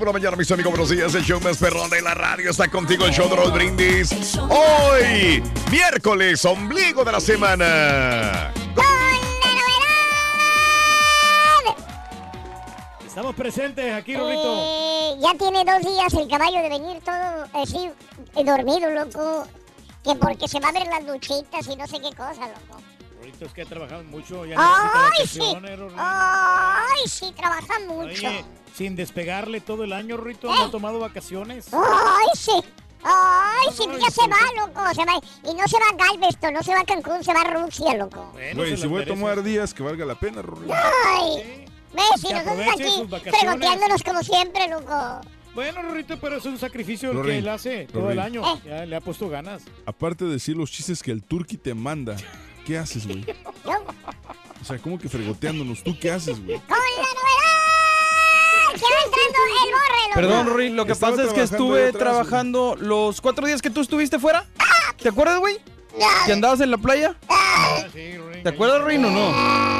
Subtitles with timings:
[0.00, 1.14] Por la mañana, mis amigos, buenos días.
[1.14, 4.38] El show más perrón de la radio está contigo, el show de los brindis.
[4.38, 8.50] Hoy, miércoles, ombligo de la semana.
[13.06, 14.56] Estamos presentes aquí, Rorrito.
[14.56, 17.90] Eh, ya tiene dos días el caballo de venir todo así,
[18.36, 19.46] eh, dormido, loco.
[20.02, 22.80] Que porque se va a ver las luchitas y no sé qué cosa, loco.
[23.18, 24.46] Rorrito es que ha trabajado mucho.
[24.46, 25.42] Ya ¡Ay, sí!
[25.98, 27.34] ¡Ay, sí!
[27.36, 28.26] Trabaja mucho.
[28.28, 30.36] Oye, sin despegarle todo el año, ¿Eh?
[30.42, 31.68] no ha tomado vacaciones.
[31.72, 32.52] ¡Ay, sí!
[33.02, 33.86] ¡Ay, sí!
[33.86, 34.94] No, no, Ya y se por va, loco.
[34.94, 35.20] Se va.
[35.50, 37.94] Y no se va a Galveston, no se va a Cancún, se va a Rusia,
[37.94, 38.30] loco.
[38.32, 40.74] Bueno, Güey, se si voy a tomar días que valga la pena, Rorrito.
[40.74, 41.66] ¡Ay!
[41.92, 42.24] ¿Ves?
[42.24, 45.20] Y nosotros aquí fregoteándonos como siempre, loco.
[45.54, 48.42] Bueno, Rorrito, pero es un sacrificio el que él hace todo el año.
[48.46, 48.60] Eh.
[48.66, 49.62] Ya le ha puesto ganas.
[49.86, 52.16] Aparte de decir los chistes que el turqui te manda,
[52.64, 53.24] ¿qué haces, güey?
[53.64, 53.72] Yo,
[54.60, 55.82] O sea, ¿cómo que fregoteándonos?
[55.82, 56.58] ¿Tú qué haces, güey?
[56.60, 57.49] ¡Con la novedad!
[58.74, 59.38] ¡Que va entrando
[60.08, 60.14] el!
[60.14, 63.70] Perdón, Rory, lo que Estaba pasa es que estuve atrás, trabajando los cuatro días que
[63.70, 64.44] tú estuviste fuera.
[65.00, 65.58] ¿Te acuerdas, güey?
[66.26, 67.14] ¿Que andabas en la playa?
[67.28, 68.42] Ah, sí, Rory.
[68.42, 69.70] ¿Te acuerdas, Rory, o no?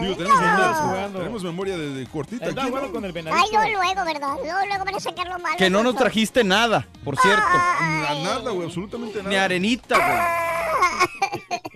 [0.00, 1.18] Digo, tenemos, Andabas memoria, jugando.
[1.18, 2.92] tenemos memoria de, de cortita aquí, bueno ¿no?
[2.92, 4.34] con el Ay, no, luego, ¿verdad?
[4.42, 5.56] Luego, luego van a sacar lo malo.
[5.56, 7.46] Que no nos trajiste nada, por cierto.
[7.46, 9.30] Na- Nada, güey, absolutamente nada.
[9.30, 11.60] Ni arenita, güey.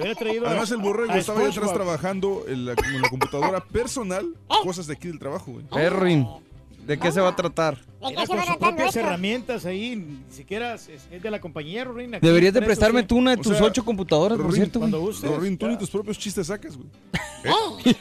[0.00, 4.26] Hubiera traído Además, el borrego estaba ahí atrás trabajando en la, en la computadora personal,
[4.26, 4.54] ¿Eh?
[4.62, 5.64] cosas de aquí del trabajo, güey.
[5.66, 6.26] Perrin,
[6.86, 7.76] ¿de qué se va a tratar?
[7.76, 11.84] ¿De qué Era se va propias herramientas ahí, ni siquiera es, es de la compañía,
[11.84, 12.14] Rorín.
[12.14, 14.90] aquí Deberías de prestarme tú una de O tus sea, ocho computadoras, por cierto, güey.
[14.90, 15.30] Cuando gustes.
[15.30, 15.72] Rorín, tú ya.
[15.72, 16.88] ni tus propios chistes sacas, güey.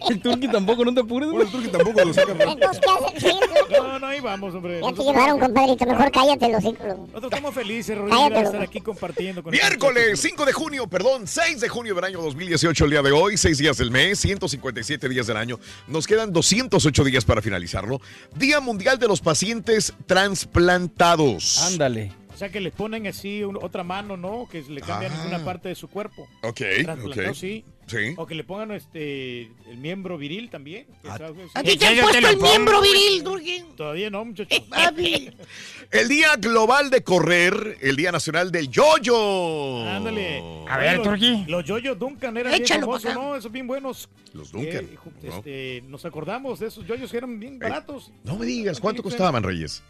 [0.10, 2.34] El turqui tampoco, no te apures, Bueno, el turqui tampoco lo saca.
[2.34, 4.80] No, no, ahí vamos, hombre.
[4.82, 5.86] Ya te llevaron, compadrito.
[5.86, 6.78] Mejor cállate los hijos.
[6.98, 11.60] Nosotros estamos felices, Cállate, de estar aquí compartiendo con Miércoles 5 de junio, perdón, 6
[11.60, 15.26] de junio del año 2018, el día de hoy, 6 días del mes, 157 días
[15.26, 15.58] del año.
[15.88, 18.00] Nos quedan 208 días para finalizarlo.
[18.34, 21.62] Día Mundial de los Pacientes Transplantados.
[21.62, 22.12] Ándale.
[22.32, 24.48] O sea, que les ponen así un- otra mano, ¿no?
[24.50, 25.24] Que le cambian Ah.
[25.28, 26.26] una parte de su cuerpo.
[26.42, 26.60] Ok,
[27.04, 27.32] ok.
[27.34, 27.64] sí.
[27.86, 28.14] Sí.
[28.16, 30.86] O que le pongan este el miembro viril también.
[31.04, 31.18] Ah,
[31.54, 33.66] ¿A ti te han puesto el miembro viril, Turquín?
[33.76, 34.58] Todavía no, muchachos.
[35.90, 39.86] El Día Global de Correr, el Día Nacional del Yoyo.
[39.86, 40.42] Ándale.
[40.68, 41.44] A ver, Turquí.
[41.46, 43.20] Los yoyos Duncan eran bien Échalo famosos, pa' acá.
[43.20, 43.36] ¿no?
[43.36, 44.08] Esos bien buenos.
[44.32, 44.84] Los Duncan.
[44.86, 48.10] Eh, este, nos acordamos de esos yoyos que eran bien baratos.
[48.24, 49.82] No me digas, ¿cuánto costaban, Reyes?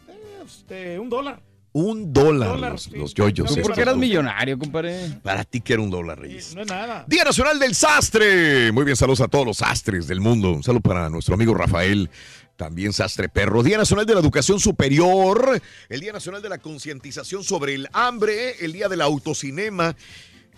[0.45, 1.41] Este, un dólar.
[1.77, 2.91] Un dólar, Dólar, los, sí.
[2.95, 3.47] los yoyos.
[3.49, 3.75] No, ¿Por estos.
[3.75, 5.09] qué eras millonario, compadre?
[5.21, 6.55] Para ti que era un dólar, Sí, Reyes.
[6.55, 7.03] no es nada.
[7.05, 8.71] Día Nacional del Sastre.
[8.71, 10.51] Muy bien, saludos a todos los sastres del mundo.
[10.53, 12.09] Un saludo para nuestro amigo Rafael,
[12.55, 13.61] también sastre perro.
[13.61, 15.61] Día Nacional de la Educación Superior.
[15.89, 18.55] El Día Nacional de la Concientización sobre el Hambre.
[18.63, 19.97] El Día del Autocinema.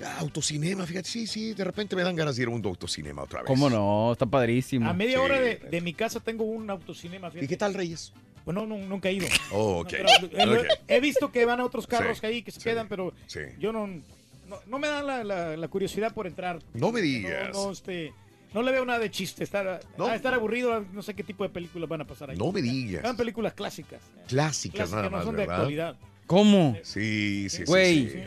[0.05, 3.23] Ah, Autocinema, fíjate, sí, sí, de repente me dan ganas de ir a un autocinema
[3.23, 3.47] otra vez.
[3.47, 4.11] ¿Cómo no?
[4.13, 4.87] Está padrísimo.
[4.87, 5.23] A media Sí.
[5.25, 7.29] hora de, de mi casa tengo un autocinema.
[7.29, 7.47] ¿Y fíjate.
[7.47, 8.13] qué tal, Reyes?
[8.47, 9.27] Pues no, no, nunca he ido.
[9.51, 9.89] Oh, No, ok.
[10.31, 10.67] pero, eh.
[10.87, 13.11] He visto que van a otros carros Sí, que ahí que se sí, quedan, pero
[13.25, 13.41] sí.
[13.59, 16.59] yo no, no, no me da la, la- la curiosidad por entrar.
[16.73, 17.49] No me digas.
[17.53, 18.13] No, no, este,
[18.53, 19.43] no le veo nada de chiste.
[19.43, 20.13] Estar, No.
[20.13, 22.37] estar aburrido, no sé qué tipo de películas van a pasar ahí.
[22.37, 23.03] No me digas.
[23.03, 23.99] Eran películas clásicas.
[24.29, 25.55] Clásicas, Clásicas, nada no más, son de ¿verdad?
[25.57, 25.95] actualidad.
[26.25, 26.77] ¿Cómo?
[26.83, 27.63] Sí, sí, sí.
[27.65, 28.09] Güey.
[28.11, 28.19] sí.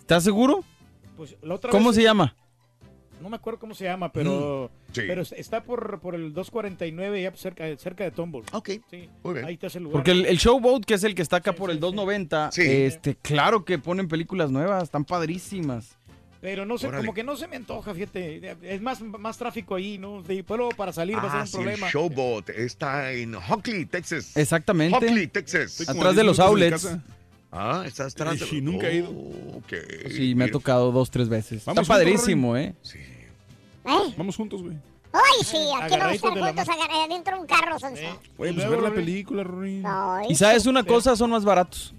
[0.00, 0.64] ¿Estás seguro?
[1.14, 2.34] Pues, la otra ¿Cómo vez- se llama?
[3.20, 5.02] No me acuerdo cómo se llama, pero Sí.
[5.06, 8.44] Pero es- está por, por el 249, ya cerca, cerca de Tomball.
[8.52, 8.70] Ok.
[8.90, 9.08] Sí.
[9.22, 9.46] Muy bien.
[9.46, 9.92] Ahí está ese lugar.
[9.94, 13.64] Porque el, el Showboat, que es el que está acá por el 290, este, claro
[13.64, 15.96] que ponen películas nuevas, están padrísimas.
[16.40, 17.02] Pero no sé, Órale.
[17.04, 18.56] como que no se me antoja, fíjate.
[18.62, 20.24] Es más, más tráfico ahí, ¿no?
[20.28, 21.90] Y luego para salir va a ser Ah, un sí, el problema.
[21.90, 24.36] Showboat está en Hockley, Texas.
[24.36, 24.96] Exactamente.
[24.96, 25.88] Hockley, Texas.
[25.88, 26.88] Atrás de 10 los de outlets.
[27.52, 29.12] Ah, está atrás de Y nunca he ido.
[30.10, 31.64] Sí, me ha tocado dos, tres veces.
[31.64, 32.74] Vamos está padrísimo, ¿eh?
[33.84, 34.14] ¿Eh?
[34.16, 34.76] Vamos juntos, güey.
[35.12, 38.02] Ay, sí, aquí están de la juntos agar- adentro de un carro, Sonso.
[38.38, 39.82] Güey, pues ver la película, Rory.
[39.84, 41.94] Ay, Y sabes una cosa, son más baratos.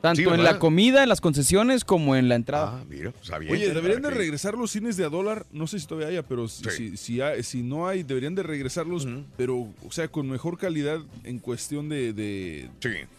[0.00, 0.44] Tanto Sí, en ¿verdad?
[0.54, 2.80] la comida, en las concesiones, como en la entrada.
[2.80, 3.12] Ah, mira,
[3.48, 5.46] Oye, deberían de regresar los cines de a dólar.
[5.52, 8.42] No sé si todavía haya, pero si, si, si hay- si no hay, deberían de
[8.42, 9.06] regresarlos,
[9.36, 12.68] pero, o sea, con mejor calidad en cuestión de, de,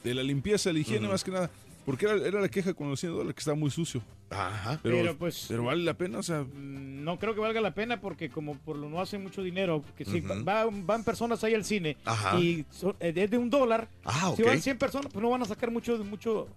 [0.03, 1.49] de la limpieza, la higiene, más que nada.
[1.85, 4.01] Porque era, era la queja con los 100 dólares, que estaba muy sucio.
[4.33, 4.79] Ajá.
[4.83, 6.45] Pero, Pero, pues- pero vale la pena, o sea.
[6.53, 10.05] No creo que valga la pena porque como por lo no hacen mucho dinero, que
[10.05, 12.39] si va- van personas ahí al cine Ajá.
[12.39, 15.41] y son- eh, es de un dólar, Ah, si van 100 personas, pues no van
[15.41, 16.47] a sacar mucho, mucho,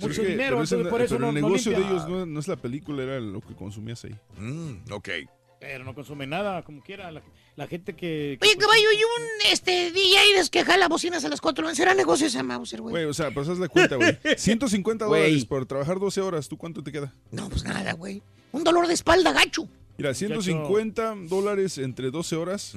[0.00, 0.62] mucho que- dinero.
[0.68, 3.02] pero, por eso pero no, el no negocio de ellos no, no es la película,
[3.02, 4.14] era lo que consumías ahí.
[4.38, 5.08] Mm, ok.
[5.62, 7.12] Pero no consume nada, como quiera.
[7.12, 7.22] La,
[7.54, 8.36] la gente que...
[8.42, 12.26] Oye, caballo, y un este, DJ de que jala bocinas a las 4 ¿Será negocio
[12.26, 12.90] ese Mauser, güey?
[12.90, 14.18] Güey, o sea, pues haz la cuenta, güey.
[14.36, 15.22] 150 Güey.
[15.22, 16.48] dólares por trabajar 12 horas.
[16.48, 17.14] ¿Tú cuánto te queda?
[17.30, 18.22] No, pues nada, güey.
[18.50, 19.68] Un dolor de espalda, gacho.
[19.98, 22.74] Mira, 150 dólares entre 12 horas.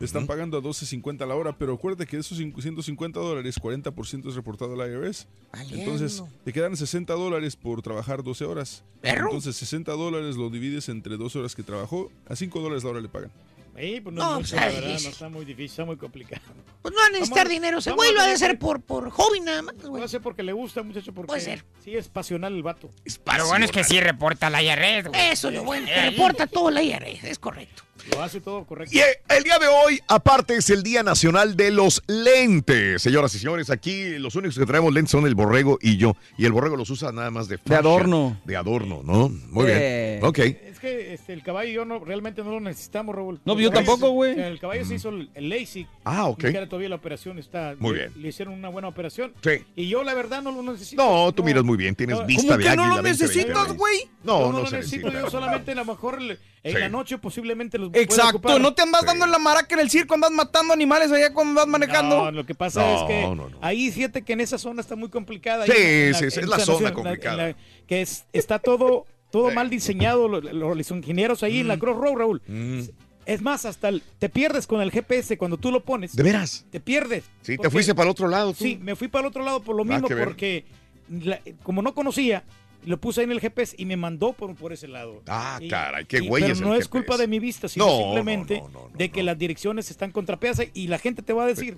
[0.00, 0.04] Mm.
[0.04, 4.34] Están pagando a 12.50 la hora, pero acuérdate que de esos 150 dólares, 40% es
[4.34, 5.26] reportado al IRS.
[5.72, 8.84] Entonces, te quedan 60 dólares por trabajar 12 horas.
[9.00, 9.26] Perro.
[9.26, 13.00] Entonces, 60 dólares lo divides entre 12 horas que trabajó, a 5 dólares la hora
[13.00, 13.30] le pagan.
[13.76, 15.84] Ey, pues no, No, es pues, mucho, la verdad, es- no está muy difícil, está
[15.84, 16.42] muy complicado.
[16.82, 17.78] Pues no van a necesitar dinero.
[17.78, 19.90] Ese güey lo ha de hacer por, por hobby nada más, güey.
[19.90, 21.64] Puede ser porque le gusta, muchacho, porque Puede ser.
[21.84, 22.90] sí es pasional el vato.
[23.36, 25.20] Lo bueno es que sí reporta la IRS, güey.
[25.30, 26.10] Eso es lo bueno, Ahí.
[26.10, 27.84] reporta todo la IRS, es correcto.
[28.12, 28.94] Lo hace todo correcto.
[28.94, 33.02] Y eh, el día de hoy, aparte, es el Día Nacional de los Lentes.
[33.02, 36.16] Señoras y señores, aquí los únicos que traemos lentes son el borrego y yo.
[36.36, 38.40] Y el borrego los usa nada más de fashion, adorno.
[38.44, 39.28] De adorno, ¿no?
[39.28, 40.18] Muy Eh.
[40.20, 40.24] bien.
[40.24, 40.38] Ok.
[40.78, 43.40] Es que este, el caballo y yo no, realmente no lo necesitamos, Raúl.
[43.44, 44.38] No, El yo tampoco, güey.
[44.38, 45.88] el caballo se hizo el, el LASIK.
[46.04, 46.38] Ah, ok.
[46.38, 47.74] Ni siquiera todavía la operación está.
[47.80, 48.22] Muy le- bien.
[48.22, 49.32] Le hicieron una buena operación.
[49.42, 49.64] Sí.
[49.74, 51.02] Y yo, la verdad, no lo necesito.
[51.02, 52.26] No, tú miras muy bien, tienes No.
[52.26, 52.96] vista ¿Cómo de que no águila.
[52.96, 53.72] lo 20, necesitas, 20.
[53.76, 53.98] güey?
[54.22, 55.06] No, Yo no, lo se necesito.
[55.08, 55.24] necesita.
[55.26, 56.78] Yo solamente a lo mejor le- en Sí.
[56.78, 60.14] la noche posiblemente los Exacto, no te andas dando en la maraca en el circo,
[60.14, 62.16] andas matando animales allá cuando andas manejando.
[62.24, 63.58] No, lo que pasa No, es que no, no.
[63.62, 65.64] ahí fíjate que en esa zona está muy complicada.
[65.66, 65.72] Sí,
[66.14, 67.54] sí, sí, es la zona complicada.
[67.86, 71.96] que es, está todo, todo mal diseñado, lo- lo- los, ingenieros ahí en la Cross
[71.98, 72.42] Road, Raúl.
[72.46, 72.80] Mm.
[73.26, 76.16] Es más, hasta el- te pierdes con el GPS cuando tú lo pones.
[76.16, 76.64] ¿De veras?
[76.70, 77.24] Te pierdes.
[77.42, 78.52] Sí, te fuiste para el otro lado.
[78.54, 78.64] tú.
[78.64, 80.64] Sí, me fui para el otro lado por lo Nada mismo, porque
[81.10, 82.44] la- como no conocía,
[82.86, 85.22] lo puse ahí en el GPS y me mandó por, por ese lado.
[85.26, 86.90] Ah, Y- caray, qué güey Pero es el no es GPS.
[86.90, 88.62] culpa de mi vista, sino No, simplemente
[88.94, 91.76] de que las direcciones están contrapeadas y la gente te va a decir,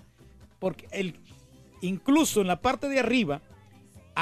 [0.60, 1.16] porque el,
[1.80, 3.40] incluso en la parte de arriba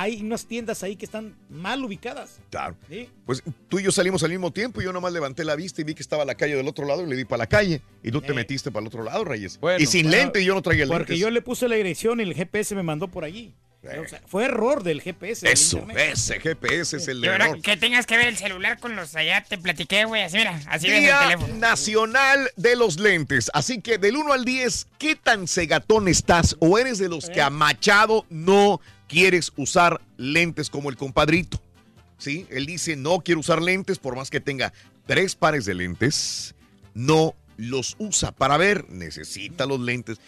[0.02, 2.40] hay unas tiendas ahí que están mal ubicadas.
[2.50, 2.76] Claro.
[2.88, 3.08] ¿sí?
[3.26, 5.84] Pues tú y yo salimos al mismo tiempo y yo nomás levanté la vista y
[5.84, 7.82] vi que estaba la calle del otro lado y le di para la calle.
[8.02, 9.58] Y tú te metiste para el otro lado, Reyes.
[9.78, 10.98] y sin Bueno, lente y yo no traía lentes.
[10.98, 13.54] Porque yo le puse la dirección y el GPS me mandó por allí.
[13.80, 15.46] O sea, fue error del GPS.
[15.46, 16.10] del Eso, internet.
[16.12, 17.62] ese GPS es el ahora error.
[17.62, 20.22] que tengas que ver el celular con los allá, te platiqué, güey.
[20.24, 21.54] Así, mira, así ves el teléfono.
[21.54, 23.50] Nacional de los Lentes.
[23.54, 26.56] Así que del 1 al 10, ¿qué tan cegatón estás?
[26.58, 31.60] ¿O eres de los que a Machado no quieres usar lentes como el compadrito?
[32.18, 32.46] ¿Sí?
[32.50, 34.72] Él dice, no quiero usar lentes por más que tenga
[35.06, 36.54] tres pares de lentes.
[36.94, 38.88] No los usa para ver.
[38.90, 40.18] Necesita los lentes.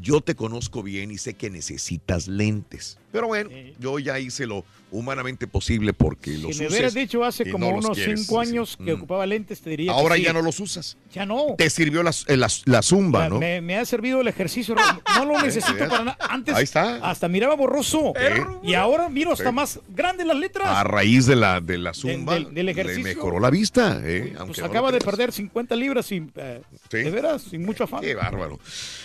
[0.00, 2.98] Yo te conozco bien y sé que necesitas lentes.
[3.12, 7.22] Pero bueno, yo ya hice lo humanamente posible porque los Si me uses hubieras dicho
[7.22, 8.48] hace como no unos quieres, cinco sí.
[8.50, 8.98] años que Mm.
[8.98, 10.22] ocupaba lentes, te diría que Ahora sí.
[10.22, 10.96] ya no los usas.
[11.12, 11.54] Ya no.
[11.58, 13.38] Te sirvió la, eh, la- la zumba, ¿no?
[13.38, 14.74] Me, me ha servido el ejercicio.
[15.16, 16.16] No lo necesito para nada.
[16.20, 16.96] Antes Ahí está.
[17.10, 18.14] hasta miraba borroso.
[18.62, 19.54] Y ahora miro hasta Sí.
[19.54, 20.68] más grandes las letras.
[20.68, 23.02] A raíz de la, de la zumba, del- del le ejercicio.
[23.04, 24.00] mejoró la vista.
[24.04, 24.34] ¿eh?
[24.46, 28.00] Pues no acaba de perder 50 libras sin, eh, de veras, sin mucho afán.
[28.00, 28.58] Qué bárbaro.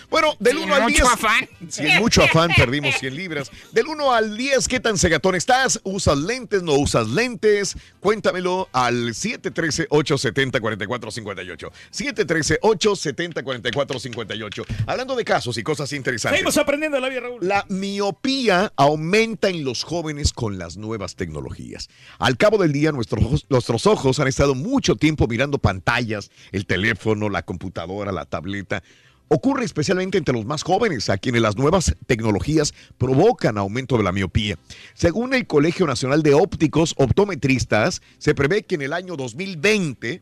[0.10, 1.02] Bueno, del Sin 1 al 10.
[1.02, 1.50] mucho afán.
[1.70, 3.52] Sin mucho afán perdimos 100 libras.
[3.74, 5.80] Del 1 al 10, ¿qué tan cegatón estás?
[5.84, 6.64] ¿Usas lentes?
[6.64, 7.78] ¿No usas lentes?
[8.00, 11.72] Cuéntamelo al 713-870-4458.
[11.92, 14.66] 713-870-4458.
[14.88, 16.40] Hablando de casos y cosas interesantes.
[16.40, 17.48] Seguimos aprendiendo la vida, Raúl.
[17.48, 21.88] La miopía aumenta en los jóvenes con las nuevas tecnologías.
[22.18, 27.30] Al cabo del día, nuestros nuestros ojos han estado mucho tiempo mirando pantallas, el teléfono,
[27.30, 28.82] la computadora, la tableta.
[29.34, 34.12] Ocurre especialmente entre los más jóvenes, a quienes las nuevas tecnologías provocan aumento de la
[34.12, 34.60] miopía.
[34.94, 40.22] Según el Colegio Nacional de Ópticos Optometristas, se prevé que en el año 2020,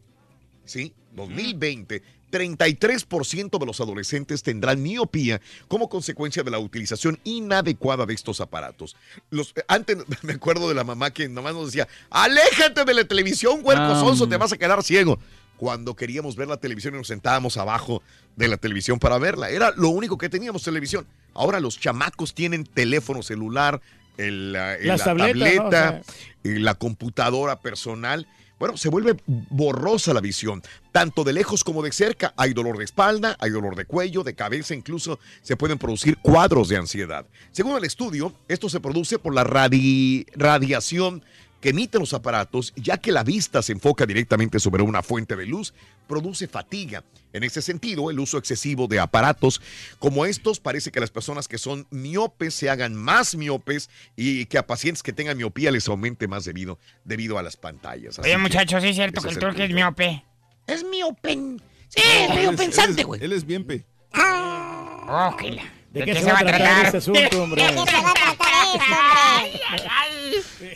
[0.64, 0.94] ¿sí?
[1.14, 2.02] 2020,
[2.32, 8.96] 33% de los adolescentes tendrán miopía como consecuencia de la utilización inadecuada de estos aparatos.
[9.30, 13.04] Los, eh, antes me acuerdo de la mamá que nomás nos decía, aléjate de la
[13.04, 14.38] televisión, huerco Ah, sonso, te hombre.
[14.38, 15.20] vas a quedar ciego.
[15.62, 18.02] Cuando queríamos ver la televisión y nos sentábamos abajo
[18.36, 19.52] de la televisión para verla.
[19.52, 21.06] Era lo único que teníamos televisión.
[21.36, 23.80] Ahora los chamacos tienen teléfono celular,
[24.18, 26.02] el, la, tableta, sea.
[26.42, 28.28] la computadora personal.
[28.58, 32.34] Bueno, se vuelve borrosa la visión, tanto de lejos como de cerca.
[32.38, 36.70] Hay dolor de espalda, hay dolor de cuello, de cabeza, incluso se pueden producir cuadros
[36.70, 37.28] de ansiedad.
[37.52, 41.24] Según el estudio, esto se produce por la radi- radiación
[41.62, 45.46] que emiten los aparatos, ya que la vista se enfoca directamente sobre una fuente de
[45.46, 45.74] luz,
[46.08, 47.04] produce fatiga.
[47.34, 49.62] En ese sentido, el uso excesivo de aparatos
[50.00, 54.58] como estos parece que las personas que son miopes se hagan más miopes y que
[54.58, 58.20] a pacientes que tengan miopía les aumente más debido, debido a las pantallas.
[58.20, 60.26] Así Oye, muchachos, sí es cierto que el turque es miope.
[60.68, 61.62] Es miopen.
[61.90, 63.24] Sí, No, es es- pensante, güey.
[63.24, 63.86] Él es bien pe.
[64.14, 67.64] Oh, la- ¿De qué se va a tratar asunto, hombre?
[67.64, 69.62] ¿De qué se va a tratar hombre?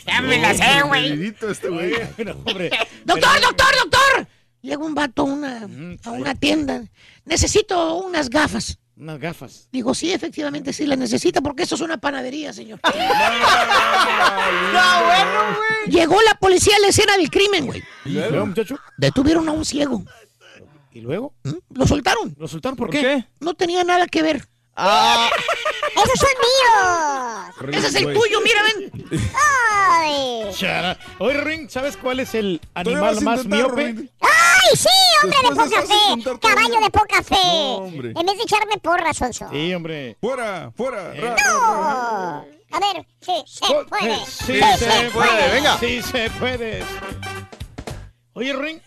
[0.06, 1.34] Ya me la sé, güey.
[1.50, 1.92] Este güey.
[2.16, 2.70] Bueno, hombre,
[3.04, 4.28] Doctor, doctor, doctor.
[4.62, 5.68] Llega un vato a una,
[6.04, 6.82] a una tienda.
[7.24, 8.78] Necesito unas gafas.
[8.96, 9.68] Unas gafas.
[9.70, 12.80] Digo, sí, efectivamente sí las necesita porque esto es una panadería, señor.
[15.86, 17.82] Llegó la policía a la escena del crimen, güey.
[18.04, 18.76] ¿Y luego, muchacho?
[18.96, 20.02] Detuvieron a un ciego.
[20.92, 21.34] ¿Y luego?
[21.44, 21.52] ¿Mm?
[21.74, 22.34] Lo soltaron.
[22.38, 23.24] ¿Lo soltaron por, ¿Por qué?
[23.38, 24.48] No tenía nada que ver.
[24.76, 25.30] Ah,
[26.04, 26.28] ¡Esos son
[27.70, 27.76] míos!
[27.78, 29.10] Ese es el tuyo, mira, ven.
[29.34, 30.50] ¡Ay!
[30.54, 30.98] Chara.
[31.18, 34.10] Oye, Ring, ¿sabes cuál es el animal más intentar, miope?
[34.20, 34.88] ¡Ay, sí,
[35.22, 36.48] hombre de Después de poca fe!
[36.48, 37.34] ¡Caballo de poca fe!
[37.44, 38.08] No, hombre.
[38.14, 39.48] En vez de echarme porras, Sonso.
[39.50, 40.16] Sí, hombre.
[40.20, 41.14] Fuera, fuera.
[41.14, 41.20] Eh.
[41.22, 41.60] ra, ra, ¡No!
[41.60, 42.44] ra.
[42.72, 44.16] A ver, sí, se Co- puede.
[44.26, 45.78] Sí, Sí, se puede, venga.
[45.78, 46.84] Sí, se puede.
[48.34, 48.80] Oye, Ring,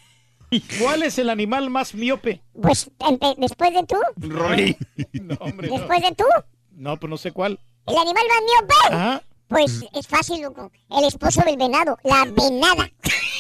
[0.80, 2.42] ¿cuál es el animal más miope?
[2.62, 2.90] Pues,
[3.38, 4.78] después de tú, Rolly.
[5.14, 5.78] No, hombre, no.
[5.78, 6.26] después de tú,
[6.72, 7.60] No, pues no sé cuál.
[7.88, 9.24] el animal más miope, Ajá.
[9.48, 10.72] pues es fácil, loco.
[10.90, 12.90] El esposo del venado, la venada.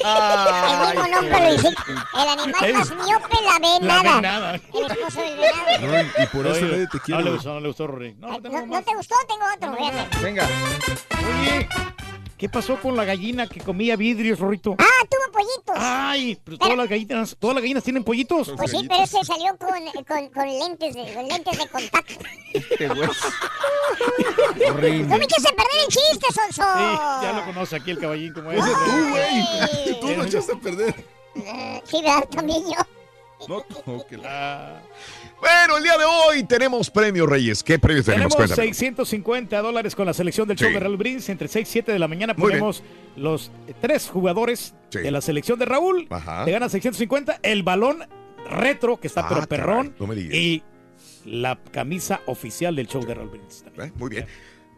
[0.01, 1.67] El mismo nombre lo dice.
[2.13, 4.55] El animal más miope, la La venada.
[4.55, 6.03] El esposo del venado.
[6.03, 7.23] No, y por eso Oye, te no quiere.
[7.23, 8.17] le gustó, no le gustó, Ring.
[8.19, 9.15] No, ¿No, no te gustó?
[9.27, 10.21] Tengo otro.
[10.23, 10.47] Venga.
[11.41, 11.67] Oye,
[12.39, 14.75] ¿qué pasó con la gallina que comía vidrios, Rorrito?
[14.79, 15.75] Ah, tuvo pollitos.
[15.77, 18.51] Ay, pero todas las gallinas, todas las gallinas tienen pollitos.
[18.57, 19.69] Pues sí, pero ese salió con,
[20.07, 22.13] con, con lentes de, con lentes de contacto.
[22.53, 23.09] Este güey.
[25.03, 26.63] No me eches a perder el chiste, Sonso.
[26.63, 28.63] Sí, ya lo conoce aquí el caballín como es.
[28.63, 29.99] Ese tú, güey.
[29.99, 30.95] Tú lo echaste a perder.
[31.35, 32.27] Eh, Sí, ¿verdad?
[32.29, 33.47] También yo.
[33.47, 34.81] No, no, que la- Ah,
[35.39, 37.63] Bueno, el día de hoy tenemos premios, Reyes.
[37.63, 38.35] ¿Qué premios tenemos?
[38.35, 38.67] tenemos Cuéntame.
[38.73, 41.29] 650 dólares con la selección del show de Raúl Brindis.
[41.29, 42.83] Entre 6 y 7 de la mañana ponemos
[43.15, 44.99] los tres jugadores Sí.
[44.99, 46.07] de la selección de Raúl.
[46.09, 46.43] Ajá.
[46.45, 47.39] Te ganas 650.
[47.43, 47.99] El balón
[48.49, 49.87] retro, que está Ah, pero perrón.
[49.87, 50.35] caray, no me digas.
[50.35, 50.63] Y
[51.25, 53.63] la camisa oficial del show de Raúl Brindis.
[53.63, 53.89] también.
[53.89, 54.25] Eh, Muy bien.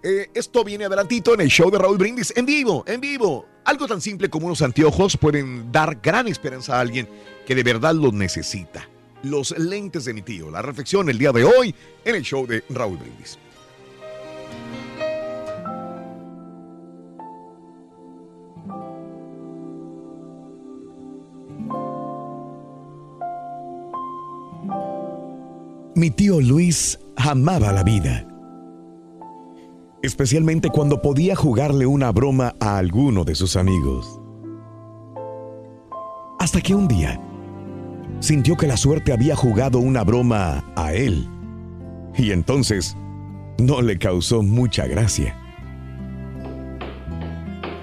[0.03, 3.45] Eh, esto viene adelantito en el show de Raúl Brindis, en vivo, en vivo.
[3.65, 7.07] Algo tan simple como unos anteojos pueden dar gran esperanza a alguien
[7.45, 8.87] que de verdad los necesita.
[9.23, 10.49] Los lentes de mi tío.
[10.49, 13.37] La reflexión el día de hoy en el show de Raúl Brindis.
[25.93, 28.27] Mi tío Luis amaba la vida.
[30.01, 34.19] Especialmente cuando podía jugarle una broma a alguno de sus amigos.
[36.39, 37.21] Hasta que un día
[38.19, 41.27] sintió que la suerte había jugado una broma a él.
[42.17, 42.95] Y entonces
[43.57, 45.35] no le causó mucha gracia.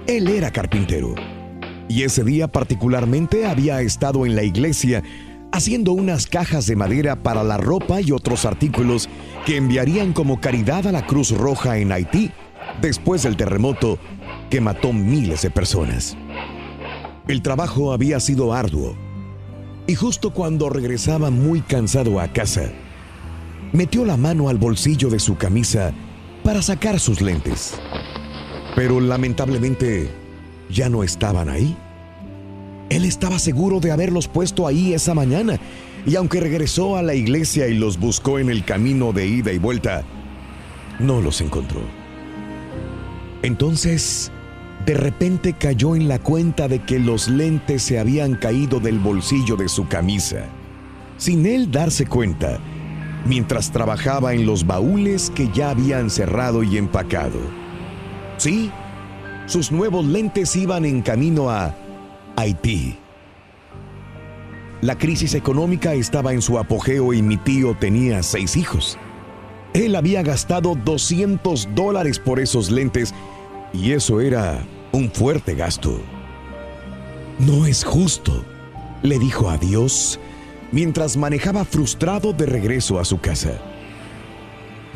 [0.06, 1.14] Él era carpintero.
[1.88, 5.02] Y ese día particularmente había estado en la iglesia
[5.52, 9.08] haciendo unas cajas de madera para la ropa y otros artículos
[9.46, 12.30] que enviarían como caridad a la Cruz Roja en Haití
[12.82, 13.98] después del terremoto
[14.50, 16.16] que mató miles de personas.
[17.26, 18.96] El trabajo había sido arduo
[19.88, 22.70] y justo cuando regresaba muy cansado a casa,
[23.72, 25.94] metió la mano al bolsillo de su camisa
[26.44, 27.72] para sacar sus lentes.
[28.76, 30.10] Pero lamentablemente
[30.68, 31.74] ya no estaban ahí.
[32.90, 35.58] Él estaba seguro de haberlos puesto ahí esa mañana,
[36.06, 39.58] y aunque regresó a la iglesia y los buscó en el camino de ida y
[39.58, 40.04] vuelta,
[41.00, 41.80] no los encontró.
[43.40, 44.30] Entonces,
[44.86, 49.56] de repente cayó en la cuenta de que los lentes se habían caído del bolsillo
[49.56, 50.46] de su camisa,
[51.16, 52.58] sin él darse cuenta,
[53.26, 57.38] mientras trabajaba en los baúles que ya habían cerrado y empacado.
[58.36, 58.70] Sí,
[59.46, 61.74] sus nuevos lentes iban en camino a
[62.36, 62.96] Haití.
[64.80, 68.96] La crisis económica estaba en su apogeo y mi tío tenía seis hijos.
[69.74, 73.12] Él había gastado 200 dólares por esos lentes
[73.72, 76.00] y eso era un fuerte gasto.
[77.38, 78.44] No es justo,
[79.02, 80.18] le dijo a Dios
[80.72, 83.52] mientras manejaba frustrado de regreso a su casa.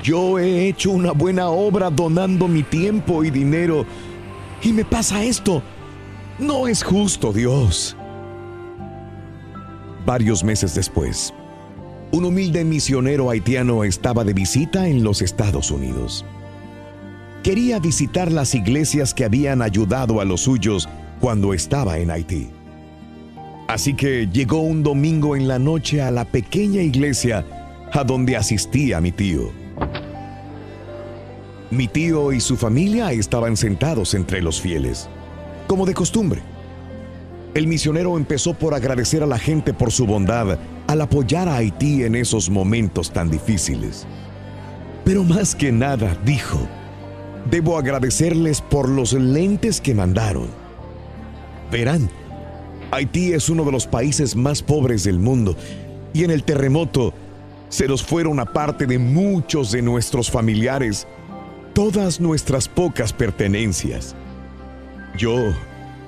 [0.02, 3.86] Yo he hecho una buena obra donando mi tiempo y dinero
[4.62, 5.62] y me pasa esto.
[6.38, 7.96] No es justo, Dios.
[10.04, 11.32] Varios meses después,
[12.10, 16.24] un humilde misionero haitiano estaba de visita en los Estados Unidos.
[17.42, 22.50] Quería visitar las iglesias que habían ayudado a los suyos cuando estaba en Haití.
[23.66, 27.44] Así que llegó un domingo en la noche a la pequeña iglesia
[27.92, 29.50] a donde asistía mi tío.
[31.72, 35.08] Mi tío y su familia estaban sentados entre los fieles,
[35.66, 36.42] como de costumbre.
[37.54, 42.04] El misionero empezó por agradecer a la gente por su bondad al apoyar a Haití
[42.04, 44.06] en esos momentos tan difíciles.
[45.04, 46.68] Pero más que nada, dijo,
[47.50, 50.48] debo agradecerles por los lentes que mandaron.
[51.70, 52.10] Verán,
[52.90, 55.56] Haití es uno de los países más pobres del mundo
[56.12, 57.14] y en el terremoto
[57.70, 61.06] se nos fueron aparte de muchos de nuestros familiares
[61.72, 64.14] todas nuestras pocas pertenencias.
[65.16, 65.36] Yo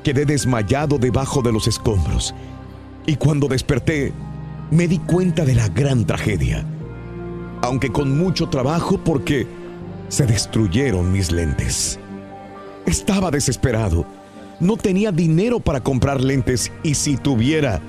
[0.03, 2.35] quedé desmayado debajo de los escombros
[3.07, 4.13] y cuando desperté
[4.71, 6.67] me di cuenta de la gran tragedia,
[7.63, 9.47] aunque con mucho trabajo porque
[10.09, 11.99] se destruyeron mis lentes.
[12.87, 14.07] Estaba desesperado,
[14.61, 17.81] no tenía dinero para comprar lentes y si tuviera,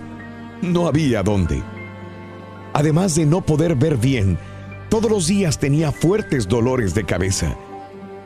[0.61, 1.61] no había dónde.
[2.73, 4.37] Además de no poder ver bien,
[4.89, 7.55] todos los días tenía fuertes dolores de cabeza.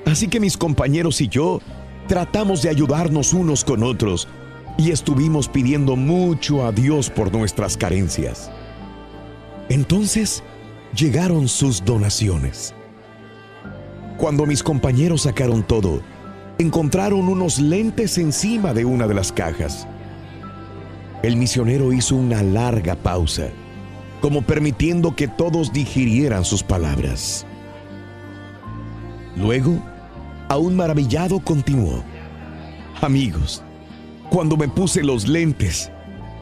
[0.06, 1.62] Así que mis compañeros y yo
[2.08, 4.28] tratamos de ayudarnos unos con otros
[4.78, 8.50] y estuvimos pidiendo mucho a Dios por nuestras carencias.
[9.70, 10.44] Entonces
[10.96, 12.74] llegaron sus donaciones.
[14.20, 16.02] Cuando mis compañeros sacaron todo,
[16.58, 19.88] encontraron unos lentes encima de una de las cajas.
[21.24, 23.48] El misionero hizo una larga pausa,
[24.20, 27.46] como permitiendo que todos digirieran sus palabras.
[29.38, 29.82] Luego,
[30.50, 32.04] aún maravillado, continuó.
[33.00, 33.64] Amigos,
[34.30, 35.94] cuando me puse los lentes,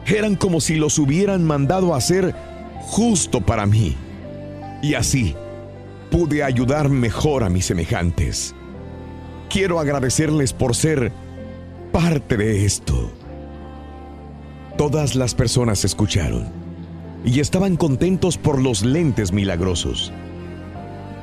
[0.04, 2.34] eran como si los hubieran mandado a hacer
[2.80, 3.96] justo para mí.
[4.82, 5.36] Y así
[6.10, 8.54] pude ayudar mejor a mis semejantes.
[9.48, 11.12] Quiero agradecerles por ser
[11.92, 13.10] parte de esto.
[14.76, 16.48] Todas las personas escucharon
[17.24, 20.12] y estaban contentos por los lentes milagrosos.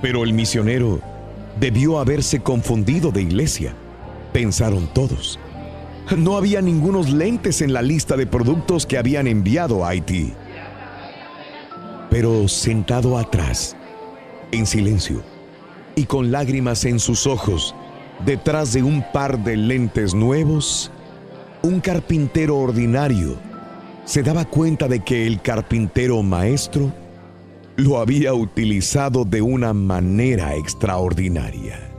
[0.02, 1.00] Pero el misionero
[1.60, 3.74] debió haberse confundido de iglesia,
[4.34, 5.40] pensaron todos.
[6.18, 10.34] No había ningunos lentes en la lista de productos que habían enviado a Haití.
[12.12, 13.76] Pero sentado atrás,
[14.56, 15.22] en silencio
[15.96, 17.76] y con lágrimas en sus ojos,
[18.26, 20.92] detrás de un par de lentes nuevos,
[21.62, 23.38] un carpintero ordinario
[24.06, 26.94] se daba cuenta de que el carpintero maestro
[27.76, 31.92] lo había utilizado de una manera extraordinaria.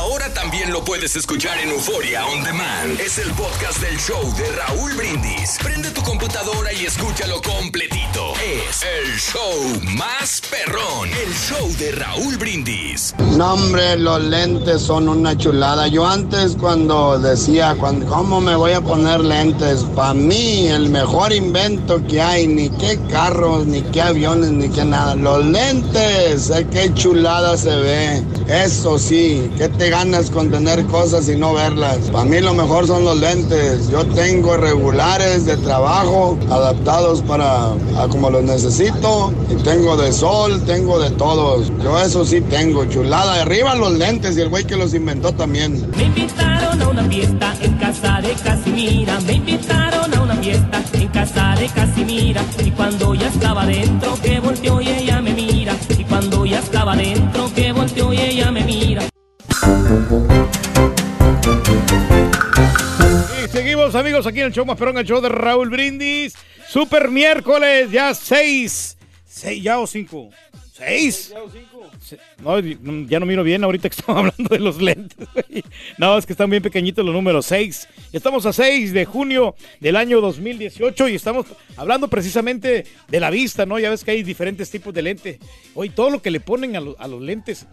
[0.00, 2.98] Ahora también lo puedes escuchar en Euforia On Demand.
[2.98, 5.58] Es el podcast del show de Raúl Brindis.
[5.62, 8.32] Prende tu computadora y escúchalo completito.
[8.42, 11.10] Es el show más perrón.
[11.10, 13.14] El show de Raúl Brindis.
[13.36, 15.86] No, hombre, los lentes son una chulada.
[15.88, 19.84] Yo antes cuando decía, cuando, ¿cómo me voy a poner lentes?
[19.94, 24.82] Para mí el mejor invento que hay, ni qué carros, ni qué aviones, ni qué
[24.82, 25.14] nada.
[25.14, 28.24] Los lentes, eh, qué chulada se ve.
[28.48, 31.98] Eso sí, ¿qué te ganas con tener cosas y no verlas?
[32.10, 33.90] Para mí lo mejor son los lentes.
[33.90, 39.32] Yo tengo regulares de trabajo adaptados para a como los necesito.
[39.50, 41.70] Y tengo de sol, tengo de todos.
[41.82, 43.42] Yo eso sí tengo, chulada.
[43.42, 45.90] Arriba los lentes y el güey que los inventó también.
[45.96, 49.20] Me invitaron a una fiesta en casa de Casimira.
[49.20, 52.42] Me invitaron a una fiesta en casa de Casimira.
[52.64, 55.76] Y cuando ya estaba dentro, que volteó y ella me mira.
[55.98, 58.59] Y cuando ya estaba dentro, que volteó y ella me.
[63.44, 66.34] Y seguimos amigos aquí en el show más perrón, el show de Raúl Brindis.
[66.68, 70.30] Super miércoles, ya seis, seis ya o cinco.
[70.72, 71.32] ¿Seis?
[72.00, 75.28] Se- No, ya no miro bien ahorita que estamos hablando de los lentes.
[75.98, 77.86] No, es que están bien pequeñitos los números 6.
[78.12, 83.66] Estamos a 6 de junio del año 2018 y estamos hablando precisamente de la vista,
[83.66, 83.78] ¿no?
[83.78, 85.38] Ya ves que hay diferentes tipos de lente.
[85.74, 87.66] Hoy todo lo que le ponen a, lo- a los lentes.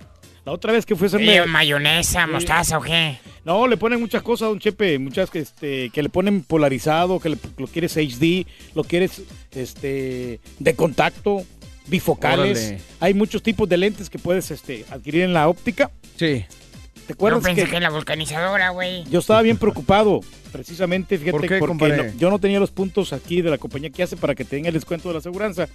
[0.48, 3.18] La otra vez que fue a hacerme- Eh, mayonesa, mostaza o qué.
[3.44, 7.28] no, le ponen muchas cosas, don Chepe, muchas que, este, que le ponen polarizado, que
[7.28, 11.44] le- lo quieres HD, lo quieres este, de contacto,
[11.88, 12.58] bifocales.
[12.60, 12.82] Órale.
[13.02, 15.92] Hay muchos tipos de lentes que puedes este, adquirir en la óptica.
[16.16, 16.46] Sí.
[17.08, 19.04] ¿Te acuerdas Yo pensé que, que, la vulcanizadora, güey.
[19.10, 20.22] yo estaba bien preocupado,
[20.54, 23.90] precisamente, fíjate, ¿Por qué, porque no- yo no tenía los puntos aquí de la compañía
[23.90, 25.68] que hace para que tenga el descuento de la aseguranza.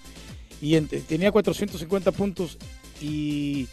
[0.62, 2.56] Y en- tenía 450 puntos
[3.02, 3.66] y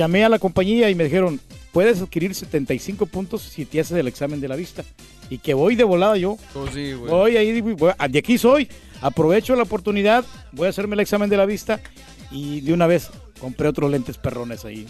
[0.00, 1.38] llamé a la compañía y me dijeron,
[1.72, 4.82] puedes adquirir 75 puntos si te haces el examen de la vista.
[5.28, 6.36] Y que voy de volada yo.
[6.54, 7.10] Pues sí, güey.
[7.10, 8.66] Voy ahí, voy- de aquí soy.
[9.02, 11.80] Aprovecho la oportunidad, voy a hacerme el examen de la vista
[12.30, 13.10] y de una vez
[13.40, 14.86] compré otros lentes perrones ahí.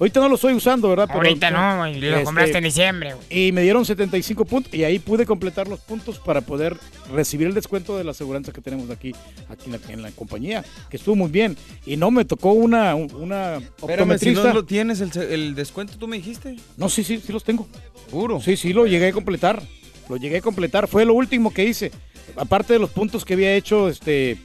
[0.00, 1.06] Ahorita no lo estoy usando, ¿verdad?
[1.06, 2.00] Pero- Ahorita no, güey.
[2.00, 3.46] Lo Este, compraste en diciembre, güey.
[3.48, 6.76] Y me dieron 75 puntos y ahí pude completar los puntos para poder
[7.12, 9.12] recibir el descuento de la aseguranza que tenemos aquí,
[9.48, 11.56] aquí en, la, en la compañía, que estuvo muy bien.
[11.86, 16.08] Y no me tocó una, una Espérame, si no lo tienes el, el descuento, tú
[16.08, 16.56] me dijiste.
[16.76, 17.68] No, sí, sí, sí los tengo.
[18.10, 18.40] Puro.
[18.40, 19.62] Sí, sí, lo llegué a completar.
[20.08, 20.88] Lo llegué a completar.
[20.88, 21.92] Fue lo último que hice.
[22.36, 24.36] Aparte de los puntos que había hecho este,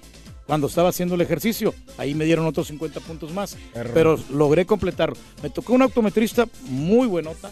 [0.47, 1.75] cuando estaba haciendo el ejercicio.
[1.97, 3.57] Ahí me dieron otros 50 puntos más.
[3.93, 5.13] Pero logré completar.
[5.43, 7.51] Me tocó una optometrista muy buenota.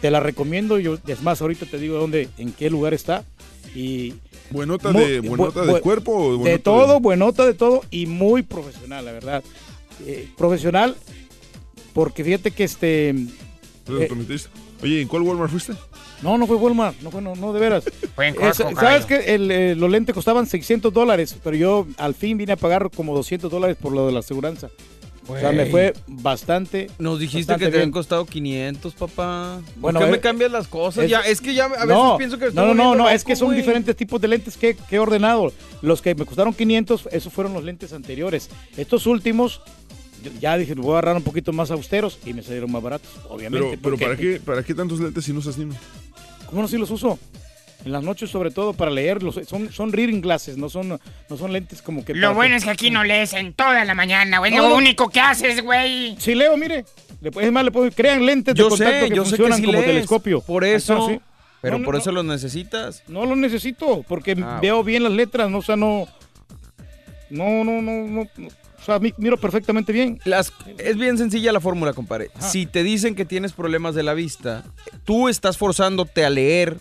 [0.00, 0.78] Te la recomiendo.
[0.78, 3.24] Yo, es más, ahorita te digo dónde, en qué lugar está.
[3.74, 4.14] Y
[4.50, 8.06] ¿Buenota Muy- de, buenota bu- de cuerpo o buenota de todo, buenota de todo y
[8.06, 9.42] muy profesional, la verdad.
[10.06, 10.96] Eh, profesional
[11.94, 13.14] porque fíjate que este...
[13.86, 14.38] de- eh?
[14.82, 15.72] Oye, ¿en cuál Walmart fuiste?
[16.22, 17.84] No, no fue Walmart, no, fue, no, no, de veras.
[18.14, 21.36] Fue en Es- Costco, ¿Sabes que el, eh, los lentes costaban 600 dólares?
[21.42, 24.68] Pero yo al fin vine a pagar como 200 dólares por lo de la aseguranza.
[25.28, 26.90] O sea, me fue bastante.
[26.98, 29.60] Nos dijiste bastante que te habían costado 500, papá.
[29.76, 31.04] Bueno, ¿Por qué eh, me cambias las cosas?
[31.04, 33.08] es- ya, es que ya a veces no, pienso que no, estoy no, no, no,
[33.08, 33.58] es que son güey.
[33.58, 35.52] diferentes tipos de lentes que, que he ordenado.
[35.80, 38.50] Los que me costaron 500, esos fueron los lentes anteriores.
[38.76, 39.60] Estos últimos,
[40.40, 43.78] ya dije, voy a agarrar un poquito más austeros y me salieron más baratos, obviamente.
[43.80, 45.76] Pero, ¿para, qué, ¿para qué tantos lentes si no usas ni uno?
[46.52, 47.18] ¿Cómo no si los uso?
[47.84, 49.40] En las noches sobre todo para leerlos.
[49.48, 52.14] Son, son reading glasses, no son, no son lentes como que...
[52.14, 54.52] Lo bueno es que aquí no lees en toda la mañana, güey.
[54.52, 54.74] No, Lo no.
[54.76, 56.14] único que haces, güey.
[56.20, 56.84] Sí leo, mire.
[57.20, 59.36] Le, puedes- es más, le puedo, crean lentes de contacto sé, que yo sé que
[59.38, 59.86] funcionan sí como lees.
[59.86, 60.40] telescopio.
[60.42, 61.08] Por eso.
[61.08, 61.20] Sí.
[61.60, 62.00] Pero No, por no.
[62.00, 63.02] eso los necesitas.
[63.08, 66.06] No lo necesito, porque Ah, veo bien las letras, no, o sea, no...
[67.30, 68.48] No, no, no, no, no,
[68.82, 70.20] o sea, mi- miro perfectamente bien.
[70.24, 72.30] Las, es bien sencilla la fórmula, compadre.
[72.40, 74.64] Si te dicen que tienes problemas de la vista,
[75.04, 76.78] tú estás forzándote a leer.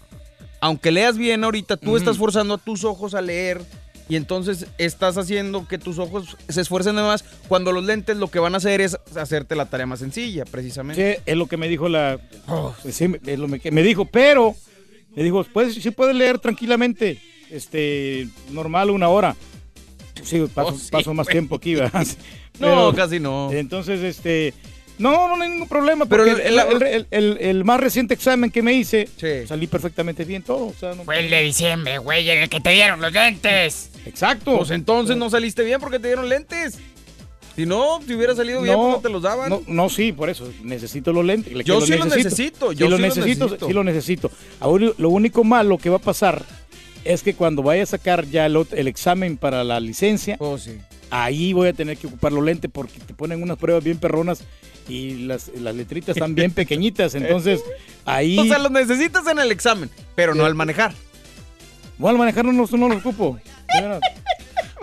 [0.60, 3.62] Aunque leas bien ahorita, tú estás forzando a tus ojos a leer.
[4.10, 7.24] Y entonces estás haciendo que tus ojos se esfuercen más.
[7.48, 11.16] Cuando los lentes lo que van a hacer es hacerte la tarea más sencilla, precisamente.
[11.16, 12.20] Sí, es lo que me dijo la...
[12.92, 14.56] sí, es lo que me dijo, pero...
[15.16, 19.36] Me dijo, puedes, sí puedes leer tranquilamente, este, normal una hora.
[20.24, 22.06] Sí, paso, Oh, sí, paso más tiempo aquí, ¿verdad?
[22.60, 23.52] No, casi no.
[23.52, 24.54] Entonces, este...
[25.00, 28.14] No, no, no hay ningún problema, Pero el- el, el- el- el- el más reciente
[28.14, 29.08] examen que me hice,
[29.48, 30.68] salí perfectamente bien todo.
[30.68, 33.90] O sea, no- Fue el de diciembre, güey, en el que te dieron los lentes.
[34.06, 34.58] Exacto.
[34.58, 36.78] Pues entonces no saliste bien porque te dieron lentes.
[37.56, 39.50] Si no, si hubiera salido bien, pues no te los daban.
[39.50, 40.48] No, no, sí, por eso.
[40.64, 41.52] Necesito los lentes.
[41.66, 43.68] Yo sí los necesito, Sí yo los sí los necesito, necesito.
[43.68, 44.32] sí los necesito.
[44.60, 46.46] Ahora, lo único malo que va a pasar
[47.06, 50.78] es que cuando vaya a sacar ya el, el examen para la licencia, Oh, sí.
[51.10, 54.44] ahí voy a tener que ocupar los lentes porque te ponen unas pruebas bien perronas
[54.88, 57.16] y las, las letritas están bien pequeñitas.
[57.16, 57.62] Entonces,
[58.06, 58.38] ahí...
[58.38, 60.94] O sea, los necesitas en el examen, pero no al manejar.
[61.98, 63.40] Bueno, al manejar no, los- no los ocupo.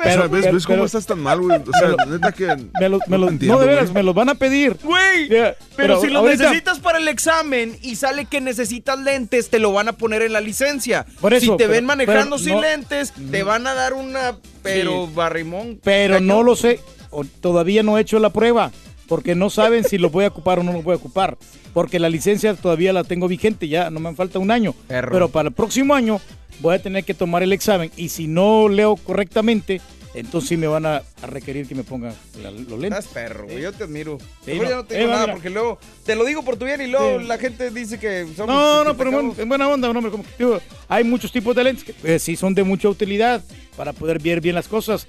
[0.04, 0.16] De veras.
[0.16, 1.58] o sea, ¿ves, pero- ves cómo pero- estás tan mal, güey?
[1.60, 2.46] O sea, me lo- neta que...
[2.80, 3.94] Me los- me los- entiendo, no, de veras, güey.
[3.94, 4.76] me los van a pedir.
[4.82, 5.28] Güey,
[5.76, 9.72] pero, si los ahorita- necesitas para el examen y sale que necesitas lentes, te lo
[9.72, 11.06] van a poner en la licencia.
[11.20, 13.92] Por eso, si te pero- ven manejando pero sin no- lentes, te van a dar
[13.94, 15.12] una, pero Sí.
[15.14, 15.80] barrimón.
[15.82, 16.80] Pero no lo sé,
[17.10, 18.70] o todavía no he hecho la prueba,
[19.08, 21.36] porque no saben si los voy a ocupar o no los voy a ocupar,
[21.74, 25.48] porque la licencia todavía la tengo vigente, ya no me falta un año, pero para
[25.48, 26.20] el próximo año
[26.60, 29.80] voy a tener que tomar el examen y si no leo correctamente,
[30.14, 32.98] entonces sí me van a, a requerir que me pongan la- los lentes.
[33.00, 34.18] Estás perro, güey, yo te admiro.
[34.44, 34.64] Sí, no.
[34.64, 35.34] ya no te Eh, digo va, nada mira.
[35.34, 37.26] porque luego te lo digo por tu bien y luego Sí.
[37.26, 38.54] la gente dice que somos.
[38.54, 41.84] No, no, pero en, buena onda, un hombre como digo, hay muchos tipos de lentes
[41.84, 43.42] que pues, sí son de mucha utilidad
[43.76, 45.06] para poder ver bien las cosas.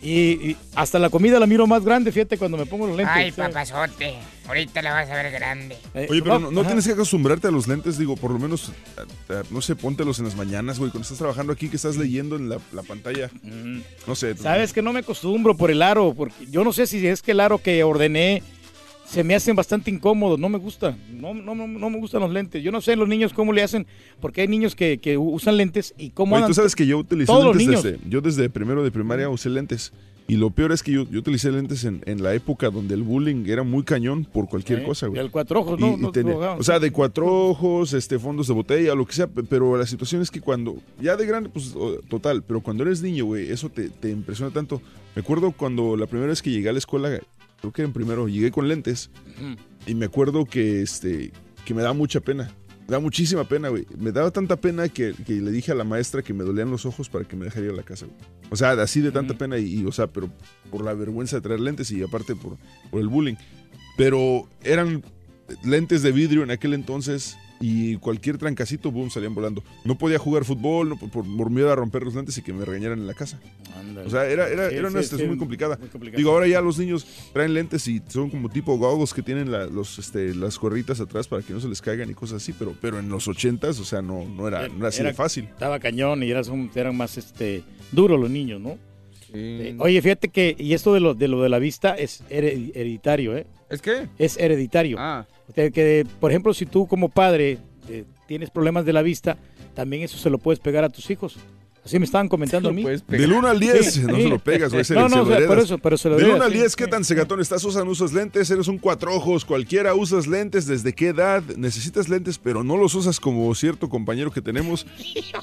[0.00, 0.10] Y,
[0.50, 3.14] y hasta la comida la miro más grande, fíjate, cuando me pongo los lentes.
[3.16, 3.52] Ay, ¿sabes?
[3.54, 4.14] papazote.
[4.46, 5.76] Ahorita la vas a ver grande.
[5.94, 8.70] Eh, Oye, pero no, tienes que acostumbrarte a los lentes, digo, por lo menos,
[9.28, 11.96] a- a- no sé, póntelos en las mañanas, güey, cuando estás trabajando aquí, que estás
[11.96, 13.28] leyendo en la, la pantalla.
[14.06, 14.36] No sé.
[14.36, 17.32] Sabes que no me acostumbro por el aro, porque yo no sé si es que
[17.32, 18.42] el aro que ordené
[19.12, 22.30] se me hacen bastante incómodos, no me gusta, no, no, no, no me gustan los
[22.32, 22.62] lentes.
[22.62, 23.86] Yo no sé los niños cómo le hacen,
[24.20, 27.26] porque hay niños que, que usan lentes y cómo Oye, tú sabes que yo utilicé
[27.26, 27.82] Todos los lentes niños.
[28.00, 29.92] desde, yo desde primero de primaria usé lentes.
[30.28, 33.02] Y lo peor es que yo, yo utilicé lentes en, en la época donde el
[33.02, 35.20] bullying era muy cañón por cualquier Eh, cosa, güey.
[35.20, 35.88] al cuatro ojos, ¿no?
[35.88, 36.60] Y- y No tenía- jugaban.
[36.60, 39.84] o sea, de cuatro ojos, este, fondos de botella, lo que sea, pe- pero la
[39.84, 41.74] situación es que cuando, ya de grande, pues
[42.08, 44.80] total, pero cuando eres niño, güey, eso te, te impresiona tanto.
[45.16, 47.10] Me acuerdo cuando la primera vez que llegué a la escuela,
[47.62, 49.10] creo que en primero, llegué con lentes
[49.86, 51.32] y me acuerdo que, este,
[51.64, 52.52] que me da mucha pena.
[52.88, 53.86] Me da muchísima pena, güey.
[53.96, 56.84] Me daba tanta pena que, que le dije a la maestra que me dolían los
[56.84, 58.18] ojos para que me dejara ir a la casa, güey.
[58.50, 60.28] O sea, así de tanta pena y, y, o sea, pero
[60.70, 62.58] por la vergüenza de traer lentes y aparte por,
[62.90, 63.36] por el bullying.
[63.96, 65.04] Pero eran
[65.64, 69.62] lentes de vidrio en aquel entonces y cualquier trancacito, boom, salían volando.
[69.84, 72.64] No podía jugar fútbol no, por, por miedo a romper los lentes y que me
[72.64, 73.40] regañaran en la casa.
[74.04, 75.78] O sea, era, era, Sí, era una sí, situación sí, muy complicada.
[75.98, 76.10] muy.
[76.10, 79.66] Digo, ahora ya los niños traen lentes y son como tipo goggles que tienen la-
[79.66, 82.74] los, este, las cuerritas atrás para que no se les caigan y cosas así, pero,
[82.80, 85.44] pero en los ochentas, o sea, no, no, era, no era así Era- de fácil.
[85.44, 88.76] Estaba cañón y eras un- eran más este duros los niños, ¿no?
[89.34, 92.72] Eh, oye, fíjate que, y esto de lo, de lo de la vista es hered-
[92.74, 93.46] hereditario, ¿eh?
[93.70, 94.08] ¿Es qué?
[94.18, 94.96] Es hereditario.
[94.98, 95.26] Ah.
[95.54, 99.36] Sea, que, por ejemplo, si tú como padre eh, tienes problemas de la vista,
[99.74, 101.36] también eso se lo puedes pegar a tus hijos.
[101.84, 102.84] Así me estaban comentando a mí.
[103.08, 104.22] Del 1 al 10, Sí, no sí.
[104.22, 104.84] se lo pegas, güey.
[104.84, 106.44] se- No, se no, lo o sea, por eso, pero se lo Del heredas, 1
[106.46, 106.58] al sí.
[106.58, 107.64] 10, ¿qué tan segatón estás?
[107.64, 108.48] ¿Usan, usas lentes?
[108.50, 109.44] ¿Eres un cuatro ojos?
[109.44, 110.66] ¿Cualquiera usas lentes?
[110.66, 111.42] ¿Desde qué edad?
[111.56, 114.86] ¿Necesitas lentes pero no los usas como cierto compañero que tenemos?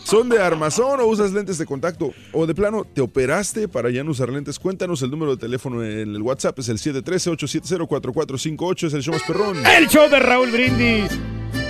[0.05, 2.13] ¿Son de armazón o usas lentes de contacto?
[2.31, 4.59] ¿O de plano te operaste para ya no usar lentes?
[4.59, 6.57] Cuéntanos el número de teléfono en el WhatsApp.
[6.59, 8.87] Es el 713-870-4458.
[8.87, 9.57] Es el show más perrón.
[9.65, 11.09] El show de Raúl Brindis.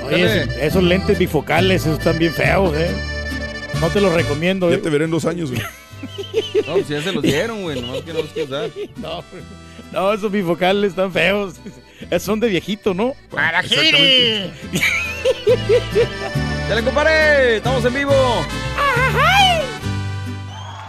[0.05, 2.89] Oye, esos lentes bifocales, esos están bien feos, ¿eh?
[3.79, 4.79] No te los recomiendo, Ya ¿eh?
[4.79, 5.61] te veré en dos años, güey.
[6.67, 7.81] No, pues ya se los dieron, güey.
[7.81, 8.69] No, que no los quiero usar.
[8.97, 9.23] No,
[9.91, 11.55] no, esos bifocales están feos.
[12.19, 13.13] Son de viejito, ¿no?
[13.31, 14.51] ¡Para Giri!
[16.69, 17.57] ¡Ya le comparé!
[17.57, 18.45] ¡Estamos en vivo!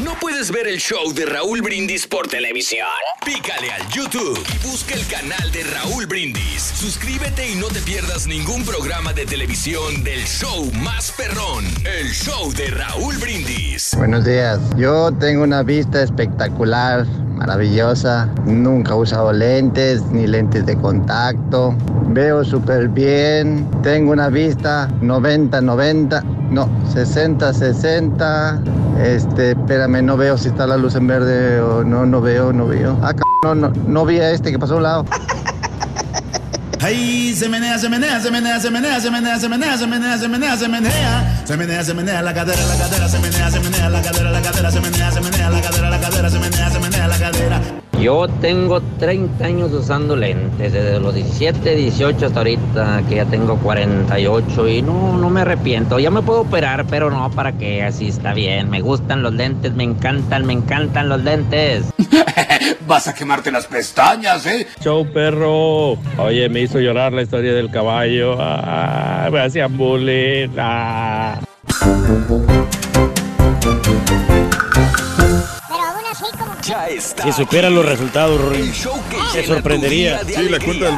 [0.03, 2.87] ¿No puedes ver el show de Raúl Brindis por televisión?
[3.25, 6.73] Pícale al YouTube y busca el canal de Raúl Brindis.
[6.75, 12.53] Suscríbete y no te pierdas ningún programa de televisión del show más perrón, el show
[12.55, 13.95] de Raúl Brindis.
[13.97, 14.59] Buenos días.
[14.77, 18.27] Yo tengo una vista espectacular, maravillosa.
[18.47, 21.77] Nunca he usado lentes ni lentes de contacto.
[22.09, 23.69] Veo súper bien.
[23.83, 26.23] Tengo una vista 90-90.
[26.51, 28.85] No, 60-60.
[29.03, 32.67] Este, espérame, no veo si está la luz en verde o no, no veo, no
[32.67, 32.97] veo.
[33.03, 35.05] Ah, c- no, no, no vi a este que pasó a un lado.
[36.81, 40.19] Ay, se menea, se menea, se menea, se menea, se menea, se menea, se menea,
[40.19, 41.43] se menea, se menea.
[41.45, 44.43] Se menea, se menea la cadera, la cadera, se menea, se menea la cadera, la
[44.43, 47.61] cadera, se menea, se menea la cadera, la cadera, se menea, se menea la cadera.
[48.01, 53.57] Yo tengo 30 años usando lentes, desde los 17, 18 hasta ahorita, que ya tengo
[53.57, 55.99] 48 y no, no me arrepiento.
[55.99, 57.83] Ya me puedo operar, pero no, ¿para qué?
[57.83, 58.69] Así está bien.
[58.69, 61.85] Me gustan los lentes, me encantan, me encantan los lentes.
[62.87, 64.67] Vas a quemarte las pestañas, ¿eh?
[64.83, 65.93] Show perro.
[66.19, 68.37] Oye, me hizo llorar la historia del caballo.
[68.39, 70.51] Ah, me hacían bullying.
[70.59, 71.41] Ah.
[76.65, 77.25] Ya está.
[77.25, 80.21] Si supieras los resultados, Rory, El show que te llena sorprendería.
[80.21, 80.91] tu día de alegría,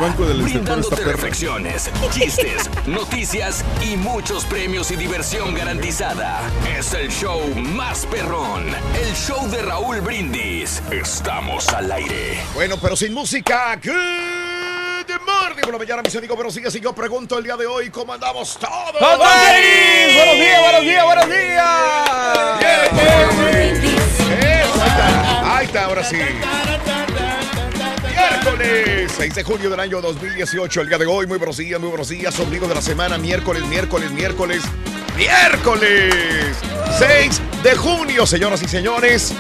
[0.45, 6.41] brindándote reflexiones, chistes, noticias y muchos premios y diversión garantizada.
[6.79, 10.81] Es el show más perrón, el show de Raúl Brindis.
[10.93, 12.39] Estamos al aire.
[12.55, 13.77] Bueno, pero sin música.
[13.83, 16.37] Good morning la mañana, mis amigos.
[16.37, 19.01] Pero sigue, si yo pregunto el día de hoy, ¿cómo andamos todos?
[19.01, 22.61] ¡Buenos días, buenos días, buenos días!
[22.61, 23.86] Eso, ahí
[25.77, 26.17] ahora sí.
[28.09, 31.27] Miércoles 6 de junio del año 2018, el día de hoy.
[31.27, 32.39] Muy buenos días, muy buenos días.
[32.39, 34.63] Ombligo de la semana, miércoles, miércoles, miércoles,
[35.17, 36.15] miércoles
[36.99, 39.35] 6 de junio, señoras y señores.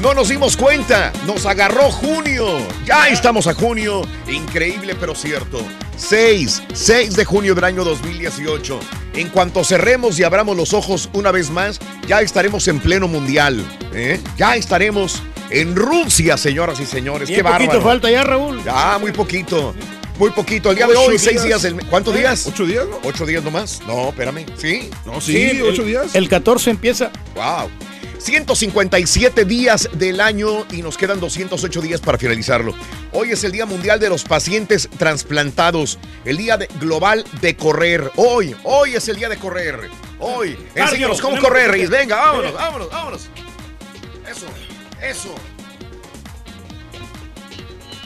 [0.00, 2.58] No nos dimos cuenta, nos agarró junio.
[2.84, 4.02] Ya estamos a junio.
[4.28, 5.64] Increíble, pero cierto.
[5.96, 8.80] 6, 6 de junio del año 2018.
[9.14, 13.64] En cuanto cerremos y abramos los ojos una vez más, ya estaremos en pleno mundial.
[13.92, 14.20] ¿eh?
[14.36, 17.28] Ya estaremos en Rusia, señoras y señores.
[17.28, 17.66] Bien Qué bárbaro.
[17.66, 18.62] poquito falta ya, Raúl.
[18.64, 19.74] Ya, muy poquito.
[20.18, 20.70] Muy poquito.
[20.70, 21.62] El día de hoy, seis días.
[21.72, 21.84] mes.
[21.88, 22.18] ¿Cuántos ¿Eh?
[22.18, 22.46] días?
[22.46, 22.98] ¿Ocho días, no?
[23.02, 23.80] ¿Ocho días nomás?
[23.86, 24.44] No, espérame.
[24.56, 24.90] ¿Sí?
[25.04, 26.14] No, sí, ocho días.
[26.14, 27.10] El 14 empieza.
[27.34, 27.70] Wow.
[28.18, 32.72] 157 días del año y nos quedan 208 días para finalizarlo.
[33.10, 38.12] Hoy es el Día Mundial de los Pacientes Transplantados, el Día de- Global de Correr.
[38.16, 39.88] Hoy, hoy es el día de correr.
[40.20, 40.56] Hoy.
[40.76, 41.90] Enséñanos cómo correr, Reyes.
[41.90, 43.22] Venga, vámonos, vámonos, vámonos.
[44.30, 44.46] Eso,
[45.02, 45.34] eso.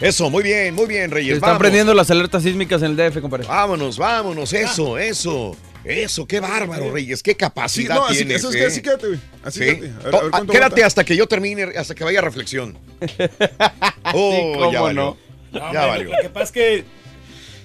[0.00, 1.30] Eso, muy bien, muy bien, Reyes.
[1.30, 1.60] Se están Vamos.
[1.60, 3.46] prendiendo las alertas sísmicas en el DF, compadre.
[3.46, 5.56] Vámonos, vámonos, eso, eso.
[5.84, 8.38] Eso, qué bárbaro, Reyes, qué Sí, capacidad no, así, tienes.
[8.38, 8.58] eso es eh.
[8.58, 9.20] que así quédate, güey.
[9.44, 9.64] Así Sí.
[9.66, 9.86] quédate.
[9.86, 12.76] A ver, To- a ver cuánto quédate hasta que yo termine, hasta que vaya reflexión.
[14.12, 15.00] Oh, cómo ya valió.
[15.02, 15.16] no.
[15.52, 16.10] No, Ya hombre, valió.
[16.10, 16.84] Lo que pasa es que.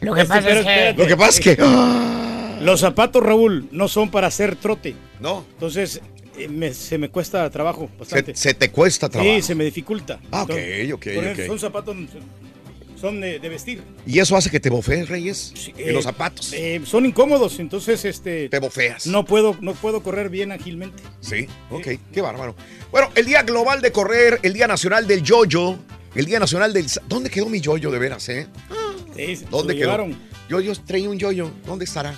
[0.01, 0.93] Lo que Este, pasa es que...
[1.01, 2.61] Lo que pasa es que.
[2.63, 4.95] Los zapatos, Raúl, no son para hacer trote.
[5.19, 6.01] No, Entonces,
[6.47, 8.35] me- se me cuesta trabajo bastante.
[8.35, 9.33] se, se te cuesta trabajo.
[9.35, 10.19] Sí, se me dificulta.
[10.31, 11.07] Ah, ok, Entonces, ok,
[11.39, 11.45] ok.
[11.47, 11.95] Son zapatos,
[12.99, 13.81] son de, de vestir.
[14.05, 15.53] ¿Y eso hace que te bofees, Reyes?
[15.77, 16.53] en Eh, los zapatos.
[16.53, 19.07] eh, son incómodos, entonces este te bofeas.
[19.07, 21.01] no puedo no puedo correr bien ágilmente.
[21.19, 22.55] Sí, ok, qué bárbaro.
[22.91, 25.77] Bueno, el Día Global de Correr, el Día Nacional del Yoyo,
[26.13, 26.85] el Día Nacional del...
[27.07, 28.47] ¿Dónde quedó mi yoyo de veras, eh?
[29.15, 29.85] Sí, se ¿Dónde quedó?
[29.85, 30.15] llevaron.
[30.49, 31.49] Yo, yo traía un yoyo.
[31.65, 32.13] ¿Dónde estará?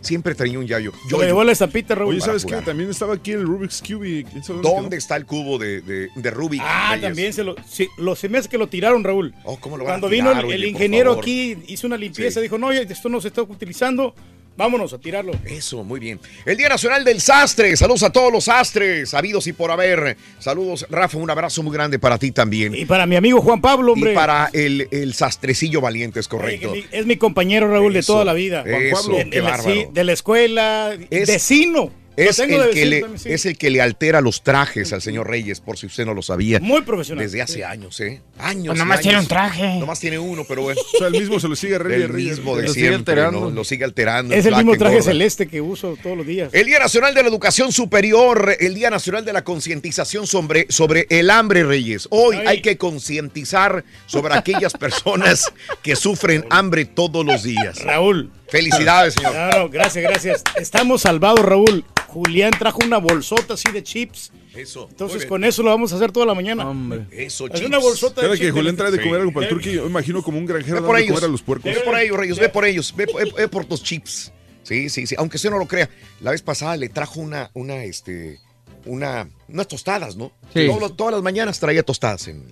[0.00, 0.92] Siempre traía un yoyo.
[1.08, 2.14] Se lo llevó la zapita, Raúl.
[2.14, 2.56] Oye, ¿sabes qué?
[2.56, 4.08] También estaba aquí el Rubik's Cube.
[4.08, 6.60] y ¿quién sabe dónde ¿Dónde está el cubo de, de, de Rubik?
[6.64, 7.02] Ah, Reyes?
[7.08, 9.34] también se lo, sí, lo se me hace que lo tiraron, Raúl.
[9.44, 11.86] Oh, ¿cómo lo van a Cuando tirar, vino el, oye, el por ingeniero aquí, hizo
[11.86, 12.44] una limpieza, Sí.
[12.44, 14.14] dijo, no, esto no se está utilizando,
[14.56, 15.32] vámonos a tirarlo.
[15.44, 16.20] Eso, muy bien.
[16.44, 17.76] El Día Nacional del Sastre.
[17.76, 20.16] Saludos a todos los sastres, habidos y por haber.
[20.38, 22.74] Saludos, Rafa, un abrazo muy grande para ti también.
[22.74, 24.12] Y para mi amigo Juan Pablo, hombre.
[24.12, 26.72] Y para el, el sastrecillo valiente, es correcto.
[26.72, 28.62] mi- es mi compañero Raúl de toda la vida.
[28.66, 29.74] eso, De- de qué la- bárbaro.
[29.74, 31.90] sí, de la escuela, Es- vecino.
[32.28, 33.28] Es tengo de el, que le, también, sí.
[33.32, 36.22] es el que le altera los trajes al señor Reyes, por si usted no lo
[36.22, 36.60] sabía.
[36.60, 37.24] Muy profesional.
[37.24, 37.62] Desde hace Sí.
[37.62, 38.20] años, ¿eh?
[38.38, 38.66] Años.
[38.68, 39.76] Pues nomás tiene un traje.
[39.78, 40.80] Nomás tiene uno, pero bueno.
[40.94, 42.04] O sea, el mismo se lo sigue Reyes.
[42.04, 43.40] El mismo de Lo sigue alterando.
[43.40, 43.50] ¿no?
[43.50, 44.34] Lo sigue alterando.
[44.34, 46.50] Es el mismo traje celeste que uso todos los días.
[46.52, 51.06] El Día Nacional de la Educación Superior, el Día Nacional de la Concientización sobre, sobre
[51.10, 52.06] el hambre, Reyes.
[52.10, 52.46] Hoy Ay.
[52.46, 55.52] hay que concientizar sobre aquellas personas
[55.82, 57.82] que sufren hambre todos los días.
[57.82, 58.30] Raúl.
[58.50, 59.34] Felicidades, señor.
[59.56, 60.42] No, gracias, gracias.
[60.56, 61.84] Estamos salvados, Raúl.
[62.08, 64.32] Julián trajo una bolsota así de chips.
[64.56, 64.88] Eso.
[64.90, 66.68] Entonces con eso lo vamos a hacer toda la mañana.
[66.68, 67.06] Hombre.
[67.12, 67.66] Eso, Es chips.
[67.66, 68.52] una bolsota de Cada que chips.
[68.56, 69.04] Julián trae de Sí.
[69.04, 71.14] comer algo para el turqui, yo imagino como un granjero por de ellos.
[71.14, 71.72] comer a los puercos.
[71.72, 72.94] Ve por ellos, Reyes, ve por ellos.
[72.96, 74.32] Ve, ve- ve por tus chips.
[74.64, 75.14] Sí, sí, sí.
[75.18, 75.88] Aunque usted no lo crea.
[76.20, 78.40] La vez pasada le trajo una, una, este,
[78.86, 80.32] una, unas tostadas, ¿no?
[80.52, 80.68] Sí.
[80.96, 82.26] Todas las mañanas traía tostadas.
[82.26, 82.44] En,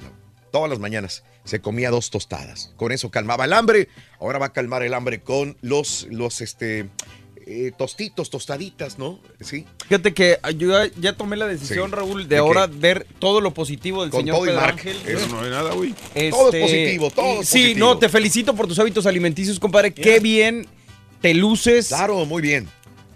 [0.51, 2.73] todas las mañanas se comía dos tostadas.
[2.77, 3.89] Con eso calmaba el hambre.
[4.21, 6.89] Ahora va a calmar el hambre con los, los, este,
[7.47, 9.21] eh, tostitos, tostaditas, ¿no?
[9.41, 9.65] Sí.
[9.89, 11.97] Fíjate que yo ya, ya tomé la decisión, Sí.
[11.97, 12.75] Raúl, de ¿De ahora qué?
[12.77, 14.61] ver todo lo positivo del Con señor todo Pedro.
[14.61, 14.97] Ángel.
[15.07, 15.29] Eso.
[15.29, 15.93] No hay nada, güey.
[15.93, 17.87] Todo es Este, positivo, todo y- es Sí, positivo.
[17.87, 19.95] no, te felicito por tus hábitos alimenticios, compadre.
[19.95, 20.67] Qué bien
[21.23, 21.89] te luces.
[21.89, 22.69] Claro, muy bien.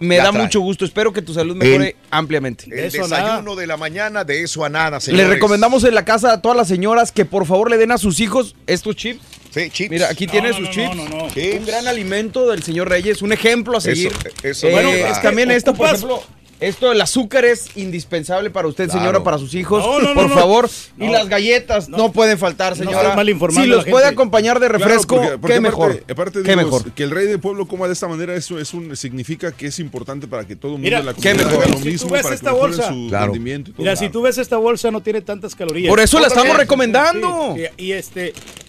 [0.02, 0.42] Me da trae.
[0.42, 0.84] mucho gusto.
[0.84, 2.64] Espero que tu salud mejore El- ampliamente.
[2.66, 3.60] El eso a desayuno nada.
[3.60, 5.26] de la mañana, de eso a nada, señores.
[5.28, 7.98] Le recomendamos en la casa a todas las señoras que por favor le den a
[7.98, 9.20] sus hijos estos chips.
[9.50, 9.90] Sí, chips.
[9.90, 10.96] Mira, aquí No, tiene no, sus no, chips.
[10.96, 11.28] no, no, no.
[11.30, 11.58] Chips.
[11.60, 14.12] Un gran alimento del señor Reyes, un ejemplo a seguir.
[14.42, 15.22] eso Eh, bueno, es va.
[15.22, 16.22] también esto, por ejemplo,
[16.62, 19.00] esto el azúcar es indispensable para usted, Claro.
[19.00, 19.84] señora, para sus hijos.
[19.84, 20.34] No, no, no, por no.
[20.34, 20.70] favor.
[20.98, 22.98] Y las galletas no, pueden faltar, señora.
[22.98, 26.04] estás mal si los puede acompañar de Claro, refresco, porque- porque qué aparte- mejor.
[26.10, 26.92] Aparte, qué mejor.
[26.92, 29.78] que el rey de pueblo coma de esta manera eso es un significa que es
[29.78, 31.62] importante para que todo el mundo Mira, en la qué comunidad mejor.
[31.64, 33.24] haga lo Si tú mismo ves para esta que bolsa- su Claro.
[33.26, 33.82] rendimiento y todo.
[33.82, 35.88] Mira, si tú ves esta bolsa no tiene tantas calorías.
[35.90, 37.54] Por eso la estamos recomendando.
[37.56, 37.92] Sí, Y, y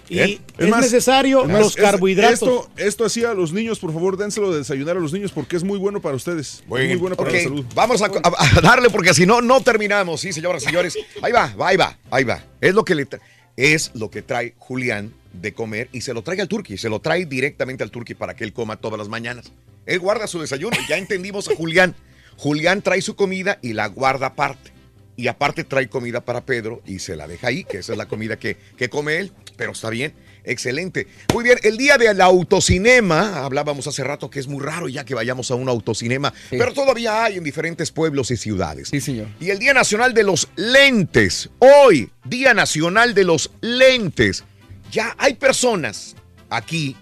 [0.10, 0.40] y Bien.
[0.58, 2.34] es, necesario es más, los carbohidratos.
[2.34, 5.56] Esto, esto así a los niños, por favor, dénselo de desayunar a los niños porque
[5.56, 6.60] es muy bueno para ustedes.
[6.62, 7.66] Es muy bueno para la salud.
[7.74, 10.22] Vamos a, a- a darle porque si no, no terminamos.
[10.22, 10.98] Sí, señoras y señores.
[11.22, 12.44] Ahí va, ahí va, ahí va.
[12.62, 13.08] Es lo que le
[13.56, 16.78] es lo que trae Julián de comer y se lo trae al turqui.
[16.78, 19.52] Se lo trae directamente al turqui para que él coma todas las mañanas.
[19.86, 20.76] Él guarda su desayuno.
[20.90, 21.96] Ya entendimos a Julián.
[22.38, 24.72] Julián trae su comida y la guarda aparte.
[25.16, 28.08] Y aparte trae comida para Pedro y se la deja ahí, que esa es la
[28.08, 29.32] comida que, que come él.
[29.56, 30.14] Pero está bien,
[30.44, 31.08] excelente.
[31.34, 35.14] Muy bien, el día del autocinema, hablábamos hace rato que es muy raro ya que
[35.14, 38.90] vayamos a un autocinema, pero todavía hay en diferentes pueblos y ciudades.
[38.90, 39.28] Sí, señor.
[39.40, 44.44] Y el Día Nacional de los Lentes, hoy, Día Nacional de los Lentes.
[44.92, 46.16] Ya hay personas
[46.50, 46.96] aquí,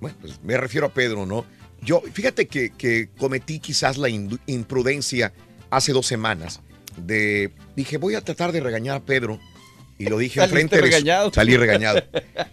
[0.00, 1.44] bueno, pues me refiero a Pedro, ¿no?
[1.82, 5.32] Yo, fíjate que, que cometí quizás la imprudencia
[5.70, 6.60] hace dos semanas
[6.96, 9.38] de, dije, voy a tratar de regañar a Pedro
[9.98, 12.02] Y lo dije enfrente de su- salí regañado.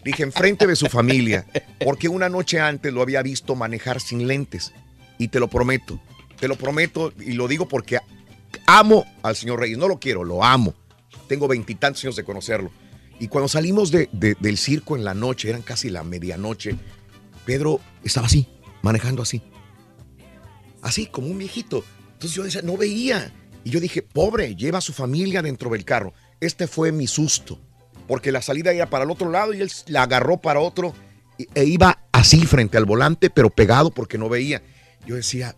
[0.04, 1.46] Dije enfrente de su familia,
[1.84, 4.72] porque una noche antes lo había visto manejar sin lentes.
[5.20, 6.00] Y te lo prometo,
[6.40, 8.00] te lo prometo y lo digo porque
[8.66, 9.78] amo al señor Reyes.
[9.78, 10.74] No lo quiero, lo amo.
[11.28, 12.72] Tengo veintitantos años de conocerlo.
[13.20, 16.76] Y cuando salimos de- de- del circo en la noche, eran casi la medianoche,
[17.46, 18.48] Pedro estaba así,
[18.82, 19.42] manejando así.
[20.82, 21.84] Así, como un viejito.
[22.14, 23.32] Entonces yo decía, no veía.
[23.64, 26.14] Y yo dije, pobre, lleva a su familia dentro del carro.
[26.40, 27.60] Este fue mi susto.
[28.08, 30.94] Porque la salida era para el otro lado y él la agarró para otro.
[31.38, 34.62] E iba así frente al volante, pero pegado porque no veía.
[35.06, 35.56] Yo decía,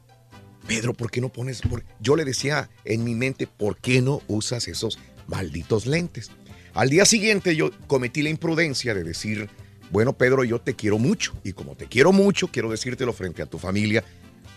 [0.67, 1.61] Pedro, ¿por qué no pones?
[1.61, 4.97] por-?" Yo le decía en mi mente, ¿por qué no usas esos
[5.27, 6.31] malditos lentes?
[6.73, 9.49] Al día siguiente yo cometí la imprudencia de decir,
[9.89, 11.33] bueno, Pedro, yo te quiero mucho.
[11.43, 14.03] Y como te quiero mucho, quiero decírtelo frente a tu familia.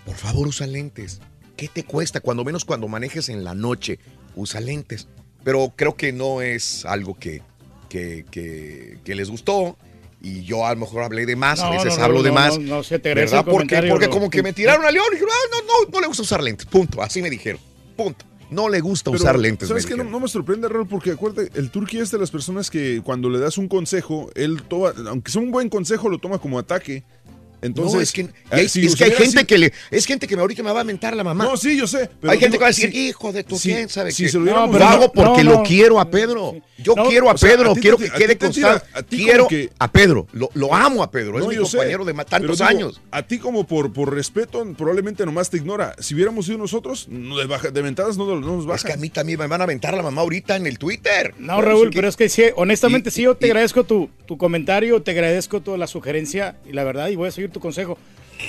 [0.04, 1.20] Por favor, usa lentes.
[1.56, 2.20] ¿Qué te cuesta?
[2.20, 3.98] Cuando menos cuando manejes en la noche,
[4.34, 5.08] usa lentes.
[5.44, 7.42] Pero creo que no es algo que,
[7.88, 9.76] que, que- que les gustó.
[10.22, 12.32] Y yo a lo mejor hablé de más, a No, veces no, hablo no, de
[12.32, 12.58] más.
[12.58, 13.38] no, no, se te ¿Verdad?
[13.46, 16.00] el Porque, porque como que me tiraron a León y dijeron, ah, no, no, no
[16.02, 16.66] le gusta usar lentes.
[16.66, 17.00] Punto.
[17.00, 17.58] Así me dijeron.
[17.96, 18.26] Punto.
[18.50, 19.68] No le gusta Pero, usar lentes.
[19.68, 19.96] ¿Sabes qué?
[19.96, 23.38] No, me sorprende, Raúl, porque acuérdate, el turqui es de las personas que cuando le
[23.38, 27.04] das un consejo, él toma, aunque sea un buen consejo, lo toma como ataque.
[27.62, 30.06] Entonces, no, es que, eh, hay- si es que hay gente sido- que le, es
[30.06, 31.44] gente que me ahorita me va a mentar la mamá.
[31.44, 32.08] No, sí, yo sé.
[32.20, 34.12] pero hay gente digo, que va a decir, si- hijo de tu si- quién sabe
[34.12, 34.28] si qué.
[34.30, 35.62] se lo No, pero hago porque no, lo no.
[35.62, 36.54] quiero a Pedro.
[36.78, 38.86] Yo No, quiero a o sea, Pedro, a ti quiero te- que quede constante.
[39.10, 42.04] Quiero que- a Pedro, lo, lo amo a Pedro, No, es mi yo sé, compañero
[42.06, 43.00] de tantos digo, años.
[43.10, 45.94] A ti como por, por respeto probablemente nomás te ignora.
[45.98, 48.76] Si hubiéramos sido nosotros, no de, baja- de ventadas no, no nos baja.
[48.78, 51.34] Es que a mí también me van a aventar la mamá ahorita en el Twitter.
[51.38, 54.08] No, Raúl, pero es que sí, honestamente sí, yo te agradezco tu
[54.38, 57.98] comentario, te agradezco toda la sugerencia y la verdad, y voy a seguir tu consejo.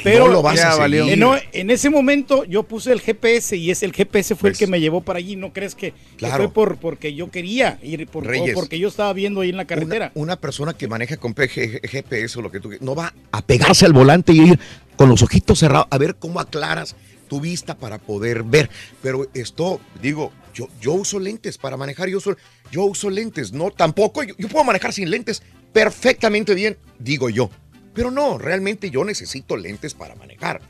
[0.03, 1.23] Pero No lo vas a Ya seguir.
[1.51, 4.71] En, ese momento yo puse el GPS y es el GPS fue Pues, el que
[4.71, 5.35] me llevó para allí.
[5.35, 8.55] ¿No crees que, fue por porque yo quería ir, por, Reyes.
[8.55, 10.11] o porque yo estaba viendo ahí en la carretera?
[10.15, 13.85] Una persona que maneja con PG GPS o lo que tú no va a pegarse
[13.85, 14.59] al volante y ir
[14.95, 16.95] con los ojitos cerrados a ver cómo aclaras
[17.27, 18.69] tu vista para poder ver.
[19.01, 22.35] Pero esto, digo, yo, yo uso lentes para manejar, yo uso,
[22.71, 25.41] yo uso lentes, no, tampoco, yo, yo puedo manejar sin lentes
[25.71, 27.49] perfectamente bien, digo yo.
[27.93, 30.61] Pero no, realmente yo necesito lentes para manejar.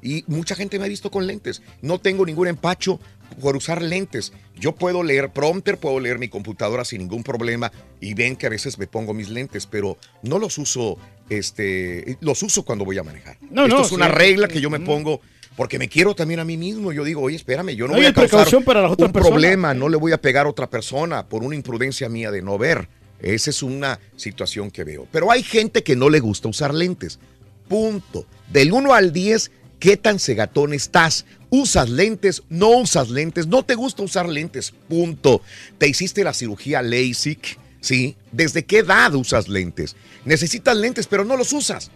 [0.00, 1.60] Y mucha gente me ha visto con lentes.
[1.82, 3.00] No tengo ningún empacho
[3.40, 4.32] por usar lentes.
[4.54, 8.50] Yo puedo leer prompter, puedo leer mi computadora sin ningún problema y ven que a
[8.50, 10.98] veces me pongo mis lentes, pero no los uso,
[11.28, 13.38] este, los uso cuando voy a manejar.
[13.50, 14.12] No, Esto no, es una sí.
[14.12, 15.20] regla que yo me pongo
[15.56, 16.92] porque me quiero también a mí mismo.
[16.92, 19.32] Yo digo, oye, espérame, yo no, No, voy a causar para las otras un personas.
[19.32, 22.56] problema, no le voy a pegar a otra persona por una imprudencia mía de no
[22.56, 22.88] ver.
[23.20, 25.06] Esa es una situación que veo.
[25.10, 27.18] Pero hay gente que no le gusta usar lentes.
[27.68, 28.26] Punto.
[28.52, 31.26] Del 1 al 10, ¿qué tan cegatón estás?
[31.50, 32.42] ¿Usas lentes?
[32.48, 33.46] ¿No usas lentes?
[33.46, 34.72] ¿No te gusta usar lentes?
[34.88, 35.42] Punto.
[35.78, 37.58] ¿Te hiciste la cirugía LASIK?
[37.80, 38.16] ¿Sí?
[38.32, 39.96] ¿Desde qué edad usas lentes?
[40.24, 41.90] Necesitas lentes, pero no los usas.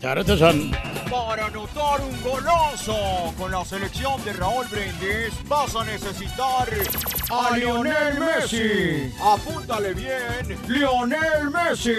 [0.00, 0.70] Claro, estos son-
[1.10, 6.68] Para anotar un golazo con la selección de Raúl Brindis vas a necesitar
[7.30, 9.12] a Lionel Messi.
[9.20, 11.92] Apúntale bien, Lionel Messi.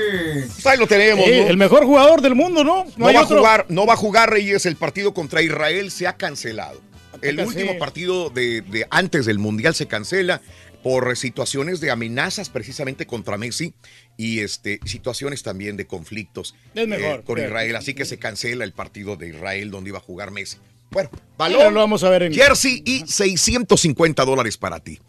[0.47, 1.25] Pues ahí lo tenemos.
[1.25, 1.47] Sí, ¿no?
[1.47, 2.85] el mejor jugador del mundo, ¿no?
[2.95, 4.65] No, hay va a jugar, no va a jugar Reyes.
[4.65, 6.81] El partido contra Israel se ha cancelado.
[7.21, 7.77] El último sí.
[7.77, 10.41] partido de, de antes del Mundial se cancela
[10.83, 13.73] por situaciones de amenazas precisamente contra Messi
[14.17, 17.39] y este, situaciones también de conflictos Es mejor, eh, con.
[17.39, 17.75] Israel.
[17.75, 20.57] Así que se cancela el partido de Israel donde iba a jugar Messi.
[20.89, 24.99] Bueno, balón, lo vamos a ver en- jersey y 650 dólares para ti.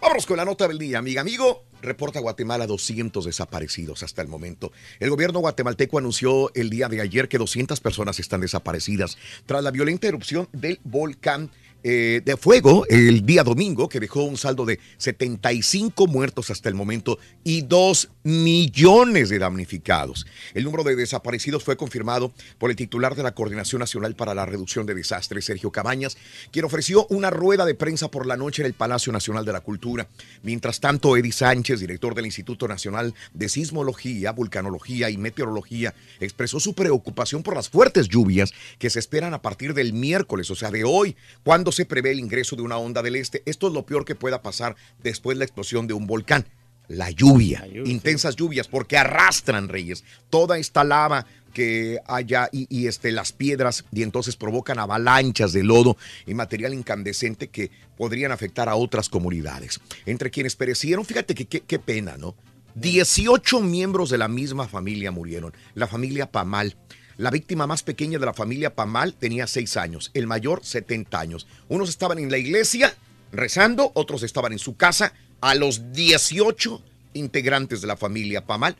[0.00, 1.64] Vámonos con la nota del día, amiga, amigo.
[1.80, 4.72] Reporta Guatemala 200 desaparecidos hasta el momento.
[4.98, 9.16] El gobierno guatemalteco anunció el día de ayer que 200 personas están desaparecidas
[9.46, 11.52] tras la violenta erupción del volcán
[11.84, 16.74] eh, de fuego el día domingo, que dejó un saldo de 75 muertos hasta el
[16.74, 20.26] momento y 2 millones de damnificados.
[20.54, 24.44] El número de desaparecidos fue confirmado por el titular de la Coordinación Nacional para la
[24.44, 26.16] Reducción de Desastres, Sergio Cabañas,
[26.50, 29.60] quien ofreció una rueda de prensa por la noche en el Palacio Nacional de la
[29.60, 30.08] Cultura.
[30.42, 36.74] Mientras tanto, Eddie Sánchez, director del Instituto Nacional de Sismología, Vulcanología y Meteorología, expresó su
[36.74, 40.84] preocupación por las fuertes lluvias que se esperan a partir del miércoles, o sea, de
[40.84, 43.42] hoy, cuando se prevé el ingreso de una onda del este.
[43.46, 46.44] Esto es lo peor que pueda pasar después de la explosión de un volcán.
[46.88, 53.12] La lluvia, intensas lluvias, porque arrastran, Reyes, toda esta lava que haya y, y, este,
[53.12, 58.74] las piedras y entonces provocan avalanchas de lodo y material incandescente que podrían afectar a
[58.76, 59.80] otras comunidades.
[60.06, 62.34] Entre quienes perecieron, fíjate que qué- qué pena, ¿no?
[62.74, 65.52] 18 miembros de la misma familia murieron.
[65.74, 66.76] La familia Pamal.
[67.18, 71.48] La víctima más pequeña de la familia Pamal tenía 6 años, el mayor 70 años.
[71.68, 72.94] Unos estaban en la iglesia
[73.32, 75.12] rezando, otros estaban en su casa.
[75.40, 76.80] A los 18
[77.14, 78.76] integrantes de la familia Pamal,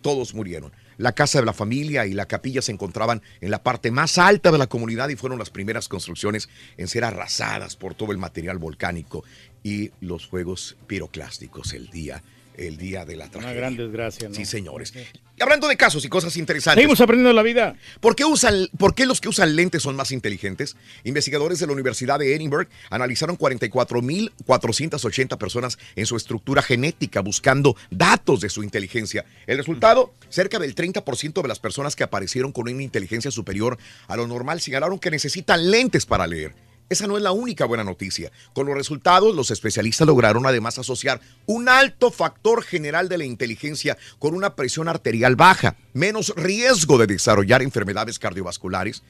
[0.00, 0.72] todos murieron.
[0.96, 4.50] La casa de la familia y la capilla se encontraban en la parte más alta
[4.50, 8.56] de la comunidad y fueron las primeras construcciones en ser arrasadas por todo el material
[8.56, 9.22] volcánico
[9.62, 12.22] y los fuegos piroclásticos el día,
[12.56, 13.54] el día de la Una tragedia.
[13.54, 14.34] gran desgracia, ¿no?
[14.34, 14.92] Sí, señores.
[15.36, 16.80] Y hablando de casos y cosas interesantes.
[16.80, 17.74] Seguimos aprendiendo la vida.
[18.00, 20.76] ¿Por qué, usan, ¿Por qué los que usan lentes son más inteligentes?
[21.04, 28.40] Investigadores de la Universidad de Edinburgh analizaron 44.480 personas en su estructura genética buscando datos
[28.40, 29.24] de su inteligencia.
[29.46, 33.78] El resultado, cerca del 30% de las personas que aparecieron con una inteligencia superior
[34.08, 36.54] a lo normal señalaron que necesitan lentes para leer.
[36.92, 38.30] Esa no es la única buena noticia.
[38.52, 43.96] Con los resultados, los especialistas lograron además asociar un alto factor general de la inteligencia
[44.18, 49.02] con una presión arterial baja, menos riesgo de desarrollar enfermedades cardiovasculares,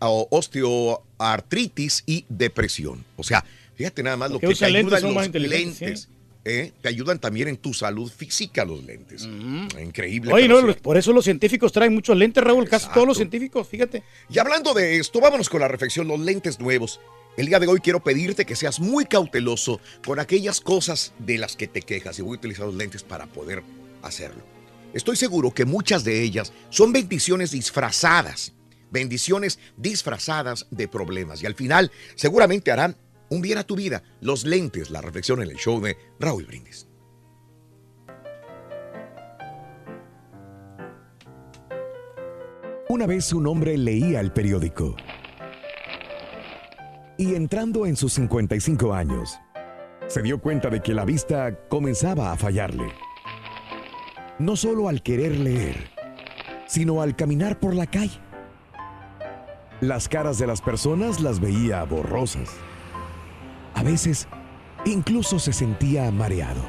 [0.00, 3.04] osteoartritis y depresión.
[3.16, 6.08] O sea, fíjate nada más lo que te ayudan los lentes.
[6.44, 6.72] ¿Eh?
[6.80, 9.24] Te ayudan también en tu salud física los lentes.
[9.80, 10.32] Increíble.
[10.32, 10.66] Oye, pero no, sí.
[10.68, 12.68] los- por eso los científicos traen muchos lentes, Raúl.
[12.68, 14.02] Casi todos los científicos, fíjate.
[14.28, 17.00] Y hablando de esto, vámonos con la reflexión, los lentes nuevos.
[17.36, 21.56] El día de hoy quiero pedirte que seas muy cauteloso con aquellas cosas de las
[21.56, 23.62] que te quejas y voy a utilizar los lentes para poder
[24.02, 24.42] hacerlo.
[24.92, 28.52] Estoy seguro que muchas de ellas son bendiciones disfrazadas,
[28.90, 32.96] bendiciones disfrazadas de problemas y al final seguramente harán
[33.30, 34.02] un bien a tu vida.
[34.20, 36.86] Los lentes, la reflexión en el show de Raúl Brindis.
[42.88, 44.96] Una vez un hombre leía el periódico
[47.16, 49.38] y entrando en sus 55 años,
[50.06, 52.88] se dio cuenta de que la vista comenzaba a fallarle.
[54.38, 55.76] No solo al querer leer,
[56.66, 58.18] sino al caminar por la calle.
[59.82, 62.50] Las caras de las personas las veía borrosas.
[63.74, 64.28] A veces,
[64.84, 66.62] incluso se sentía mareado.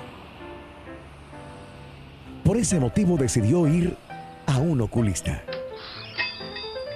[2.43, 3.95] Por ese motivo decidió ir
[4.45, 5.43] a un oculista.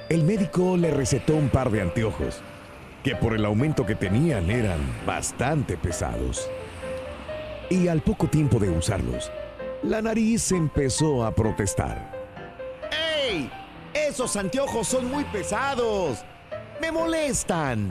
[0.10, 2.42] El médico le recetó un par de anteojos,
[3.04, 6.50] que por el aumento que tenían eran bastante pesados.
[7.70, 9.32] Y al poco tiempo de usarlos,
[9.84, 12.12] la nariz empezó a protestar.
[12.92, 13.50] ¡Ey!
[13.94, 16.24] Esos anteojos son muy pesados.
[16.82, 17.90] Me molestan.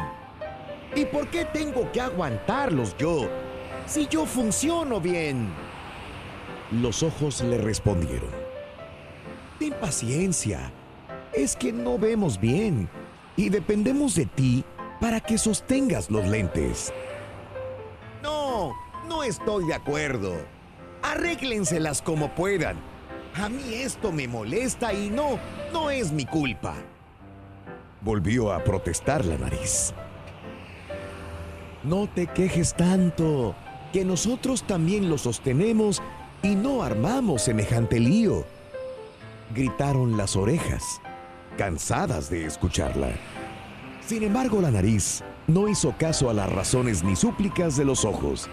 [0.97, 3.29] ¿Y por qué tengo que aguantarlos yo?
[3.87, 5.53] Si yo funciono bien.
[6.71, 8.31] Los ojos le respondieron.
[9.59, 10.73] Ten paciencia.
[11.33, 12.89] Es que no vemos bien
[13.37, 14.65] y dependemos de ti
[15.01, 16.93] para que sostengas los lentes.
[18.23, 18.73] No,
[19.09, 20.37] no estoy de acuerdo.
[21.03, 22.77] Arréglenselas como puedan.
[23.35, 25.41] A mí esto me molesta y no,
[25.73, 26.75] no es mi culpa.
[28.01, 29.93] Volvió a protestar la nariz.
[31.85, 33.55] No te quejes tanto,
[33.93, 36.03] que nosotros también lo sostenemos
[36.43, 38.47] y no armamos semejante lío.
[39.55, 40.83] Gritaron las orejas,
[41.59, 43.11] cansadas de escucharla.
[44.07, 48.49] Sin embargo, la nariz no hizo caso a las razones ni súplicas de los ojos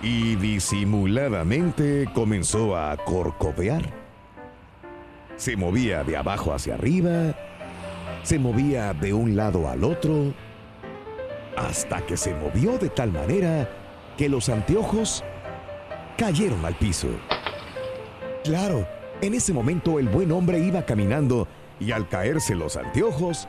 [0.00, 3.82] y disimuladamente comenzó a corcovear.
[5.36, 7.34] Se movía de abajo hacia arriba,
[8.22, 10.32] se movía de un lado al otro,
[11.56, 13.68] hasta que se movió de tal manera
[14.16, 15.24] que los anteojos
[16.16, 17.08] cayeron al piso.
[18.44, 18.86] Claro,
[19.20, 21.46] en ese momento el buen hombre iba caminando
[21.78, 23.48] y al caerse los anteojos,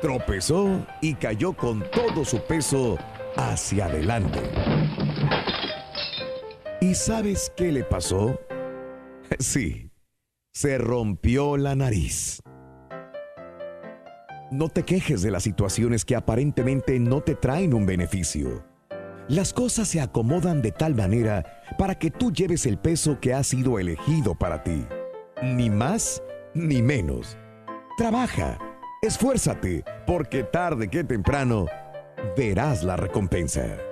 [0.00, 2.98] tropezó y cayó con todo su peso
[3.36, 4.40] hacia adelante.
[6.80, 8.38] ¿Y sabes qué le pasó?
[9.40, 9.90] Sí,
[10.52, 12.40] se rompió la nariz.
[14.50, 18.64] No te quejes de las situaciones que aparentemente no te traen un beneficio.
[19.28, 21.44] Las cosas se acomodan de tal manera
[21.76, 24.86] para que tú lleves el peso que ha sido elegido para ti.
[25.42, 26.22] Ni más
[26.54, 27.36] ni menos.
[27.98, 28.58] Trabaja,
[29.02, 31.66] esfuérzate, porque tarde que temprano
[32.34, 33.87] verás la recompensa.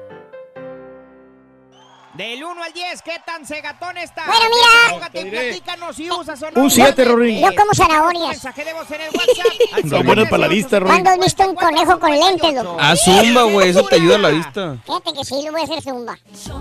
[2.17, 4.27] Del 1 al 10, ¿qué tan segatón estás?
[4.27, 5.11] Bueno, mira.
[5.11, 6.62] Platícanos si usas o no.
[6.62, 7.41] Un siete, Rorín.
[7.41, 8.29] Yo como zanahorias.
[8.29, 9.79] Mensaje de voz en el WhatsApp.
[9.85, 11.03] Está buena para la vista, Rorín.
[11.03, 12.77] ¿Cuándo has visto un conejo con lentes, loco?
[12.81, 14.77] Ah, zumba, güey, eso te ayuda a la vista.
[14.87, 16.19] Fíjate que sí, le voy a hacer zumba.
[16.27, 16.61] El show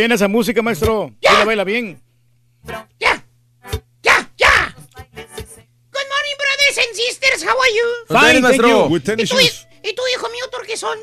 [0.00, 1.10] Bien esa música, maestro.
[1.20, 2.00] Sí la baila bien.
[2.98, 3.22] ¡Ya!
[4.02, 4.74] ¡Ya!
[4.96, 7.44] Good morning, brothers and sisters.
[7.44, 7.86] How are you?
[8.08, 8.86] Fine, thank you.
[8.92, 9.40] With tennis ¿Y tú,
[9.82, 10.98] y tú, hijo mío, Torquezón?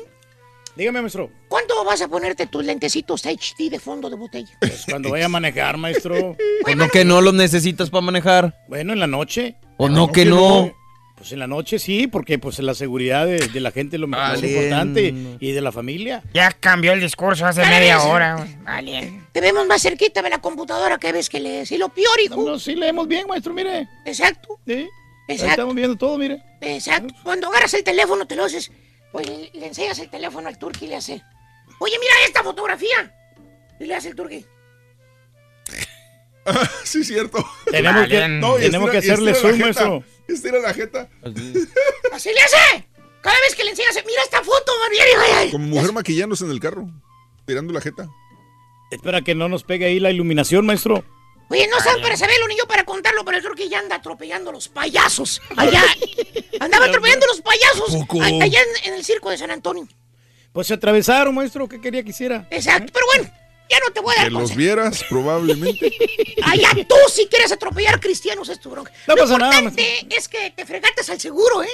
[0.74, 1.30] Dígame, maestro.
[1.48, 4.50] ¿Cuándo vas a ponerte tus lentecitos HD de fondo de botella?
[4.60, 6.36] Pues cuando vaya a manejar, maestro.
[6.66, 8.64] ¿O no que no los necesitas para manejar?
[8.68, 9.56] Bueno, en la noche.
[9.76, 10.72] ¿O no que no?
[11.18, 14.06] Pues en la noche sí, porque pues la seguridad de, de la gente es lo
[14.06, 14.48] más Vale.
[14.52, 16.22] importante y de la familia.
[16.32, 18.46] Ya cambió el discurso hace media hora.
[18.62, 19.22] Vale.
[19.32, 21.72] Te vemos más cerquita de la computadora que ves que lees.
[21.72, 22.42] Y lo peor, hijo.
[22.48, 23.88] No, sí leemos bien, maestro, mire.
[24.06, 24.60] Exacto.
[24.66, 24.74] Sí.
[24.74, 24.86] Ahí
[25.34, 25.50] Exacto.
[25.50, 26.40] estamos viendo todo, mire.
[26.60, 27.12] Exacto.
[27.24, 28.70] Cuando agarras el teléfono, te lo haces.
[29.10, 31.20] Pues le, le enseñas el teléfono al turqui y le hace.
[31.80, 33.12] Oye, mira esta fotografía.
[33.80, 34.46] Y le hace el turqui.
[36.84, 37.44] sí, cierto.
[37.70, 40.17] Tenemos que- tenemos que hacerle estira la zoom, jeta.
[40.28, 41.08] Estira la jeta.
[42.12, 42.88] Así le hace.
[43.22, 45.50] Cada vez que le enseñas, mira esta foto, man.
[45.50, 46.88] Como mujer maquillándose en el carro.
[47.46, 48.08] Tirando la jeta.
[48.90, 51.04] Espera que no nos pegue ahí la iluminación, maestro.
[51.50, 54.52] Oye, no saben para saberlo ni yo para contarlo, pero el turqui ya anda atropellando
[54.52, 55.40] los payasos.
[55.56, 55.82] Allá.
[56.60, 57.90] Andaba atropellando los payasos.
[57.90, 58.22] Poco.
[58.22, 59.88] Allá en, en el circo de San Antonio.
[60.52, 61.68] Pues se atravesaron, maestro.
[61.68, 62.46] ¿Qué quería que hiciera?
[62.50, 63.30] Exacto, pero bueno,
[63.68, 64.56] ya no te voy a Que dar los consejos.
[64.58, 65.92] vieras, probablemente.
[66.44, 68.92] Allá tú si quieres atropellar cristianos es tu bronca.
[69.06, 71.68] No Lo pasa nada, importante es que te fregaste al seguro, ¿eh?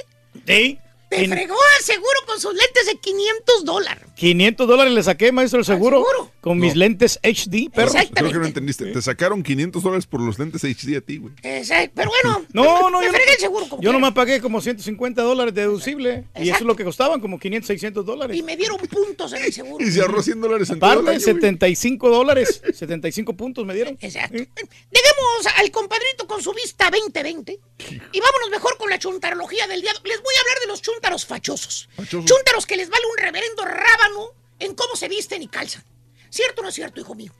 [0.46, 0.78] Sí.
[1.14, 4.04] Te En- fregó al seguro con sus lentes de 500 dólares.
[4.16, 6.04] 500 dólares le saqué, maestro, el seguro.
[6.40, 7.92] Con mis lentes HD, perro.
[8.12, 8.86] Creo que no entendiste.
[8.86, 11.32] Te sacaron 500 dólares por los lentes HD a ti, güey.
[11.42, 12.44] Exacto, pero bueno.
[12.52, 16.24] No, no, te yo no, el seguro como yo nomás pagué como 150 dólares deducible.
[16.36, 18.36] Y eso es lo que costaban, como 500, 600 dólares.
[18.36, 19.84] Y me dieron puntos en el seguro.
[19.84, 21.34] Y se ahorró 100 dólares en todo el Aparte, año, güey.
[21.34, 23.96] 75 dólares, 75 puntos me dieron.
[24.00, 24.34] Exacto.
[24.36, 29.92] Dejemos al compadrito con su vista 2020 y vámonos mejor con la chuntarología del día.
[30.04, 31.88] Les voy a hablar de los chúntaros fachosos.
[31.96, 32.24] Fachosos.
[32.24, 35.84] Chúntaros que les vale un reverendo rábano en cómo se visten y calzan.
[36.30, 37.32] ¿Cierto o no es cierto, hijo mío?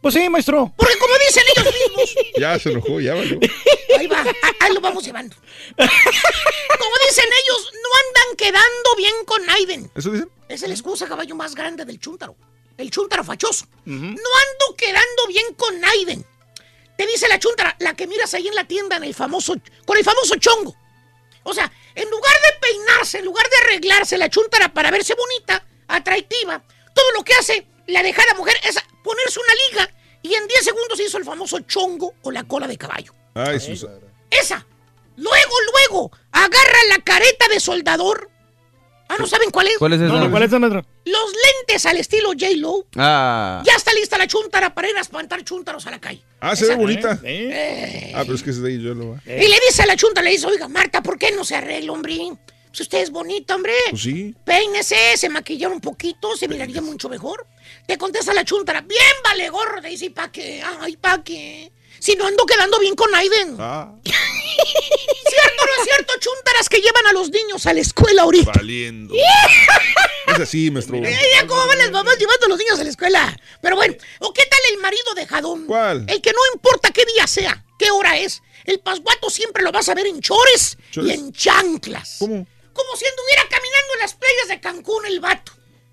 [0.00, 0.72] Pues sí, maestro.
[0.76, 3.38] Porque como dicen ellos mismos, Ya se enojó, ya valió.
[3.98, 4.24] ahí va,
[4.60, 5.34] ahí lo vamos llevando.
[5.76, 9.90] Como dicen ellos, no andan quedando bien con Aiden.
[9.94, 10.30] ¿Eso dicen?
[10.48, 12.36] Es la excusa, caballo, más grande del chúntaro.
[12.76, 13.66] El chúntaro fachoso.
[13.86, 16.24] No ando quedando bien con Aiden.
[16.98, 19.54] Te dice la chúntara, la que miras ahí en la tienda en el famoso,
[19.86, 20.76] con el famoso chongo.
[21.44, 25.64] O sea, en lugar de peinarse, en lugar de arreglarse la chúntara para verse bonita,
[25.86, 26.60] atractiva,
[26.92, 30.98] todo lo que hace la dejada mujer es ponerse una liga y en 10 segundos
[30.98, 33.14] hizo el famoso chongo o la cola de caballo.
[33.32, 33.58] Ay.
[34.28, 34.66] Esa.
[35.14, 38.28] Luego, luego, agarra la careta de soldador.
[39.08, 39.78] Ah, ¿no saben cuál es?
[39.78, 40.12] ¿Cuál es esa?
[40.12, 40.84] No, no, ¿cuál es esa, maestro?
[41.04, 42.86] Los lentes al estilo J-Lo.
[42.96, 43.62] Ah.
[43.64, 46.22] Ya está lista la chúntara para ir a espantar chúntaros a la calle.
[46.40, 47.18] Ah, se ve bonita.
[47.24, 48.12] Eh.
[48.14, 49.22] Ah, pero es que ese de ahí yo lo va.
[49.24, 51.92] Y le dice a la chúntara, le dice, oiga, Marta, ¿por qué no se arregla,
[51.92, 52.18] hombre?
[52.68, 53.72] Pues usted es bonita, hombre.
[53.90, 54.34] Pues sí.
[54.44, 57.46] Peínese, se maquillar un poquito, se miraría mucho mejor.
[57.86, 59.80] Te contesta la chúntara, bien vale gorro.
[59.80, 60.62] Te dice, ¿y pa' qué?
[60.80, 61.72] Ay, ¿pa' qué?
[62.00, 63.56] Si no ando quedando bien con Aiden.
[63.58, 68.22] Ah, ¿Cierto o no es cierto, chúntaras que llevan a los niños a la escuela
[68.22, 68.52] ahorita?
[68.54, 69.14] valiendo.
[70.28, 70.98] Es así, maestro.
[70.98, 73.40] Ya cómo van las mamás llevando a los niños a la escuela.
[73.62, 75.64] Pero bueno, ¿o qué tal el marido de Jadón?
[75.64, 76.04] ¿Cuál?
[76.06, 78.42] El que no importa qué día sea, qué hora es.
[78.66, 82.16] El pasguato siempre lo vas a ver en chores y en chanclas.
[82.18, 82.46] ¿Cómo?
[82.74, 85.52] Como si anduviera caminando en las playas de Cancún el vato.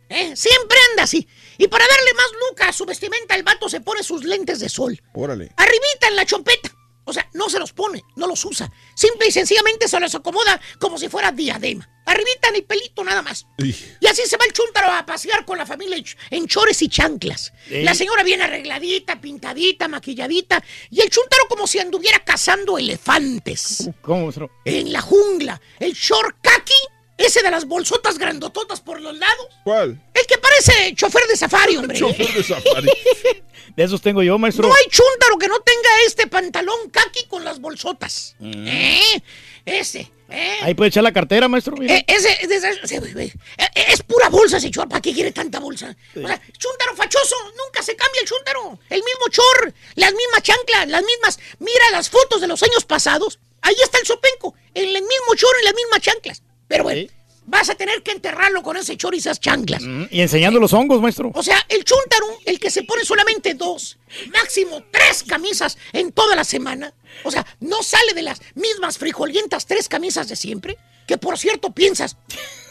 [0.09, 0.35] ¿Eh?
[0.35, 1.27] Siempre anda así.
[1.57, 4.69] Y para darle más luca a su vestimenta, el vato se pone sus lentes de
[4.69, 5.01] sol.
[5.13, 5.51] Órale.
[5.57, 6.71] Arribita en la chompeta.
[7.07, 8.71] O sea, no se los pone, no los usa.
[8.95, 11.87] Simple y sencillamente se los acomoda como si fuera diadema.
[12.07, 13.45] Arribita en el pelito nada más.
[13.59, 16.81] Y así se va el chúntaro a pasear con la familia en ch- en chores
[16.81, 17.53] y chanclas.
[17.67, 17.83] Sí.
[17.83, 20.63] La señora viene arregladita, pintadita, maquilladita.
[20.89, 23.89] Y el chúntaro como si anduviera cazando elefantes.
[24.01, 24.49] ¿Cómo, maestro?
[24.65, 25.61] En la jungla.
[25.79, 26.73] El short kaki,
[27.17, 29.47] ese de las bolsotas grandototas por los lados.
[29.63, 30.01] ¿Cuál?
[30.13, 31.97] El que parece chofer de safari, hombre.
[31.97, 32.89] Chofer de safari.
[33.75, 34.69] De esos tengo yo, maestro.
[34.69, 38.35] No hay chúntaro que no tenga este pantalón kaki con las bolsotas.
[38.39, 38.67] Mm.
[38.69, 39.23] ¿Eh?
[39.65, 40.57] Ese, ¿eh?
[40.61, 41.75] Ahí puede echar la cartera, maestro.
[41.75, 41.93] mira.
[41.93, 44.87] Eh, ese, ese- ese- ese- eh, eh, es pura bolsa ese chor.
[44.87, 45.93] ¿Para qué quiere tanta bolsa?
[46.15, 47.35] O sea, chúntaro fachoso.
[47.57, 48.79] Nunca se cambia el chúntaro.
[48.89, 49.73] El mismo chor.
[49.95, 50.87] Las mismas chanclas.
[50.87, 51.39] Las mismas.
[51.59, 53.39] Mira las fotos de los años pasados.
[53.61, 54.53] Ahí está el sopenco.
[54.73, 56.43] En el mismo chor, en las mismas chanclas.
[56.75, 57.09] Pero bueno,
[57.45, 59.81] vas a tener que enterrarlo con ese chor y esas chanclas.
[60.11, 61.31] Y enseñando los hongos, maestro.
[61.33, 63.97] O sea, el chúntaro, el que se pone solamente dos,
[64.33, 66.93] máximo tres camisas en toda la semana.
[67.23, 70.77] O sea, no sale de las mismas frijolientas tres camisas de siempre.
[71.07, 72.17] Que por cierto piensas,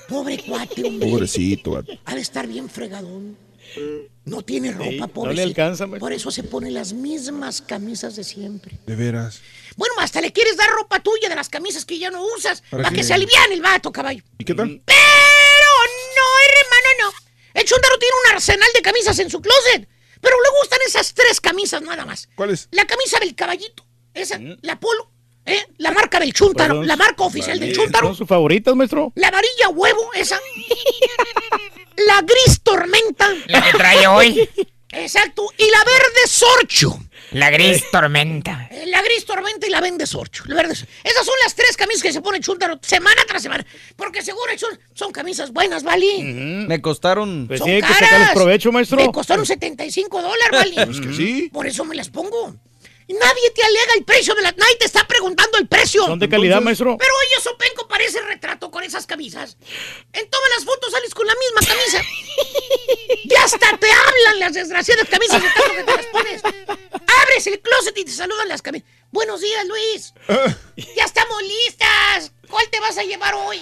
[0.08, 1.08] pobre cuate, hombre.
[1.08, 1.84] Pobrecito.
[2.04, 3.38] Ha de estar bien fregadón.
[4.24, 5.86] No tiene ropa, Sí, no le alcanza.
[5.86, 8.78] Por eso se pone las mismas camisas de siempre.
[8.86, 9.40] De veras.
[9.76, 12.62] Bueno, hasta le quieres dar ropa tuya de las camisas que ya no usas.
[12.70, 14.22] ¿Para que se aliviane el vato, caballo.
[14.38, 14.82] ¿Y qué tal?
[14.84, 14.96] Pero
[16.16, 17.60] no, hermano, no.
[17.60, 19.88] El chúntaro tiene un arsenal de camisas en su closet.
[20.20, 22.28] Pero le gustan esas tres camisas nada más.
[22.34, 22.68] ¿Cuáles?
[22.70, 23.84] La camisa del caballito.
[24.14, 25.10] Esa, la polo.
[25.46, 25.66] ¿Eh?
[25.78, 26.68] La marca del chúntaro.
[26.74, 26.86] Perdón.
[26.86, 28.06] La marca oficial del chúntaro.
[28.08, 29.12] ¿Son sus favoritas, maestro?
[29.16, 30.38] La amarilla huevo, esa.
[32.06, 33.28] La gris tormenta.
[33.46, 34.48] La que trae hoy.
[34.92, 35.44] Exacto.
[35.58, 36.98] Y la verde sorcho.
[37.32, 38.68] La gris tormenta.
[38.70, 40.44] Eh, La gris tormenta y la verde sorcho.
[40.46, 40.92] La verde sorcho.
[41.02, 43.66] Esas son las tres camisas que se pone Chuntaro semana tras semana.
[43.96, 46.06] Porque seguro son, son camisas buenas, ¿vale?
[46.22, 47.46] Me costaron.
[47.48, 47.98] Pues Son sí, hay que caras.
[48.08, 48.96] sacarles provecho, maestro.
[48.98, 50.74] Me costaron 75 dólares, ¿vale?
[50.86, 51.50] Pues que sí.
[51.52, 52.54] Por eso me las pongo.
[53.06, 54.56] Y Nadie te alega el precio de las...
[54.56, 56.06] Nadie te está preguntando el precio.
[56.06, 56.96] Son de calidad, maestro.
[56.98, 59.58] Pero oye, Sopenco parece retrato con esas camisas.
[60.12, 62.02] En todas las fotos sales con la misma camisa.
[63.24, 66.42] ya hasta te hablan las desgraciadas camisas de tanto que te las pones.
[67.22, 68.88] Abres el closet y te saludan las camisas.
[69.10, 70.14] Buenos días, Luis.
[70.96, 72.32] ya estamos listas.
[72.48, 73.60] ¿Cuál te vas a llevar hoy?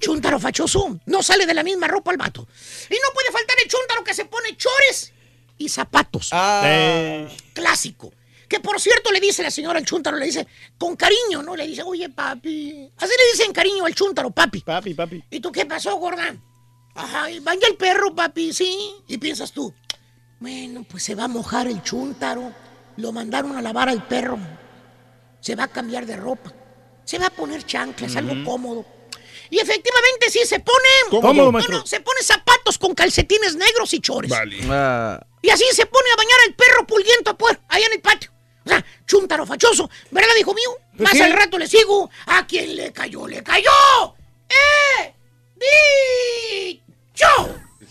[0.00, 0.98] Chuntaro fachoso.
[1.04, 2.48] No sale de la misma ropa el vato.
[2.88, 5.12] Y no puede faltar el chuntaro que se pone chores
[5.62, 6.30] y zapatos.
[6.32, 8.12] Eh, Clásico.
[8.48, 10.46] Que por cierto le dice la señora al chúntaro, le dice
[10.76, 11.56] con cariño, ¿no?
[11.56, 12.90] Le dice, oye, papi.
[12.98, 14.60] Así le dicen cariño al chúntaro, papi.
[14.60, 15.24] Papi, papi.
[15.30, 16.36] ¿Y tú qué pasó, gorda?
[16.94, 18.92] Ajá, y vaya el perro, papi, sí.
[19.08, 19.72] Y piensas tú,
[20.38, 22.52] bueno, pues se va a mojar el chúntaro.
[22.96, 24.38] Lo mandaron a lavar al perro.
[25.40, 26.52] Se va a cambiar de ropa.
[27.04, 28.84] Se va a poner chanclas, algo cómodo.
[29.52, 30.88] Y efectivamente sí se pone.
[31.12, 34.30] No, no, se pone zapatos con calcetines negros y chores.
[34.30, 34.58] Vale.
[34.70, 38.32] Ah, Y así se pone a bañar al perro pulguiento afuera, allá en el patio.
[38.64, 40.70] O sea, chúntaro fachoso, ¿verdad, hijo mío?
[40.96, 41.20] Pues Más sí.
[41.20, 42.08] al rato le sigo.
[42.24, 43.68] A quien le cayó, le cayó.
[44.48, 45.14] ¡Eh!
[46.64, 47.26] ¡Dicho!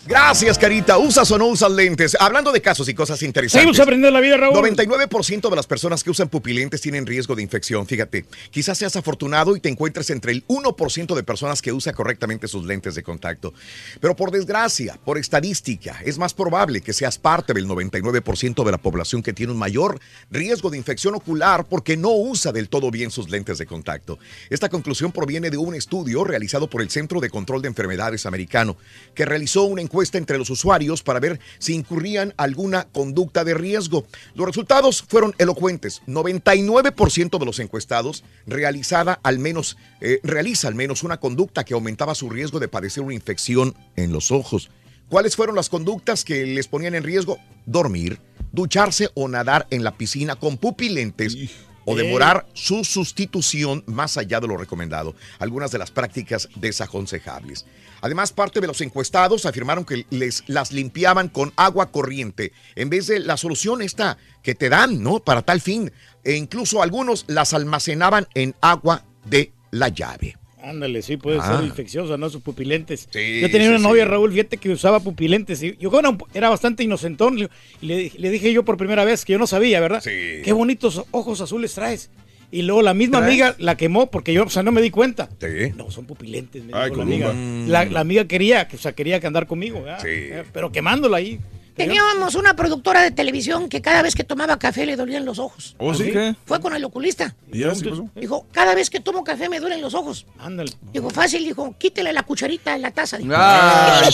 [0.04, 0.98] Gracias, Carita.
[0.98, 2.16] ¿Usas o no usas lentes?
[2.18, 3.60] Hablando de casos y cosas interesantes.
[3.60, 4.56] Seguimos aprendiendo la vida, Raúl.
[4.56, 7.86] 99% de las personas que usan pupilentes tienen riesgo de infección.
[7.86, 12.48] Fíjate, quizás seas afortunado y te encuentres entre el 1% de personas que usa correctamente
[12.48, 13.54] sus lentes de contacto.
[14.00, 18.78] Pero por desgracia, por estadística, es más probable que seas parte del 99% de la
[18.78, 20.00] población que tiene un mayor
[20.32, 24.18] riesgo de infección ocular porque no usa del todo bien sus lentes de contacto.
[24.50, 28.76] Esta conclusión proviene de un estudio realizado por el Centro de Control de Enfermedades americano,
[29.14, 34.06] que realizó una encuesta entre los usuarios para ver si incurrían alguna conducta de riesgo.
[34.34, 36.00] Los resultados fueron elocuentes.
[36.06, 42.14] 99% de los encuestados realizada al menos, eh, realiza al menos una conducta que aumentaba
[42.14, 44.70] su riesgo de padecer una infección en los ojos.
[45.10, 47.36] ¿Cuáles fueron las conductas que les ponían en riesgo?
[47.66, 48.18] Dormir,
[48.50, 51.36] ducharse o nadar en la piscina con pupilentes
[51.84, 55.14] o demorar su sustitución más allá de lo recomendado.
[55.38, 57.66] Algunas de las prácticas desaconsejables.
[58.02, 63.06] Además, parte de los encuestados afirmaron que les las limpiaban con agua corriente en vez
[63.06, 65.20] de la solución esta que te dan, ¿no?
[65.20, 65.90] Para tal fin.
[66.24, 70.36] E incluso algunos las almacenaban en agua de la llave.
[70.64, 71.56] Ándale, sí, puede Ah.
[71.56, 72.30] ser infecciosa, ¿no?
[72.30, 73.08] Sus pupilentes.
[73.10, 74.10] Sí, yo tenía sí, una novia, sí.
[74.10, 75.60] Raúl, fíjate que usaba pupilentes.
[75.62, 77.36] Y yo era, un- era bastante inocentón.
[77.38, 77.48] Y
[77.86, 80.00] le, le dije yo por primera vez que yo no sabía, ¿verdad?
[80.02, 80.42] Sí.
[80.44, 82.10] Qué bonitos ojos azules traes.
[82.52, 85.30] Y luego la misma amiga la quemó porque yo, o sea, no me di cuenta.
[85.40, 85.72] Sí.
[85.74, 87.32] No, son pupilentes, me Ay, dijo la amiga.
[87.66, 89.82] La, la amiga quería, que, o sea, quería que andar conmigo.
[90.02, 90.08] Sí.
[90.08, 91.40] Eh, Pero quemándola ahí.
[91.74, 95.74] Teníamos una productora de televisión que cada vez que tomaba café le dolían los ojos.
[95.78, 96.12] ¿Oh, sí?
[96.12, 96.34] ¿qué?
[96.44, 97.34] Fue con el oculista.
[97.50, 98.10] ¿Y ya sí pasó?
[98.14, 100.26] Dijo, cada vez que tomo café me duelen los ojos.
[100.38, 100.72] Ándale.
[100.92, 103.16] Dijo, fácil, dijo, quítele la cucharita en la taza.
[103.16, 103.32] Dijo.
[103.34, 104.02] Ah.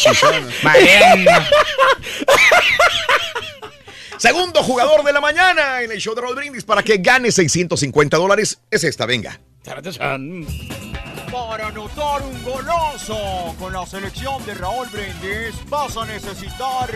[4.18, 8.16] Segundo jugador de la mañana en el show de Raúl Brindis para que gane 650
[8.16, 8.58] dólares.
[8.68, 9.38] Es esta, venga.
[11.30, 16.90] Para anotar un golazo con la selección de Raúl Brindis vas a necesitar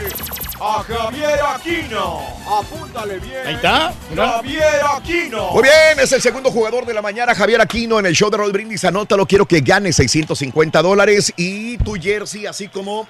[0.61, 2.21] a Javier Aquino.
[2.49, 3.47] Apúntale bien.
[3.47, 3.95] Ahí está.
[4.17, 5.53] Javier Aquino.
[5.53, 8.39] Muy bien, es el segundo jugador de la mañana, Javier Aquino, en el show de
[8.39, 8.85] Raúl Brindis.
[8.85, 13.07] Anótalo, quiero que gane 650 dólares y tu jersey, así como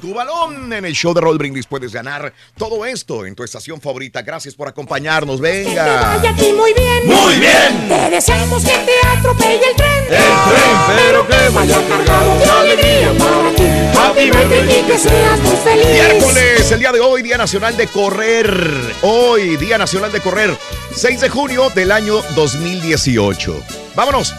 [0.00, 3.80] Tu balón en el show de Roll Brindis puedes ganar todo esto en tu estación
[3.80, 4.22] favorita.
[4.22, 5.40] Gracias por acompañarnos.
[5.40, 6.16] Venga.
[6.16, 7.06] Vaya aquí muy bien.
[7.06, 7.88] Muy bien.
[7.88, 10.04] Te deseamos que te atropelle el tren.
[10.04, 13.98] El tren, pero que vaya cargado de alegría para ti.
[13.98, 15.86] Happy birthday y que seas muy feliz.
[15.86, 18.94] Miércoles, el día de hoy, Día Nacional de Correr.
[19.02, 20.56] Hoy, Día Nacional de Correr,
[20.94, 23.62] 6 de junio del año 2018.
[23.94, 24.34] Vámonos.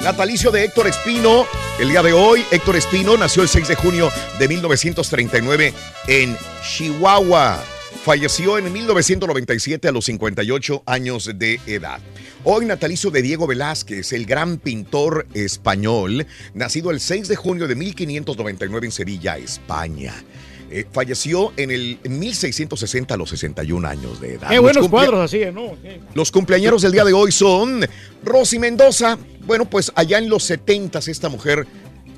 [0.00, 1.44] Natalicio de Héctor Espino.
[1.80, 5.74] El día de hoy, Héctor Espino nació el 6 de junio de 1939
[6.06, 7.62] en Chihuahua.
[8.04, 12.00] Falleció en 1997 a los 58 años de edad.
[12.44, 17.74] Hoy natalicio de Diego Velázquez, el gran pintor español, nacido el 6 de junio de
[17.74, 20.14] 1599 en Sevilla, España.
[20.70, 24.48] Eh, falleció en el 1660 a los 61 años de edad.
[24.50, 25.76] Qué buenos cumplea- cuadros así, ¿no?
[25.82, 25.98] Sí.
[26.14, 27.86] los cumpleaños del día de hoy son
[28.22, 29.18] Rosy Mendoza.
[29.46, 31.66] Bueno, pues allá en los 70 esta mujer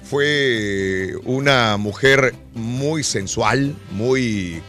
[0.02, 4.60] fue una mujer muy sensual, muy,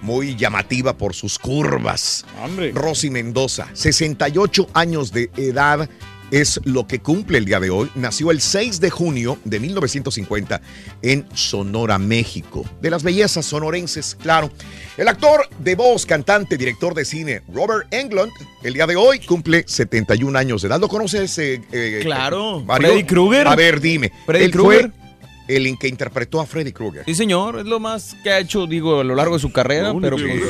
[0.00, 2.24] muy llamativa por sus curvas.
[2.72, 5.88] Rosy Mendoza, 68 años de edad.
[6.30, 7.88] Es lo que cumple el día de hoy.
[7.94, 10.60] Nació el 6 de junio de 1950
[11.02, 12.64] en Sonora, México.
[12.82, 14.50] De las bellezas sonorenses, claro.
[14.96, 18.32] El actor de voz, cantante, director de cine, Robert Englund,
[18.64, 20.80] el día de hoy cumple 71 años de edad.
[20.80, 21.38] ¿Lo conoces?
[21.38, 22.60] eh, eh, Claro.
[22.64, 22.88] Mario?
[22.88, 23.46] Freddy Krueger.
[23.48, 24.10] A ver, dime.
[24.26, 24.90] Freddy Krueger.
[25.48, 27.04] el que interpretó a Freddy Krueger.
[27.06, 29.94] Sí, señor, es lo más que ha hecho, digo, a lo largo de su carrera,
[30.00, 30.42] pero, pues,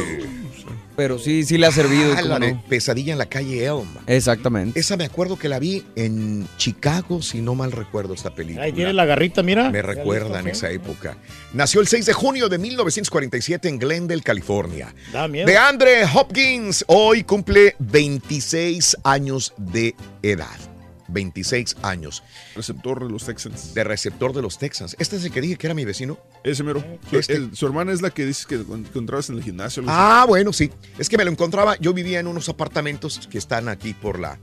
[0.97, 2.13] pero sí, sí le ha servido.
[2.13, 2.63] Ah, ¿cómo la de no?
[2.69, 3.89] Pesadilla en la calle Elm.
[4.07, 4.79] Exactamente.
[4.81, 8.65] Esa me acuerdo que la vi en Chicago, si no mal recuerdo esta película.
[8.65, 9.71] Ahí tiene la garrita, mira.
[9.71, 11.17] Me Ya recuerdan listo, esa época.
[11.53, 14.95] Nació el 6 de junio de 1947 en Glendale, California.
[15.13, 15.47] Da miedo.
[15.47, 20.76] De Andre Hopkins, hoy cumple 26 años de edad.
[21.09, 22.23] 26 años.
[22.55, 23.75] Receptor de los Texans.
[23.75, 24.97] De receptor de los Texans.
[24.99, 26.19] Este es el que dije que era mi vecino.
[26.45, 26.85] Ese mero.
[27.11, 27.35] Su, Este.
[27.35, 29.83] el- su hermana es la que dices que encontrabas en el gimnasio.
[29.83, 29.91] así.
[29.93, 30.71] Ah, bueno, sí.
[30.99, 31.77] Es que me lo encontraba.
[31.79, 34.39] Yo vivía en unos apartamentos que están aquí por la.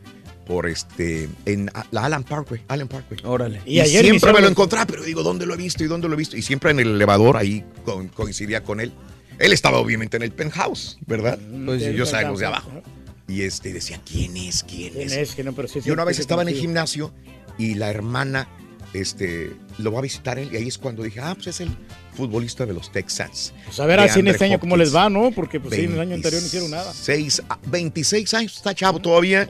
[0.45, 1.29] Por este.
[1.45, 2.63] En la Allen Parkway.
[2.67, 3.19] Allen Parkway.
[3.23, 3.61] Órale.
[3.65, 6.17] Y, siempre me lo encontraba, pero digo, ¿dónde lo he visto y dónde lo he
[6.17, 6.35] visto?
[6.35, 8.91] Y siempre en el elevador ahí co- coincidía con él.
[9.39, 11.39] Él estaba obviamente en el penthouse, ¿verdad?
[11.65, 11.93] Pues sí.
[11.93, 12.69] yo los de abajo.
[13.27, 14.63] Y este decía, ¿quién es?
[14.63, 15.13] ¿Quién, ¿Quién es?
[15.13, 15.35] es?
[15.35, 17.13] Que no, pero sí es y una vez estaba en el gimnasio
[17.57, 18.47] y la hermana
[18.93, 20.49] este, lo va a visitar él.
[20.51, 21.69] Y ahí es cuando dije, ah, pues es el
[22.13, 23.53] futbolista de los Texans.
[23.65, 25.31] Pues a ver así en este año cómo les va, ¿no?
[25.31, 26.91] Porque pues sí, en el año anterior no hicieron nada.
[27.07, 29.47] 26, ah, 26 años, está chavo todavía.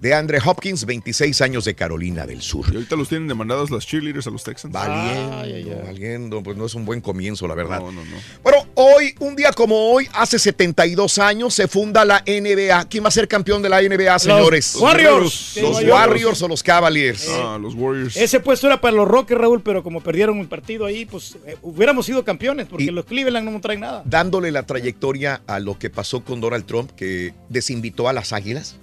[0.00, 2.66] De Andre Hopkins, 26 años de Carolina del Sur.
[2.70, 4.72] Y ahorita los tienen demandadas las cheerleaders a los Texans.
[4.72, 7.80] Valiendo, valiendo, pues no es un buen comienzo, la verdad.
[7.80, 8.16] No, no, no.
[8.42, 12.88] Bueno, hoy, un día como hoy, hace 72 años, se funda la NBA.
[12.88, 14.74] ¿Quién va a ser campeón de la NBA, señores?
[14.74, 15.58] Los Warriors.
[15.60, 17.28] Los Warriors o los Cavaliers.
[17.30, 18.16] Ah, los Warriors.
[18.16, 21.56] Ese puesto era para los Rockets, Raúl, pero como perdieron el partido ahí, pues eh,
[21.62, 24.02] hubiéramos sido campeones, porque los Cleveland no traen nada.
[24.06, 28.76] Dándole la trayectoria a lo que pasó con Donald Trump, que desinvitó a las Águilas.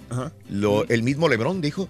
[0.48, 1.88] Lo- el mismo LeBron dijo,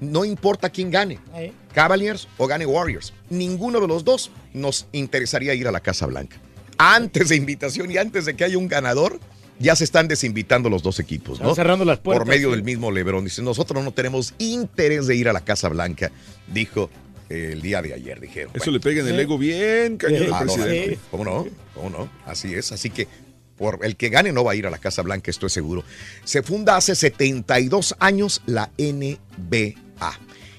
[0.00, 1.52] no importa quién gane, Ahí.
[1.74, 6.36] Cavaliers o gane Warriors, ninguno de los dos nos interesaría ir a la Casa Blanca.
[6.78, 9.18] Antes de invitación y antes de que haya un ganador,
[9.58, 11.54] ya se están desinvitando los dos equipos, Están ¿no?
[11.54, 12.56] cerrando las puertas, Por medio sí.
[12.56, 13.24] del mismo LeBron.
[13.24, 16.12] Dice, nosotros no tenemos interés de ir a la Casa Blanca,
[16.52, 16.90] dijo
[17.28, 18.52] el día de ayer, dijeron.
[18.54, 20.98] Eso le pega en el ego bien cañón Ah, al no, presidente.
[21.10, 21.46] ¿Cómo no?
[21.74, 22.10] ¿Cómo no?
[22.24, 22.72] Así es.
[22.72, 23.08] Así que
[23.56, 25.82] por el que gane no va a ir a la Casa Blanca, estoy seguro.
[26.24, 29.74] Se funda hace 72 años la NBA.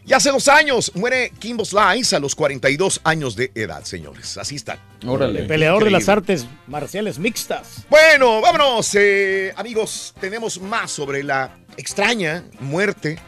[0.06, 4.38] Y hace dos años muere Kimbo Slice a los 42 años de edad, señores.
[4.38, 4.80] Así está.
[5.02, 7.86] El peleador de las artes marciales mixtas.
[7.90, 10.16] Bueno, vámonos, eh, amigos.
[10.20, 13.20] Tenemos más sobre la extraña muerte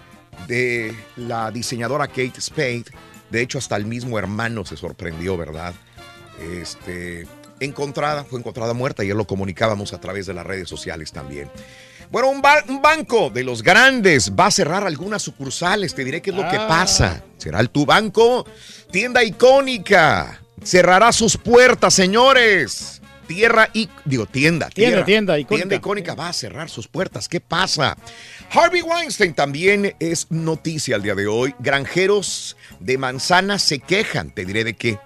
[0.47, 2.85] de la diseñadora Kate Spade.
[3.31, 5.73] De hecho, hasta el mismo hermano se sorprendió, ¿verdad?
[6.41, 7.27] Este,
[7.59, 9.03] encontrada, fue encontrada muerta.
[9.03, 11.49] Ayer lo comunicábamos a través de las redes sociales también.
[12.11, 15.93] Bueno, un, ba- un banco de los grandes va a cerrar algunas sucursales.
[15.93, 16.67] Te diré qué es lo que Ah.
[16.67, 17.23] pasa.
[17.37, 18.45] ¿Será el tu banco?
[18.91, 20.41] Tienda icónica.
[20.63, 22.98] Cerrará sus puertas, señores.
[23.29, 25.05] Tierra y digo tienda, Tienda, tierra.
[25.05, 25.55] tienda icónica.
[25.61, 27.29] Tienda icónica va a cerrar sus puertas.
[27.29, 27.95] ¿Qué pasa?
[28.51, 31.53] Harvey Weinstein también es noticia al día de hoy.
[31.59, 34.31] Granjeros de manzana se quejan.
[34.31, 34.97] Te diré de qué.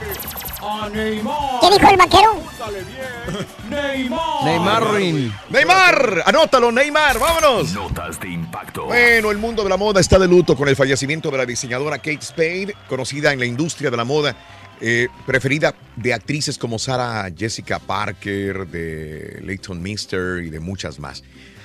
[0.61, 1.61] a Neymar.
[1.63, 2.33] ¿Qué dijo el vaquero?
[2.33, 3.47] Apúntale bien.
[3.71, 4.45] Neymar.
[4.45, 5.33] Neymar Rin.
[5.49, 7.73] Neymar, anótalo, Neymar, vámonos.
[7.73, 8.85] Notas de impacto.
[8.85, 11.97] Bueno, el mundo de la moda está de luto con el fallecimiento de la diseñadora
[11.97, 14.37] Kate Spade, conocida en la industria de la moda,
[14.83, 21.23] eh, preferida de actrices como Sarah Jessica Parker, de Leighton Mister y de muchas más.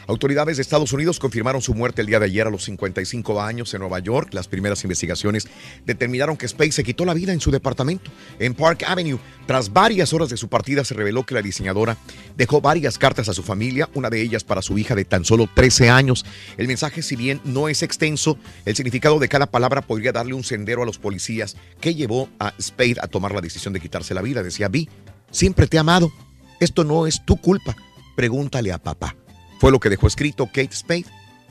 [0.08, 3.74] Autoridades de Estados Unidos confirmaron su muerte el día de ayer a los 55 años
[3.74, 4.34] en Nueva York.
[4.34, 5.50] Las primeras investigaciones
[5.86, 9.20] determinaron que Spade se quitó la vida en su departamento en Park Avenue.
[9.48, 11.98] Tras varias horas de su partida se reveló que la diseñadora
[12.38, 15.50] dejó varias cartas a su familia, una de ellas para su hija de tan solo
[15.54, 16.26] 13 años.
[16.58, 20.46] El mensaje, si bien no es extenso, el significado de cada palabra podría darle un
[20.46, 24.22] sendero a los policías que llevó a Spade a tomar la decisión de quitarse la
[24.22, 24.42] vida.
[24.42, 24.88] Decía, Vi,
[25.32, 26.14] siempre te he amado.
[26.62, 27.76] Esto no es tu culpa.
[28.16, 29.14] Pregúntale a papá.
[29.60, 31.06] Fue lo que dejó escrito Kate Spade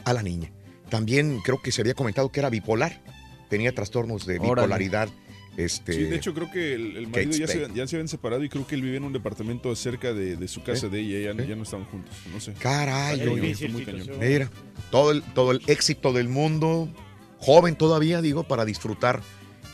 [0.04, 0.52] a la niña.
[0.88, 3.02] También creo que se había comentado que era bipolar.
[3.48, 5.09] Tenía trastornos de bipolaridad.
[5.57, 7.74] Este, Sí, de hecho creo que el, el marido ya se, Spade.
[7.74, 10.48] ya se habían separado y creo que él vivía en un departamento cerca de, de
[10.48, 12.52] su casa de ella, ya, ya no estaban juntos, no sé.
[12.54, 13.26] Caray,
[13.70, 14.18] muy cañón.
[14.20, 14.50] Mira,
[14.90, 16.90] todo el, todo el éxito del mundo,
[17.38, 19.22] joven todavía, digo, para disfrutar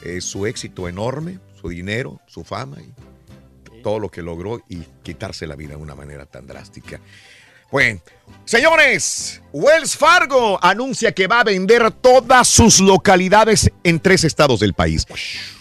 [0.04, 2.92] eh, su éxito enorme, su dinero, su fama y
[3.82, 7.00] todo lo que logró y quitarse la vida de una manera tan drástica.
[7.72, 8.02] Bueno,
[8.44, 14.74] señores, Wells Fargo anuncia que va a vender todas sus localidades en tres estados del
[14.74, 15.06] país.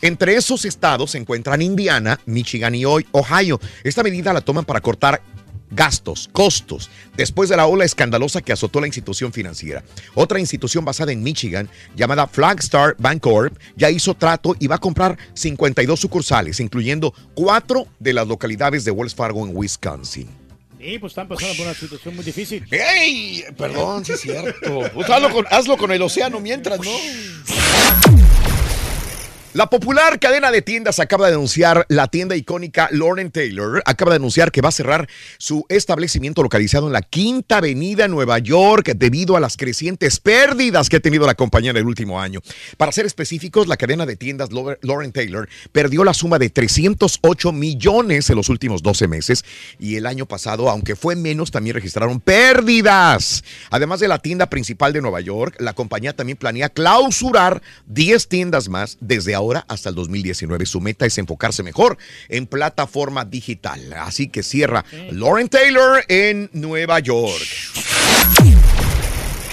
[0.01, 3.61] Entre esos estados se encuentran Indiana, Michigan y Ohio.
[3.85, 5.21] Esta medida la toman para cortar
[5.69, 9.81] gastos, costos, después de la ola escandalosa que azotó la institución financiera.
[10.13, 15.17] Otra institución basada en Michigan, llamada Flagstar Bancorp, ya hizo trato y va a comprar
[15.33, 20.40] 52 sucursales, incluyendo cuatro de las localidades de Wells Fargo en Wisconsin.
[20.81, 22.65] Sí, pues están pasando por una situación muy difícil.
[22.71, 23.43] ¡Ey!
[23.55, 24.81] Perdón, sí es cierto.
[24.95, 26.89] Pues hazlo, con, hazlo con el océano mientras, ¿no?
[29.53, 34.15] La popular cadena de tiendas acaba de anunciar, la tienda icónica Lauren Taylor acaba de
[34.15, 39.35] anunciar que va a cerrar su establecimiento localizado en la Quinta Avenida Nueva York debido
[39.35, 42.39] a las crecientes pérdidas que ha tenido la compañía en el último año.
[42.77, 48.29] Para ser específicos, la cadena de tiendas Lauren Taylor perdió la suma de 308 millones
[48.29, 49.43] en los últimos 12 meses
[49.77, 53.43] y el año pasado, aunque fue menos, también registraron pérdidas.
[53.69, 58.69] Además de la tienda principal de Nueva York, la compañía también planea clausurar 10 tiendas
[58.69, 60.65] más desde ahora hasta el 2019.
[60.65, 61.97] Su meta es enfocarse mejor
[62.29, 63.93] en plataforma digital.
[63.93, 67.41] Así que cierra Lauren Taylor en Nueva York.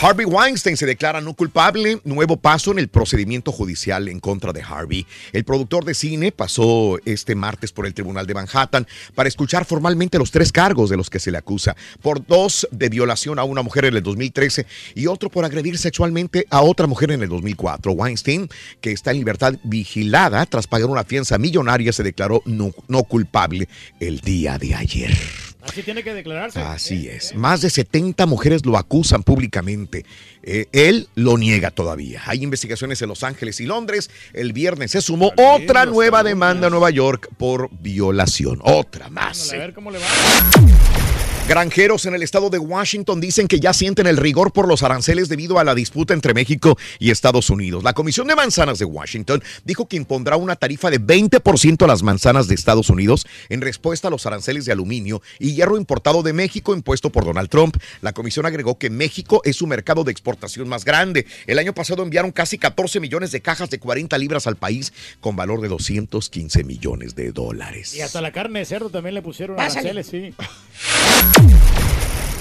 [0.00, 4.62] Harvey Weinstein se declara no culpable, nuevo paso en el procedimiento judicial en contra de
[4.62, 5.04] Harvey.
[5.32, 8.86] El productor de cine pasó este martes por el Tribunal de Manhattan
[9.16, 12.88] para escuchar formalmente los tres cargos de los que se le acusa, por dos de
[12.88, 17.10] violación a una mujer en el 2013 y otro por agredir sexualmente a otra mujer
[17.10, 17.90] en el 2004.
[17.90, 18.48] Weinstein,
[18.80, 23.68] que está en libertad vigilada tras pagar una fianza millonaria, se declaró no, no culpable
[23.98, 25.47] el día de ayer.
[25.68, 26.60] Así tiene que declararse.
[26.60, 27.34] Así es.
[27.34, 30.04] Más de 70 mujeres lo acusan públicamente.
[30.42, 32.22] Eh, él lo niega todavía.
[32.26, 34.10] Hay investigaciones en Los Ángeles y Londres.
[34.32, 38.60] El viernes se sumó otra nueva demanda a Nueva York por violación.
[38.62, 39.52] Otra más.
[39.52, 40.06] A ver cómo le va.
[41.48, 45.30] Granjeros en el estado de Washington dicen que ya sienten el rigor por los aranceles
[45.30, 47.82] debido a la disputa entre México y Estados Unidos.
[47.82, 52.02] La Comisión de Manzanas de Washington dijo que impondrá una tarifa de 20% a las
[52.02, 56.34] manzanas de Estados Unidos en respuesta a los aranceles de aluminio y hierro importado de
[56.34, 57.78] México impuesto por Donald Trump.
[58.02, 61.24] La comisión agregó que México es su mercado de exportación más grande.
[61.46, 65.34] El año pasado enviaron casi 14 millones de cajas de 40 libras al país con
[65.34, 67.94] valor de 215 millones de dólares.
[67.94, 69.88] Y hasta la carne de cerdo también le pusieron Pásale.
[69.92, 70.34] aranceles, sí.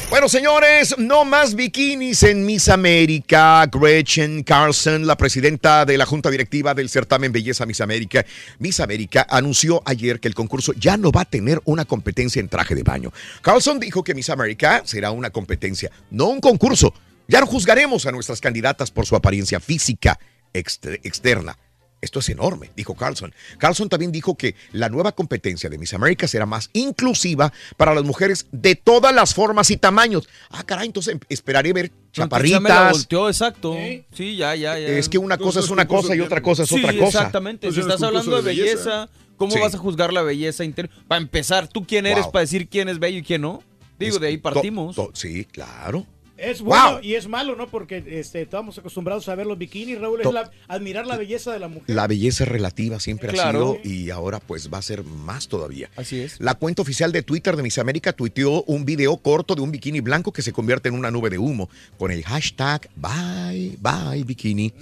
[0.09, 3.65] Bueno, señores, no más bikinis en Miss América.
[3.69, 8.25] Gretchen Carlson, la presidenta de la junta directiva del certamen Belleza Miss América,
[8.59, 12.47] Miss América, anunció ayer que el concurso ya no va a tener una competencia en
[12.47, 13.11] traje de baño.
[13.41, 16.93] Carlson dijo que Miss América será una competencia, no un concurso.
[17.27, 20.17] Ya no juzgaremos a nuestras candidatas por su apariencia física
[20.53, 21.57] exter- externa.
[21.99, 23.33] Esto es enorme, dijo Carlson.
[23.57, 28.03] Carlson también dijo que la nueva competencia de Miss América será más inclusiva para las
[28.03, 30.29] mujeres de todas las formas y tamaños.
[30.51, 32.91] Ah, caray, entonces em- esperaré ver Ya me la chaparritas.
[32.91, 33.75] volteó, exacto.
[34.13, 34.87] Sí, ya, ya, ya.
[34.87, 37.17] Es que una cosa es una cosa y otra cosa es Sí, otra cosa.
[37.19, 37.67] exactamente.
[37.71, 39.09] Si Entonces, estás hablando de belleza, belleza.
[39.35, 39.59] ¿cómo Sí.
[39.59, 40.93] vas a juzgar la belleza interior?
[41.07, 42.31] Para empezar, ¿tú quién eres Wow.
[42.31, 43.63] para decir quién es bello y quién no?
[43.97, 44.95] Digo, Es- de ahí to- partimos.
[44.95, 46.05] to- sí, claro.
[46.38, 46.99] Es bueno Wow.
[47.01, 47.67] y es malo, ¿no?
[47.67, 51.59] Porque este, estamos acostumbrados a ver los bikinis, Raúl, es la- admirar la belleza de
[51.59, 51.95] la mujer.
[51.95, 53.77] La belleza relativa siempre Claro.
[53.79, 55.89] ha sido y ahora pues va a ser más todavía.
[55.95, 56.39] Así es.
[56.39, 59.99] La cuenta oficial de Twitter de Miss América tuiteó un video corto de un bikini
[59.99, 64.73] blanco que se convierte en una nube de humo con el hashtag Bye Bye Bikini.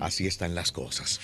[0.00, 1.20] Así están las cosas.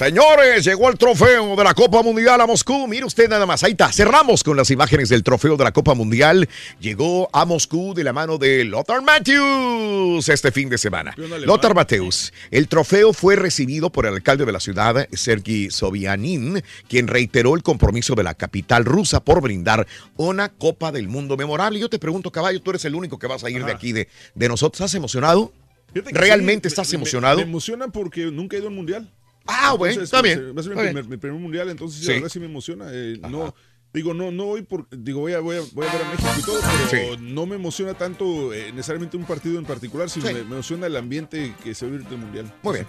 [0.00, 2.88] Señores, llegó el trofeo de la Copa Mundial a Moscú.
[2.88, 3.62] Mire usted nada más.
[3.62, 3.92] Ahí está.
[3.92, 6.48] Cerramos con las imágenes del trofeo de la Copa Mundial.
[6.80, 11.14] Llegó a Moscú de la mano de Lothar Matthews este fin de semana.
[11.44, 12.32] Lothar Matthews.
[12.50, 17.62] El trofeo fue recibido por el alcalde de la ciudad, Sergei Sobyanin, quien reiteró el
[17.62, 19.86] compromiso de la capital rusa por brindar
[20.16, 21.78] una Copa del Mundo memorable.
[21.78, 24.08] Yo te pregunto, caballo, tú eres el único que vas a ir de aquí de,
[24.34, 24.80] de nosotros.
[24.80, 25.52] ¿Estás emocionado?
[25.92, 27.36] ¿Realmente sí, estás me- emocionado?
[27.36, 29.10] Me, emociona porque nunca he ido a un mundial.
[29.52, 32.00] Ah, bueno, está pues, bien, eh, Va a ser mi primer, mi primer mundial, entonces
[32.00, 32.06] Sí.
[32.08, 32.86] la verdad sí me emociona.
[32.92, 33.54] eh, no,
[33.92, 36.30] digo, no, no voy por, digo, voy a, voy a, voy a ver a México
[36.38, 36.60] y todo,
[36.90, 40.34] pero no me emociona tanto eh, necesariamente un partido en particular, sino Sí.
[40.34, 42.52] me, me emociona el ambiente que se vive el mundial.
[42.62, 42.86] Muy bien.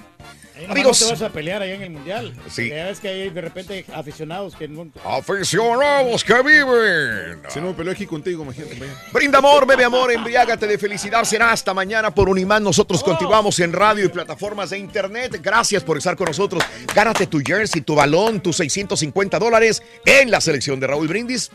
[0.70, 1.02] Amigos.
[1.02, 2.36] No te vas a pelear allá en el mundial.
[2.48, 2.70] Sí.
[2.70, 4.88] Ya ves que hay de repente aficionados que no.
[5.04, 7.42] Aficionados que viven.
[7.50, 8.78] Si no me peleo aquí contigo, imagínate.
[9.12, 11.24] Brinda amor, bebe amor, embriágate de felicidad.
[11.24, 12.64] Será hasta mañana por Unimán.
[12.64, 15.40] Nosotros continuamos en radio y plataformas de internet.
[15.42, 16.64] Gracias por estar con nosotros.
[16.94, 21.50] Gánate tu jersey, tu balón, tus 650 dólares en la selección de Raúl Brindis.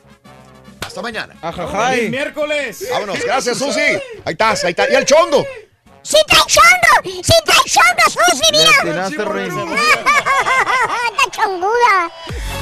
[0.81, 1.35] Hasta mañana.
[1.91, 2.89] ¡Feliz miércoles!
[2.91, 3.23] Vámonos.
[3.23, 3.81] Gracias, Susi.
[4.25, 4.91] Ahí estás, ahí está.
[4.91, 5.47] Y el chongo.
[6.07, 7.21] ¡Sí trae chongo!
[7.21, 9.07] ¡Sí trae chongo, Susi, mira!
[11.11, 12.13] ¡Está chonguda!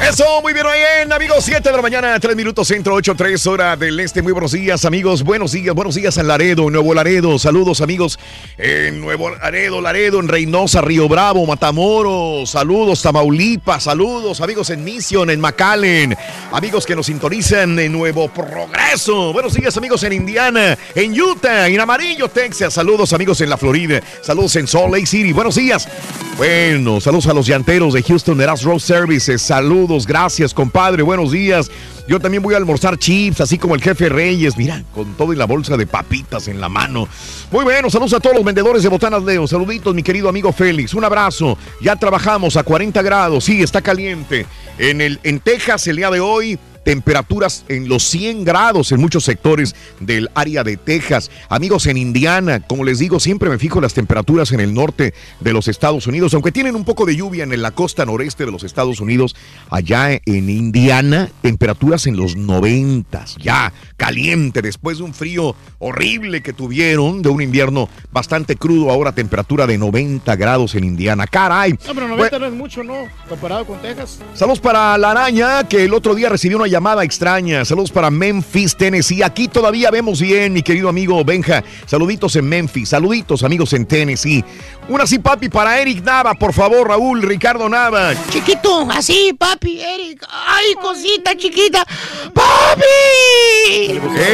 [0.08, 1.44] Eso, muy bien, bien, amigos.
[1.44, 4.22] 7 de la mañana, 3 minutos centro, 8, 3 hora del este.
[4.22, 5.22] Muy buenos días, amigos.
[5.22, 7.38] Buenos días, buenos días en Laredo, Nuevo Laredo.
[7.38, 8.18] Saludos, amigos,
[8.58, 12.50] en Nuevo Laredo, Laredo, en Reynosa, Río Bravo, Matamoros.
[12.50, 13.84] Saludos, Tamaulipas.
[13.84, 16.16] Saludos, amigos en Mission, en McAllen.
[16.52, 19.32] Amigos que nos sintonizan en Nuevo Progreso.
[19.32, 22.74] Buenos días, amigos en Indiana, en Utah, en Amarillo, Texas.
[22.74, 24.00] Saludos, amigos en la Florida.
[24.22, 25.32] Saludos en Salt Lake City.
[25.32, 25.88] Buenos días.
[26.36, 29.40] Bueno, saludos a los llanteros de Houston Eras Road Services.
[29.40, 31.02] Saludos, gracias, compadre.
[31.02, 31.70] Buenos días.
[32.06, 34.56] Yo también voy a almorzar chips, así como el jefe Reyes.
[34.58, 37.08] Mira, con todo y la bolsa de papitas en la mano.
[37.50, 39.46] Muy bueno, saludos a todos los vendedores de botanas Leo.
[39.46, 40.92] Saluditos, mi querido amigo Félix.
[40.92, 41.56] Un abrazo.
[41.80, 43.44] Ya trabajamos a 40 grados.
[43.44, 44.44] Sí, está caliente.
[44.76, 49.24] En, el, en Texas, el día de hoy, temperaturas en los 100 grados en muchos
[49.24, 51.30] sectores del área de Texas.
[51.48, 55.52] Amigos en Indiana, como les digo, siempre me fijo las temperaturas en el norte de
[55.52, 58.64] los Estados Unidos, aunque tienen un poco de lluvia en la costa noreste de los
[58.64, 59.34] Estados Unidos,
[59.70, 66.52] allá en Indiana, temperaturas en los 90, ya caliente, después de un frío horrible que
[66.52, 71.26] tuvieron, de un invierno bastante crudo, ahora temperatura de 90 grados en Indiana.
[71.26, 71.72] Caray.
[71.86, 72.94] No, pero 90 no es mucho, ¿no?
[73.28, 74.20] Comparado con Texas.
[74.34, 77.64] Saludos para la araña, que el otro día recibió una llamada extraña.
[77.64, 79.22] Saludos para Memphis, Tennessee.
[79.22, 81.62] Aquí todavía vemos bien, mi querido amigo Benja.
[81.86, 84.44] Saluditos en Memphis, saluditos amigos en Tennessee.
[84.88, 88.12] Una sí, papi, para Eric Nava, por favor, Raúl, Ricardo Nava.
[88.28, 90.26] Chiquito, así, papi, Eric.
[90.28, 91.86] Ay, cosita chiquita.
[92.32, 92.82] ¡Papi!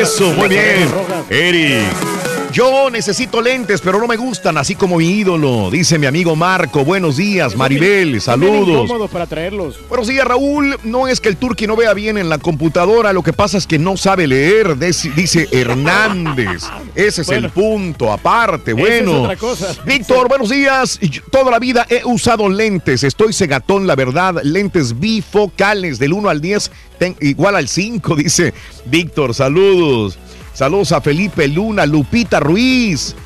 [0.00, 0.90] Eso, muy bien.
[1.28, 2.19] Eric.
[2.52, 6.84] Yo necesito lentes, pero no me gustan, así como mi ídolo, dice mi amigo Marco.
[6.84, 8.90] Buenos días, Maribel, saludos.
[9.08, 9.78] para traerlos.
[9.88, 10.76] Buenos días, Raúl.
[10.82, 13.68] No es que el turqui no vea bien en la computadora, lo que pasa es
[13.68, 16.64] que no sabe leer, dice Hernández.
[16.96, 18.72] Ese es el punto, aparte.
[18.72, 19.30] Bueno.
[19.30, 19.84] es.
[19.86, 20.98] Víctor, buenos días.
[21.30, 23.04] Toda la vida he usado lentes.
[23.04, 24.42] Estoy cegatón, la verdad.
[24.42, 28.52] Lentes bifocales del 1 al 10, ten- igual al 5, dice
[28.86, 29.34] Víctor.
[29.34, 30.18] Saludos.
[30.60, 33.16] Saludos a Felipe Luna, Lupita Ruiz.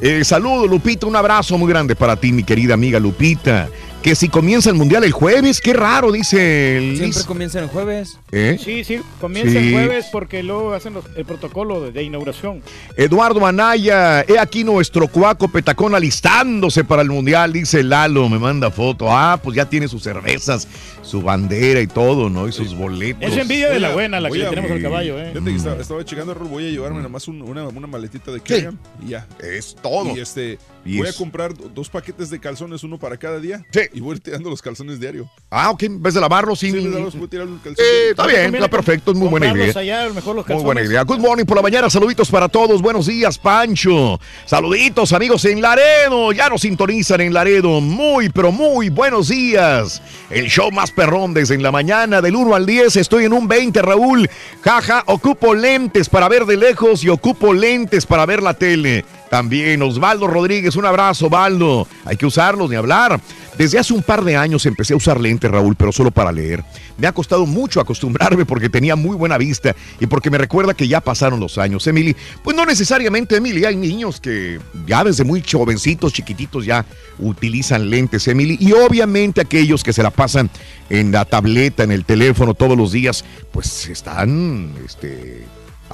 [0.00, 1.08] Eh, saludos, Lupita.
[1.08, 3.68] Un abrazo muy grande para ti, mi querida amiga Lupita.
[4.00, 6.98] Que si comienza el mundial el jueves, qué raro, dice Liz.
[6.98, 8.18] Siempre comienzan el jueves.
[8.30, 8.58] ¿Eh?
[8.62, 9.68] Sí, sí, comienza Sí.
[9.68, 12.62] el jueves porque luego hacen los- el protocolo de, de inauguración.
[12.96, 18.70] Eduardo Anaya, he aquí nuestro cuaco petacón alistándose para el mundial, dice Lalo, me manda
[18.70, 19.06] foto.
[19.10, 20.68] Ah, pues ya tiene sus cervezas,
[21.04, 22.48] su bandera y todo, ¿no?
[22.48, 23.22] Y sus boletos.
[23.30, 25.30] Es envidia de la buena la que le tenemos al caballo, ¿eh?
[25.32, 28.40] Fíjate que estaba, estaba checando, voy a llevarme nada más un- una, una maletita de
[28.40, 29.26] Carry-On y ya.
[29.38, 30.16] Es todo.
[30.16, 33.38] Y este, Y voy es- a comprar do- dos paquetes de calzones, uno para cada
[33.38, 33.62] día.
[33.92, 35.30] Y voy a ir tirando los calzones diario.
[35.50, 36.70] Ah, ok, en vez de lavarlos, sí.
[36.70, 37.84] Sí, en vez de lavarlos, voy a tirar un calzón.
[37.84, 39.72] Eh, está bien, está perfecto, es muy buena idea.
[39.78, 40.64] allá, mejor los Muy calzones.
[40.64, 41.02] buena idea.
[41.02, 41.90] Good morning por la mañana.
[41.90, 42.80] Saluditos para todos.
[42.80, 44.18] Buenos días, Pancho.
[44.46, 46.32] Saluditos, amigos en Laredo.
[46.32, 47.80] Ya nos sintonizan en Laredo.
[47.80, 50.02] Muy, pero muy buenos días.
[50.30, 52.96] El show más perrón desde en la mañana, del 1 al 10.
[52.96, 54.30] Estoy en un 20, Raúl.
[54.62, 59.04] Jaja, ocupo lentes para ver de lejos y ocupo lentes para ver la tele.
[59.34, 61.88] También Osvaldo Rodríguez, un abrazo, Osvaldo.
[62.04, 63.20] Hay que usarlos, ni hablar.
[63.58, 66.62] Desde hace un par de años empecé a usar lentes, Raúl, pero solo para leer.
[66.98, 70.86] Me ha costado mucho acostumbrarme porque tenía muy buena vista y porque me recuerda que
[70.86, 71.84] ya pasaron los años.
[71.88, 76.86] Emily, pues no necesariamente, Emily, hay niños que ya desde muy jovencitos, chiquititos, ya
[77.18, 78.56] utilizan lentes, Emily.
[78.60, 80.48] Y obviamente aquellos que se la pasan
[80.90, 85.44] en la tableta, en el teléfono todos los días, pues están, este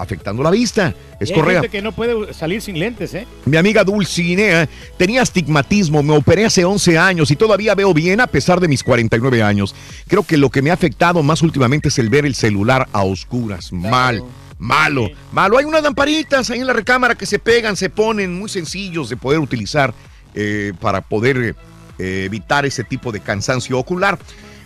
[0.01, 0.95] afectando la vista.
[1.19, 1.69] Es correcto.
[1.71, 3.27] que no puede salir sin lentes, ¿eh?
[3.45, 8.27] Mi amiga Dulcinea tenía astigmatismo, me operé hace 11 años y todavía veo bien a
[8.27, 9.75] pesar de mis 49 años.
[10.09, 13.03] Creo que lo que me ha afectado más últimamente es el ver el celular a
[13.03, 13.73] oscuras.
[13.73, 14.23] Mal,
[14.59, 15.59] malo, malo.
[15.59, 19.17] Hay unas lamparitas ahí en la recámara que se pegan, se ponen muy sencillos de
[19.17, 19.93] poder utilizar
[20.35, 21.55] eh, para poder
[21.99, 24.19] eh, evitar ese tipo de cansancio ocular.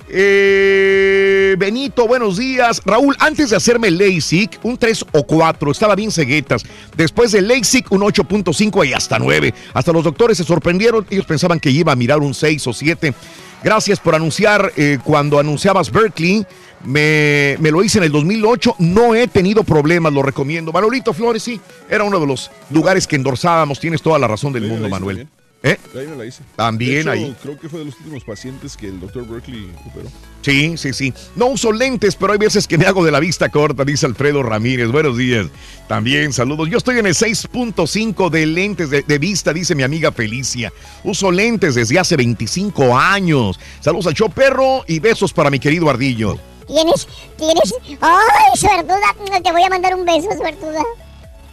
[0.09, 2.83] Eh, Benito, buenos días.
[2.85, 6.63] Raúl, antes de hacerme LASIK, un 3 o 4, estaba bien ceguetas.
[6.97, 9.55] Después de LASIK, un 8.5 y hasta 9.
[9.73, 11.07] Hasta los doctores se sorprendieron.
[11.11, 13.15] Ellos pensaban que iba a mirar un 6 o 7.
[13.63, 16.47] Gracias por anunciar eh, cuando anunciabas Berkeley.
[16.85, 18.77] Me, me lo hice en el 2008.
[18.81, 20.71] No he tenido problemas, lo recomiendo.
[20.71, 21.59] Manolito Flores, sí,
[21.89, 23.81] era uno de los lugares que endorsábamos.
[23.81, 25.27] Tienes toda la razón del mundo, Manuel.
[25.67, 25.79] ¿Eh?
[25.99, 26.43] Ahí me la hice.
[26.57, 27.35] También hecho, ahí.
[27.43, 30.11] Creo que fue de los últimos pacientes que el doctor Berkeley operó.
[30.43, 31.15] Sí, sí, sí.
[31.37, 34.43] No uso lentes, pero hay veces que me hago de la vista corta, dice Alfredo
[34.43, 34.91] Ramírez.
[34.91, 35.47] Buenos días.
[35.89, 36.69] También saludos.
[36.69, 40.71] Yo estoy en el 6.5 de lentes de, de vista, dice mi amiga Felicia.
[41.03, 43.59] Uso lentes desde hace 25 años.
[43.81, 46.39] Saludos al show perro y besos para mi querido Ardillo.
[46.67, 47.09] Tienes,
[47.39, 47.75] tienes.
[48.03, 49.41] ¡Ay, suertuda!
[49.43, 50.83] Te voy a mandar un beso, suertuda.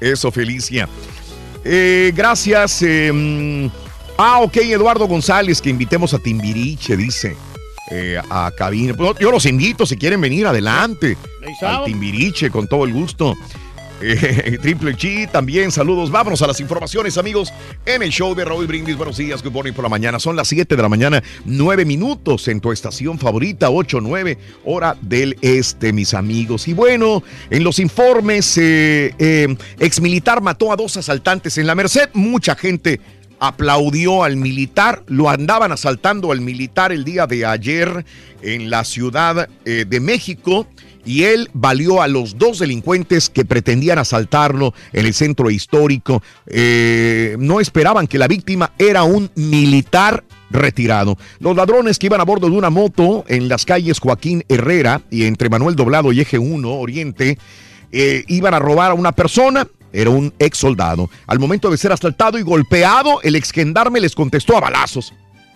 [0.02, 0.90] Eso, Felicia.
[1.64, 2.82] Eh, gracias.
[2.82, 3.70] eh,
[4.18, 7.36] ah, ok, Eduardo González, que invitemos a Timbiriche, dice.
[7.90, 8.96] eh, a cabina.
[9.20, 11.18] Yo los invito, si quieren venir, adelante.
[11.62, 13.36] Al Timbiriche, con todo el gusto.
[14.04, 16.10] Eh, Triple G también, saludos.
[16.10, 17.52] Vámonos a las informaciones, amigos.
[17.86, 20.20] En el show de Raúl Brindis, buenos días, good morning por la mañana.
[20.20, 25.38] Son las 7 de la mañana, 9 minutos en tu estación favorita, 8-9, hora del
[25.42, 26.68] este, mis amigos.
[26.68, 32.10] Y bueno, en los informes, eh, eh, exmilitar mató a dos asaltantes en la Merced.
[32.14, 33.00] Mucha gente
[33.42, 38.06] aplaudió al militar, lo andaban asaltando al militar el día de ayer
[38.44, 40.68] en la Ciudad eh, de México
[41.04, 46.22] y él valió a los dos delincuentes que pretendían asaltarlo en el centro histórico.
[46.46, 51.18] Eh, no esperaban que la víctima era un militar retirado.
[51.40, 55.26] Los ladrones que iban a bordo de una moto en las calles Joaquín Herrera y
[55.26, 57.40] entre Manuel Doblado y Eje 1 Oriente
[57.92, 59.68] eh, iban a robar a una persona.
[59.94, 61.10] Era un ex soldado.
[61.28, 65.14] Al momento de ser asaltado y golpeado, el ex gendarme les contestó a balazos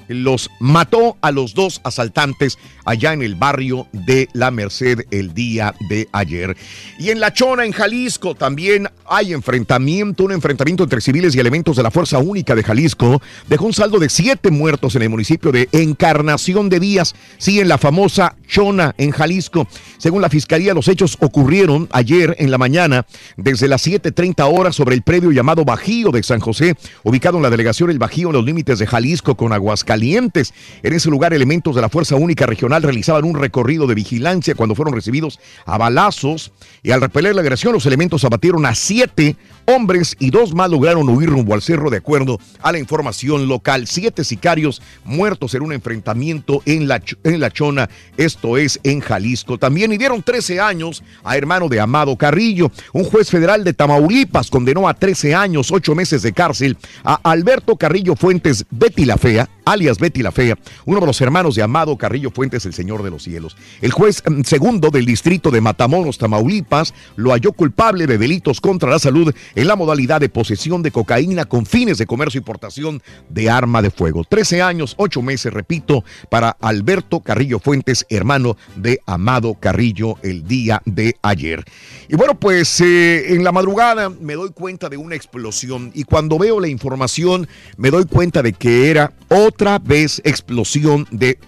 [0.07, 5.75] los mató a los dos asaltantes allá en el barrio de La Merced el día
[5.89, 6.55] de ayer.
[6.99, 11.75] Y en La Chona, en Jalisco, también hay enfrentamiento, un enfrentamiento entre civiles y elementos
[11.75, 13.21] de la Fuerza Única de Jalisco.
[13.47, 17.67] Dejó un saldo de siete muertos en el municipio de Encarnación de Díaz, sí, en
[17.67, 19.67] la famosa Chona, en Jalisco.
[19.97, 23.05] Según la Fiscalía, los hechos ocurrieron ayer en la mañana,
[23.37, 27.49] desde las 7.30 horas sobre el predio llamado Bajío de San José, ubicado en la
[27.49, 30.53] delegación El Bajío, en los límites de Jalisco con Aguascalientes.
[30.83, 34.75] En ese lugar, elementos de la Fuerza Única Regional realizaban un recorrido de vigilancia cuando
[34.75, 36.51] fueron recibidos a balazos
[36.83, 39.35] y al repeler la agresión, los elementos abatieron a siete
[39.65, 43.87] hombres y dos más lograron huir rumbo al cerro de acuerdo a la información local.
[43.87, 49.57] Siete sicarios muertos en un enfrentamiento en la, en la Chona, esto es en Jalisco.
[49.57, 52.71] También y dieron 13 años a hermano de Amado Carrillo.
[52.93, 57.75] Un juez federal de Tamaulipas condenó a 13 años, 8 meses de cárcel a Alberto
[57.75, 61.97] Carrillo Fuentes Betty la Fea, alias Betty la Fea, uno de los hermanos de Amado
[61.97, 63.55] Carrillo Fuentes, el Señor de los Cielos.
[63.81, 68.89] El juez mm, segundo del distrito de Matamoros, Tamaulipas, lo halló culpable de delitos contra
[68.89, 73.01] la salud en la modalidad de posesión de cocaína con fines de comercio y importación
[73.29, 74.23] de arma de fuego.
[74.23, 80.81] 13 años, 8 meses, repito, para Alberto Carrillo Fuentes, hermano de Amado Carrillo, el día
[80.85, 81.63] de ayer.
[82.07, 86.37] Y bueno, pues eh, en la madrugada me doy cuenta de una explosión y cuando
[86.37, 87.47] veo la información
[87.77, 91.39] me doy cuenta de que era otra vez explosión de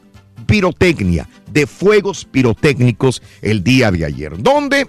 [0.48, 4.41] pirotecnia, de fuegos pirotécnicos el día de ayer.
[4.41, 4.88] ¿Dónde?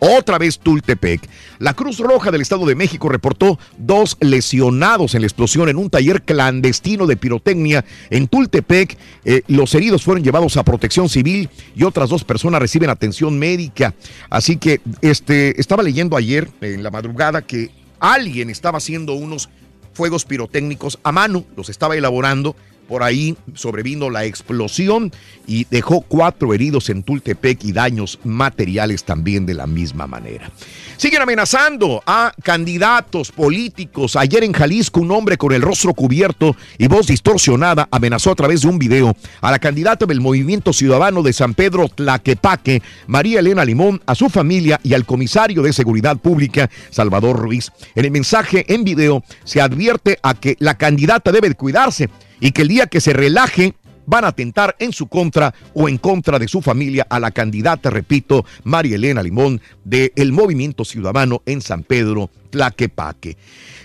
[0.00, 1.28] Otra vez Tultepec.
[1.58, 5.90] La Cruz Roja del Estado de México reportó dos lesionados en la explosión en un
[5.90, 8.96] taller clandestino de pirotecnia en Tultepec.
[9.24, 13.94] Eh, los heridos fueron llevados a protección civil y otras dos personas reciben atención médica.
[14.30, 19.48] Así que este, estaba leyendo ayer en la madrugada que alguien estaba haciendo unos
[19.94, 22.54] fuegos pirotécnicos a mano, los estaba elaborando
[22.88, 25.12] Por ahí sobrevino la explosión
[25.46, 30.50] y dejó cuatro heridos en Tultepec y daños materiales también de la misma manera.
[30.96, 34.16] Siguen amenazando a candidatos políticos.
[34.16, 38.62] Ayer en Jalisco un hombre con el rostro cubierto y voz distorsionada amenazó a través
[38.62, 43.66] de un video a la candidata del Movimiento Ciudadano de San Pedro Tlaquepaque, María Elena
[43.66, 47.70] Limón, a su familia y al comisario de Seguridad Pública, Salvador Ruiz.
[47.94, 52.08] En el mensaje en video se advierte a que la candidata debe cuidarse
[52.40, 53.74] y que el día que se relaje
[54.08, 57.90] van a atentar en su contra o en contra de su familia a la candidata,
[57.90, 63.36] repito, María Elena Limón, del Movimiento Ciudadano en San Pedro, Tlaquepaque.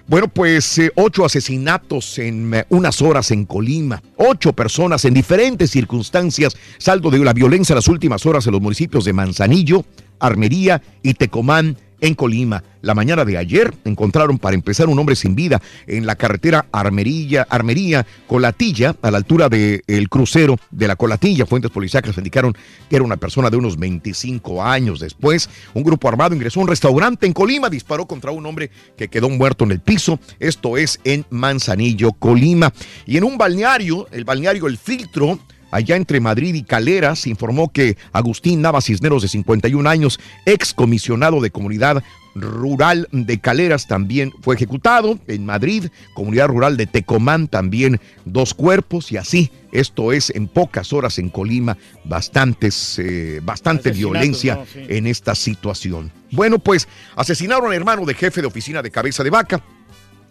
[0.08, 5.72] Bueno, pues eh, ocho asesinatos en eh, unas horas en Colima, ocho personas en diferentes
[5.72, 9.86] circunstancias, saldo de la violencia en las últimas horas en los municipios de Manzanillo,
[10.20, 12.62] Armería y Tecomán en Colima.
[12.82, 17.48] La mañana de ayer encontraron para empezar un hombre sin vida en la carretera Armería,
[17.50, 21.46] Armería Colatilla, a la altura del crucero de la Colatilla.
[21.46, 22.54] Fuentes policíacas indicaron
[22.90, 25.00] que era una persona de unos 25 años.
[25.00, 29.08] Después, un grupo armado ingresó a un restaurante en Colima, disparó contra un hombre que
[29.08, 30.20] quedó muerto en el piso.
[30.42, 32.74] Esto es en Manzanillo, Colima.
[33.06, 35.40] Y en un balneario, el balneario El Filtro,
[35.74, 41.42] allá entre Madrid y Caleras, informó que Agustín Navas Cisneros, de 51 años, ex comisionado
[41.42, 42.04] de comunidad
[42.36, 45.20] rural de Caleras, también fue ejecutado.
[45.28, 49.52] En Madrid, comunidad rural de Tecomán, también dos cuerpos y así.
[49.72, 54.66] Esto es en pocas horas en Colima, bastantes, eh, bastante violencia ¿no?
[54.66, 54.86] Sí.
[54.90, 56.12] en esta situación.
[56.32, 59.64] Bueno, pues asesinaron al hermano de jefe de oficina de Cabeza de Vaca,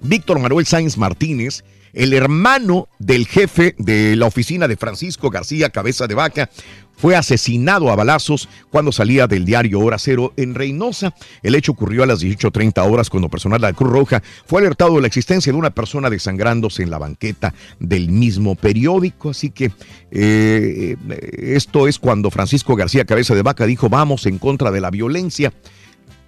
[0.01, 6.06] Víctor Manuel Sáenz Martínez, el hermano del jefe de la oficina de Francisco García Cabeza
[6.06, 6.51] de Vaca,
[6.97, 11.14] fue asesinado a balazos cuando salía del diario Hora Cero en Reynosa.
[11.43, 14.94] El hecho ocurrió a las 18.30 horas cuando personal de la Cruz Roja fue alertado
[14.94, 19.31] de la existencia de una persona desangrándose en la banqueta del mismo periódico.
[19.31, 19.73] Así que
[20.12, 20.97] eh,
[21.39, 25.52] esto es cuando Francisco García Cabeza de Vaca dijo vamos en contra de la violencia.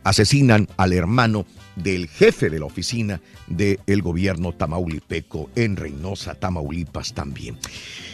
[0.03, 7.59] Asesinan al hermano del jefe de la oficina del gobierno tamaulipeco en Reynosa, Tamaulipas también.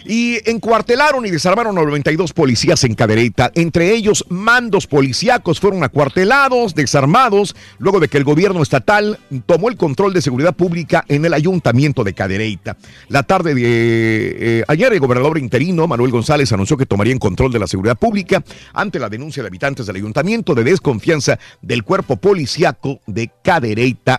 [0.04, 3.50] Y encuartelaron y desarmaron a 92 policías en Cadereyta.
[3.54, 9.76] Entre ellos, mandos policíacos fueron acuartelados, desarmados, luego de que el gobierno estatal tomó el
[9.76, 12.76] control de seguridad pública en el ayuntamiento de Cadereyta.
[13.08, 13.62] La tarde de
[14.60, 17.96] eh, ayer, el gobernador interino, Manuel González, anunció que tomaría en control de la seguridad
[17.96, 18.42] pública
[18.72, 23.49] ante la denuncia de habitantes del ayuntamiento de desconfianza del cuerpo policíaco de Cadereyta,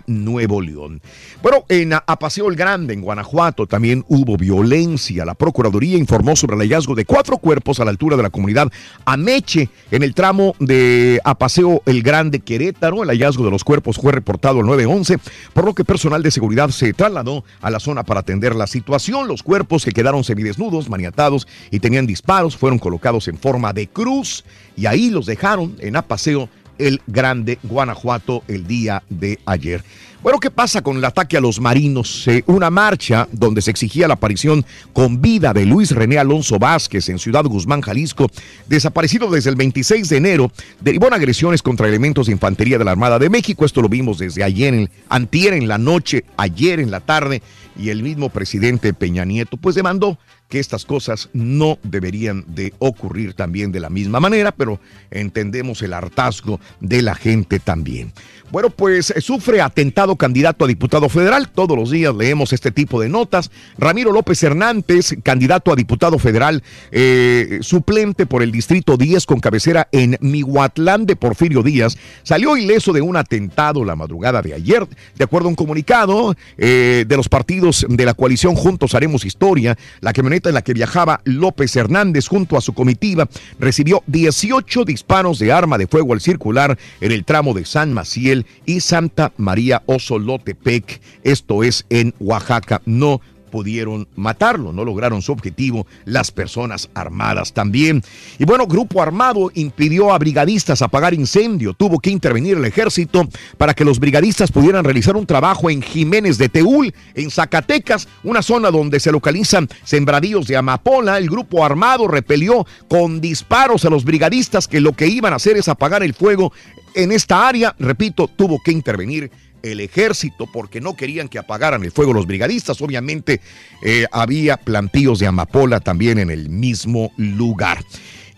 [0.08, 1.02] Nuevo León.
[1.42, 5.24] Bueno, en Apaseo el Grande, en Guanajuato, también hubo violencia.
[5.24, 8.70] La Procuraduría informó sobre el hallazgo de cuatro cuerpos a la altura de la comunidad
[9.06, 13.04] Ameche, en el tramo de Apaseo el Grande, Querétaro.
[13.04, 15.20] El hallazgo de los cuerpos fue reportado al 911,
[15.54, 19.30] por lo que personal de seguridad se trasladó a la zona para atender la situación.
[19.30, 24.44] Los cuerpos que quedaron semidesnudos, maniatados y tenían disparos fueron colocados en forma de cruz
[24.76, 29.84] y ahí los dejaron en Apaseo el Grande, Guanajuato, el día de ayer.
[30.22, 32.28] Bueno, ¿qué pasa con el ataque a los marinos?
[32.28, 37.10] Eh, una marcha donde se exigía la aparición con vida de Luis René Alonso Vázquez
[37.10, 38.30] en Ciudad Guzmán, Jalisco,
[38.68, 42.92] desaparecido desde el 26 de enero, derivó en agresiones contra elementos de infantería de la
[42.92, 43.66] Armada de México.
[43.66, 47.42] Esto lo vimos desde ayer, en, antier en la noche, ayer en la tarde,
[47.76, 50.20] y el mismo presidente Peña Nieto pues demandó
[50.52, 55.94] que estas cosas no deberían de ocurrir también de la misma manera, pero entendemos el
[55.94, 58.12] hartazgo de la gente también.
[58.52, 61.48] Bueno, pues eh, sufre atentado candidato a diputado federal.
[61.50, 63.50] Todos los días leemos este tipo de notas.
[63.78, 66.62] Ramiro López Hernández, candidato a diputado federal,
[66.92, 72.92] eh, suplente por el Distrito 10 con cabecera en Mihuatlán de Porfirio Díaz, salió ileso
[72.92, 74.86] de un atentado la madrugada de ayer.
[75.16, 79.78] De acuerdo a un comunicado eh, de los partidos de la coalición Juntos Haremos Historia,
[80.02, 83.28] la camioneta en la que viajaba López Hernández junto a su comitiva
[83.60, 88.46] recibió 18 disparos de arma de fuego al circular en el tramo de San Maciel
[88.66, 92.82] y Santa María Osolotepec, esto es en Oaxaca.
[92.86, 93.22] No
[93.52, 98.02] pudieron matarlo, no lograron su objetivo las personas armadas también.
[98.40, 103.76] Y bueno, grupo armado impidió a brigadistas apagar incendio, tuvo que intervenir el ejército para
[103.76, 108.72] que los brigadistas pudieran realizar un trabajo en Jiménez de Teúl, en Zacatecas, una zona
[108.72, 111.18] donde se localizan sembradíos de amapola.
[111.18, 115.58] El grupo armado repelió con disparos a los brigadistas que lo que iban a hacer
[115.58, 116.54] es apagar el fuego
[116.96, 117.76] en esta área.
[117.80, 119.32] Repito, tuvo que intervenir
[119.64, 122.82] el ejército porque no querían que apagaran el fuego los brigadistas.
[122.82, 123.42] Obviamente
[123.84, 127.80] eh, había plantíos de amapola también en el mismo lugar.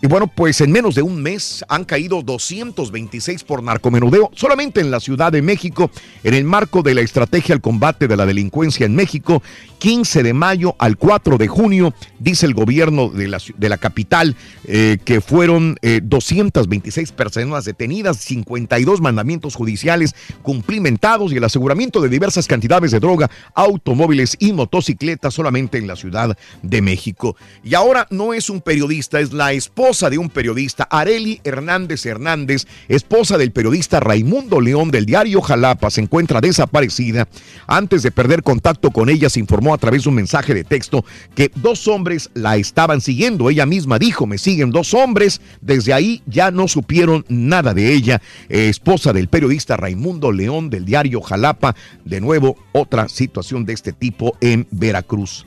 [0.03, 4.91] Y bueno, pues en menos de un mes han caído 226 por narcomenudeo solamente en
[4.91, 5.89] la Ciudad de México,
[6.25, 9.41] en el marco de la estrategia al combate de la delincuencia en México,
[9.77, 14.35] 15 de mayo al 4 de junio, dice el gobierno de la, de la capital,
[14.65, 22.09] eh, que fueron eh, 226 personas detenidas, 52 mandamientos judiciales cumplimentados y el aseguramiento de
[22.09, 27.37] diversas cantidades de droga, automóviles y motocicletas solamente en la Ciudad de México.
[27.63, 32.65] Y ahora no es un periodista, es la esposa de un periodista, Areli Hernández Hernández,
[32.87, 37.27] esposa del periodista Raimundo León del diario Jalapa, se encuentra desaparecida.
[37.67, 41.05] Antes de perder contacto con ella, se informó a través de un mensaje de texto
[41.35, 43.51] que dos hombres la estaban siguiendo.
[43.51, 45.41] Ella misma dijo, me siguen dos hombres.
[45.61, 48.19] Desde ahí ya no supieron nada de ella.
[48.49, 51.75] Eh, esposa del periodista Raimundo León del diario Jalapa.
[52.03, 55.45] De nuevo, otra situación de este tipo en Veracruz.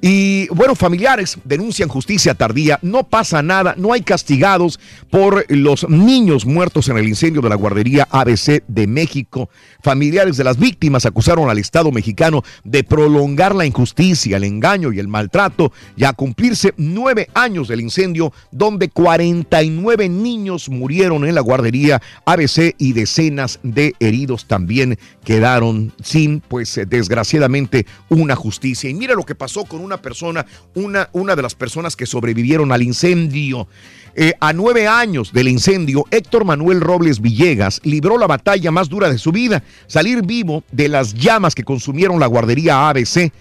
[0.00, 4.78] Y bueno, familiares denuncian justicia tardía, no pasa nada, no hay castigados
[5.10, 9.50] por los niños muertos en el incendio de la guardería ABC de México.
[9.82, 14.98] Familiares de las víctimas acusaron al Estado mexicano de prolongar la injusticia, el engaño y
[14.98, 21.40] el maltrato, y a cumplirse nueve años del incendio, donde 49 niños murieron en la
[21.40, 28.88] guardería ABC y decenas de heridos también quedaron sin, pues desgraciadamente, una justicia.
[28.88, 30.44] Y mira lo que pasó con una persona,
[30.74, 33.66] una, una de las personas que sobrevivieron al incendio.
[34.14, 39.08] Eh, a nueve años del incendio, Héctor Manuel Robles Villegas libró la batalla más dura
[39.08, 43.32] de su vida, salir vivo de las llamas que consumieron la guardería ABC.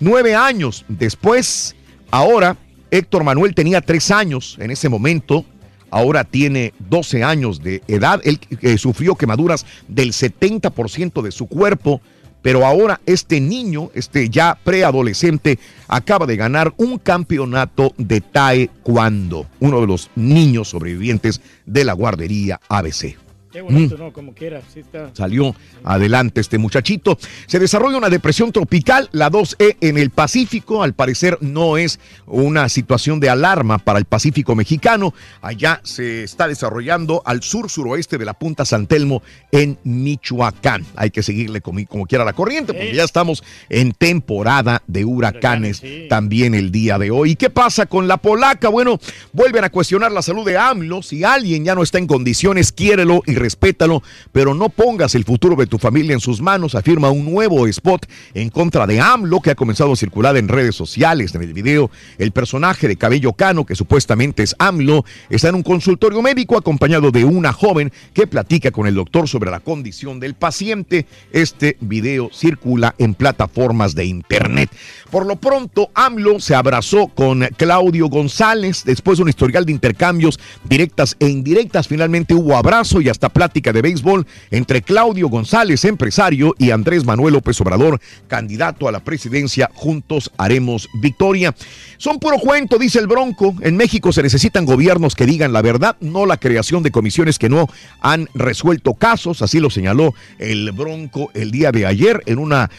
[0.00, 1.74] Nueve años después,
[2.10, 2.56] ahora
[2.90, 5.44] Héctor Manuel tenía tres años en ese momento,
[5.90, 12.00] ahora tiene 12 años de edad, él eh, sufrió quemaduras del 70% de su cuerpo
[12.42, 19.80] pero ahora este niño, este ya preadolescente, acaba de ganar un campeonato de taekwondo, uno
[19.80, 23.27] de los niños sobrevivientes de la guardería ABC.
[23.50, 24.12] Qué bonito, ¿no?
[24.12, 24.60] Como quiera.
[24.72, 25.10] Sí está.
[25.14, 27.18] Salió adelante este muchachito.
[27.46, 30.82] Se desarrolla una depresión tropical, la 2E en el Pacífico.
[30.82, 35.14] Al parecer no es una situación de alarma para el Pacífico mexicano.
[35.40, 40.84] Allá se está desarrollando al sur-suroeste de la Punta San Telmo en Michoacán.
[40.94, 45.82] Hay que seguirle como, como quiera la corriente, porque ya estamos en temporada de huracanes
[46.10, 47.30] también el día de hoy.
[47.30, 48.68] ¿Y qué pasa con la polaca?
[48.68, 49.00] Bueno,
[49.32, 51.02] vuelven a cuestionar la salud de AMLO.
[51.02, 54.02] Si alguien ya no está en condiciones, quiérelo y respétalo,
[54.32, 58.06] pero no pongas el futuro de tu familia en sus manos, afirma un nuevo spot
[58.34, 61.34] en contra de AMLO que ha comenzado a circular en redes sociales.
[61.34, 65.62] En el video, el personaje de cabello cano, que supuestamente es AMLO, está en un
[65.62, 70.34] consultorio médico acompañado de una joven que platica con el doctor sobre la condición del
[70.34, 71.06] paciente.
[71.32, 74.70] Este video circula en plataformas de internet.
[75.10, 80.38] Por lo pronto, AMLO se abrazó con Claudio González después de un historial de intercambios
[80.68, 81.88] directas e indirectas.
[81.88, 87.34] Finalmente hubo abrazo y hasta plática de béisbol entre Claudio González, empresario, y Andrés Manuel
[87.34, 89.70] López Obrador, candidato a la presidencia.
[89.74, 91.54] Juntos haremos victoria.
[91.96, 93.54] Son puro cuento, dice el Bronco.
[93.60, 97.48] En México se necesitan gobiernos que digan la verdad, no la creación de comisiones que
[97.48, 97.68] no
[98.00, 99.42] han resuelto casos.
[99.42, 102.70] Así lo señaló el Bronco el día de ayer en una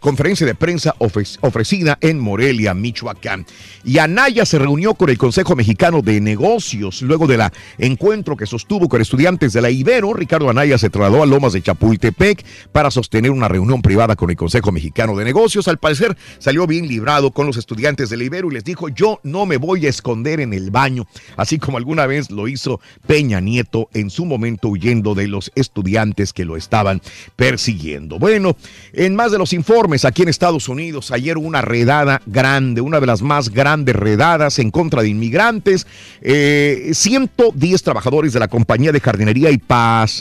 [0.00, 3.46] conferencia de prensa ofrecida en Morelia, Michoacán.
[3.84, 7.42] Y Anaya se reunió con el Consejo Mexicano de Negocios luego del
[7.78, 12.44] encuentro que sostuvo con estudiantes de la Ricardo Anaya se trasladó a Lomas de Chapultepec
[12.70, 15.66] para sostener una reunión privada con el Consejo Mexicano de Negocios.
[15.66, 19.18] Al parecer salió bien librado con los estudiantes de la Ibero y les dijo, yo
[19.24, 23.40] no me voy a esconder en el baño, así como alguna vez lo hizo Peña
[23.40, 27.02] Nieto en su momento huyendo de los estudiantes que lo estaban
[27.34, 28.20] persiguiendo.
[28.20, 28.56] Bueno,
[28.92, 33.06] en más de los informes aquí en Estados Unidos, ayer una redada grande, una de
[33.06, 35.88] las más grandes redadas en contra de inmigrantes.
[36.22, 39.58] Eh, 110 trabajadores de la compañía de jardinería y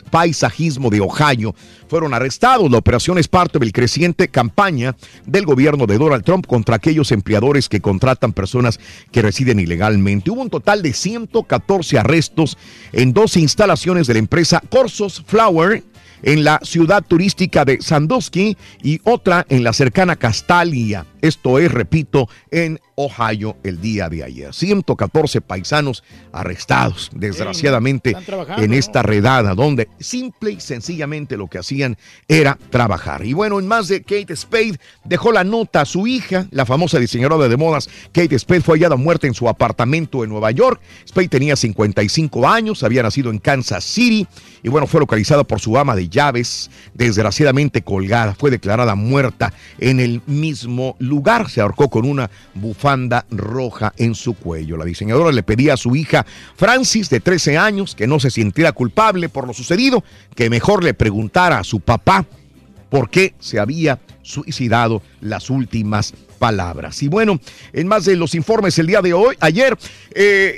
[0.09, 1.55] paisajismo de Ohio
[1.87, 2.69] fueron arrestados.
[2.71, 4.95] La operación es parte del creciente campaña
[5.25, 8.79] del gobierno de Donald Trump contra aquellos empleadores que contratan personas
[9.11, 10.31] que residen ilegalmente.
[10.31, 12.57] Hubo un total de 114 arrestos
[12.91, 15.83] en dos instalaciones de la empresa Corsos Flower
[16.23, 21.05] en la ciudad turística de Sandusky y otra en la cercana Castalia.
[21.21, 24.53] Esto es, repito, en Ohio el día de ayer.
[24.53, 28.15] 114 paisanos arrestados, desgraciadamente,
[28.57, 31.97] en esta redada, donde simple y sencillamente lo que hacían
[32.27, 33.25] era trabajar.
[33.25, 36.99] Y bueno, en más de Kate Spade, dejó la nota a su hija, la famosa
[36.99, 37.89] diseñadora de modas.
[38.11, 40.81] Kate Spade fue hallada muerta en su apartamento en Nueva York.
[41.07, 44.27] Spade tenía 55 años, había nacido en Kansas City
[44.63, 48.35] y bueno, fue localizada por su ama de llaves, desgraciadamente colgada.
[48.35, 51.49] Fue declarada muerta en el mismo lugar lugar.
[51.49, 54.77] Se ahorcó con una bufanda roja en su cuello.
[54.77, 56.25] La diseñadora le pedía a su hija
[56.55, 60.03] Francis, de 13 años, que no se sintiera culpable por lo sucedido,
[60.35, 62.25] que mejor le preguntara a su papá
[62.89, 67.03] por qué se había suicidado las últimas palabras.
[67.03, 67.39] Y bueno,
[67.73, 69.77] en más de los informes el día de hoy, ayer,
[70.15, 70.57] eh,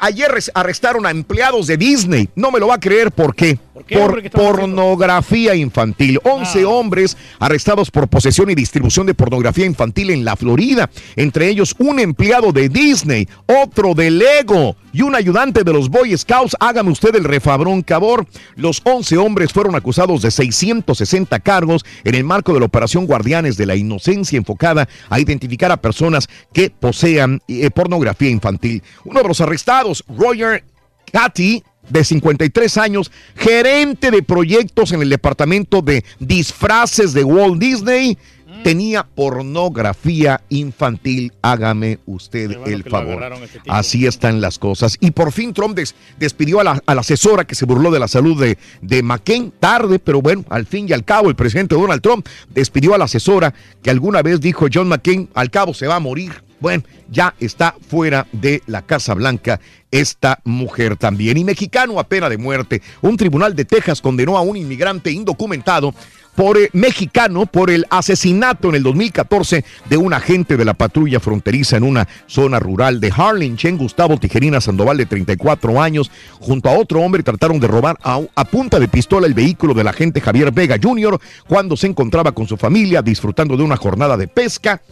[0.00, 2.28] ayer res- arrestaron a empleados de Disney.
[2.34, 3.58] No me lo va a creer por qué.
[3.86, 6.18] qué, por pornografía infantil.
[6.24, 10.90] 11 hombres arrestados por posesión y distribución de pornografía infantil en la Florida.
[11.14, 16.16] Entre ellos un empleado de Disney, otro de Lego y un ayudante de los Boy
[16.16, 16.56] Scouts.
[16.58, 18.26] Hágame usted el refabrón cabor.
[18.56, 23.56] Los 11 hombres fueron acusados de 660 cargos en el marco de la Operación Guardianes
[23.56, 28.82] de la Inocencia enfocada a identificar a personas que posean eh, pornografía infantil.
[29.04, 30.64] Uno de los arrestados, Roger
[31.12, 38.18] Cathy, de 53 años, gerente de proyectos en el departamento de disfraces de Walt Disney,
[38.64, 41.32] tenía pornografía infantil.
[41.42, 43.22] Hágame usted bueno el favor.
[43.44, 43.60] este.
[43.68, 44.96] Así están las cosas.
[45.00, 48.00] Y por fin Trump des- despidió a la, a la asesora que se burló de
[48.00, 49.52] la salud de, de McCain.
[49.60, 53.04] Tarde, pero bueno, al fin y al cabo, el presidente Donald Trump despidió a la
[53.04, 56.32] asesora que alguna vez dijo John McCain, al cabo se va a morir.
[56.66, 59.60] Bueno, ya está fuera de la Casa Blanca
[59.92, 61.36] esta mujer también.
[61.36, 62.82] Y mexicano a pena de muerte.
[63.02, 65.94] Un tribunal de Texas condenó a un inmigrante indocumentado
[66.34, 71.20] por eh, mexicano por el asesinato en el 2014 de un agente de la patrulla
[71.20, 76.10] fronteriza en una zona rural de Harlingen, Gustavo Tijerina Sandoval de 34 años,
[76.40, 79.86] junto a otro hombre trataron de robar a, a punta de pistola el vehículo del
[79.86, 81.20] agente Javier Vega Jr.
[81.46, 84.82] cuando se encontraba con su familia disfrutando de una jornada de pesca.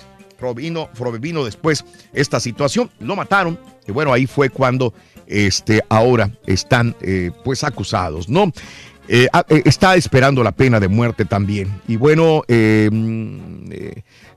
[0.44, 4.92] Provino, provino después esta situación, lo mataron y bueno, ahí fue cuando
[5.26, 8.52] este, ahora están eh, pues acusados, ¿no?
[9.06, 11.68] Eh, ah, eh, está esperando la pena de muerte también.
[11.86, 13.68] Y bueno, eh, mm,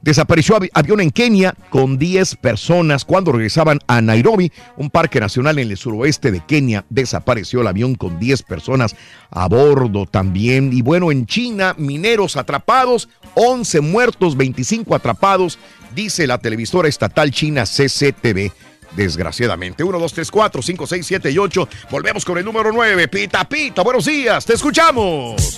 [0.01, 5.57] desapareció avi- avión en Kenia con 10 personas cuando regresaban a Nairobi, un parque nacional
[5.59, 6.85] en el suroeste de Kenia.
[6.89, 8.95] Desapareció el avión con 10 personas
[9.31, 10.71] a bordo también.
[10.73, 15.59] Y bueno, en China, mineros atrapados, 11 muertos, 25 atrapados,
[15.95, 18.51] dice la televisora estatal china CCTV.
[18.95, 19.83] Desgraciadamente.
[19.83, 21.69] 1, 2, 3, 4, 5, 6, 7 y 8.
[21.89, 23.07] Volvemos con el número 9.
[23.07, 23.83] Pita, pita.
[23.83, 24.45] Buenos días.
[24.45, 25.57] Te escuchamos.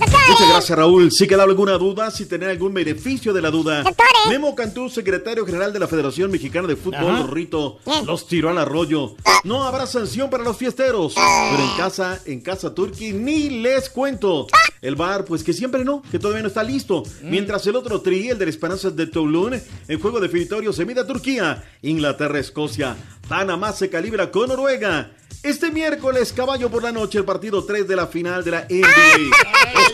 [0.00, 1.10] Muchas gracias, Raúl.
[1.10, 3.84] Si queda alguna duda, si tener algún beneficio de la duda.
[4.28, 7.26] Memo Cantú, secretario general de la Federación Mexicana de Fútbol, Ajá.
[7.30, 9.16] Rito, los tiró al arroyo.
[9.44, 11.14] No habrá sanción para los fiesteros.
[11.14, 14.46] Pero en casa, en casa Turqui, ni les cuento.
[14.80, 17.02] El bar, pues que siempre no, que todavía no está listo.
[17.22, 21.00] Mientras el otro tri, el de la Esperanza de Toulon, en juego definitorio se mide
[21.00, 22.96] a Turquía, Inglaterra, Escocia.
[23.28, 25.12] Panamá se calibra con Noruega.
[25.42, 29.30] Este miércoles, caballo por la noche, el partido 3 de la final de la NBA.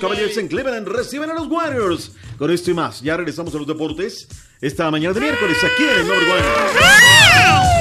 [0.01, 2.13] Los en Cleveland reciben a los Warriors.
[2.39, 4.29] Con esto y más, ya regresamos a los deportes.
[4.61, 6.09] Esta mañana de miércoles, aquí en el.
[6.81, 7.76] La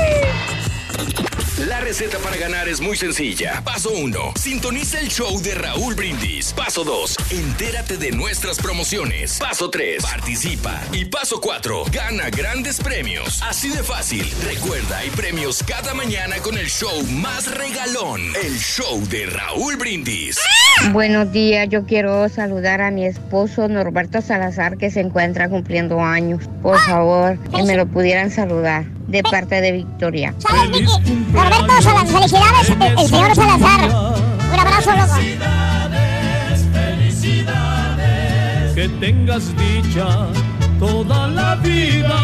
[1.85, 3.61] receta para ganar es muy sencilla.
[3.63, 4.33] Paso 1.
[4.41, 6.51] Sintoniza el show de Raúl Brindis.
[6.51, 7.15] Paso 2.
[7.29, 9.37] Entérate de nuestras promociones.
[9.37, 10.01] Paso 3.
[10.01, 10.81] Participa.
[10.91, 11.83] Y paso 4.
[11.91, 13.39] Gana grandes premios.
[13.43, 14.25] Así de fácil.
[14.43, 18.19] Recuerda, hay premios cada mañana con el show más regalón.
[18.43, 20.39] El show de Raúl Brindis.
[20.91, 26.49] Buenos días, yo quiero saludar a mi esposo Norberto Salazar que se encuentra cumpliendo años.
[26.63, 30.33] Por favor, que me lo pudieran saludar de parte de Victoria.
[31.33, 33.85] Norberto Salazar, felicidades, el, el señor Salazar.
[34.53, 35.15] Un abrazo, loco.
[38.75, 40.27] Que tengas dicha
[40.79, 42.15] toda la vida.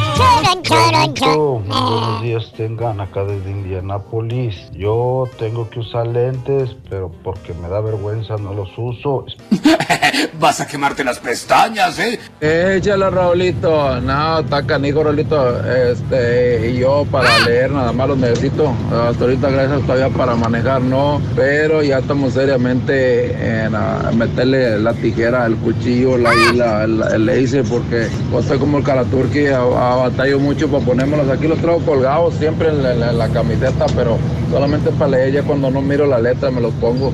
[1.23, 4.56] Oh, buenos días, tengan acá desde Indianápolis.
[4.73, 9.26] Yo tengo que usar lentes, pero porque me da vergüenza no los uso.
[10.40, 12.19] Vas a quemarte las pestañas, ¿eh?
[12.40, 13.99] Échale, Raulito.
[14.02, 15.60] No, está canijo, Raulito.
[15.65, 18.73] Este, y yo para leer nada más los necesito.
[18.91, 21.22] Hasta ahorita, gracias todavía para manejar, no.
[21.36, 27.07] Pero ya estamos seriamente en ah, meterle la tijera, el cuchillo, la, y la, la-
[27.15, 28.07] el laser, porque
[28.41, 31.47] yo estoy como el Calaturki, a- a- batallo mucho para ponérmelos aquí.
[31.47, 34.18] Los traigo colgados siempre la- en la camiseta, pero
[34.49, 35.34] solamente para leer.
[35.34, 37.13] Ya cuando no miro la letra me los pongo.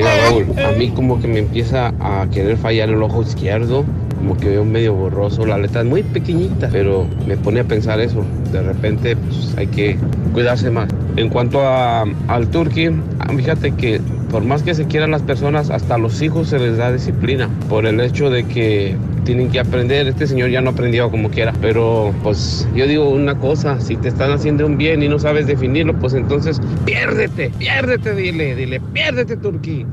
[0.00, 3.84] Raúl, a mí como que me empieza a querer fallar el ojo izquierdo,
[4.18, 8.00] como que veo medio borroso, la letra es muy pequeñita, pero me pone a pensar
[8.00, 9.98] eso, de repente pues, hay que
[10.32, 10.88] cuidarse más.
[11.16, 14.00] En cuanto a, al turqui, ah, fíjate que
[14.30, 17.48] por más que se quieran las personas, hasta a los hijos se les da disciplina,
[17.68, 18.96] por el hecho de que
[19.28, 23.38] tienen que aprender, este señor ya no aprendió como quiera, pero pues yo digo una
[23.38, 28.14] cosa, si te están haciendo un bien y no sabes definirlo, pues entonces piérdete, piérdete,
[28.14, 29.84] dile, dile, piérdete turqui.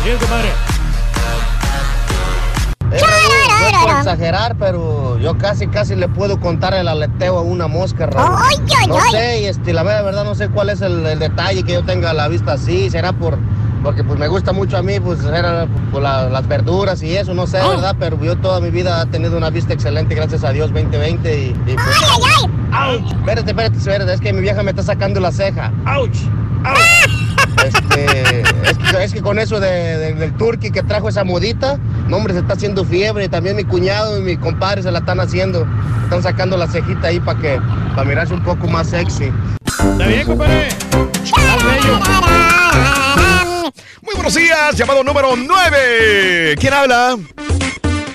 [0.00, 0.48] Así es, compadre.
[2.90, 7.36] Eh, Raúl, no es por exagerar, pero yo casi, casi le puedo contar el aleteo
[7.36, 8.32] a una mosca, Raúl.
[8.88, 11.84] No sé, y este, la verdad no sé cuál es el, el detalle que yo
[11.84, 13.36] tenga la vista así, será por...
[13.82, 17.34] Porque pues me gusta mucho a mí, pues era por la- las verduras y eso,
[17.34, 17.96] no sé, ¿verdad?
[17.98, 21.46] Pero yo toda mi vida he tenido una vista excelente, gracias a Dios, 2020 y...
[21.48, 21.96] y pues,
[22.72, 23.02] ¡Auch!
[23.12, 25.72] Espérate, espérate, espérate, es que mi vieja me está sacando la ceja.
[25.86, 26.10] ¡Auch!
[27.64, 29.68] Este, es, que, es que con eso de-
[29.98, 31.78] de- del turqui que trajo esa modita,
[32.08, 33.28] no hombre, se está haciendo fiebre.
[33.28, 35.66] También mi cuñado y mi compadre se la están haciendo.
[36.04, 37.60] Están sacando la cejita ahí para que,
[37.94, 39.30] para mirarse un poco más sexy.
[39.66, 40.68] Está bien, compadre.
[44.00, 46.56] Muy buenos días, llamado número 9.
[46.58, 47.16] ¿Quién habla?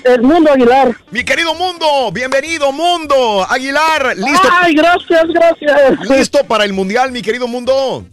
[0.03, 0.95] El Mundo Aguilar.
[1.11, 4.47] Mi querido Mundo, bienvenido Mundo Aguilar, listo.
[4.51, 5.99] Ay, gracias, gracias.
[6.09, 8.05] Listo para el Mundial, mi querido Mundo.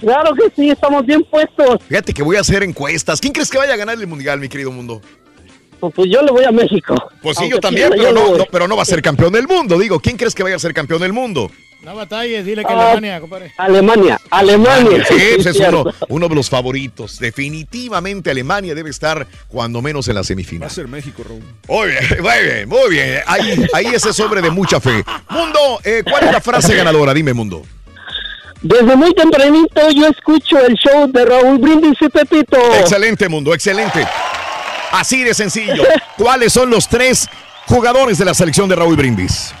[0.00, 1.78] Claro que sí, estamos bien puestos.
[1.88, 3.20] Fíjate que voy a hacer encuestas.
[3.20, 5.00] ¿Quién crees que vaya a ganar el Mundial, mi querido Mundo?
[5.80, 6.94] Pues, pues yo le voy a México.
[7.22, 9.48] Pues sí, Aunque yo también, pero yo no- pero no va a ser campeón del
[9.48, 9.78] mundo.
[9.78, 11.50] Digo, ¿quién crees que vaya a ser campeón del mundo?
[11.84, 13.52] No batalles, dile que Ah, Alemania, compadre.
[13.58, 15.04] Alemania, Alemania.
[15.06, 17.18] Sí, ese es uno, uno de los favoritos.
[17.18, 20.70] Definitivamente Alemania debe estar cuando menos en la Va a semifinal.
[20.70, 21.42] ser México, Raúl.
[21.68, 23.20] Muy bien, muy bien, muy bien.
[23.26, 25.04] Ahí, ahí ese es hombre de mucha fe.
[25.28, 27.12] Mundo, eh, ¿cuál es la frase ganadora?
[27.12, 27.62] Dime, Mundo.
[28.62, 32.56] Desde muy tempranito yo escucho el show de Raúl Brindis y Pepito.
[32.80, 34.06] Excelente, Mundo, excelente.
[34.92, 35.82] Así de sencillo.
[36.16, 37.28] ¿Cuáles son los tres
[37.66, 39.52] jugadores de la selección de Raúl Brindis?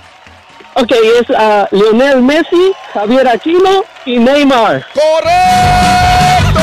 [0.76, 4.84] Ok, es ah, Lionel Messi, Javier Aquino y Neymar.
[4.92, 6.60] ¡Correcto!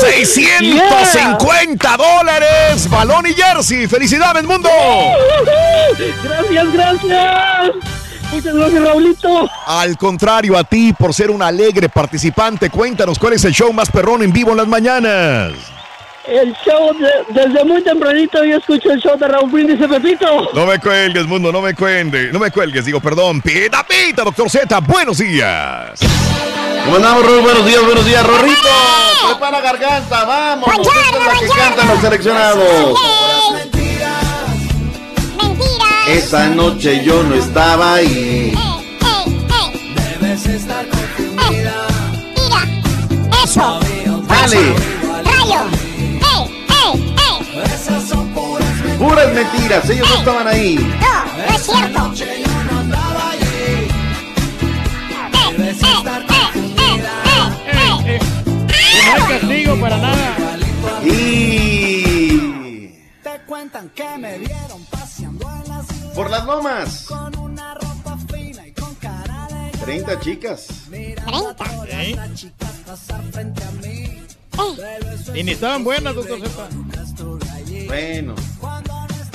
[0.00, 3.88] 650 dólares, balón y jersey.
[3.88, 4.70] ¡Felicidades, Mundo!
[6.22, 7.70] Gracias, gracias.
[8.32, 9.50] Muchas gracias, Raulito.
[9.66, 13.90] Al contrario, a ti por ser un alegre participante, cuéntanos cuál es el show más
[13.90, 15.52] perrón en vivo en las mañanas.
[16.26, 20.50] El show, de- desde muy tempranito yo escucho el show de Raúl Brindis y Pepito.
[20.54, 23.40] No me cuelgues, mundo, no me cuelgues, no me cuelgues, digo, perdón.
[23.40, 25.98] Pita, pita, doctor Z, buenos días.
[26.84, 27.24] ¿Cómo andamos?
[27.42, 28.68] Buenos días, buenos días, Rorrito.
[29.28, 30.68] Prepara garganta, vamos.
[30.68, 32.98] Esta es la que cantan los seleccionados.
[36.06, 38.52] Esa noche yo no estaba ahí.
[40.20, 41.72] Debes estar confundida.
[42.36, 43.80] Mira, eso.
[44.28, 44.74] Dale.
[45.24, 45.79] Rayo.
[47.64, 48.68] Esas son puras
[48.98, 50.76] Puras mentiras, ellos no estaban ahí.
[50.76, 50.86] No,
[51.36, 52.12] no es cierto.
[55.50, 56.34] Debes estar No
[59.14, 60.36] hay castigo para nada.
[61.04, 62.88] Y
[63.22, 68.18] Te cuentan que me vieron paseando en la ciudad por las lomas, con una ropa
[68.30, 70.66] fina y con cara de 30 chicas.
[70.90, 74.22] las chicas pasar frente a mí.
[75.34, 76.68] Y ni estaban buenas, doctor Z.
[77.90, 78.36] Bueno.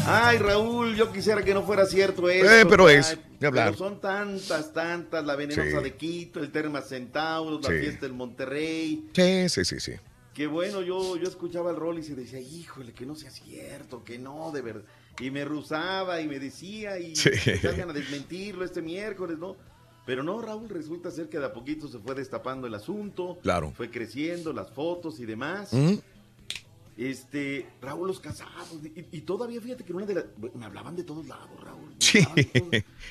[0.07, 2.49] Ay, Raúl, yo quisiera que no fuera cierto eso.
[2.49, 3.65] Eh, pero Ay, es, de hablar.
[3.73, 5.83] pero son tantas, tantas, la venenosa Sí.
[5.83, 7.79] de Quito, el Terma Centauros, la Sí.
[7.79, 9.09] fiesta del Monterrey.
[9.13, 9.91] Sí, sí, sí, sí.
[10.33, 14.05] Que bueno, yo, yo escuchaba el rol y se decía, híjole, que no sea cierto,
[14.05, 14.83] que no, de verdad.
[15.19, 17.31] Y me rusaba y me decía y Sí.
[17.61, 19.57] salgan a desmentirlo este miércoles, ¿no?
[20.05, 23.37] Pero no, Raúl, resulta ser que de a poquito se fue destapando el asunto.
[23.41, 23.73] Claro.
[23.75, 25.73] Fue creciendo las fotos y demás.
[25.73, 25.95] ¿Mm?
[26.97, 28.79] Este, Raúl los casados.
[28.83, 30.25] Y, y todavía fíjate que una de las.
[30.55, 31.93] Me hablaban de todos lados, Raúl.
[31.99, 32.45] Sí, me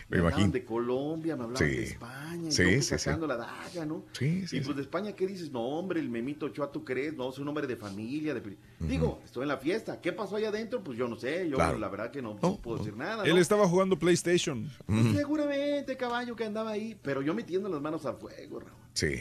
[0.08, 0.52] Me hablaban imagino.
[0.52, 1.76] de Colombia, me hablaban Sí.
[1.76, 2.50] de España.
[2.50, 2.98] Sí, y sí, sí.
[2.98, 4.04] sacando la daga, ¿no?
[4.12, 4.64] Sí, sí, y sí.
[4.64, 5.50] pues de España, ¿qué dices?
[5.52, 7.14] No, hombre, el memito Ochoa, ¿tú crees?
[7.14, 8.32] No, es un hombre de familia.
[8.34, 8.42] De...
[8.80, 10.00] Digo, estoy en la fiesta.
[10.00, 10.82] ¿Qué pasó allá adentro?
[10.82, 11.48] Pues yo no sé.
[11.48, 11.78] Yo, Claro.
[11.78, 13.24] la verdad que no, no puedo decir nada.
[13.24, 14.70] Él estaba jugando PlayStation.
[14.86, 16.98] Pues seguramente, caballo, que andaba ahí.
[17.02, 18.78] Pero yo metiendo las manos al fuego, Raúl.
[18.94, 19.14] Sí.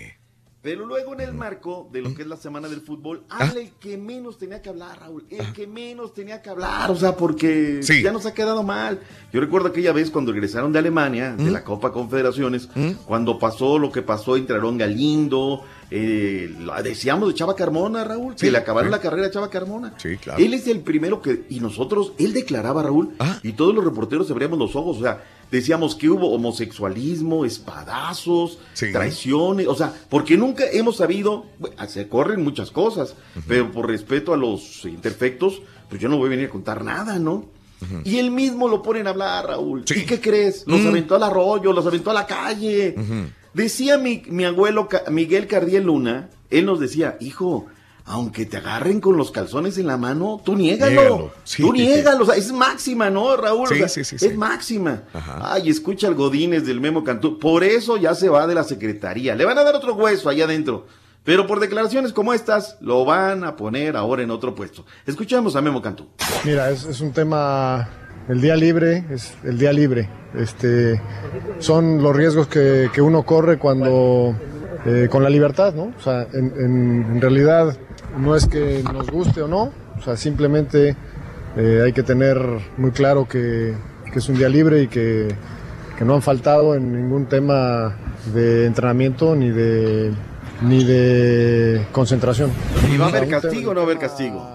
[0.64, 3.40] Pero luego en el marco de lo que es la semana del fútbol, Ah.
[3.50, 5.26] habla el que menos tenía que hablar, Raúl.
[5.30, 8.02] El que menos tenía que hablar, o sea, porque Sí.
[8.02, 9.02] ya nos ha quedado mal.
[9.34, 12.70] Yo recuerdo aquella vez cuando regresaron de Alemania, de la Copa Confederaciones,
[13.06, 18.46] cuando pasó lo que pasó entre Aarón Galindo, eh, decíamos de Chava Carmona, Raúl, que
[18.46, 18.92] Sí, le acabaron sí.
[18.92, 19.94] la carrera a Chava Carmona.
[19.98, 20.42] Sí, claro.
[20.42, 23.38] Él es el primero que, y nosotros, él declaraba, Raúl, Ah.
[23.44, 25.22] y todos los reporteros abríamos los ojos, o sea,
[25.54, 28.58] decíamos que hubo homosexualismo, espadazos,
[28.92, 31.46] traiciones, o sea, porque nunca hemos sabido,
[31.88, 33.16] se corren muchas cosas,
[33.48, 37.20] pero por respeto a los imperfectos, pues yo no voy a venir a contar nada,
[37.20, 37.46] ¿no?
[38.06, 39.84] Y él mismo lo ponen a hablar, Raúl.
[39.94, 40.64] ¿Y qué crees?
[40.66, 40.88] Los Mm.
[40.88, 42.96] aventó al arroyo, los aventó a la calle.
[43.54, 47.68] Decía mi, mi abuelo Miguel Cardiel Luna, él nos decía, hijo,
[48.06, 50.92] aunque te agarren con los calzones en la mano, tú niégalo.
[50.92, 51.64] Niégalo, sí.
[51.64, 52.24] Tú niégalo.
[52.24, 53.64] O sea, es máxima, ¿no, Raúl?
[53.64, 54.26] O Sí, sea, sí, sí, sí.
[54.26, 55.04] Es máxima.
[55.42, 57.40] Ay, escucha al Godínez del Memo Cantú.
[57.40, 59.36] Por eso ya se va de la secretaría.
[59.36, 60.86] Le van a dar otro hueso allá adentro.
[61.24, 64.86] Pero por declaraciones como estas, lo van a poner ahora en otro puesto.
[65.06, 66.10] Escuchamos a Memo Cantú.
[66.44, 67.88] Mira, es, es un tema,
[68.28, 70.10] el día libre, es el día libre.
[70.36, 71.02] Este,
[71.60, 74.36] son los riesgos que, que uno corre cuando,
[74.86, 75.94] eh, con la libertad, ¿no?
[75.98, 77.78] O sea, en, en- en realidad
[78.18, 80.96] no es que nos guste o no, o sea, simplemente
[81.58, 82.38] eh, hay que tener
[82.78, 83.74] muy claro que,
[84.12, 85.28] que es un día libre y que,
[85.98, 87.96] que no han faltado en ningún tema
[88.34, 90.12] de entrenamiento ni de,
[90.62, 92.52] ni de concentración.
[92.94, 94.50] ¿Y va a haber castigo o no va a haber castigo?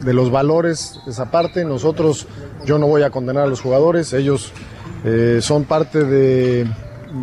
[0.00, 1.64] de los valores, esa parte.
[1.64, 2.26] Nosotros,
[2.66, 4.52] yo no voy a condenar a los jugadores, ellos
[5.04, 6.66] eh, son parte de,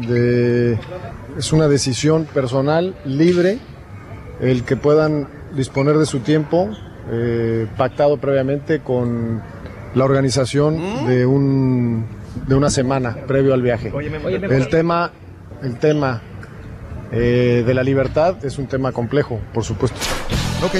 [0.07, 0.79] de-
[1.37, 3.59] es una decisión personal, libre,
[4.39, 6.69] el que puedan disponer de su tiempo,
[7.11, 9.41] eh, pactado previamente con
[9.95, 12.05] la organización de un
[12.47, 13.91] de una semana previo al viaje.
[14.49, 15.11] El tema,
[15.61, 16.21] el tema
[17.11, 19.97] eh, de la libertad es un tema complejo, por supuesto.
[20.63, 20.75] Ok.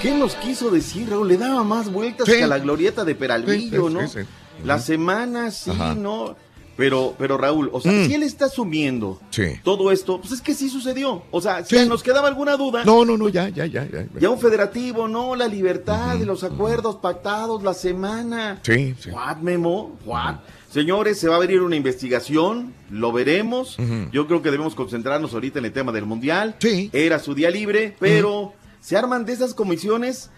[0.00, 1.26] ¿Qué nos quiso decir, Raúl?
[1.26, 2.36] Le daba más vueltas Sí.
[2.36, 4.08] que a la glorieta de Peralvillo, Sí, sí, ¿no?
[4.08, 4.28] sí, sí.
[4.64, 5.94] La semana sí, Ajá.
[5.94, 6.36] ¿no?
[6.76, 8.06] Pero, pero Raúl, o sea, Mm.
[8.06, 9.44] si él está asumiendo Sí.
[9.64, 11.22] todo esto, pues es que sí sucedió.
[11.30, 12.84] O sea, si nos quedaba alguna duda.
[12.84, 13.84] No, no, no, ya, ya, ya.
[13.90, 18.60] Ya, Ya un federativo, no, la libertad los acuerdos pactados, la semana.
[18.62, 19.10] Sí, sí.
[19.10, 19.96] What, Memo?
[20.04, 20.36] What?
[20.70, 23.76] Señores, se va a abrir una investigación, lo veremos.
[24.12, 26.56] Yo creo que debemos concentrarnos ahorita en el tema del Mundial.
[26.58, 26.90] Sí.
[26.92, 30.30] Era su día libre, pero se arman de esas comisiones.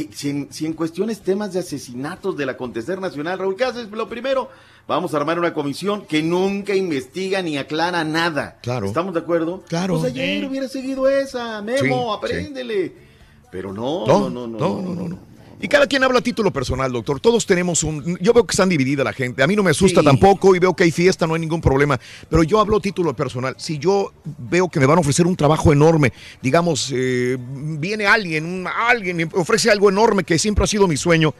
[0.00, 3.90] Eh, si, en, si en cuestiones temas de asesinatos del acontecer nacional, Raúl, ¿qué haces?
[3.90, 4.48] Lo primero,
[4.86, 8.58] vamos a armar una comisión que nunca investiga ni aclara nada.
[8.62, 8.86] Claro.
[8.86, 9.62] ¿Estamos de acuerdo?
[9.68, 9.98] Claro.
[9.98, 12.34] Pues ayer hubiera seguido esa, Memo, Sí, sí.
[12.34, 12.92] apréndele.
[13.50, 14.58] Pero no, No, no, no, no.
[14.58, 15.18] no, no, no, no.
[15.58, 17.18] Y cada quien habla a título personal, doctor.
[17.18, 18.18] Todos tenemos un...
[18.20, 19.42] Yo veo que están dividida la gente.
[19.42, 20.04] A mí no me asusta Sí.
[20.04, 21.98] tampoco y veo que hay fiesta, no hay ningún problema.
[22.28, 23.54] Pero yo hablo a título personal.
[23.58, 26.12] Si yo veo que me van a ofrecer un trabajo enorme,
[26.42, 30.98] digamos, eh, viene alguien, un- alguien me ofrece algo enorme que siempre ha sido mi
[30.98, 31.32] sueño,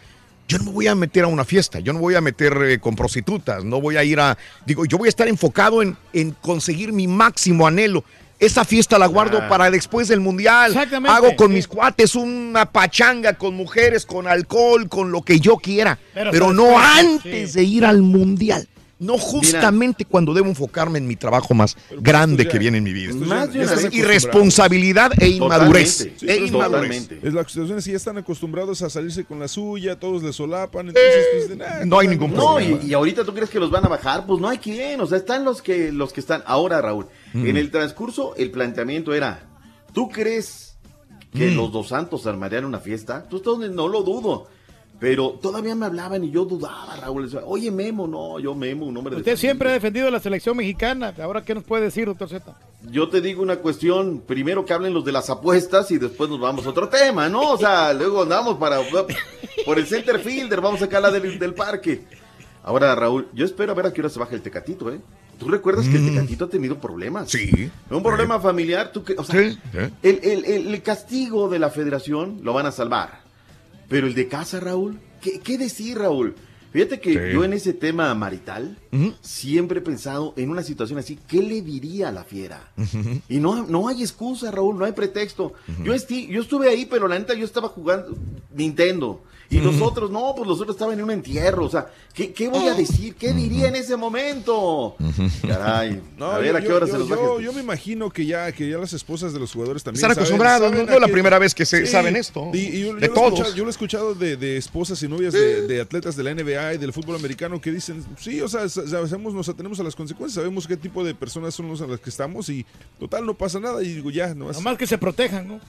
[0.49, 2.79] yo no me voy a meter a una fiesta, yo no voy a meter eh,
[2.79, 4.39] con prostitutas, no voy a ir a...
[4.65, 8.03] Digo, yo voy a estar enfocado en, en conseguir mi máximo anhelo.
[8.39, 9.49] Esa fiesta la guardo Ah.
[9.49, 10.73] para después del mundial.
[10.73, 11.17] Exactamente.
[11.17, 15.99] Hago con mis cuates una pachanga con mujeres, con alcohol, con lo que yo quiera.
[16.15, 18.69] Pero no después, antes de ir al mundial.
[18.99, 23.13] No justamente cuando debo enfocarme en mi trabajo más grande que viene en mi vida.
[23.15, 25.99] Más de una Es vez irresponsabilidad e inmadurez.
[25.99, 26.19] Totalmente.
[26.19, 27.09] Sí, E inmadurez.
[27.23, 30.89] Es la situación que ya están acostumbrados a salirse con la suya, todos le solapan,
[30.89, 32.81] entonces pues, dicen, "Ah, No hay ningún No, problema.
[32.83, 35.07] y, y ahorita tú crees que los van a bajar, pues no hay quien, o
[35.07, 36.43] sea, están los que los que están.
[36.47, 37.47] Ahora, Raúl, Mm.
[37.47, 39.49] en el transcurso el planteamiento era,
[39.93, 40.77] ¿tú crees
[41.35, 41.57] que Mm.
[41.57, 43.27] los dos santos armarían una fiesta?
[43.29, 44.47] Tú estás donde no lo dudo.
[44.99, 47.31] Pero todavía me hablaban y yo dudaba, Raúl.
[47.45, 51.13] Oye, Memo, no, yo Memo, un hombre de Usted siempre ha defendido la selección mexicana.
[51.23, 52.57] Ahora, ¿qué nos puede decir, doctor Z?
[52.91, 56.41] Yo te digo una cuestión, primero que hablen los de las apuestas y después nos
[56.41, 57.51] vamos a otro tema, ¿no?
[57.53, 58.79] O sea, luego andamos para
[59.67, 62.05] por el center fielder, vamos a sacar la del, del parque.
[62.63, 64.99] Ahora, Raúl, yo espero a ver a qué hora se baja el Tecatito, ¿eh?
[65.39, 67.31] ¿Tú recuerdas que el Tecatito ha tenido problemas?
[67.31, 67.71] Sí.
[67.91, 69.59] Un problema familiar, tú que, o sea, Sí,
[70.03, 73.21] el, el- el- castigo de la federación lo van a salvar.
[73.89, 76.35] Pero el de casa, Raúl, ¿qué, qué decir, Raúl?
[76.73, 77.33] Fíjate que Sí.
[77.33, 79.15] yo en ese tema marital Ujú.
[79.23, 82.71] siempre he pensado en una situación así, ¿qué le diría a la fiera?
[83.29, 85.53] Y no, no hay excusa, Raúl, no hay pretexto.
[85.83, 88.17] yo, esti- yo estuve ahí, pero la neta yo estaba jugando
[88.55, 89.23] Nintendo.
[89.51, 91.65] Y los otros, no, pues los otros estaban en un entierro.
[91.67, 93.15] O sea, ¿qué, qué voy a decir?
[93.15, 94.97] ¿Qué diría en ese momento?
[95.47, 96.01] Caray.
[96.17, 98.25] No, a ver, yo- ¿a qué hora yo- se los yo, yo me imagino que
[98.27, 101.09] ya, que ya las esposas de los jugadores también Están acostumbrados, no- no es la
[101.09, 102.51] primera vez que se- saben esto.
[102.55, 103.33] Y, y yo, De yo lo he todos.
[103.35, 106.31] escuchado- yo lo he escuchado de, de esposas y novias de, de atletas de la
[106.35, 109.83] NBA y del fútbol americano que dicen, sí, o sea, sa- sabemos, nos atenemos a
[109.83, 112.65] las consecuencias, sabemos qué tipo de personas son los a las que estamos y
[112.99, 115.61] total no pasa nada y digo, ya, no Nomás que se protejan, ¿no?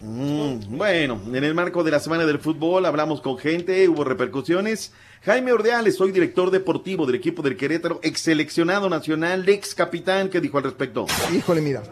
[0.00, 4.92] Mm, bueno, en el marco de la Semana del Fútbol hablamos con gente, hubo repercusiones.
[5.22, 10.40] Jaime Ordeales, soy director deportivo del equipo del Querétaro, ex seleccionado nacional, ex capitán, ¿qué
[10.40, 11.06] dijo al respecto?
[11.36, 11.82] Híjole, mira,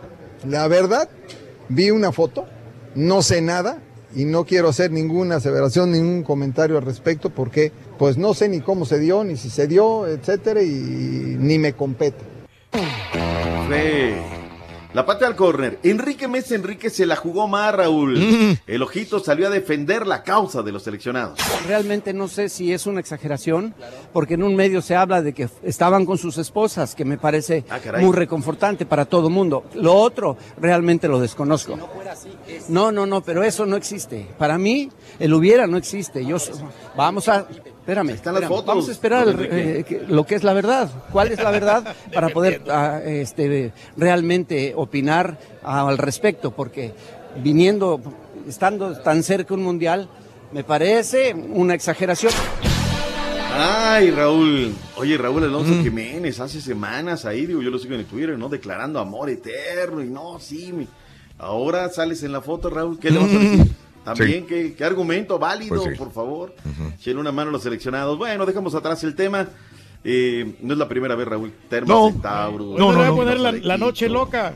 [0.48, 1.08] la verdad,
[1.68, 2.46] vi una foto,
[2.94, 3.82] no sé nada
[4.14, 8.60] y no quiero hacer ninguna aseveración, ningún comentario al respecto porque pues no sé ni
[8.60, 12.24] cómo se dio, ni si se dio, etcétera, y ni me compete.
[12.72, 14.43] Sí.
[14.94, 15.80] La pata al córner.
[15.82, 18.16] Enrique Mesa Enrique se la jugó más, Raúl.
[18.16, 18.58] Mm.
[18.68, 21.36] El ojito salió a defender la causa de los seleccionados.
[21.66, 23.74] Realmente no sé si es una exageración,
[24.12, 27.64] porque en un medio se habla de que estaban con sus esposas, que me parece
[27.68, 29.64] Ah, muy reconfortante para todo mundo.
[29.74, 31.76] Lo otro realmente lo desconozco.
[32.68, 34.28] No, no, no, pero eso no existe.
[34.38, 36.24] Para mí, el hubiera no existe.
[36.24, 36.36] Yo,
[36.96, 37.48] vamos a,
[37.84, 40.90] Espérame, están las fotos, Vamos a esperar el- eh, que- lo que es la verdad.
[41.12, 41.94] ¿Cuál es la verdad?
[42.14, 46.94] Para poder ah, este, realmente opinar al respecto, porque
[47.42, 48.00] viniendo,
[48.48, 50.08] estando tan cerca un mundial,
[50.52, 52.32] me parece una exageración.
[53.56, 54.74] Ay, Raúl.
[54.96, 55.82] Oye, Raúl Alonso Mm.
[55.82, 58.48] Jiménez, hace semanas ahí, digo, yo lo sigo en el Twitter, ¿no?
[58.48, 60.72] Declarando amor eterno y no, sí.
[60.72, 60.88] mi-
[61.38, 63.72] Ahora sales en la foto, Raúl, ¿qué le vas a decir?
[64.04, 65.98] También, ¿qué, qué argumento válido, Pues sí.
[65.98, 66.54] por favor?
[66.98, 68.18] Echen una mano a los seleccionados.
[68.18, 69.48] Bueno, dejamos atrás el tema.
[70.04, 71.52] Eh, no es la primera vez, Raúl.
[71.70, 72.10] Termo No.
[72.12, 72.64] Centauro.
[72.78, 74.54] No, no, le voy a poner la, la noche loca.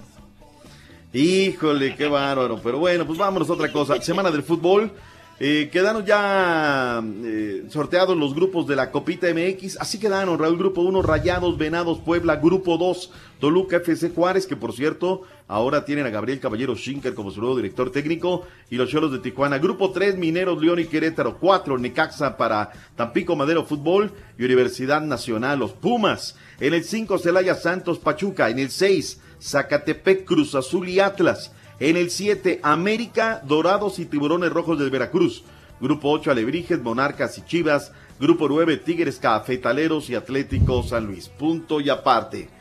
[1.13, 2.61] Híjole, qué bárbaro.
[2.63, 4.01] Pero bueno, pues vámonos a otra cosa.
[4.03, 4.93] Semana del fútbol.
[5.41, 9.79] Eh, quedaron ya eh, sorteados los grupos de la Copita MX.
[9.81, 10.59] Así quedaron, Raúl.
[10.59, 12.37] Grupo 1, Rayados, Venados, Puebla.
[12.37, 13.11] Grupo 2,
[13.41, 17.57] Toluca FC Juárez, que por cierto, ahora tienen a Gabriel Caballero Schinker como su nuevo
[17.57, 18.47] director técnico.
[18.71, 19.59] Y los Cholos de Tijuana.
[19.59, 21.39] Grupo 3, Mineros, León y Querétaro.
[21.39, 26.37] 4, Necaxa para Tampico Madero Fútbol y Universidad Nacional, los Pumas.
[26.61, 28.51] En el 5, Celaya Santos Pachuca.
[28.51, 31.53] En el 6, Zacatepec, Cruz Azul y Atlas.
[31.81, 35.45] En el 7, América, Dorados y Tiburones Rojos del Veracruz.
[35.81, 37.93] Grupo 8, Alebrijes, Monarcas y Chivas.
[38.21, 41.29] Grupo 9, Tigres, Cafetaleros y Atlético San Luis.
[41.29, 42.58] Punto y aparte.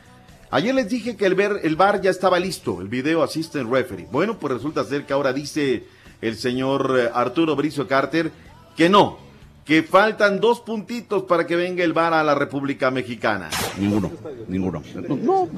[0.50, 4.06] Ayer les dije que el, ver, el bar ya estaba listo, el video assistant referee.
[4.10, 5.84] Bueno, pues resulta ser que ahora dice
[6.22, 8.30] el señor eh, Arturo Bricio Carter
[8.74, 9.18] que no,
[9.66, 13.50] que faltan dos puntitos para que venga el bar a la República Mexicana.
[13.78, 14.10] Ninguno,
[14.48, 14.82] ninguno.
[15.20, 15.48] No,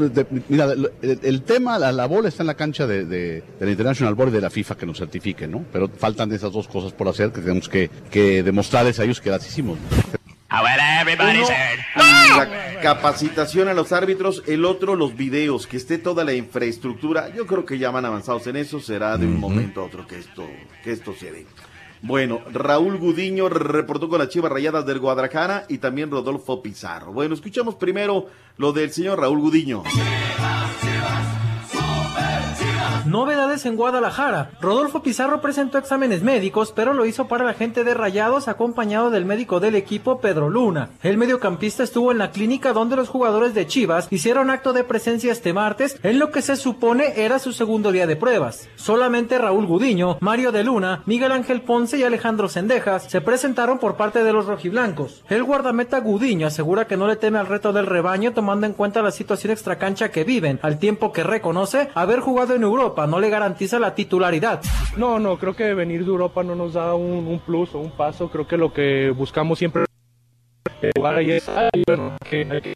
[0.48, 4.14] mira, el, tema, la, la bola está en la cancha de, de, de la International
[4.16, 5.64] Board y de la FIFA que nos certifique, ¿no?
[5.72, 9.30] Pero faltan esas dos cosas por hacer que tenemos que, que demostrarles a ellos que
[9.30, 9.78] las hicimos.
[11.94, 17.32] Uno, la capacitación a los árbitros, el otro los videos, que esté toda la infraestructura.
[17.34, 20.18] Yo creo que ya van avanzados en eso, será de un momento a otro que
[20.18, 20.46] esto,
[20.82, 21.46] que esto se dé.
[22.02, 27.12] Bueno, Raúl Gudiño reportó con las Chivas Rayadas del Guadalajara y también Rodolfo Pizarro.
[27.12, 29.82] Bueno, escuchamos primero lo del señor Raúl Gudiño.
[33.10, 34.52] Novedades en Guadalajara.
[34.60, 39.24] Rodolfo Pizarro presentó exámenes médicos, pero lo hizo para la gente de Rayados acompañado del
[39.24, 40.90] médico del equipo Pedro Luna.
[41.02, 45.32] El mediocampista estuvo en la clínica donde los jugadores de Chivas hicieron acto de presencia
[45.32, 48.68] este martes en lo que se supone era su segundo día de pruebas.
[48.76, 53.96] Solamente Raúl Gudiño, Mario de Luna, Miguel Ángel Ponce y Alejandro Sendejas se presentaron por
[53.96, 55.24] parte de los rojiblancos.
[55.28, 59.02] El guardameta Gudiño asegura que no le teme al reto del rebaño tomando en cuenta
[59.02, 63.30] la situación extracancha que viven, al tiempo que reconoce haber jugado en Europa no le
[63.30, 64.60] garantiza la titularidad.
[64.96, 68.28] No, no, creo que venir de Europa no nos da un, plus o un paso.
[68.30, 69.84] Creo que lo que buscamos siempre
[70.82, 71.38] es jugar ahí
[71.74, 72.74] y bueno, que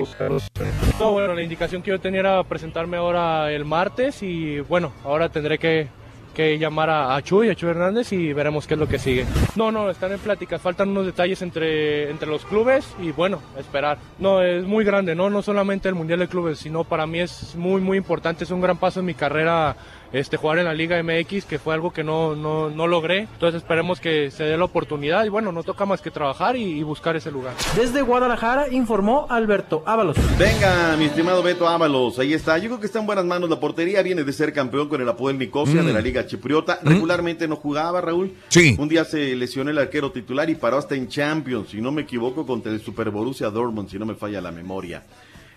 [1.01, 5.59] bueno, la indicación que yo tenía era presentarme ahora el martes y bueno, ahora tendré
[5.59, 5.89] que,
[6.35, 9.25] que llamar a, a Chuy, a Chuy Hernández y veremos qué es lo que sigue.
[9.57, 13.99] No, no, están en pláticas, faltan unos detalles entre, entre los clubes y bueno, esperar.
[14.19, 15.31] No, es muy grande, ¿no?
[15.31, 18.61] No solamente el Mundial de Clubes, sino para mí es muy, muy importante, es un
[18.61, 19.77] gran paso en mi carrera
[20.15, 23.21] este, jugar en la Liga MX, que fue algo que no, no, no logré.
[23.33, 26.63] Entonces esperemos que se dé la oportunidad y bueno, no toca más que trabajar y,
[26.63, 27.53] y buscar ese lugar.
[27.77, 30.17] Desde Guadalajara informó Alberto Ábalos.
[30.39, 32.57] Venga, mi estimado Beto Ábalos, ahí está.
[32.59, 34.01] Yo creo que está en buenas manos la portería.
[34.03, 35.87] Viene de ser campeón con el Apoel Nicosia Mm.
[35.87, 36.79] de la Liga Chipriota.
[36.83, 38.33] Regularmente no jugaba, Raúl.
[38.49, 38.77] Sí.
[38.79, 42.03] Un día se lesionó el arquero titular y paró hasta en Champions, si no me
[42.03, 45.03] equivoco, contra el Super Borussia Dortmund, si no me falla la memoria.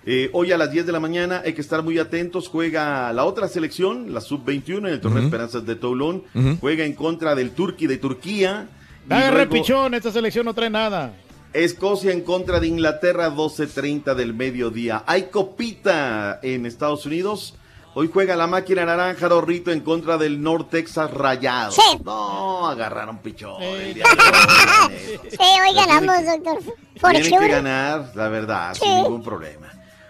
[0.10, 2.48] Eh, hoy a las 10 de la mañana hay que estar muy atentos.
[2.48, 5.24] Juega la otra selección, la sub-21 en el torneo.
[5.24, 6.24] Esperanzas de Toulon.
[6.62, 8.70] Juega en contra del Turqui de Turquía.
[9.10, 11.14] Luego- pichón, esta selección no trae nada.
[11.52, 15.04] Escocia en contra de Inglaterra, 12.30 del mediodía.
[15.08, 17.56] Hay copita en Estados Unidos.
[17.94, 21.74] Hoy juega la máquina naranja Rorrito en contra del North Texas Rayado.
[22.06, 23.62] No, agarraron pichón.
[23.62, 26.60] el día de hoy, Sí, hoy ganamos, doctor.
[27.02, 28.82] For Tienen que ganar, la verdad, Sí.
[28.86, 29.68] sin ningún problema.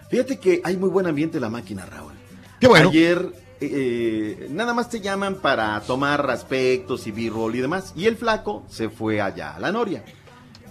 [0.08, 2.12] Fíjate que hay muy buen ambiente en la máquina, Raúl.
[2.60, 2.88] Qué bueno.
[2.88, 7.92] Ayer eh, eh, nada más te llaman para tomar aspectos y b-roll y demás.
[7.96, 10.04] Y el flaco se fue allá a la Noria.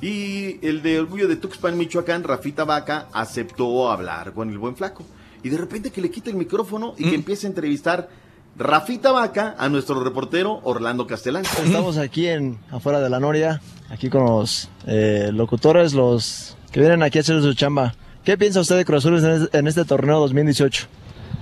[0.02, 5.04] Y el de Orgullo de Tuxpan, Michoacán, Rafita Vaca, aceptó hablar con el buen flaco.
[5.44, 8.10] Y de repente que le quita el micrófono y que empieza a entrevistar
[8.58, 11.44] Rafita Vaca a nuestro reportero Orlando Castellán.
[11.64, 17.04] Estamos aquí en afuera de la Noria, aquí con los eh, locutores, los que vienen
[17.04, 17.94] aquí a hacer su chamba.
[18.28, 20.88] ¿Qué piensa usted de Cruz Azul en este, torneo 2018?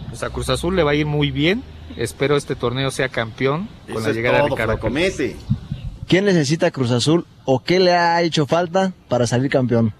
[0.08, 1.64] Pues a Cruz Azul le va a ir muy bien.
[1.98, 5.36] Espero este torneo sea campeón con Eso la llegada todo, de Ricardo flacomete.
[6.08, 9.94] ¿Quién necesita Cruz Azul o qué le ha hecho falta para salir campeón?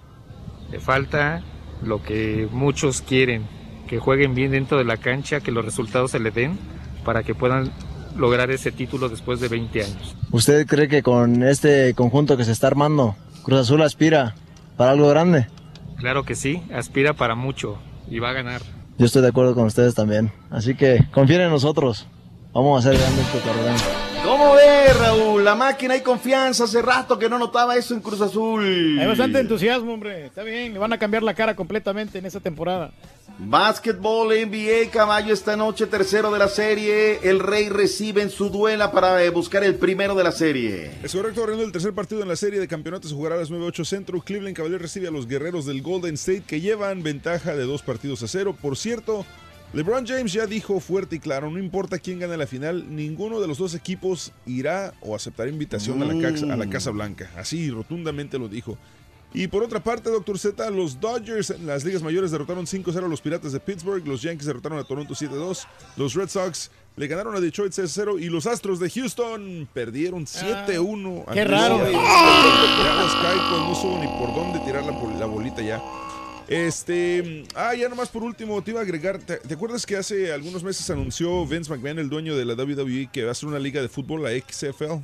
[0.70, 1.42] Le falta
[1.82, 3.48] lo que muchos quieren,
[3.88, 6.56] que jueguen bien dentro de la cancha, que los resultados se le den
[7.04, 7.72] para que puedan
[8.16, 10.14] lograr ese título después de 20 años.
[10.30, 14.36] ¿Usted cree que con este conjunto que se está armando, Cruz Azul aspira
[14.76, 15.48] para algo grande.
[15.96, 17.78] Claro que sí, aspira para mucho
[18.08, 18.62] y va a ganar.
[18.98, 20.32] Yo estoy de acuerdo con ustedes también.
[20.50, 22.06] Así que confíen en nosotros.
[22.52, 24.15] Vamos a hacer grande este torneo.
[24.36, 25.44] ¿Cómo ves, Raúl?
[25.44, 26.64] La máquina hay confianza.
[26.64, 28.98] Hace rato que no notaba eso en Cruz Azul.
[29.00, 30.26] Hay bastante entusiasmo, hombre.
[30.26, 32.90] Está bien, le van a cambiar la cara completamente en esta temporada.
[33.38, 37.18] Básquetbol NBA, caballo esta noche, tercero de la serie.
[37.22, 40.90] El Rey recibe en su duela para eh, buscar el primero de la serie.
[41.02, 43.84] Es correcto, abriendo el tercer partido en la serie de campeonatos, jugará a las 9-8
[43.86, 44.20] centro.
[44.20, 48.22] Cleveland Cavaliers recibe a los guerreros del Golden State que llevan ventaja de dos partidos
[48.22, 48.54] a cero.
[48.60, 49.24] Por cierto,
[49.72, 53.48] LeBron James ya dijo fuerte y claro, no importa quién gane la final, ninguno de
[53.48, 57.30] los dos equipos irá o aceptará invitación a, la casa, a la Casa Blanca.
[57.36, 58.78] Así rotundamente lo dijo.
[59.34, 63.08] Y por otra parte, Doctor Z, los Dodgers en las ligas mayores derrotaron 5-0 a
[63.08, 65.66] los Piratas de Pittsburgh, los Yankees derrotaron a Toronto 7-2,
[65.96, 71.24] los Red Sox le ganaron a Detroit 6-0 y los Astros de Houston perdieron 7-1.
[71.26, 71.78] Ah, qué raro.
[71.90, 75.82] Ya Sky, no supo ni por dónde tirar la, la bolita ya.
[76.48, 80.32] Este, ah, ya nomás por último te iba a agregar, ¿te, te acuerdas que hace
[80.32, 83.58] algunos meses anunció Vince McMahon, el dueño de la WWE, que va a hacer una
[83.58, 85.02] liga de fútbol, la XFL?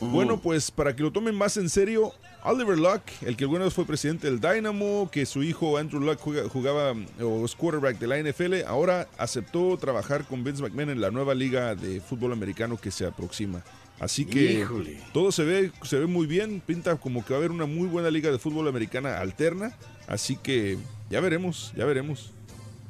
[0.00, 2.12] Bueno, pues para que lo tomen más en serio,
[2.44, 6.18] Oliver Luck, el que alguna vez fue presidente del Dynamo, que su hijo Andrew Luck
[6.20, 11.00] jugaba, jugaba o es quarterback de la NFL, ahora aceptó trabajar con Vince McMahon en
[11.00, 13.62] la nueva liga de fútbol americano que se aproxima.
[13.98, 14.98] Así que Híjole.
[15.12, 17.88] todo se ve, se ve muy bien, pinta como que va a haber una muy
[17.88, 19.74] buena liga de fútbol americana alterna,
[20.06, 20.76] así que
[21.08, 22.32] ya veremos, ya veremos.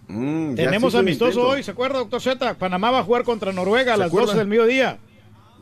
[0.08, 2.54] Mm, Tenemos amistoso hoy, ¿se acuerda, doctor Z?
[2.54, 4.26] Panamá va a jugar contra Noruega a ¿Se las acuerda?
[4.28, 4.98] 12 del mediodía.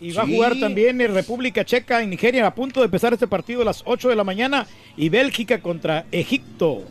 [0.01, 3.27] Y va a jugar también en República Checa y Nigeria a punto de empezar este
[3.27, 4.67] partido a las 8 de la mañana.
[4.97, 6.83] Y Bélgica contra Egipto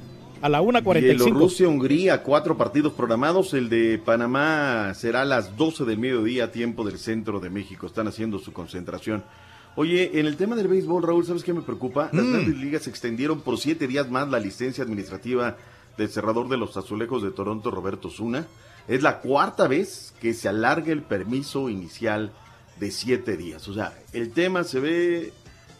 [0.43, 0.99] a la 1.45.
[0.99, 3.53] Bielorrusia, Hungría, cuatro partidos programados.
[3.53, 7.87] El de Panamá será a las 12 del mediodía, tiempo del centro de México.
[7.87, 9.23] Están haciendo su concentración.
[9.77, 12.09] Oye, en el tema del béisbol, Raúl, ¿sabes qué me preocupa?
[12.11, 12.31] Las Mm.
[12.33, 15.55] grandes ligas extendieron por siete días más la licencia administrativa
[15.97, 18.45] del cerrador de los azulejos de Toronto, Roberto Zuna.
[18.89, 22.33] Es la cuarta vez que se alarga el permiso inicial
[22.81, 23.65] de siete días.
[23.69, 25.33] O sea, el tema se ve,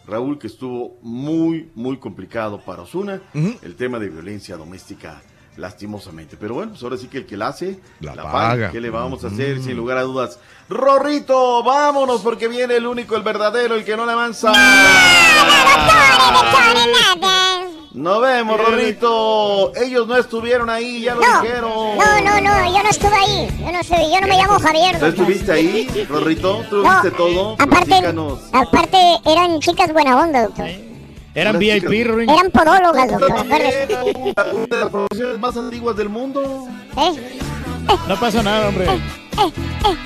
[0.07, 3.21] Raúl, que estuvo muy, muy complicado para Osuna.
[3.33, 5.21] El tema de violencia doméstica,
[5.57, 6.37] lastimosamente.
[6.37, 8.31] Pero bueno, pues ahora sí que el que la hace, la, paga.
[8.31, 8.71] paga.
[8.71, 9.61] ¿Qué le vamos a hacer?
[9.61, 10.39] Sin lugar a dudas.
[10.69, 14.51] Rorrito, vámonos porque viene el único, el verdadero, el que no le avanza.
[17.93, 19.71] Nos vemos, Rorrito.
[19.75, 21.71] Ellos no estuvieron ahí, ya lo dijeron.
[21.97, 23.47] No, no, no, yo no estuve ahí.
[23.59, 24.99] Yo no estuve, yo no me llamo Javier.
[24.99, 26.63] ¿Tú estuviste ahí, Rorrito?
[26.69, 27.53] ¿Tú No, viste todo?
[27.53, 28.39] Aparte, Platícanos.
[28.51, 30.67] aparte eran chicas buena onda, doctor.
[31.35, 32.23] Eran VIP, Rory.
[32.25, 33.31] Eran podólogas, doctor.
[33.45, 36.67] Una de las profesiones más antiguas del mundo.
[36.97, 37.39] ¿Eh?
[38.07, 38.85] No pasa nada, hombre.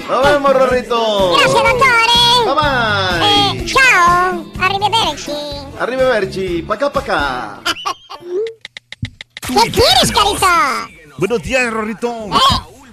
[0.10, 1.32] Nos vemos, Rorrito.
[1.38, 2.46] Gracias, doctores.
[2.46, 3.62] Bye bye.
[3.62, 4.46] Eh, chao.
[4.60, 5.32] Arrivederci.
[5.80, 6.62] Arriba, Berchi.
[6.64, 7.62] Pa' acá, pa' acá.
[9.42, 10.88] ¿Qué quieres, carita?
[11.18, 12.30] Buenos días, Rorrito.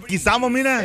[0.02, 0.82] Aquí estamos, mira.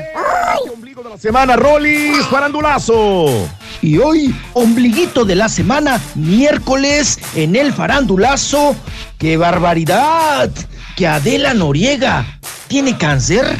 [1.18, 3.48] Semana Rollis Farandulazo.
[3.82, 8.76] Y hoy, ombliguito de la semana, miércoles, en el farandulazo.
[9.18, 10.50] ¡Qué barbaridad!
[10.96, 13.58] Que Adela Noriega tiene cáncer.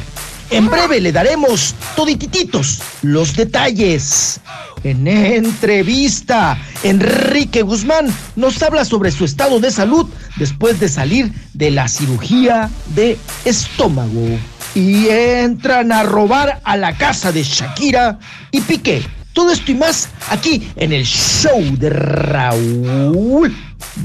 [0.52, 4.40] En breve le daremos toditititos los detalles.
[4.84, 10.08] En entrevista, Enrique Guzmán nos habla sobre su estado de salud
[10.38, 14.40] después de salir de la cirugía de estómago.
[14.74, 18.18] Y entran a robar a la casa de Shakira
[18.52, 19.19] y Piqué.
[19.40, 23.56] Todo esto y más aquí en el show de Raúl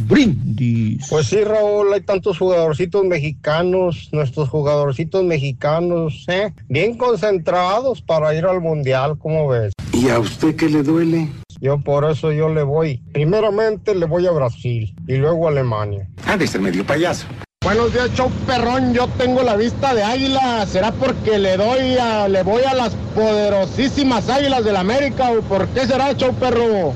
[0.06, 1.08] Brindis.
[1.10, 6.54] Pues sí, Raúl, hay tantos jugadorcitos mexicanos, nuestros jugadorcitos mexicanos, ¿eh?
[6.68, 9.72] Bien concentrados para ir al mundial, ¿cómo ves?
[9.92, 11.28] ¿Y a usted qué le duele?
[11.60, 13.02] Yo por eso yo le voy.
[13.12, 16.08] Primeramente le voy a Brasil y luego a Alemania.
[16.28, 17.26] Ha de ser medio payaso.
[17.64, 18.92] Buenos días, show perrón.
[18.92, 20.66] Yo tengo la vista de águila.
[20.66, 25.66] ¿Será porque le doy a, le voy a las poderosísimas águilas del América o por
[25.68, 26.92] qué será, show perro?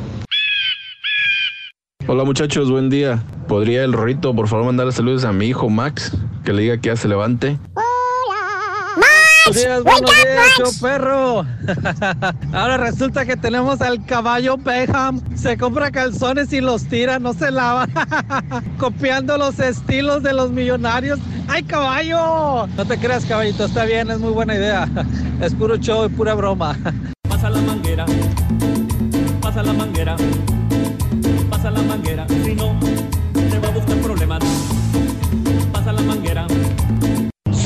[2.06, 3.22] Hola muchachos, buen día.
[3.48, 6.12] ¿Podría el Rorito por favor mandarle saludos a mi hijo Max?
[6.44, 7.58] Que le diga que ya se levante.
[9.48, 11.46] Buenos días, buenos días, show perro.
[12.52, 15.22] Ahora resulta que tenemos al caballo Beckham.
[15.34, 17.88] Se compra calzones y los tira, no se lava.
[18.78, 21.18] Copiando los estilos de los millonarios.
[21.48, 22.66] ¡Ay, caballo!
[22.76, 24.86] No te creas, caballito, está bien, es muy buena idea.
[25.40, 26.76] Es puro show y pura broma.
[27.26, 28.04] Pasa la manguera,
[29.40, 30.16] pasa la manguera,
[31.48, 32.76] pasa la manguera, si no,
[33.32, 33.97] te va a buscar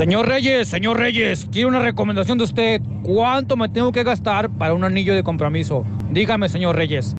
[0.03, 2.81] Señor Reyes, señor Reyes, quiero una recomendación de usted.
[3.05, 5.87] ¿Cuánto me tengo que gastar para un anillo de compromiso?
[6.11, 7.15] Dígame, señor Reyes.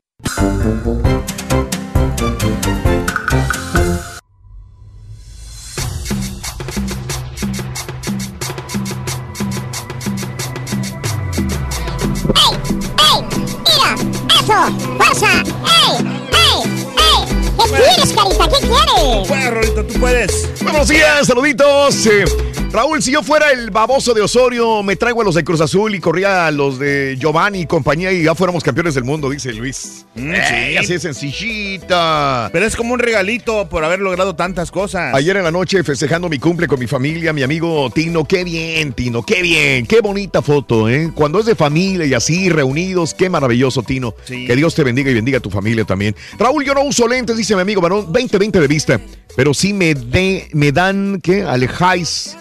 [14.98, 15.42] ¡Fuerza!
[15.88, 16.06] ¡Ey!
[16.34, 16.64] ¡Ey!
[16.98, 17.22] ¡Ey!
[17.58, 18.50] ¿Qué quieres, carita?
[18.50, 19.22] ¿Qué quieres?
[19.22, 20.53] Tú puedes, Rolito, tú puedes.
[20.64, 22.06] Buenos días, saluditos.
[22.08, 22.26] Eh,
[22.74, 25.94] Raúl, si yo fuera el baboso de Osorio, me traigo a los de Cruz Azul
[25.94, 29.54] y corría a los de Giovanni y compañía y ya fuéramos campeones del mundo, dice
[29.54, 30.08] Luis.
[30.16, 30.78] Mm, sí.
[30.78, 32.50] Así de sencillita.
[32.52, 35.14] Pero es como un regalito por haber logrado tantas cosas.
[35.14, 38.94] Ayer en la noche festejando mi cumple con mi familia, mi amigo Tino, qué bien,
[38.94, 41.12] Tino, qué bien, qué bonita foto, ¿eh?
[41.14, 44.16] Cuando es de familia y así, reunidos, qué maravilloso, Tino.
[44.26, 44.48] Sí.
[44.48, 46.16] Que Dios te bendiga y bendiga a tu familia también.
[46.40, 49.00] Raúl, yo no uso lentes, dice mi amigo varón, 20-20 de vista,
[49.36, 51.44] pero sí me, de, me dan, ¿qué?
[51.44, 52.38] Alejáis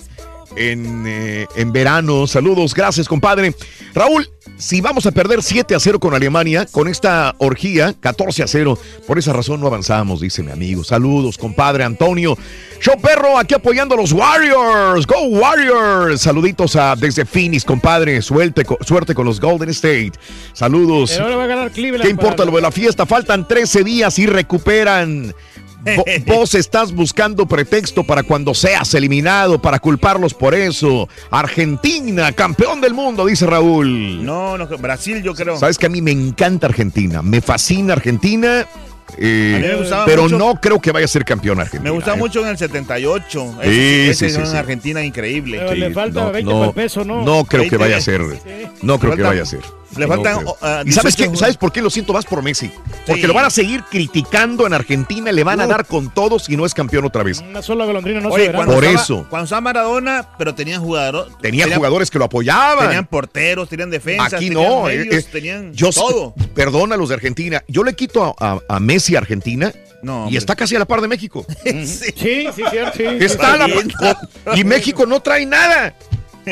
[0.56, 2.26] en, eh, en verano.
[2.26, 3.55] Saludos, gracias, compadre.
[3.94, 8.47] Raúl, si vamos a perder 7 a 0 con Alemania, con esta orgía, 14 a
[8.47, 10.84] 0, por esa razón no avanzamos, dice mi amigo.
[10.84, 12.36] Saludos, compadre Antonio.
[12.80, 15.06] Show perro, aquí apoyando a los Warriors.
[15.06, 16.20] Go Warriors.
[16.20, 18.20] Saluditos a, desde Phoenix, compadre.
[18.22, 20.12] Suerte, co- suerte con los Golden State.
[20.52, 21.12] Saludos.
[21.12, 22.02] Pero ahora va a ganar Cleveland.
[22.05, 23.06] ¿Qué importa lo de la fiesta?
[23.06, 25.32] Faltan 13 días y recuperan.
[25.84, 31.09] Vo- Vos estás buscando pretexto para cuando seas eliminado, para culparlos por eso.
[31.30, 34.24] Argentina, campeón del mundo, dice Raúl.
[34.24, 35.56] No, no, Brasil yo creo.
[35.59, 38.66] Sabes que a mí me encanta Argentina, me fascina Argentina,
[39.18, 41.84] eh, A mí me gustaba pero mucho- no creo que vaya a ser campeón Argentina.
[41.84, 42.20] Me gustaba ¿eh?
[42.20, 43.54] mucho en el 78.
[43.62, 44.56] Sí, Ese, ese sí, sí, en sí.
[44.56, 45.59] Argentina increíble.
[45.59, 47.22] Pero le falta 20 no, para el peso, ¿no?
[47.24, 47.76] no creo que 20.
[47.76, 48.22] vaya a ser.
[48.82, 49.60] No creo que vaya a ser.
[49.97, 51.39] Le faltan, ah, ¿Y sabes 18 qué?
[51.39, 52.70] ¿Sabes por qué lo siento más por Messi?
[53.06, 53.27] Porque Sí.
[53.27, 55.69] lo van a seguir criticando en Argentina, le van a Uh.
[55.69, 57.40] dar con todo si no es campeón otra vez.
[57.40, 58.56] Una sola golondrina no se Oye, verá.
[58.59, 59.27] cuando Por estaba- eso.
[59.28, 61.32] Cuando estaba Maradona, pero tenían jugadores.
[61.40, 62.86] Tenía jugadores que lo apoyaban.
[62.86, 64.35] Tenían porteros, tenían defensas.
[64.35, 66.35] Aquí tenían no, medios, eh, eh, tenían yo todo.
[66.55, 67.62] perdona a los de Argentina.
[67.69, 70.85] Yo le quito a, a- a Messi a Argentina No, y está casi a la
[70.86, 71.44] par de México.
[71.64, 72.97] Sí, sí, cierto.
[72.97, 75.94] Sí, Está a la par- y México no trae nada.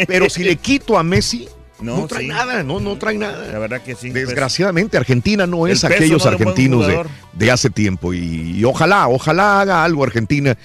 [0.07, 1.49] Pero si le quito a Messi,
[1.82, 2.28] no, No, trae sí.
[2.28, 3.59] nada, no, no trae La nada.
[3.59, 4.11] verdad que sí.
[4.11, 4.27] pues.
[4.27, 8.12] Desgraciadamente, Argentina no es aquellos no argentinos de, de hace tiempo.
[8.15, 10.57] Y, y ojalá, ojalá haga algo Argentina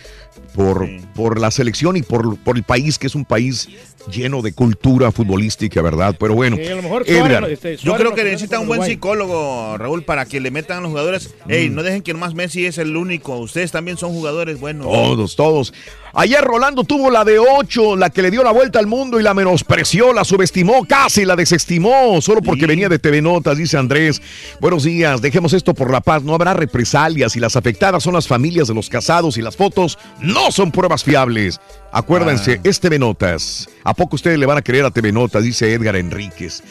[0.54, 1.00] por, Sí.
[1.14, 3.68] por la selección y por, por el país, que es un país
[4.12, 6.16] lleno de cultura futbolística, ¿verdad?
[6.20, 8.80] Pero bueno, Sí, a lo mejor Edgar, Suárez, este, Yo creo que necesita un buen
[8.82, 8.94] Uruguay.
[8.94, 11.34] psicólogo, Raúl, para que le metan a los jugadores.
[11.50, 13.38] Ey, no dejen que nomás Messi es el único.
[13.40, 14.86] Ustedes también son jugadores buenos.
[14.86, 15.74] Todos, todos.
[16.18, 19.24] Ayer Rolando tuvo la de 8, la que le dio la vuelta al mundo y
[19.24, 22.68] la menospreció, la subestimó, casi la desestimó, solo porque Sí.
[22.68, 24.22] venía de TV Notas, dice Andrés.
[24.62, 28.30] Buenos días, dejemos esto por la paz, no habrá represalias y las afectadas son las
[28.30, 31.60] familias de los casados y las fotos no son pruebas fiables.
[31.92, 32.62] Acuérdense, Ah.
[32.64, 33.68] es TV Notas.
[33.84, 35.44] ¿A poco ustedes le van a creer a TV Notas?
[35.44, 36.64] Dice Edgar Enríquez.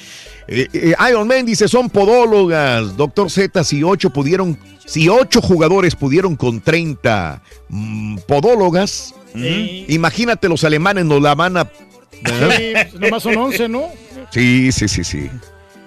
[0.47, 2.97] Eh, eh, Iron Man dice, son podólogas.
[2.97, 9.85] Doctor Z, si ocho pudieron, si ocho jugadores pudieron con 30 mm, podólogas, Sí.
[9.89, 11.65] imagínate los alemanes nos la van a...
[11.65, 13.83] Sí, pues, nomás son 11, ¿no?
[14.31, 15.29] Sí, sí, sí, sí.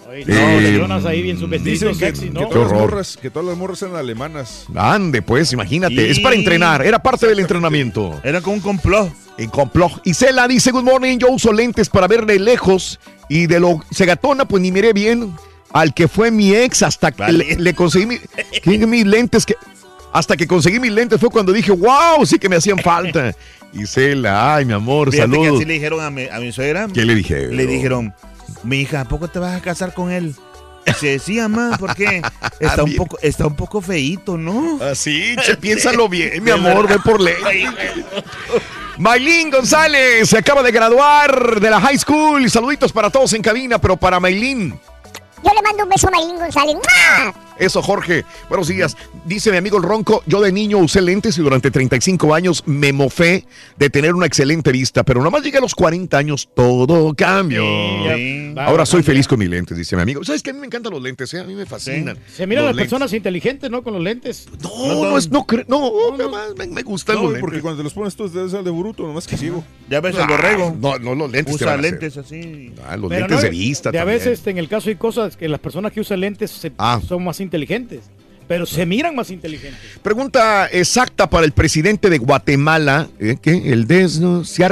[0.09, 2.39] Oye, Eh, no, Jonas ahí bien su vestido que, sexy, que ¿no?
[2.41, 4.65] Qué todas las morras, que todas las morras eran alemanas.
[4.75, 6.09] Ande, pues, imagínate.
[6.11, 8.19] Es para entrenar, era parte del entrenamiento.
[8.23, 9.11] Era como un complot.
[9.37, 10.01] En complot.
[10.03, 13.83] Y Cela dice, good morning, yo uso lentes para ver de lejos y de lo
[13.91, 15.33] segatona, pues ni miré bien
[15.73, 17.37] al que fue mi ex hasta que Vale.
[17.37, 19.55] le, le conseguí mi- mis lentes que...
[20.13, 23.35] Hasta que conseguí mis lentes fue cuando dije, wow, sí que me hacían falta.
[23.73, 25.57] Y Cela, ay, mi amor, Fíjate que saludos.
[25.57, 26.87] así le dijeron a mi, a mi suegra.
[26.91, 27.47] ¿Qué le dije?
[27.49, 28.13] Le dijeron,
[28.63, 30.33] mi hija, ¿a poco te vas a casar con él?
[30.87, 32.21] Dice, sí, mamá, ¿por qué?
[32.59, 34.79] Está un poco, está un poco feíto, ¿no?
[34.81, 37.35] Así, che, piénsalo bien, mi amor, ve por ley.
[38.97, 42.49] Maylin González se acaba de graduar de la high school.
[42.49, 44.79] Saluditos para todos en cabina, pero para Maylin.
[45.43, 46.75] Yo le mando un beso a Maylin González.
[46.75, 47.33] ¡Mua!
[47.59, 48.23] Eso, Jorge.
[48.49, 48.95] Buenos días.
[49.25, 52.93] Dice mi amigo el Ronco, yo de niño usé lentes y durante 35 años me
[52.93, 53.45] mofé
[53.77, 57.63] de tener una excelente vista, pero nomás llegué a los 40 años, todo cambió.
[58.15, 58.53] Sí.
[58.57, 60.23] Ahora soy feliz con mis lentes, dice mi amigo.
[60.23, 61.39] ¿Sabes que A mí me encantan los lentes, ¿eh?
[61.39, 62.17] A mí me fascinan.
[62.31, 62.91] Se miran las lentes.
[62.91, 63.81] personas inteligentes, ¿no?
[63.83, 64.47] Con los lentes.
[64.61, 67.61] No, no, es, no, cre- no, nomás me, me gustan No, los porque lentes.
[67.63, 69.63] cuando te los pones tú te das de bruto, nomás que ciego.
[69.89, 70.75] Ya ves el borrego.
[70.79, 71.91] No, no, los lentes te Usa van a hacer.
[71.93, 72.73] lentes así.
[72.87, 75.26] Ah, los Pero lentes no, de vista De a veces, en el caso hay cosas
[75.35, 77.01] que las personas que usan lentes se- Ah.
[77.05, 78.01] son más inteligentes.
[78.47, 79.81] Pero se miran más inteligentes.
[80.01, 83.35] Pregunta exacta para el presidente de Guatemala, ¿eh?
[83.41, 84.71] que el DESNO se ha,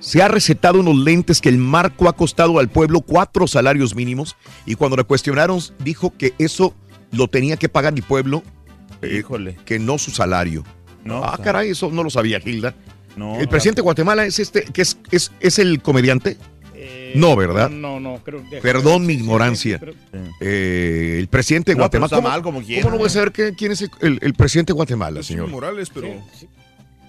[0.00, 4.34] se ha recetado unos lentes que el marco ha costado al pueblo cuatro salarios mínimos
[4.66, 6.74] y cuando le cuestionaron dijo que eso
[7.12, 8.42] lo tenía que pagar el pueblo,
[9.02, 9.56] eh, Híjole.
[9.64, 10.64] que no su salario.
[11.04, 12.74] No, ah, o sea, caray, eso no lo sabía, Gilda.
[13.16, 16.36] no, ¿El presidente de Guatemala es este, que es, es, es el comediante?
[17.16, 17.70] Eh, No, ¿verdad?
[17.70, 19.78] No, no, creo que- Perdón mi ignorancia.
[19.78, 19.92] pero-
[20.40, 22.06] Eh, el presidente de No, pero Guatemala.
[22.06, 22.82] está ¿Cómo, mal como quiera.
[22.82, 25.28] ¿Cómo no voy a saber que- quién es el, el- el presidente de Guatemala, Es
[25.28, 25.50] Jimmy señor?
[25.50, 26.48] Morales, pero sí, sí,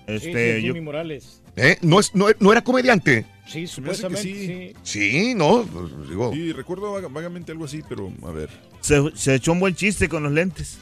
[0.07, 1.41] Este, sí, yo, Jimmy Morales.
[1.55, 1.77] ¿Eh?
[1.81, 3.25] ¿No, es, no, no era comediante?
[3.45, 4.73] Sí, hace que supuestamente, sí.
[4.83, 6.31] Sí, no, pues, digo.
[6.33, 8.49] sí, recuerdo vaga- vagamente algo así, pero a ver.
[8.81, 10.77] se, se echó un buen chiste con los lentes.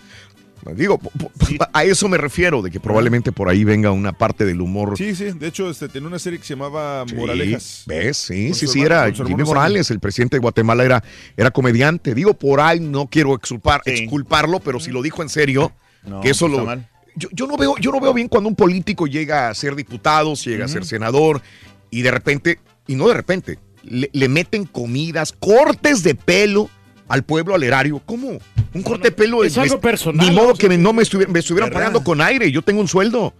[0.74, 1.00] Digo,
[1.74, 4.98] a eso me refiero, de que probablemente por ahí venga una parte del humor.
[4.98, 5.26] Sí, sí.
[5.32, 7.84] De hecho, este, tenía una serie que se llamaba Moralejas.
[7.86, 8.18] ¿Ves?
[8.18, 11.04] Sí, sí, sí, hermano- era Jimmy Morales, el presidente de Guatemala era,
[11.38, 12.16] era comediante.
[12.16, 15.72] Digo, por ahí no quiero exculpar, exculparlo, pero si lo dijo en serio,
[16.04, 16.66] No, que eso lo...
[17.18, 20.34] Yo, yo no veo, yo no veo bien cuando un político llega a ser diputado,
[20.34, 21.42] llega a ser senador,
[21.90, 26.70] y de repente, y no de repente, le, le meten comidas, cortes de pelo
[27.08, 28.02] al pueblo, al erario.
[28.06, 28.40] ¿Cómo?
[28.74, 31.70] Un corte de pelo es algo personal, Ni modo que me- no me, me estuvieran
[31.70, 31.72] ¿Verdad?
[31.72, 32.52] pagando con aire.
[32.52, 33.34] Yo tengo un sueldo.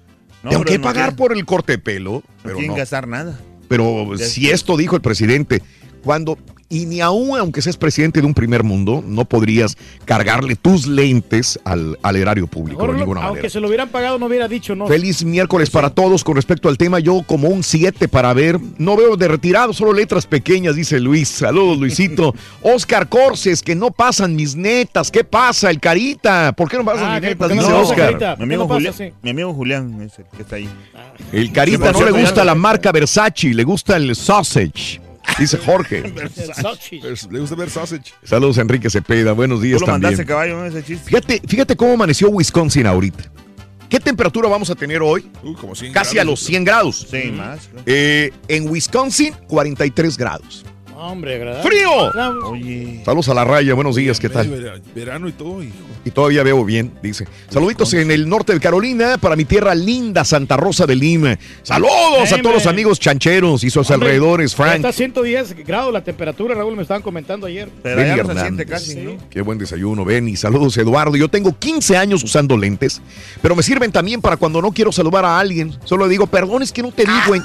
[0.44, 2.12] No, Tengo que no pagar por el corte de pelo.
[2.12, 2.78] No Pero quieren no.
[2.78, 3.40] gastar nada.
[3.68, 5.62] Pero si esto dijo el presidente,
[6.04, 6.38] cuando,
[6.82, 11.60] y ni aún aunque seas presidente de un primer mundo, no podrías cargarle tus lentes
[11.64, 13.50] al, al erario público Mejor de lo- ninguna aunque manera.
[13.50, 14.88] se lo hubieran pagado, no hubiera dicho no.
[14.88, 16.24] Feliz miércoles para todos.
[16.24, 18.60] Con respecto al tema, yo como un 7 para ver.
[18.78, 21.30] No veo de retirado, solo letras pequeñas, dice Luis.
[21.30, 22.34] Saludos, Luisito.
[22.62, 25.12] Oscar Corses, que no pasan mis netas.
[25.12, 25.70] ¿Qué pasa?
[25.70, 26.52] El Carita.
[26.54, 27.38] ¿Por qué no pasan Ah, mis netas?
[27.38, 28.38] ¿Por qué no Dice pasa, Oscar.
[28.38, 29.14] Mi amigo, ¿Qué no pasa, Julián, sí?
[29.22, 30.70] mi amigo Julián es el que está ahí.
[31.32, 35.00] El Carita Sí, no le gusta la marca Versace, le gusta el sausage.
[35.40, 36.04] Dice Jorge.
[37.32, 38.14] Le gusta ver sausage.
[38.24, 39.34] Saludos, Enrique Cepeda.
[39.34, 40.12] Buenos días Tú lo también.
[40.12, 40.66] mandaste caballo, ¿no?
[40.66, 41.06] Ese chiste.
[41.10, 43.32] Fíjate, fíjate cómo amaneció Wisconsin ahorita.
[43.90, 45.30] ¿Qué temperatura vamos a tener hoy?
[45.44, 47.08] Uy, como 100 Casi a los 100 grados.
[47.10, 47.70] Sí, más.
[47.86, 50.66] Eh, en Wisconsin, 43 grados.
[50.98, 51.70] Hombre, agradable.
[51.70, 51.90] ¡Frío!
[52.50, 53.02] Oye.
[53.04, 54.48] Saludos a la raya, buenos días, ¿qué tal?
[54.50, 55.74] Vera- Verano y todo, hijo.
[56.06, 57.28] Y todavía veo bien, dice.
[57.50, 61.38] Saluditos en el norte de Carolina para mi tierra linda, Santa Rosa de Lima.
[61.64, 64.76] Saludos a todos los amigos chancheros y sus Hombre, alrededores, Frank.
[64.78, 67.70] Está a 110 grados la temperatura, Raúl, me estaban comentando ayer.
[67.84, 68.44] Pero Benny Hernández.
[68.44, 69.18] siente casi, ¿no?
[69.30, 70.36] Qué buen desayuno, Benny.
[70.38, 71.16] Saludos, Eduardo.
[71.18, 73.02] Yo tengo 15 años usando lentes,
[73.42, 75.76] pero me sirven también para cuando no quiero saludar a alguien.
[75.84, 77.42] Solo le digo, perdón, es que no te vi, güey.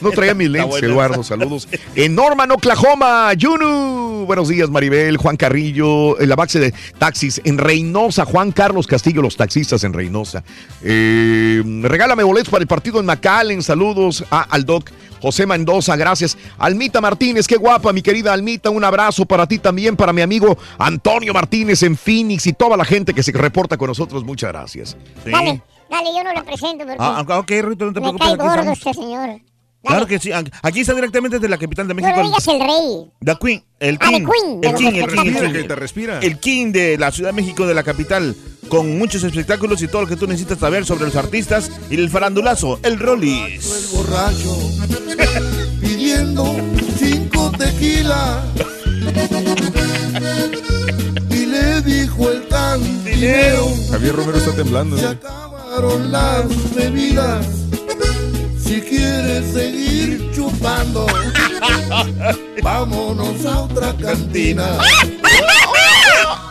[0.00, 1.22] No traía mis lentes, Eduardo.
[1.22, 1.68] Saludos.
[1.94, 4.24] En Norman, Oklahoma, Yunu.
[4.26, 9.20] Buenos días, Maribel, Juan Carrillo, en la base de taxis en Reynosa, Juan Carlos Castillo,
[9.20, 10.44] los taxistas en Reynosa.
[10.82, 13.62] Eh, regálame boletos para el partido en McAllen.
[13.62, 14.90] Saludos a, al doc
[15.20, 16.36] José Mendoza, gracias.
[16.58, 18.70] Almita Martínez, qué guapa, mi querida Almita.
[18.70, 22.84] Un abrazo para ti también, para mi amigo Antonio Martínez en Phoenix y toda la
[22.84, 24.24] gente que se reporta con nosotros.
[24.24, 24.96] Muchas gracias.
[25.24, 28.18] Dale, dale, yo no lo presento porque Ah, ok, Rito, no te me preocupes.
[28.20, 29.40] cae Aquí gordo este señor.
[29.84, 30.30] Claro que sí.
[30.62, 32.20] Aquí está directamente desde la capital de No México.
[32.20, 33.10] lo digas el rey.
[33.24, 35.36] The Queen, el Ah, the King, Queen, el King, el King,
[36.22, 36.38] el.
[36.38, 36.66] King.
[36.66, 38.36] El de la Ciudad de México, de la capital,
[38.68, 42.10] con muchos espectáculos y todo lo que tú necesitas saber sobre los artistas y el
[42.10, 43.90] farandulazo, el Rollis.
[43.92, 44.56] borracho
[45.80, 46.54] pidiendo
[46.98, 48.44] cinco tequilas
[51.30, 54.96] y le dijo el cantinero Javier Romero está temblando.
[54.96, 55.08] se ¿eh?
[55.08, 57.46] acabaron las bebidas
[58.64, 61.06] si quieres seguir chupando
[62.62, 64.78] vámonos a otra cantina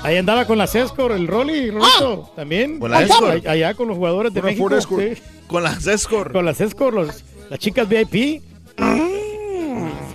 [0.03, 2.79] Ahí andaba con la Sescor, el Rolly, Rolito, también.
[2.79, 2.97] Con la
[3.45, 4.99] Allá con los jugadores de Con la México.
[4.99, 5.21] Sí.
[5.45, 6.31] Con las Escort.
[6.31, 8.41] Con las Escort, los- las chicas VIP.
[8.79, 8.97] Ah.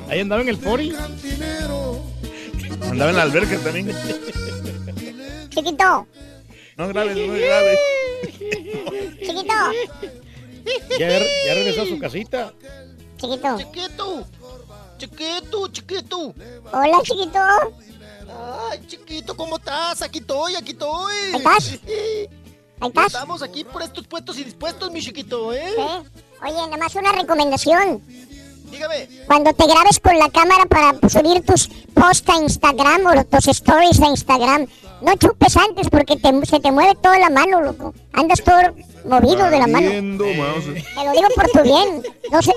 [0.08, 0.92] Ahí andaba en el Fori.
[2.90, 3.92] Andaba en la alberca también.
[5.50, 6.06] Chiquito,
[6.76, 7.78] No grabes, no grabes.
[9.20, 9.54] chiquito,
[10.98, 12.52] Ya, ya regresó a su casita.
[13.18, 13.56] chiquito.
[13.58, 14.26] chiquito
[14.98, 16.34] chiquito chiquito
[16.72, 17.38] Hola, chiquito.
[18.70, 21.68] ay chiquito cómo estás aquí estoy aquí estoy Ahí estás.
[22.80, 23.06] Ahí estás.
[23.06, 25.74] estamos aquí por estos puestos y dispuestos mi chiquito eh.
[26.42, 28.02] Oye, nada más una recomendación.
[28.70, 33.48] dígame Cuando te grabes con la cámara para subir tus posts a Instagram o tus
[33.48, 34.66] stories a Instagram,
[35.00, 37.94] no chupes antes porque te- se te mueve toda la mano, loco.
[38.12, 38.58] Andas todo
[39.06, 39.88] movido de la mano.
[39.88, 42.02] Te lo digo por tu bien.
[42.30, 42.52] No sé.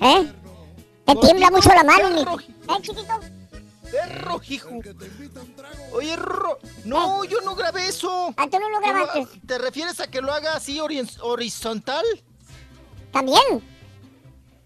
[0.00, 0.32] ¿Eh?
[1.06, 2.20] Te tiembla mucho la mano, mi.
[2.22, 3.20] ¿Eh, chiquito?
[3.90, 4.68] perro hijo
[5.92, 9.28] oye Ro- no yo no grabé eso Ah, tú no lo grabaste.
[9.46, 12.04] ¿te refieres a que lo haga así ori- horizontal?
[13.12, 13.62] También.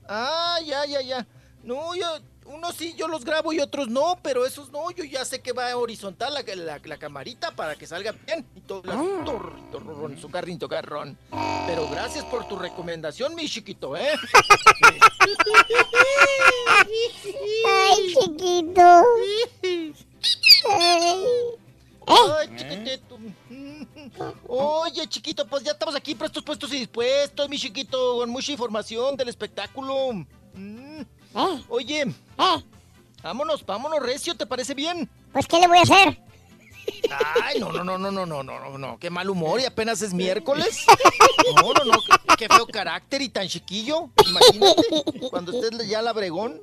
[0.09, 1.27] Ah, ya, ya, ya.
[1.63, 2.07] No, yo,
[2.51, 5.53] unos sí, yo los grabo y otros no, pero esos no, yo ya sé que
[5.53, 8.47] va horizontal la, la, la camarita para que salga bien.
[8.55, 11.17] Y todo el asunto, rrrito, rrrón, su carrito carrón.
[11.67, 14.13] Pero gracias por tu recomendación, mi chiquito, ¿eh?
[17.67, 19.05] Ay, chiquito.
[20.69, 21.21] Ay.
[22.07, 23.19] Ay, chiquitito.
[24.49, 29.17] Oye, chiquito, pues ya estamos aquí prestos, puestos y dispuestos, mi chiquito, con mucha información
[29.17, 30.13] del espectáculo.
[30.55, 30.90] Mm.
[31.69, 32.07] Oye,
[33.23, 35.09] vámonos, vámonos, Recio, ¿te parece bien?
[35.33, 36.21] Pues, ¿qué le voy a hacer?
[37.43, 40.03] Ay, no, no, no, no, no, no, no, no, no, qué mal humor y apenas
[40.03, 40.85] es miércoles.
[41.57, 44.11] No, no, no, qué, qué feo carácter y tan chiquillo.
[44.25, 44.83] Imagínate,
[45.31, 46.61] cuando estés ya la bregón.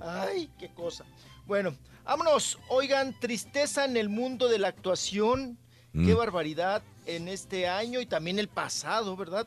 [0.00, 1.04] Ay, qué cosa.
[1.46, 2.58] Bueno, vámonos.
[2.68, 5.58] Oigan, tristeza en el mundo de la actuación.
[5.92, 6.16] Qué Mm.
[6.16, 9.46] barbaridad en este año y también el pasado, ¿verdad?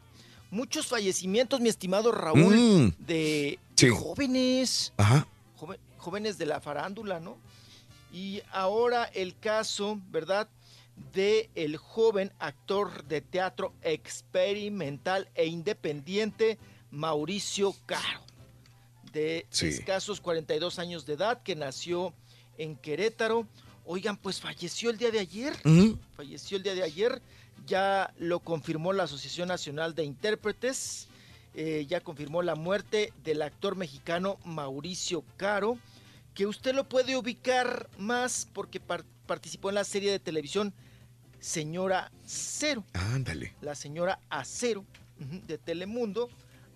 [0.52, 2.94] Muchos fallecimientos, mi estimado Raúl, Mm.
[3.06, 3.90] de Sí.
[3.90, 5.28] jóvenes, Ajá.
[5.58, 7.38] joven- jóvenes de la farándula, ¿no?
[8.14, 10.48] Y ahora el caso, ¿verdad?
[11.14, 16.58] De el joven actor de teatro experimental e independiente
[16.92, 18.22] Mauricio Caro,
[19.12, 19.68] de Sí.
[19.68, 22.14] escasos 42 años de edad, que nació
[22.58, 23.46] en Querétaro.
[23.86, 25.56] Oigan, pues falleció el día de ayer.
[26.16, 27.22] Falleció el día de ayer.
[27.66, 31.08] Ya lo confirmó la Asociación Nacional de Intérpretes.
[31.54, 35.80] eh, ya confirmó la muerte del actor mexicano Mauricio Caro,
[36.36, 40.72] que usted lo puede ubicar más porque par- participó en la serie de televisión
[41.40, 42.84] Señora Cero.
[42.94, 43.56] Ándale.
[43.62, 44.86] La señora Acero
[45.20, 46.30] de Telemundo.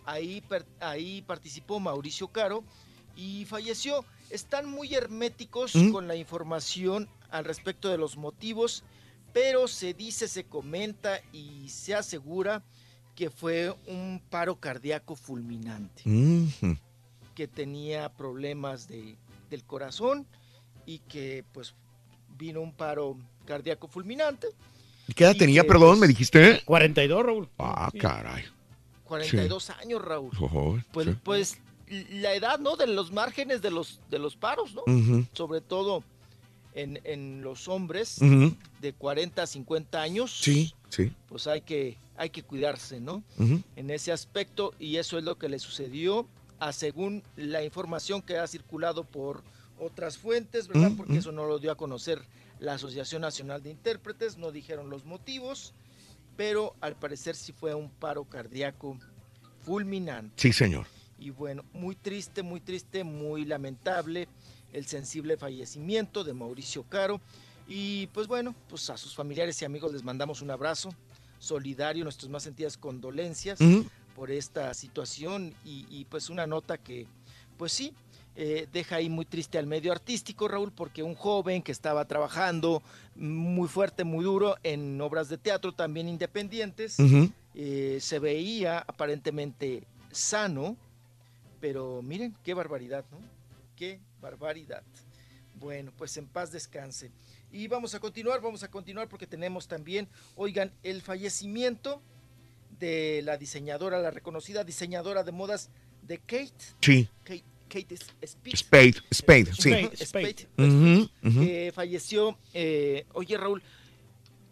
[0.05, 0.43] Ahí,
[0.79, 2.63] ahí participó Mauricio Caro
[3.15, 4.03] y falleció.
[4.31, 5.91] Están muy herméticos ¿Mm?
[5.91, 8.83] con la información al respecto de los motivos,
[9.33, 12.63] pero se dice, se comenta y se asegura
[13.15, 16.03] que fue un paro cardíaco fulminante,
[17.35, 19.17] que tenía problemas de,
[19.49, 20.25] del corazón
[20.85, 21.75] y que pues
[22.37, 24.47] vino un paro cardíaco fulminante.
[25.07, 26.61] ¿Y ¿Qué edad Y tenía, que, perdón, pues, me dijiste?
[26.65, 27.49] 42, Raúl.
[27.57, 28.45] Ah, caray.
[29.03, 30.31] 42 años, Raúl.
[30.91, 31.17] Pues, sí.
[31.23, 31.57] pues
[32.11, 32.77] la edad, ¿no?
[32.77, 34.83] De los márgenes de los, de los paros, ¿no?
[35.33, 36.03] Sobre todo
[36.73, 38.19] en, en los hombres
[38.81, 40.31] de 40 a 50 años.
[40.31, 41.11] Sí, sí.
[41.27, 43.23] Pues hay que, hay que cuidarse, ¿no?
[43.75, 46.27] En ese aspecto, y eso es lo que le sucedió,
[46.59, 49.43] a según la información que ha circulado por
[49.79, 50.91] otras fuentes, ¿verdad?
[50.95, 52.21] Porque eso no lo dio a conocer
[52.59, 55.73] la Asociación Nacional de Intérpretes, no dijeron los motivos,
[56.37, 58.97] pero al parecer sí fue un paro cardíaco
[59.63, 60.33] fulminante.
[60.37, 60.85] Sí, señor.
[61.17, 64.27] Y bueno, muy triste, muy triste, muy lamentable
[64.73, 67.21] el sensible fallecimiento de Mauricio Caro.
[67.67, 70.93] Y pues bueno, pues a sus familiares y amigos les mandamos un abrazo
[71.39, 73.59] solidario, nuestras más sentidas condolencias
[74.15, 77.07] por esta situación y, y, pues una nota que,
[77.57, 77.93] pues sí,
[78.35, 82.81] eh, deja ahí muy triste al medio artístico, Raúl, porque un joven que estaba trabajando
[83.15, 86.97] muy fuerte, muy duro en obras de teatro también independientes,
[87.55, 90.77] eh, se veía aparentemente sano,
[91.59, 93.17] pero miren, qué barbaridad, ¿no?
[93.75, 94.83] Qué barbaridad.
[95.55, 97.11] Bueno, pues en paz descanse.
[97.51, 102.01] Y vamos a continuar, vamos a continuar porque tenemos también, oigan, el fallecimiento
[102.79, 105.69] de la diseñadora, la reconocida diseñadora de modas
[106.01, 106.53] de Kate.
[106.79, 107.09] Sí.
[107.23, 107.95] Kate, Kate
[108.25, 108.57] Spade.
[108.57, 110.05] Spade, Spade, sí.
[110.05, 110.47] Spade,
[111.21, 112.37] que falleció.
[112.53, 113.61] eh, oye, Raúl,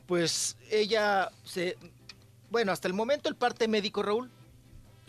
[0.06, 1.78] pues ella se.
[2.50, 4.30] Bueno, hasta el momento el parte médico, Raúl,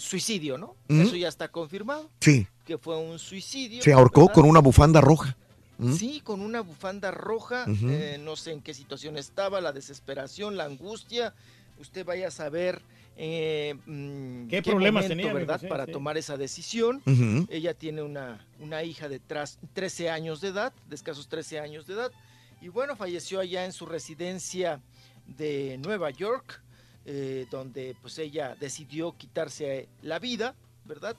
[0.00, 0.74] suicidio, ¿no?
[0.88, 2.10] Eso ya está confirmado.
[2.20, 2.46] Sí.
[2.64, 3.82] Que fue un suicidio.
[3.82, 4.34] Se ahorcó ¿verdad?
[4.34, 5.36] con una bufanda roja.
[5.78, 5.94] ¿Mm?
[5.94, 7.64] Sí, con una bufanda roja.
[7.68, 11.34] Eh, no sé en qué situación estaba, la desesperación, la angustia.
[11.78, 12.82] Usted vaya a saber
[13.16, 15.32] eh, mm, ¿Qué problemas tenía?
[15.32, 15.60] ¿verdad?
[15.60, 15.92] Sí, Para sí.
[15.92, 17.02] tomar esa decisión.
[17.50, 21.86] Ella tiene una, una hija de tras- 13 años de edad, de escasos 13 años
[21.86, 22.12] de edad.
[22.62, 24.80] Y bueno, falleció allá en su residencia
[25.26, 26.62] de Nueva York,
[27.12, 30.54] eh, donde pues ella decidió quitarse la vida,
[30.84, 31.16] ¿verdad?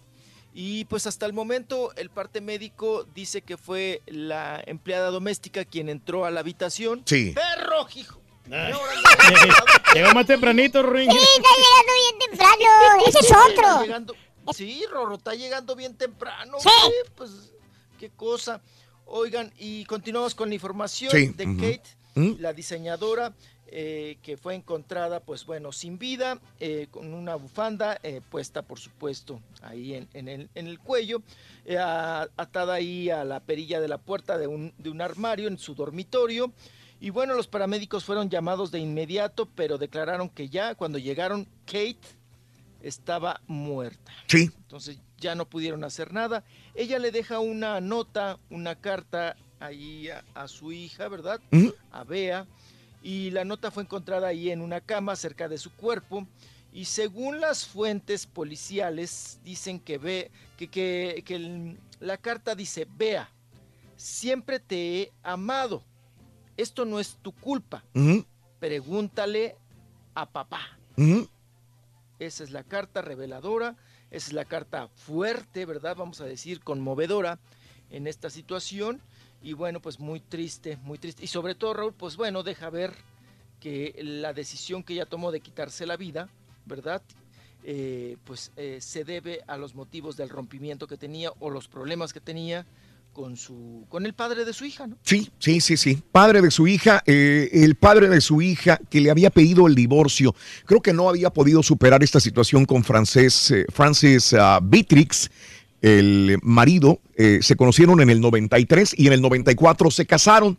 [0.53, 5.89] Y pues hasta el momento el parte médico dice que fue la empleada doméstica quien
[5.89, 7.03] entró a la habitación.
[7.05, 7.33] Sí.
[7.35, 8.21] ¡Perro, hijo!
[9.93, 11.11] Llegó más tempranito, Ring.
[11.11, 13.03] Sí, está llegando bien temprano.
[13.07, 13.81] Ese es otro.
[13.81, 14.15] llegando-
[14.53, 16.57] sí, Rorro, está llegando bien temprano.
[16.59, 16.69] Sí.
[16.85, 17.31] güey, Pues,
[17.99, 18.61] qué cosa.
[19.05, 21.55] Oigan, y continuamos con la información Sí, de ujú.
[21.57, 21.83] Kate,
[22.15, 22.33] ¿Mm?
[22.39, 23.33] la diseñadora,
[23.73, 28.79] eh, que fue encontrada, pues bueno, sin vida, eh, con una bufanda eh, puesta, por
[28.79, 31.23] supuesto, ahí en, en el, en el cuello,
[32.35, 35.73] atada ahí a la perilla de la puerta de un, de un armario en su
[35.73, 36.51] dormitorio.
[36.99, 41.97] Y bueno, los paramédicos fueron llamados de inmediato, pero declararon que ya cuando llegaron, Kate
[42.81, 44.11] estaba muerta.
[44.27, 44.51] Sí.
[44.57, 46.43] Entonces ya no pudieron hacer nada.
[46.75, 51.39] Ella le deja una nota, una carta ahí a, a su hija, ¿verdad?
[51.91, 52.47] A Bea.
[53.01, 56.27] Y la nota fue encontrada ahí en una cama cerca de su cuerpo.
[56.73, 62.87] Y según las fuentes policiales, dicen que ve, que, que- que el- la carta dice,
[62.97, 63.29] Bea,
[63.95, 65.83] siempre te he amado.
[66.57, 67.83] Esto no es tu culpa.
[68.59, 69.55] Pregúntale
[70.13, 70.61] a papá.
[72.19, 73.75] Esa es la carta reveladora,
[74.11, 75.95] esa es la carta fuerte, ¿verdad?
[75.97, 77.39] Vamos a decir, conmovedora
[77.89, 79.01] en esta situación.
[79.41, 81.23] Y bueno, pues muy triste, muy triste.
[81.23, 82.93] Y sobre todo, Raúl, pues bueno, deja ver
[83.59, 86.29] que la decisión que ella tomó de quitarse la vida,
[86.65, 87.01] ¿verdad?
[87.63, 92.11] Eh, pues eh, se debe a los motivos del rompimiento que tenía o los problemas
[92.11, 92.65] que tenía
[93.13, 94.97] con su con el padre de su hija, ¿no?
[95.03, 96.01] Sí, sí, sí, sí.
[96.11, 99.75] Padre de su hija, eh, el padre de su hija que le había pedido el
[99.75, 100.33] divorcio.
[100.65, 105.29] Creo que no había podido superar esta situación con Frances, eh, Francis ah, Beatrix,
[105.81, 106.99] el marido.
[107.17, 110.57] eh, se conocieron en el 93 y en el 94 se casaron.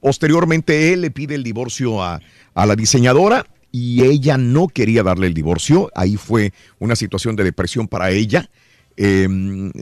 [0.00, 2.20] Posteriormente él le pide el divorcio a,
[2.54, 5.90] a la diseñadora y ella no quería darle el divorcio.
[5.94, 8.50] Ahí fue una situación de depresión para ella.
[8.96, 9.26] Eh,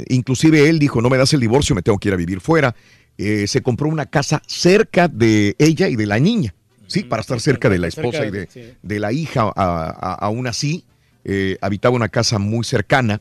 [0.09, 2.75] inclusive él dijo, no me das el divorcio, me tengo que ir a vivir fuera.
[3.19, 6.55] Eh, se compró una casa cerca de ella y de la niña,
[6.87, 7.03] ¿sí?
[7.05, 8.47] Para estar cerca de la esposa y de,
[8.83, 9.43] de la hija.
[9.43, 10.85] A- a- aún así,
[11.25, 13.21] eh, habitaba una casa muy cercana.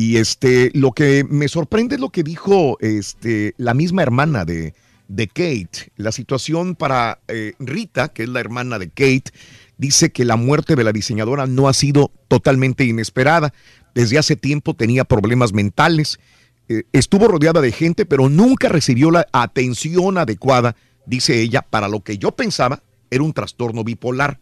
[0.00, 4.72] Y este, lo que me sorprende es lo que dijo este, la misma hermana de,
[5.08, 5.92] de Kate.
[5.96, 9.24] La situación para eh, Rita, que es la hermana de Kate,
[9.76, 13.52] dice que la muerte de la diseñadora no ha sido totalmente inesperada.
[13.94, 16.18] Desde hace tiempo tenía problemas mentales.
[16.70, 22.00] Eh, estuvo rodeada de gente, pero nunca recibió la atención adecuada, dice ella, para lo
[22.00, 24.40] que yo pensaba era un trastorno bipolar.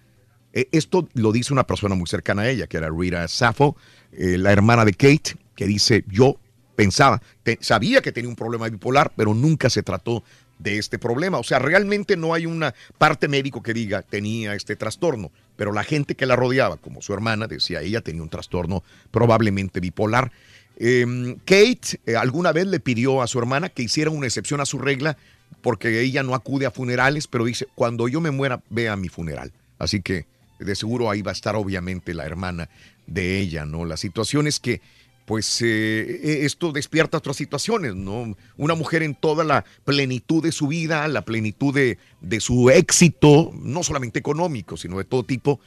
[0.53, 3.77] Eh, esto lo dice una persona muy cercana a ella, que era Rita Sappho,
[4.13, 6.39] eh, la hermana de Kate, que dice, yo
[6.77, 7.21] pensaba,
[7.59, 10.23] sabía que tenía un problema bipolar, pero nunca se trató
[10.61, 11.39] de este problema.
[11.39, 15.83] O sea, realmente no hay una parte médico que diga tenía este trastorno, pero la
[15.83, 20.31] gente que la rodeaba, como su hermana, decía ella tenía un trastorno probablemente bipolar.
[20.77, 24.65] Eh, Kate eh, alguna vez le pidió a su hermana que hiciera una excepción a
[24.65, 25.17] su regla
[25.61, 29.09] porque ella no acude a funerales, pero dice, cuando yo me muera, ve a mi
[29.09, 29.51] funeral.
[29.81, 30.27] Así que
[30.61, 32.69] de seguro ahí va a estar obviamente la hermana
[33.09, 33.85] de ella, ¿no?
[33.85, 34.81] La situación es que,
[35.29, 38.35] pues, eh, esto despierta otras situaciones, ¿no?
[38.57, 43.53] Una mujer en toda la plenitud de su vida, la plenitud de, de su éxito,
[43.55, 45.61] no solamente económico, sino de todo tipo,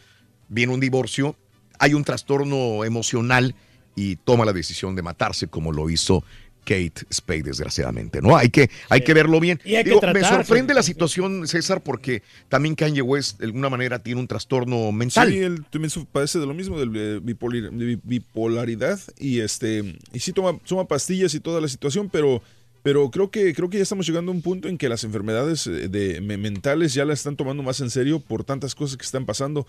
[0.50, 1.36] viene un divorcio,
[1.78, 3.54] hay un trastorno emocional
[3.96, 6.24] y toma la decisión de matarse como lo hizo
[6.64, 8.38] Kate Spade, desgraciadamente, ¿no?
[8.38, 9.60] Hay que, hay que verlo bien.
[9.66, 14.00] Y hay que me sorprende la situación, César, porque también Kanye West de alguna manera
[14.00, 15.30] tiene un trastorno mental.
[15.32, 20.20] Sí, él también padece de lo mismo, del eh, de bi- bipolaridad y este y
[20.20, 22.42] sí toma, toma pastillas y toda la situación, pero
[22.84, 25.68] pero creo que creo que ya estamos llegando a un punto en que las enfermedades
[25.68, 29.06] eh, de, me- mentales ya las están tomando más en serio por tantas cosas que
[29.06, 29.68] están pasando.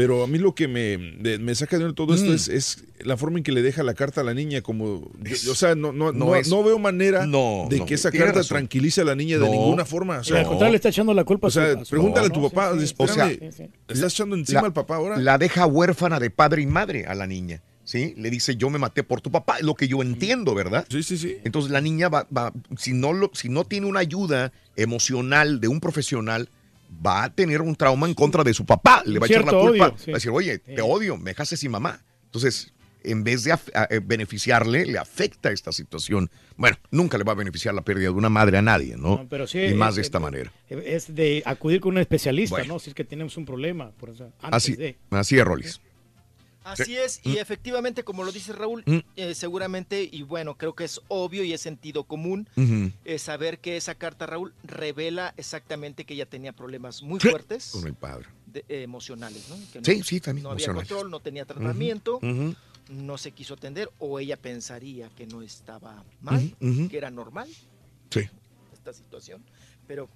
[0.00, 2.34] Pero a mí lo que me, de- me saca de todo esto Mm.
[2.34, 5.52] es, es la forma en que le deja la carta a la niña, como, yo-
[5.52, 8.10] o sea, no, no, no no, es- no veo manera No, de no, que esa
[8.10, 8.56] carta razón.
[8.56, 10.20] tranquilice a la niña de ninguna forma.
[10.20, 12.30] O sea, al contrario, le está echando la culpa o sea, a su, pregúntale a
[12.30, 12.94] tu papá, Sí, sí.
[12.96, 15.18] O sea, espérame, ¿estás echando encima la- al papá ahora?
[15.18, 17.60] La deja huérfana de padre y madre a la niña.
[17.84, 18.14] ¿Sí?
[18.16, 20.86] Le dice, yo me maté por tu papá, lo que yo entiendo, ¿verdad?
[20.88, 21.38] Sí, sí, sí.
[21.44, 25.66] Entonces la niña va, va- si, no lo, si no tiene una ayuda emocional de
[25.68, 26.48] un profesional,
[26.90, 29.02] va a tener un trauma en contra de su papá.
[29.06, 29.88] Le va a echar la culpa.
[29.88, 30.10] odio, sí.
[30.10, 32.02] Va a decir, oye, te odio, me dejaste sin mamá.
[32.24, 32.72] Entonces,
[33.02, 36.30] en vez de eh, beneficiarle, le afecta esta situación.
[36.56, 39.16] Bueno, nunca le va a beneficiar la pérdida de una madre a nadie, ¿no?
[39.18, 40.52] No, pero sí, y más eh, de esta eh, manera.
[40.68, 42.74] Es de acudir con un especialista, Bueno.
[42.74, 42.78] ¿no?
[42.78, 43.90] Si es que tenemos un problema.
[43.92, 44.98] Por eso, antes Así, de.
[45.10, 45.80] así es, Rolis.
[46.62, 46.96] Así Sí.
[46.96, 47.38] es, y Mm.
[47.38, 48.98] efectivamente, como lo dice Raúl, Mm.
[49.16, 52.48] eh, seguramente, y bueno, creo que es obvio y es sentido común,
[53.04, 57.86] eh, saber que esa carta, Raúl, revela exactamente que ella tenía problemas muy fuertes Con
[57.86, 58.26] el padre.
[58.46, 59.56] de- eh, emocionales, ¿no?
[59.72, 62.20] Que no- Sí, sí, también No había control, no tenía tratamiento,
[62.90, 66.54] no se quiso atender, o ella pensaría que no estaba mal,
[66.90, 67.48] que era normal
[68.10, 68.28] Sí.
[68.74, 69.42] esta situación,
[69.86, 70.08] pero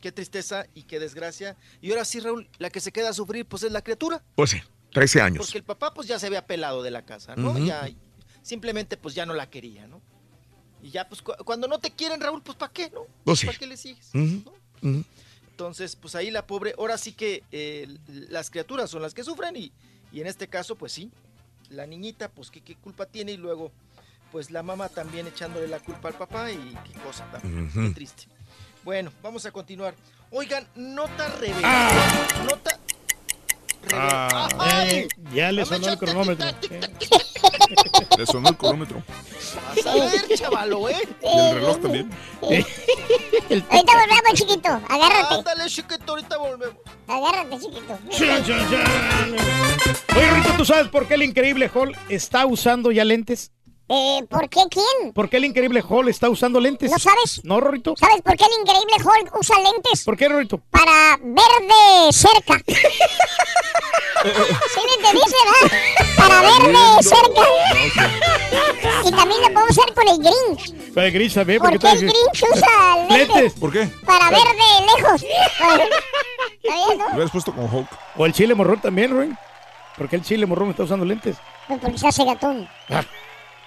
[0.00, 1.56] qué tristeza y qué desgracia.
[1.80, 4.22] Y ahora sí, Raúl, la que se queda a sufrir, pues es la criatura.
[4.34, 4.58] Pues sí,
[5.00, 5.46] 13 años.
[5.46, 7.56] Porque el papá pues ya se había pelado de la casa, ¿no?
[7.58, 7.88] Ya
[8.42, 10.00] simplemente pues ya no la quería, ¿no?
[10.82, 13.02] Y ya pues cu- cuando no te quieren, Raúl, pues ¿para qué, no?
[13.24, 13.46] Pues sí.
[13.46, 14.10] ¿Para qué le sigues?
[15.50, 17.88] Entonces, pues ahí la pobre, ahora sí que eh,
[18.28, 19.72] las criaturas son las que sufren y,
[20.12, 21.10] y en este caso, pues sí,
[21.70, 23.72] la niñita, pues ¿qué, qué culpa tiene y luego,
[24.32, 27.88] pues la mamá también echándole la culpa al papá y qué cosa Ujú.
[27.88, 28.24] qué triste.
[28.84, 29.94] Bueno, vamos a continuar.
[30.30, 32.44] Oigan, nota revelada.
[32.44, 32.78] Nota
[33.88, 34.48] revelada.
[34.48, 35.08] Ya, ¡Ay!
[35.30, 36.46] ya- ya le sonó el cronómetro.
[38.18, 39.02] Le sonó el cronómetro.
[39.76, 40.96] Vas a ver, chavalo, ¿eh?
[41.22, 42.10] Y el reloj también.
[42.42, 44.68] Ahorita volvemos, chiquito.
[44.88, 45.34] Agárrate.
[45.34, 46.76] Ándale, chiquito, ahorita volvemos.
[47.06, 47.98] Agárrate, chiquito.
[48.10, 49.36] Chan, chan, chan.
[50.16, 53.52] Oye, Rito, ¿tú sabes por qué el increíble Hall está usando ya lentes?
[53.88, 55.12] Eh, ¿Por qué quién?
[55.12, 56.90] ¿Por qué el increíble Hall está usando lentes?
[56.90, 57.40] ¿No sabes?
[57.44, 57.94] ¿No, Rorito?
[57.96, 60.02] ¿Sabes por qué el increíble Hulk usa lentes?
[60.04, 60.58] ¿Por qué, Rorito?
[60.70, 62.60] Para ver de cerca.
[62.66, 62.74] ¿Sí
[64.86, 65.70] me entendiste, verdad?
[66.16, 67.42] Para ver de cerca.
[69.04, 70.74] Y también lo puedo usar con el Grinch.
[70.92, 71.60] Para el Grinch también.
[71.60, 73.28] ¿Por porque qué el Grinch usa lentes?
[73.28, 73.52] Lentes.
[73.54, 73.86] ¿Por qué?
[74.04, 75.22] Para ver de lejos.
[75.22, 75.76] ¿Está
[76.74, 77.12] bien, Lo no?
[77.12, 77.88] hubieras puesto con Hulk.
[78.16, 79.32] O el chile morrón también, Roy.
[79.96, 81.36] ¿Por qué el chile morrón está usando lentes?
[81.68, 82.68] Pues porque se hace gatón.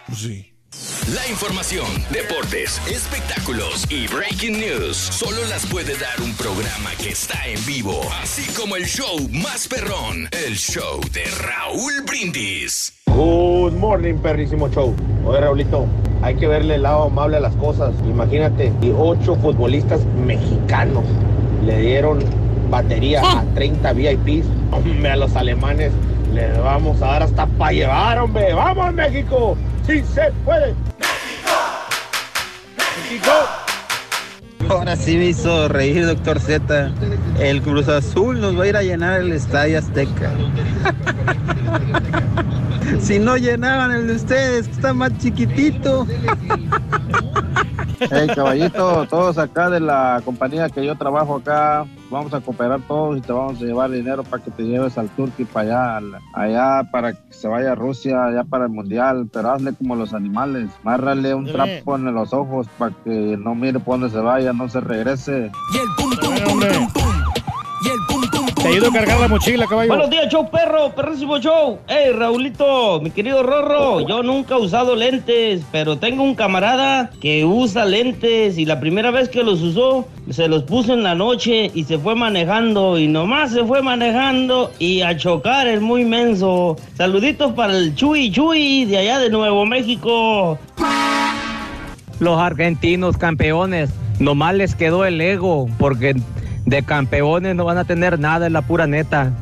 [0.10, 0.54] Pues sí.
[1.14, 7.38] La información, deportes, espectáculos y breaking news solo las puede dar un programa que está
[7.46, 12.94] en vivo, así como el show más perrón, el show de Raúl Brindis.
[13.06, 14.96] Good morning, perrísimo show.
[15.26, 15.86] Oye, Raulito,
[16.24, 17.94] hay que verle el lado amable a las cosas.
[18.06, 21.06] Imagínate, y ocho futbolistas mexicanos
[21.64, 22.20] le dieron
[22.72, 24.48] batería a 30 VIPs.
[24.72, 25.92] Hombre, a los alemanes
[26.34, 28.54] les vamos a dar hasta para llevar, hombre.
[28.54, 29.56] ¡Vamos, México!
[29.90, 30.76] ¡Sí se puede!
[34.70, 36.92] Ahora sí me hizo reír, doctor Z.
[37.40, 40.32] El Cruz Azul nos va a ir a llenar el Estadio Azteca.
[43.02, 46.06] si no llenaban el de ustedes, que está más chiquitito.
[48.12, 53.18] Hey, caballito, todos acá de la compañía que yo trabajo acá, vamos a cooperar todos
[53.18, 56.20] y te vamos a llevar dinero para que te lleves al Turquía para allá, al-
[56.34, 60.14] allá para que se vaya a Rusia, allá para el mundial, pero hazle como los
[60.14, 64.54] animales, márrale un trapo en los ojos para que no mire por dónde se vaya,
[64.54, 65.52] no se regrese.
[68.62, 69.88] Te ayudo a cargar la mochila, caballo.
[69.88, 71.80] Buenos días, show perro, perrísimo show.
[71.88, 77.46] Hey, Raulito, mi querido Rorro, yo nunca he usado lentes, pero tengo un camarada que
[77.46, 81.72] usa lentes y la primera vez que los usó, se los puso en la noche
[81.74, 86.76] y se fue manejando y nomás se fue manejando y a chocar es muy menso.
[86.96, 90.60] Saluditos para el Chuy Chuy de allá de Nuevo México.
[92.20, 96.16] Los argentinos campeones, nomás les quedó el ego, porque
[96.70, 99.34] de campeones no van a tener nada, es la pura neta.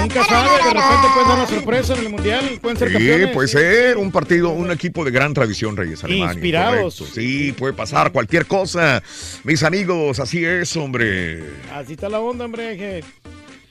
[0.00, 3.28] Nunca sabe, de repente puede dar una sorpresa en el mundial, pueden ser Sí, campeones.
[3.34, 6.32] puede ser un partido, un equipo de gran tradición, Reyes Alemania.
[6.34, 6.96] Inspirados.
[6.98, 7.14] correcto.
[7.20, 9.02] Sí, puede pasar cualquier cosa.
[9.44, 11.44] Mis amigos, así es, hombre.
[11.72, 12.76] Así está la onda, hombre.
[12.76, 13.04] que-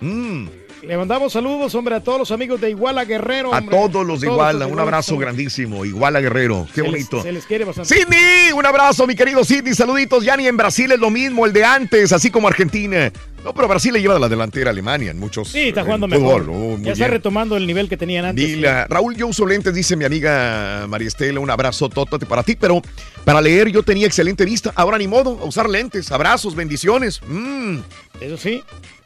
[0.04, 0.48] Mm,
[0.82, 3.54] Le mandamos saludos, hombre, a todos los amigos de Iguala Guerrero.
[3.54, 5.86] a todos los de Todos Iguala, los un abrazo grandísimo.
[5.86, 7.22] Iguala Guerrero, qué se les- bonito.
[7.22, 7.94] se les quiere bastante.
[7.96, 9.76] Sidney, un abrazo, mi querido Sidney.
[9.76, 10.24] Saluditos.
[10.26, 13.12] Ya ni en Brasil es lo mismo, el de antes, así como Argentina.
[13.46, 15.50] No, pero Brasil le lleva la delantera a Alemania en muchos.
[15.50, 16.50] Sí, está jugando fútbol, mejor.
[16.50, 17.12] oh, ya está bien.
[17.12, 18.44] retomando el nivel que tenían antes.
[18.48, 18.86] Dila.
[18.90, 21.40] Raúl, yo uso lentes, dice mi amiga María Estela.
[21.40, 22.56] Un abrazo, tótate para ti.
[22.56, 22.82] Pero
[23.24, 24.72] para leer yo tenía excelente vista.
[24.76, 26.12] Ahora ni modo, a usar lentes.
[26.12, 27.20] Abrazos, bendiciones.
[27.28, 27.78] Mm.
[28.20, 28.64] Eso sí.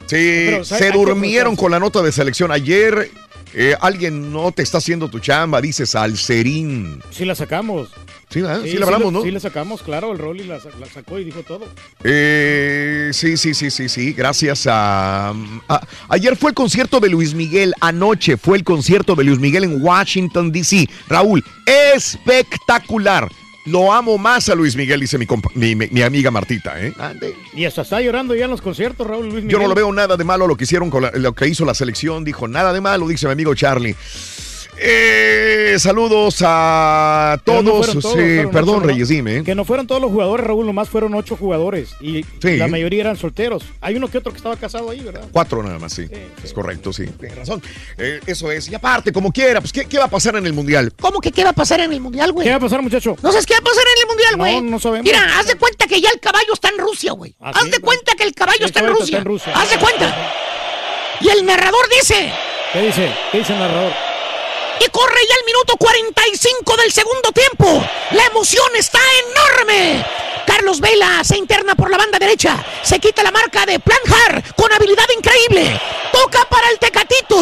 [0.07, 2.51] Sí, se durmieron con la nota de selección.
[2.51, 3.09] Ayer
[3.53, 7.01] eh, alguien no te está haciendo tu chamba, dice Salcerín.
[7.11, 7.89] Sí la sacamos.
[8.29, 8.55] Sí, la
[8.85, 9.21] hablamos, la- ¿no?
[9.23, 10.11] Sí la sacamos, claro.
[10.11, 11.65] El Rolly la, la sacó y dijo todo.
[12.03, 14.11] Eh, sí, sí, sí, sí, sí.
[14.13, 15.29] Gracias a,
[15.69, 17.73] a- Ayer fue el concierto de Luis Miguel.
[17.79, 20.89] Anoche fue el concierto de Luis Miguel en Washington, D.C.
[21.07, 23.29] Raúl, espectacular.
[23.65, 26.79] Lo amo más a Luis Miguel, dice mi, compa- mi, mi- mi amiga Martita.
[26.79, 26.93] ¿eh?
[27.55, 29.49] Y hasta está llorando ya en los conciertos, Raúl Luis Miguel.
[29.51, 31.65] Yo no lo veo nada de malo lo que hicieron con la- lo que hizo
[31.65, 32.23] la selección.
[32.23, 33.95] Dijo nada de malo, dice mi amigo Charlie.
[34.77, 37.87] Eh, saludos a no todos.
[37.87, 38.87] Sí, fueron perdón, ocho, ¿no?
[38.87, 39.37] Reyes, dime.
[39.37, 39.43] ¿eh?
[39.43, 41.95] Que no fueron todos los jugadores, Raúl, nomás fueron ocho jugadores.
[42.01, 42.57] Y Sí.
[42.57, 43.63] la mayoría eran solteros.
[43.81, 45.25] Hay uno que otro que estaba casado ahí, ¿verdad?
[45.31, 46.07] Cuatro nada más, sí.
[46.43, 47.05] Es correcto, sí.
[47.19, 47.61] Tienes razón.
[47.97, 48.69] Eh, eso es.
[48.69, 50.91] Y aparte, como quiera, pues, ¿qué, qué va a pasar en el Mundial?
[50.99, 52.45] ¿Cómo que qué va a pasar en el mundial, güey?
[52.45, 53.15] ¿Qué va a pasar, muchacho?
[53.21, 54.61] ¿No sabes qué va a pasar en el mundial, güey?
[54.61, 55.05] No, no sabemos.
[55.05, 57.35] Mira, haz de cuenta que ya el caballo está en Rusia, güey.
[57.39, 59.17] ¿Ah, haz de cuenta que el caballo, El está, en caballo Rusia.
[59.17, 59.53] está en Rusia.
[59.55, 60.31] Haz de cuenta.
[61.21, 62.31] Y el narrador dice.
[62.73, 63.09] ¿Qué dice?
[63.31, 63.91] ¿Qué dice el narrador?
[64.79, 67.83] Y corre ya el minuto 45 del segundo tiempo.
[68.11, 68.99] La emoción está
[69.29, 70.05] enorme.
[70.45, 72.63] Carlos Vela se interna por la banda derecha.
[72.83, 75.79] Se quita la marca de Planjar con habilidad increíble.
[76.11, 77.37] Toca para el Tecatito.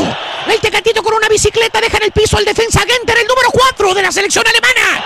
[0.47, 3.93] El Tecatito con una bicicleta deja en el piso al defensa Genter, el número 4
[3.93, 5.05] de la selección alemana.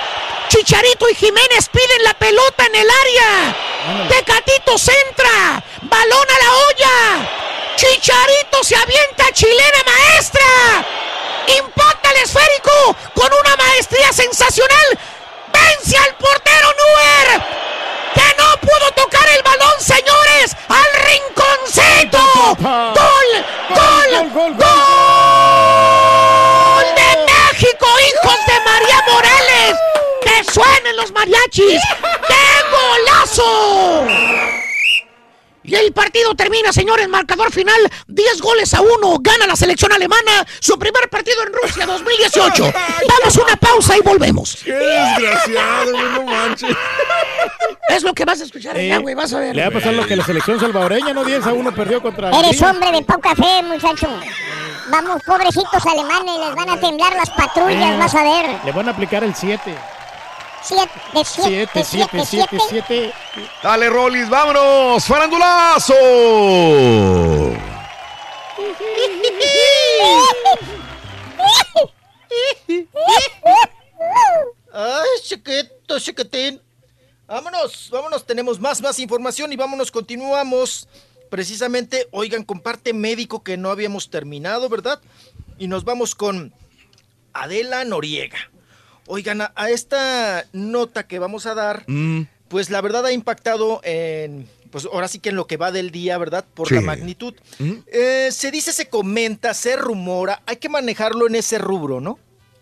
[0.49, 4.07] Chicharito y Jiménez piden la pelota en el área.
[4.09, 5.63] Tecatito centra.
[5.81, 7.29] Balón a la olla.
[7.75, 10.87] Chicharito se avienta chilena maestra.
[11.47, 14.99] Impacta el esférico con una maestría sensacional.
[15.53, 17.41] Vence al portero Nuer.
[18.13, 20.55] Que no pudo tocar el balón, señores.
[20.67, 22.19] Al rinconcito.
[22.59, 23.29] Gol,
[23.69, 24.57] gol, gol,
[26.95, 29.73] de México, hijos de María Morales.
[30.21, 31.81] Que suenen los mariachis.
[32.27, 34.66] ¡Qué golazo!
[35.67, 37.75] Y el partido termina, señores, marcador final,
[38.07, 42.63] 10 goles a 1, gana la selección alemana, su primer partido en Rusia 2018.
[43.09, 44.57] Vamos a una pausa y volvemos.
[44.63, 46.75] Qué desgraciado, güey, no manches.
[47.89, 49.55] Es lo que vas a escuchar allá, güey, vas a ver.
[49.55, 51.23] Le va a pasar lo que la selección salvadoreña, ¿no?
[51.23, 52.29] 10 a 1 perdió contra.
[52.29, 52.71] Eres Argentina.
[52.71, 54.07] hombre de poca fe, muchacho.
[54.89, 58.45] Vamos, pobrecitos alemanes, les van a temblar las patrullas, Eh, vas a ver.
[58.65, 59.61] Le van a aplicar el 7.
[60.61, 63.13] Siete, de siete, 7, 7, siete, 7, siete.
[63.33, 63.49] 7.
[63.63, 65.05] Dale, Rolis, vámonos.
[65.05, 65.93] ¡Farandulazo!
[74.73, 76.61] ¡Ay, chiquito, chiquitín!
[77.27, 80.87] Vámonos, vámonos, tenemos más, más información y vámonos, continuamos.
[81.29, 85.01] Precisamente, oigan, con parte médico que no habíamos terminado, ¿verdad?
[85.57, 86.53] Y nos vamos con
[87.33, 88.37] Adela Noriega.
[89.07, 93.81] Oigan, a, a esta nota que vamos a dar, Mm, pues la verdad ha impactado
[93.83, 96.45] en, pues ahora sí que en lo que va del día, ¿verdad?
[96.53, 96.75] Por Sí.
[96.75, 97.33] la magnitud.
[97.59, 97.71] mm.
[97.91, 102.19] Eh, se dice, se comenta, se rumora, hay que manejarlo en ese rubro, ¿no?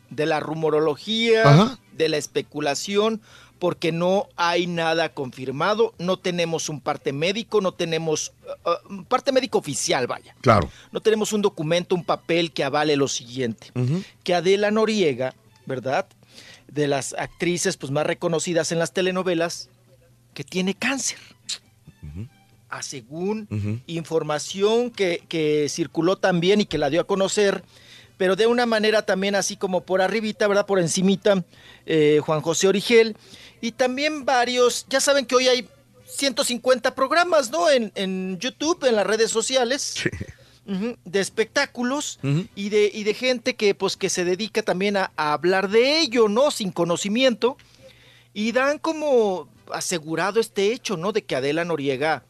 [0.10, 1.80] De la rumorología, Ajá.
[1.94, 3.22] de la especulación,
[3.60, 8.34] porque no hay nada confirmado, no tenemos un parte médico, no tenemos
[8.66, 10.36] uh, uh, un parte médico oficial, vaya.
[10.42, 10.70] Claro.
[10.92, 13.72] No tenemos un documento, un papel que avale lo siguiente,
[14.24, 15.34] que Adela Noriega,
[15.66, 16.06] ¿verdad?
[16.68, 19.70] De las actrices pues más reconocidas en las telenovelas,
[20.34, 21.18] que tiene cáncer.
[22.70, 23.80] A según Ujú.
[23.88, 27.64] información que, que circuló también y que la dio a conocer,
[28.18, 30.66] pero de una manera también así como por arribita, ¿verdad?
[30.66, 31.44] Por encimita,
[31.86, 33.16] eh, Juan José Origel.
[33.62, 35.68] Y también varios, ya saben que hoy hay
[36.06, 37.70] 150 programas, ¿no?
[37.70, 39.96] En, en YouTube, en las redes sociales.
[40.66, 42.20] De espectáculos
[42.56, 46.00] y, de, y de gente que pues que se dedica también a, a hablar de
[46.00, 46.50] ello, ¿no?
[46.50, 47.58] Sin conocimiento.
[48.34, 51.12] Y dan como asegurado este hecho, ¿no?
[51.12, 52.24] De que Adela Noriega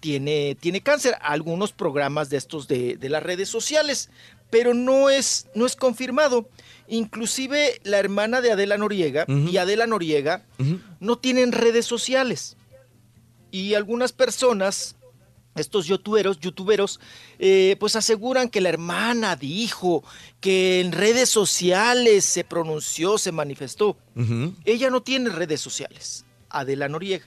[0.00, 1.16] tiene, tiene cáncer.
[1.20, 4.10] Algunos programas de estos de, de las redes sociales,
[4.50, 6.48] pero no es, no es confirmado.
[6.88, 10.44] Inclusive la hermana de Adela Noriega y Adela Noriega
[11.00, 12.56] no tienen redes sociales.
[13.50, 14.96] Y algunas personas,
[15.58, 17.00] estos youtuberos, youtuberos,
[17.38, 20.04] eh, pues aseguran que la hermana dijo
[20.40, 23.96] que en redes sociales se pronunció, se manifestó.
[24.64, 27.26] Ella no tiene redes sociales, Adela Noriega.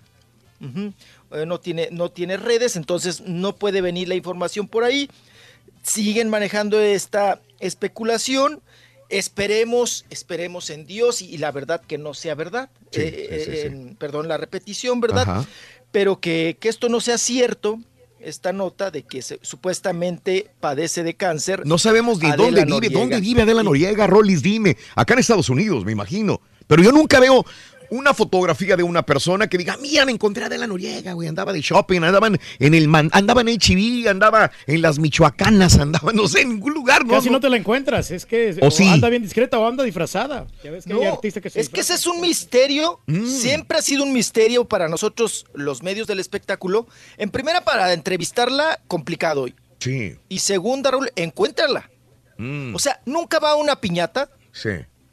[0.60, 5.10] Eh, no, tiene, no tiene redes, entonces no puede venir la información por ahí.
[5.84, 8.62] Siguen manejando esta especulación.
[9.10, 12.70] Esperemos, esperemos en Dios y, y la verdad que no sea verdad.
[12.92, 15.24] Sí, Eh, sí, sí, perdón, la repetición, ¿verdad?
[15.30, 15.46] Ajá.
[15.92, 17.80] Pero que, que esto no sea cierto,
[18.24, 21.66] esta nota de que se- supuestamente padece de cáncer.
[21.66, 23.00] No sabemos Adela dónde vive, Noriega.
[23.00, 24.78] dónde vive Adela Noriega, Rollis, dime.
[24.96, 26.42] Acá en Estados Unidos, me imagino.
[26.68, 27.46] Pero yo nunca veo
[27.92, 31.54] una fotografía de una persona que diga, mira, me encontré a Adela Noriega, güey, andaba
[31.54, 36.28] de shopping, andaban en el man, andaba en HB, andaba en las Michoacanas, andaba, no
[36.28, 37.14] sé, en ningún lugar, ¿no?
[37.14, 38.88] Casi no No- te la encuentras, es que ¿O o sí?
[38.88, 40.48] anda bien discreta o anda disfrazada.
[40.64, 43.26] Ya ves que hay No, artistas que se es que ese es un misterio, Mm.
[43.26, 46.88] siempre ha sido un misterio para nosotros los medios del espectáculo.
[47.18, 49.56] En primera, para entrevistarla, complicado hoy.
[49.80, 50.16] Sí.
[50.30, 51.90] Y segunda, Raúl, encuéntrala.
[52.38, 54.70] Mm, O sea, nunca va a una piñata, sí.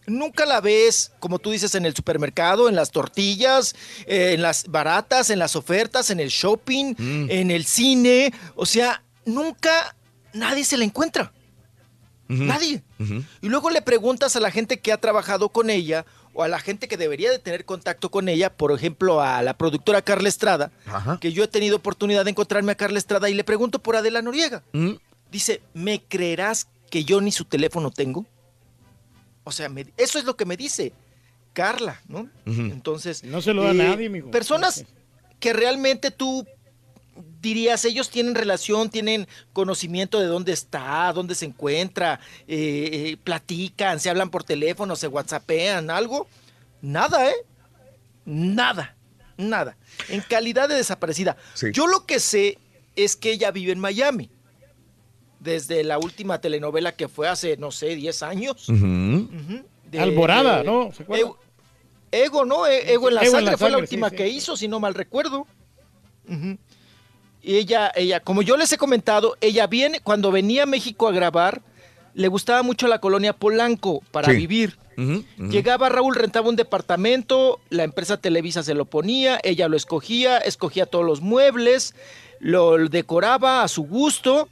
[0.08, 3.74] Nunca la ves, como tú dices, en el supermercado, en las tortillas,
[4.06, 7.26] eh, en las baratas, en las ofertas, en el shopping, Mm.
[7.30, 8.32] en el cine.
[8.56, 9.94] O sea, nunca
[10.32, 11.32] nadie se la encuentra.
[12.30, 12.82] Nadie.
[13.40, 16.04] Y luego le preguntas a la gente que ha trabajado con ella
[16.34, 19.56] o a la gente que debería de tener contacto con ella, por ejemplo, a la
[19.56, 21.18] productora Carla Estrada, Ajá.
[21.20, 24.20] que yo he tenido oportunidad de encontrarme a Carla Estrada y le pregunto por Adela
[24.20, 24.62] Noriega.
[24.72, 24.92] Mm,
[25.30, 28.24] Dice, ¿me creerás que yo ni su teléfono tengo?
[29.48, 30.92] O sea, me- eso es lo que me dice
[31.54, 32.28] Carla, ¿no?
[32.44, 33.24] Entonces...
[33.24, 34.30] No se lo da a nadie, mijo.
[34.30, 34.84] Personas
[35.40, 36.46] que realmente tú
[37.40, 43.98] dirías, ellos tienen relación, tienen conocimiento de dónde está, dónde se encuentra, eh, eh, platican,
[44.00, 46.28] se hablan por teléfono, se whatsappean, algo.
[46.82, 47.34] Nada, ¿eh?
[48.26, 48.94] Nada,
[49.38, 49.76] nada.
[50.10, 51.36] En calidad de desaparecida.
[51.54, 51.68] Sí.
[51.72, 52.58] Yo lo que sé
[52.96, 54.30] es que ella vive en Miami.
[55.40, 58.66] Desde la última telenovela que fue hace, no sé, 10 años.
[58.68, 60.90] De- Alborada, de- ¿no?
[60.92, 61.30] ¿Se acuerda?
[62.10, 62.66] Ego, ¿no?
[62.66, 64.36] E- Ego en la Ego en sangre la fue la última sí, que sí.
[64.36, 65.46] hizo, si no mal recuerdo.
[67.42, 71.12] Y ella, ella, como yo les he comentado, ella viene, cuando venía a México a
[71.12, 71.62] grabar,
[72.14, 74.36] le gustaba mucho la colonia Polanco para Sí.
[74.36, 74.76] vivir.
[75.38, 80.86] Llegaba Raúl, rentaba un departamento, la empresa Televisa se lo ponía, ella lo escogía, escogía
[80.86, 81.94] todos los muebles,
[82.40, 84.48] lo decoraba a su gusto,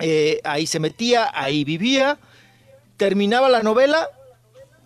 [0.00, 2.18] eh, ahí se metía, ahí vivía,
[2.96, 4.08] terminaba la novela,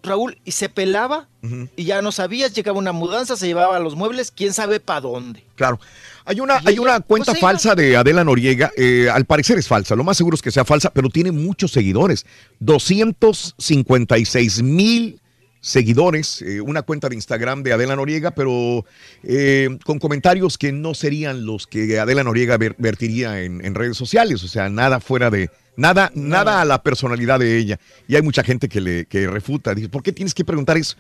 [0.03, 1.29] Raúl, y se pelaba,
[1.77, 5.45] y ya no sabías, llegaba una mudanza, se llevaba los muebles, quién sabe para dónde.
[5.57, 5.79] Claro.
[6.27, 8.71] Hay una, hay una cuenta pues, ella- falsa de Adela Noriega.
[8.79, 9.95] eh, al parecer es falsa.
[9.95, 12.25] Lo más seguro es que sea falsa, pero tiene muchos seguidores.
[12.61, 15.21] 256 mil
[15.65, 16.43] seguidores.
[16.43, 18.85] eh, una cuenta de Instagram de Adela Noriega, pero
[19.23, 23.97] eh, con comentarios que no serían los que Adela Noriega ver- vertiría en, en redes
[23.97, 24.45] sociales.
[24.45, 25.51] O sea, nada fuera de.
[25.77, 27.81] Nada, nada a la personalidad de ella.
[28.07, 29.75] Y hay mucha gente que le que refuta.
[29.75, 30.97] Dice, ¿por qué tienes que preguntar eso?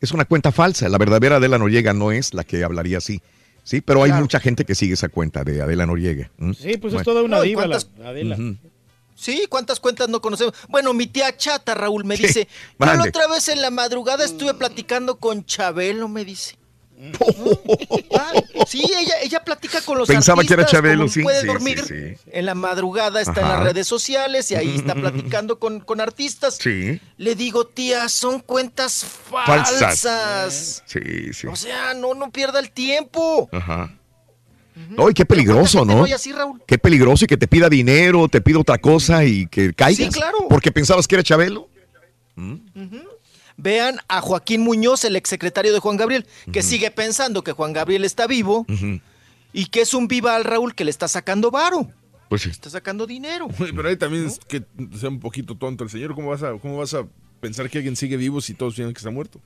[0.00, 0.88] Es una cuenta falsa.
[0.88, 3.20] La verdadera Adela Noriega no es la que hablaría así.
[3.64, 4.22] Sí, pero hay Claro.
[4.22, 6.30] mucha gente que sigue esa cuenta de Adela Noriega.
[6.38, 6.52] ¿Mm?
[6.52, 6.98] Sí, pues Bueno.
[6.98, 8.36] es toda una No, ¿y diva la Adela.
[8.36, 8.56] Ujú.
[9.14, 10.54] Sí, ¿cuántas cuentas no conocemos?
[10.68, 14.54] Bueno, mi tía Chata, Raúl, me dice, yo la otra vez en la madrugada estuve
[14.54, 16.56] platicando con Chabelo, me dice.
[18.16, 18.32] Ah,
[18.66, 21.80] sí, ella, ella platica con los Pensaba que era artistas, Chabelo, sí, puede sí, dormir.
[21.80, 22.30] sí, sí.
[22.32, 26.56] En la madrugada está en las redes sociales y ahí está platicando con, con artistas.
[26.60, 27.00] Sí.
[27.16, 29.80] Le digo, tía, son cuentas Falsas.
[29.80, 30.82] falsas.
[30.86, 31.46] Sí, sí.
[31.48, 33.48] O sea, no, no pierda el tiempo.
[33.52, 33.92] Ajá.
[34.90, 35.98] No, y qué peligroso, ¿no?
[35.98, 36.60] voy así, Raúl.
[36.66, 40.12] Qué peligroso y que te pida dinero, te pida otra cosa y que caigas.
[40.12, 40.48] Sí, claro.
[40.48, 41.68] Porque pensabas que era Chabelo.
[43.56, 48.04] Vean a Joaquín Muñoz, el exsecretario de Juan Gabriel, que sigue pensando que Juan Gabriel
[48.04, 48.66] está vivo
[49.52, 51.88] y que es un viva al Raúl que le está sacando varo.
[52.28, 52.50] Pues sí.
[52.50, 53.48] Está sacando dinero.
[53.58, 54.64] Pero ahí también es que
[54.98, 56.14] sea un poquito tonto el señor.
[56.14, 57.06] ¿Cómo vas a, cómo vas a
[57.40, 59.40] pensar que alguien sigue vivo si todos piensan que está muerto?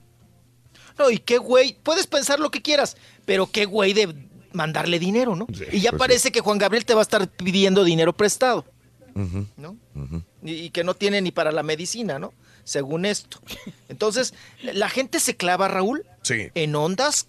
[0.97, 4.13] No, y qué güey, puedes pensar lo que quieras, pero qué güey de
[4.53, 5.47] mandarle dinero, ¿no?
[5.71, 8.65] y ya pues parece que Juan Gabriel te va a estar pidiendo dinero prestado.
[9.57, 9.75] ¿No?
[10.43, 12.33] y, y que no tiene ni para la medicina, ¿no?
[12.63, 13.39] Según esto.
[13.89, 16.47] Entonces, la gente se clava, Raúl, Sí.
[16.55, 17.27] en ondas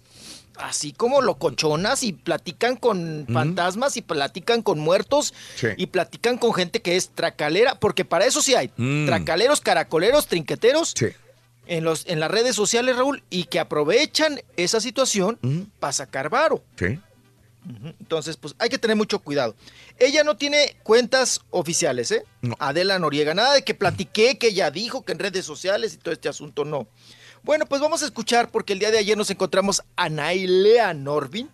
[0.57, 5.67] así como locochonas y platican con fantasmas y platican con muertos Sí.
[5.75, 9.07] y platican con gente que es tracalera, porque para eso sí hay Mm.
[9.07, 11.07] tracaleros, caracoleros, trinqueteros Sí.
[11.67, 15.39] en, los, en las redes sociales, Raúl, y que aprovechan esa situación
[15.79, 16.63] para sacar varo.
[16.77, 16.99] Sí.
[17.99, 19.55] Entonces, pues hay que tener mucho cuidado.
[19.99, 22.23] Ella no tiene cuentas oficiales, ¿eh?
[22.59, 26.13] Adela Noriega, nada de que platiqué, que ella dijo que en redes sociales y todo
[26.13, 26.87] este asunto, no.
[27.43, 31.49] Bueno, pues vamos a escuchar porque el día de ayer nos encontramos a Nailea Norvin,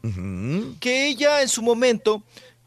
[0.80, 2.24] que ella en su momento,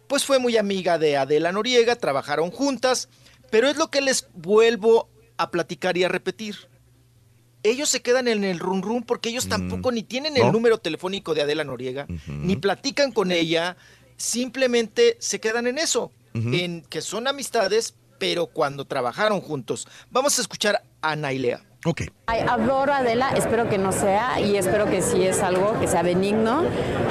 [0.06, 3.08] pues fue muy amiga de Adela Noriega, trabajaron juntas,
[3.50, 6.69] pero es lo que les vuelvo a platicar y a repetir.
[7.62, 10.52] Ellos se quedan en el run run porque ellos tampoco ni tienen el No.
[10.52, 13.76] número telefónico de Adela Noriega, ni platican con ella,
[14.16, 16.50] simplemente se quedan en eso, Ujú.
[16.54, 19.88] en que son amistades, pero cuando trabajaron juntos.
[20.10, 21.62] Vamos a escuchar a Nailea.
[21.86, 22.02] Ok.
[22.26, 25.86] Ay, adoro a Adela, espero que no sea y espero que sí es algo que
[25.88, 26.62] sea benigno,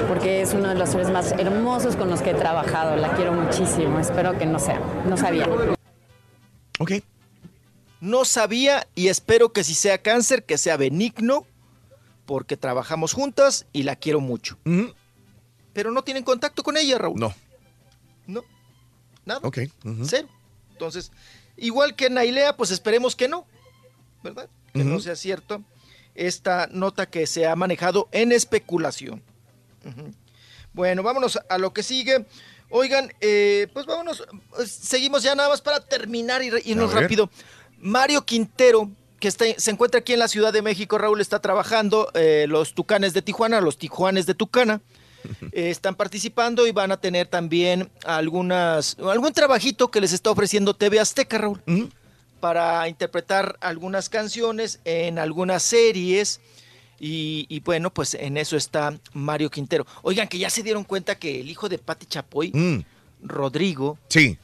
[0.07, 3.33] porque es uno de los seres más hermosos con los que he trabajado, la quiero
[3.33, 5.47] muchísimo, espero que no sea, no sabía.
[6.79, 6.91] Ok.
[8.01, 11.45] No sabía y espero que si sea cáncer, que sea benigno,
[12.25, 14.57] porque trabajamos juntas y la quiero mucho.
[15.73, 17.19] Pero no tienen contacto con ella, Raúl.
[17.19, 17.33] No.
[18.27, 18.43] No.
[19.25, 19.41] Nada.
[19.43, 19.59] Ok.
[20.05, 20.27] Cero.
[20.71, 21.11] Entonces,
[21.57, 23.45] igual que Nailea, pues esperemos que no,
[24.23, 24.49] ¿verdad?
[24.73, 25.63] Que no sea cierto
[26.15, 29.23] esta nota que se ha manejado en especulación.
[30.73, 32.25] Bueno, vámonos a lo que sigue.
[32.69, 34.21] Oigan, eh, pues vámonos,
[34.59, 37.29] eh, seguimos ya nada más para terminar y irnos rápido.
[37.81, 42.09] Mario Quintero, que está, se encuentra aquí en la Ciudad de México, Raúl está trabajando,
[42.13, 44.81] eh, los Tucanes de Tijuana, los Tijuanes de Tucana,
[45.51, 50.73] eh, están participando y van a tener también algunas, algún trabajito que les está ofreciendo
[50.73, 51.61] TV Azteca, Raúl,
[52.39, 56.39] para interpretar algunas canciones en algunas series.
[57.01, 59.85] Y, y bueno, pues en eso está Mario Quintero.
[60.01, 62.79] Oigan, que ya se dieron cuenta que el hijo de Pati Chapoy, Mm.
[63.21, 64.37] Rodrigo, Sí.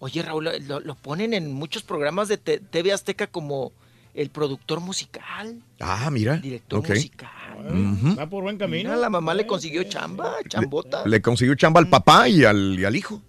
[0.00, 3.72] Oye Raúl, lo, lo ponen en muchos programas de te- TV Azteca como
[4.14, 6.36] el productor musical, Ah, mira.
[6.38, 7.28] director musical.
[7.70, 8.16] Ujú.
[8.18, 8.88] Va por buen camino.
[8.90, 11.06] Mira, la mamá le consiguió chamba, chambota.
[11.06, 13.22] Le consiguió chamba al papá y al, y al hijo.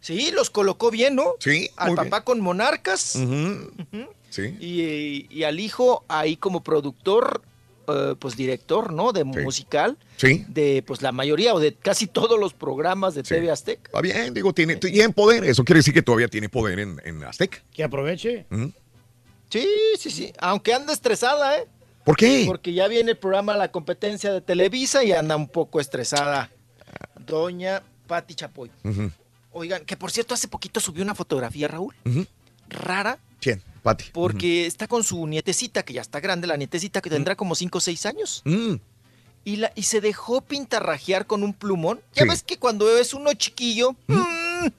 [0.00, 1.32] Sí, los colocó bien, ¿no?
[1.40, 1.68] Sí.
[1.76, 3.18] Al muy papá con Monarcas
[4.30, 4.56] Sí.
[4.60, 7.42] y, y al hijo ahí como productor,
[7.88, 9.12] eh, pues director, ¿no?
[9.12, 9.98] De musical.
[10.16, 10.44] Sí.
[10.48, 13.82] De pues la mayoría o de casi todos los programas de TV Azteca.
[13.86, 15.44] Está bien, digo, tiene, tiene poder.
[15.44, 17.58] Eso quiere decir que todavía tiene poder en, en Azteca.
[17.72, 18.46] Que aproveche.
[18.50, 18.72] Ujú.
[19.50, 19.66] Sí,
[19.98, 20.32] sí, sí.
[20.38, 21.66] Aunque anda estresada, ¿eh?
[22.04, 22.44] ¿Por qué?
[22.46, 26.50] Porque ya viene el programa La Competencia de Televisa y anda un poco estresada.
[27.26, 28.70] Doña Patti Chapoy.
[29.52, 31.94] Oigan, que por cierto hace poquito subió una fotografía, Raúl,
[32.68, 33.62] rara, ¿Quién?
[33.82, 34.06] Pati.
[34.12, 37.78] porque está con su nietecita, que ya está grande, la nietecita que tendrá como 5
[37.78, 38.42] o 6 años.
[38.44, 38.74] Mm.
[39.44, 42.00] Y, la, y se dejó pintarrajear con un plumón.
[42.14, 42.28] Ya Sí.
[42.28, 43.94] ves que cuando es uno chiquillo,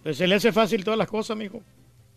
[0.03, 1.61] Pues se le hace fácil todas las cosas, mijo.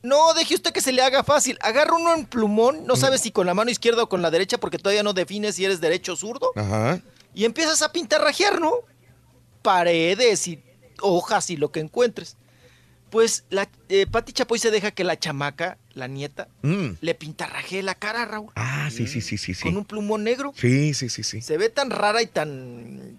[0.03, 1.57] no deje usted que se le haga fácil.
[1.63, 4.59] Agarra uno en plumón, no sabes si con la mano izquierda o con la derecha,
[4.59, 6.51] porque todavía no defines si eres derecho o zurdo.
[6.57, 7.01] Ajá.
[7.35, 8.73] y empiezas a pintarrajear, ¿no?
[9.63, 10.61] Paredes y
[11.01, 12.37] hojas y lo que encuentres.
[13.13, 16.93] Pues la eh, Pati Chapoy se deja que la chamaca, la nieta, Mm.
[17.01, 19.63] le pintarrajee la cara, Raúl, Ah, sí, sí, sí, sí, sí.
[19.63, 20.53] con un plumón negro.
[20.57, 21.43] Sí, sí, sí, sí.
[21.43, 23.19] Se ve tan rara y tan...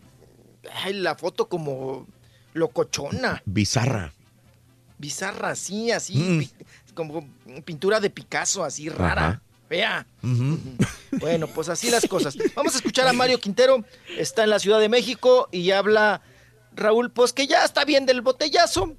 [0.83, 2.07] Ay, la foto como
[2.53, 4.11] locochona, Bizarra.
[4.97, 6.39] bizarra, así, así, Mm.
[6.39, 6.51] pi-
[6.95, 7.27] como
[7.65, 9.27] pintura de Picasso, así rara.
[9.27, 9.41] Ajá.
[9.69, 10.05] Vea.
[10.23, 10.59] Ujú.
[11.19, 12.35] Bueno, pues así las cosas.
[12.55, 13.85] Vamos a escuchar a Mario Quintero,
[14.17, 16.21] está en la Ciudad de México y habla
[16.75, 18.95] Raúl, pues que ya está bien del botellazo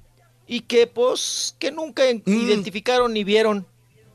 [0.47, 3.65] y que pues que nunca en- identificaron ni vieron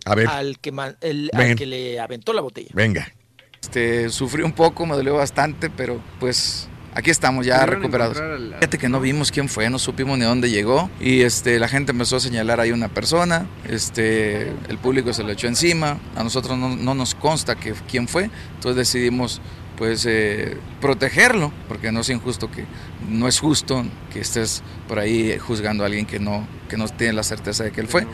[0.04, 0.28] A ver.
[0.28, 2.70] al que man- el- al que le aventó la botella.
[2.72, 3.12] Venga.
[3.60, 8.18] Este, sufrí un poco, me dolió bastante, pero pues aquí estamos ya ¿Pudieron recuperados.
[8.58, 11.92] Fíjate que no vimos quién fue, no supimos ni dónde llegó y este, la gente
[11.92, 16.56] empezó a señalar ahí una persona, este, el público se lo echó encima, a nosotros
[16.58, 19.40] no, no nos consta que quién fue, entonces decidimos
[19.76, 22.64] pues eh, protegerlo, porque no es injusto que
[23.10, 27.12] no es justo que estés por ahí juzgando a alguien que no que no tiene
[27.14, 28.06] la certeza de que él fue.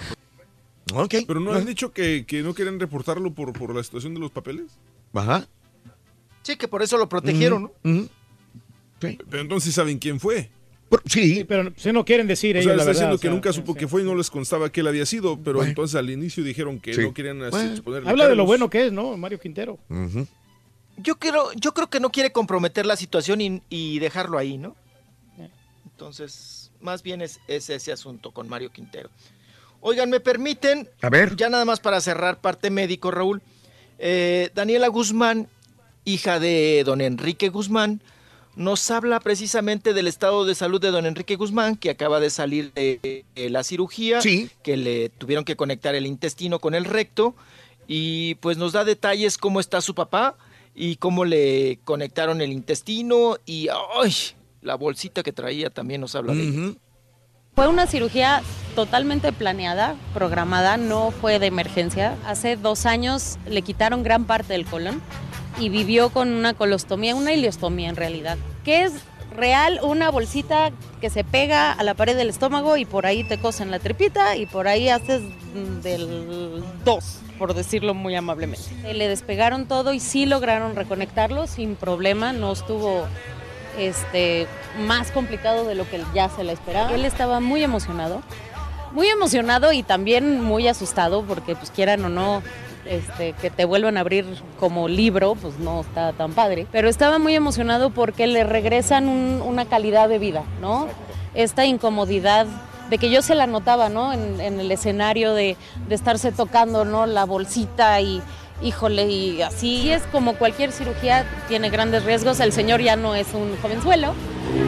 [1.27, 4.31] Pero no han dicho que, que no quieren reportarlo por, por la situación de los
[4.31, 4.65] papeles.
[5.13, 5.47] Ajá.
[6.43, 8.09] Sí, que por eso lo protegieron, ¿no?
[9.01, 10.51] Pero entonces saben quién fue.
[11.07, 11.45] Sí.
[11.47, 12.93] pero si no quieren decir O ellos sea, la está verdad.
[12.93, 15.37] diciendo o que nunca supo que fue y no les constaba que él había sido,
[15.43, 15.71] pero Bueno.
[15.71, 17.01] entonces al inicio dijeron que Sí.
[17.03, 17.73] no querían así, Bueno.
[17.73, 19.17] exponerle Habla de lo bueno que es, ¿no?
[19.17, 19.79] Mario Quintero.
[20.99, 24.77] Yo creo, yo creo que no quiere comprometer la situación y, y dejarlo ahí, ¿no?
[25.97, 29.09] Entonces, más bien es, es ese asunto con Mario Quintero.
[29.81, 30.91] Oigan, ¿me permiten?
[31.01, 31.35] A ver.
[31.37, 33.41] Ya nada más para cerrar parte médico, Raúl.
[33.99, 35.49] Eh, Daniela Guzmán,
[36.05, 38.03] hija de don Enrique Guzmán,
[38.57, 42.75] nos habla precisamente del estado de salud de don Enrique Guzmán, que acaba de salir
[42.75, 47.35] de la cirugía, que le tuvieron que conectar el intestino con el recto,
[47.89, 50.37] y pues nos da detalles cómo está su papá
[50.75, 53.69] y cómo le conectaron el intestino y
[54.03, 54.13] ¡ay!
[54.67, 56.79] La bolsita que traía también nos habla de ella.
[57.55, 58.43] Fue una cirugía
[58.75, 62.17] totalmente planeada, programada, no fue de emergencia.
[62.27, 65.01] Hace dos años le quitaron gran parte del colon
[65.59, 68.93] y vivió con una colostomía, una ileostomía en realidad, que es
[69.35, 70.71] real una bolsita
[71.01, 74.37] que se pega a la pared del estómago y por ahí te cosen la tripita
[74.37, 75.23] y por ahí haces
[75.83, 78.93] del dos, por decirlo muy amablemente.
[78.93, 83.07] Le despegaron todo y sí lograron reconectarlo sin problema, no estuvo
[83.79, 84.47] este,
[84.79, 86.93] más complicado de lo que ya se le esperaba.
[86.93, 88.23] Él estaba muy emocionado,
[88.93, 92.43] muy emocionado y también muy asustado porque pues quieran o no,
[92.87, 94.25] este, que te vuelvan a abrir
[94.61, 96.67] como libro, pues no está tan padre.
[96.73, 100.87] Pero estaba muy emocionado porque le regresan un- una calidad de vida, ¿no?
[101.35, 102.47] Esta incomodidad
[102.89, 104.13] de que yo se la notaba, ¿no?
[104.13, 105.57] En, en el escenario de,
[105.89, 107.05] de estarse tocando, ¿no?
[107.07, 108.23] La bolsita y,
[108.63, 109.91] híjole, y así.
[109.91, 112.41] Es como cualquier cirugía, tiene grandes riesgos.
[112.41, 114.15] El señor ya no es un jovenzuelo.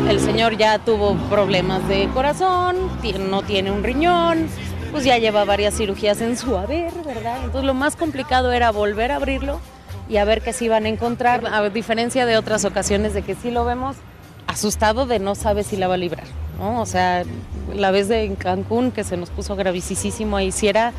[0.09, 2.77] El señor ya tuvo problemas de corazón,
[3.31, 4.49] no tiene un riñón,
[4.91, 7.39] pues ya lleva varias cirugías en su haber, ¿verdad?
[7.45, 9.61] Entonces lo más complicado era volver a abrirlo
[10.09, 13.35] y a ver qué se iban a encontrar, a diferencia de otras ocasiones de que
[13.35, 13.97] sí lo vemos
[14.47, 16.25] asustado de no sabe si la va a librar.
[16.61, 17.23] O sea,
[17.75, 20.93] la vez de Cancún que se nos puso gravísimo ahí, si era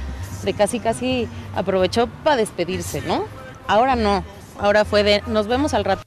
[0.43, 3.25] de casi casi aprovechó para despedirse, ¿no?
[3.67, 4.23] Ahora no,
[4.59, 6.03] ahora fue de nos vemos al rato.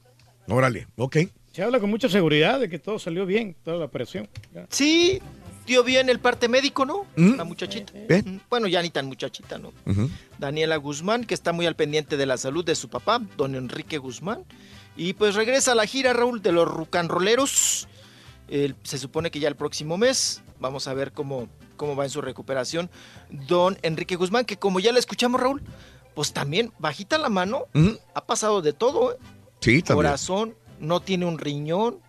[0.47, 1.17] Órale, ok.
[1.51, 4.27] Se habla con mucha seguridad de que todo salió bien, toda la operación.
[4.53, 4.65] Ya.
[4.69, 5.21] Sí,
[5.67, 7.05] dio bien el parte médico, ¿no?
[7.15, 7.35] ¿Mm?
[7.35, 7.93] La muchachita.
[7.93, 9.71] Mm, Bueno, ya ni tan muchachita, ¿no?
[10.39, 13.99] Daniela Guzmán, que está muy al pendiente de la salud de su papá, don Enrique
[13.99, 14.43] Guzmán.
[14.97, 17.87] Y pues regresa a la gira, Raúl, de los rucanroleros.
[18.47, 20.41] El- se supone que ya el próximo mes.
[20.59, 21.47] Vamos a ver cómo,
[21.77, 22.89] cómo va en su recuperación.
[23.33, 25.61] Don Enrique Guzmán, que como ya le escuchamos, Raúl,
[26.13, 27.65] pues también bajita la mano.
[28.13, 29.17] Ha pasado de todo, ¿eh?
[29.59, 30.05] Sí, también.
[30.05, 31.99] Corazón, no tiene un riñón,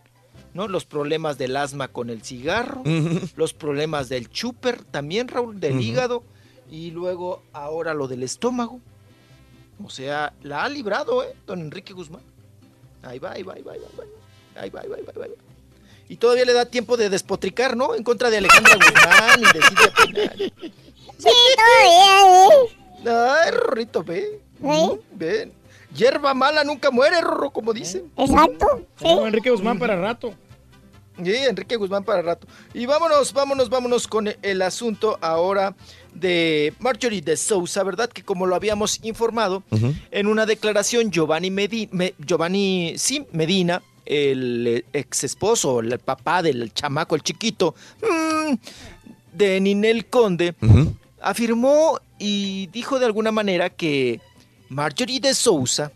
[0.53, 0.69] ¿no?
[0.69, 2.83] Los problemas del asma con el cigarro,
[3.37, 6.23] los problemas del chúper también, Raúl, del hígado,
[6.71, 8.81] y luego ahora lo del estómago.
[9.83, 11.35] O sea, la ha librado, ¿eh?
[11.47, 12.23] Don Enrique Guzmán.
[13.03, 14.05] Ahí va, ahí va, ahí va, ahí va.
[14.61, 15.37] Ahí va, ahí va, ahí va, ahí va.
[16.09, 17.95] Y todavía le da tiempo de despotricar, ¿no?
[17.95, 20.53] En contra de Alejandra Guzmán y de Silvia Pinal.
[21.25, 23.45] Sí, todavía, ¿eh?
[23.45, 24.41] Ay, Rorrito, ve.
[25.13, 25.53] Ven.
[25.95, 28.11] Hierba mala nunca muere, Rorro, como dicen.
[28.17, 28.87] Exacto.
[29.01, 30.35] A Enrique Guzmán para rato.
[31.23, 32.49] Sí, Enrique Guzmán para rato.
[32.73, 35.77] Y vámonos, vámonos, vámonos con el asunto ahora
[36.13, 38.09] de Marjorie de Sousa, ¿verdad?
[38.11, 39.63] Que como lo habíamos informado,
[40.11, 46.73] en una declaración Giovanni, Medi- Me- Giovanni sí, Medina, el ex esposo, el papá del
[46.75, 48.55] chamaco, el chiquito, mm,
[49.33, 50.55] de Ninel Conde,
[51.25, 54.21] afirmó y dijo de alguna manera que
[54.69, 55.91] Marjorie de Sousa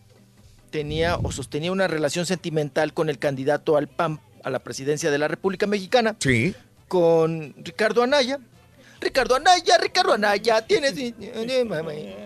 [0.70, 5.18] tenía o sostenía una relación sentimental con el candidato al PAN a la presidencia de
[5.18, 6.55] la República Mexicana, Sí.
[6.89, 8.39] con Ricardo Anaya.
[9.00, 10.94] Ricardo Anaya, Ricardo Anaya, tienes...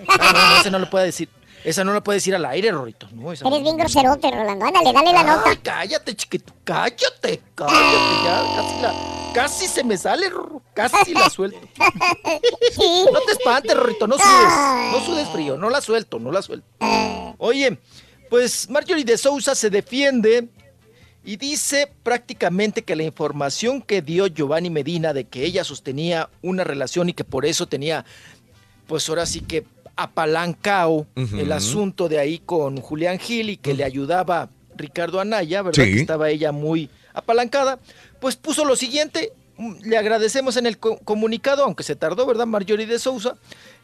[0.09, 1.29] Ah, no, no, ese no lo puede decir.
[1.65, 3.09] Esa no lo puede decir al aire, Rorito.
[3.13, 3.51] No, esa no.
[3.51, 4.65] Eres bien groserote, Rolando.
[4.67, 5.51] Ándale, dale la nota.
[5.51, 11.29] Ay, cállate, chiquito, cállate, cállate, ya, casi la, casi se me sale, Rorro, casi la
[11.31, 11.59] suelto.
[11.79, 16.67] No te espantes, Rorrito, no sudes, no sudes frío, no la suelto, no la suelto.
[17.39, 17.79] Oye,
[18.31, 20.49] pues Marjorie de Sousa se defiende
[21.25, 26.65] Y dice prácticamente que la información que dio Giovanni Medina de que ella sostenía una
[26.65, 28.05] relación y que por eso tenía,
[28.89, 31.37] pues ahora sí que apalancao Ujú.
[31.39, 35.85] el asunto de ahí con Julián Gil y que le ayudaba Ricardo Anaya, ¿verdad?
[35.85, 35.93] Sí.
[35.93, 37.79] Que estaba ella muy apalancada,
[38.21, 39.33] pues puso lo siguiente.
[39.57, 42.47] Mm, Le agradecemos en el co- comunicado, aunque se tardó, ¿verdad?
[42.47, 43.35] Marjorie de Sousa.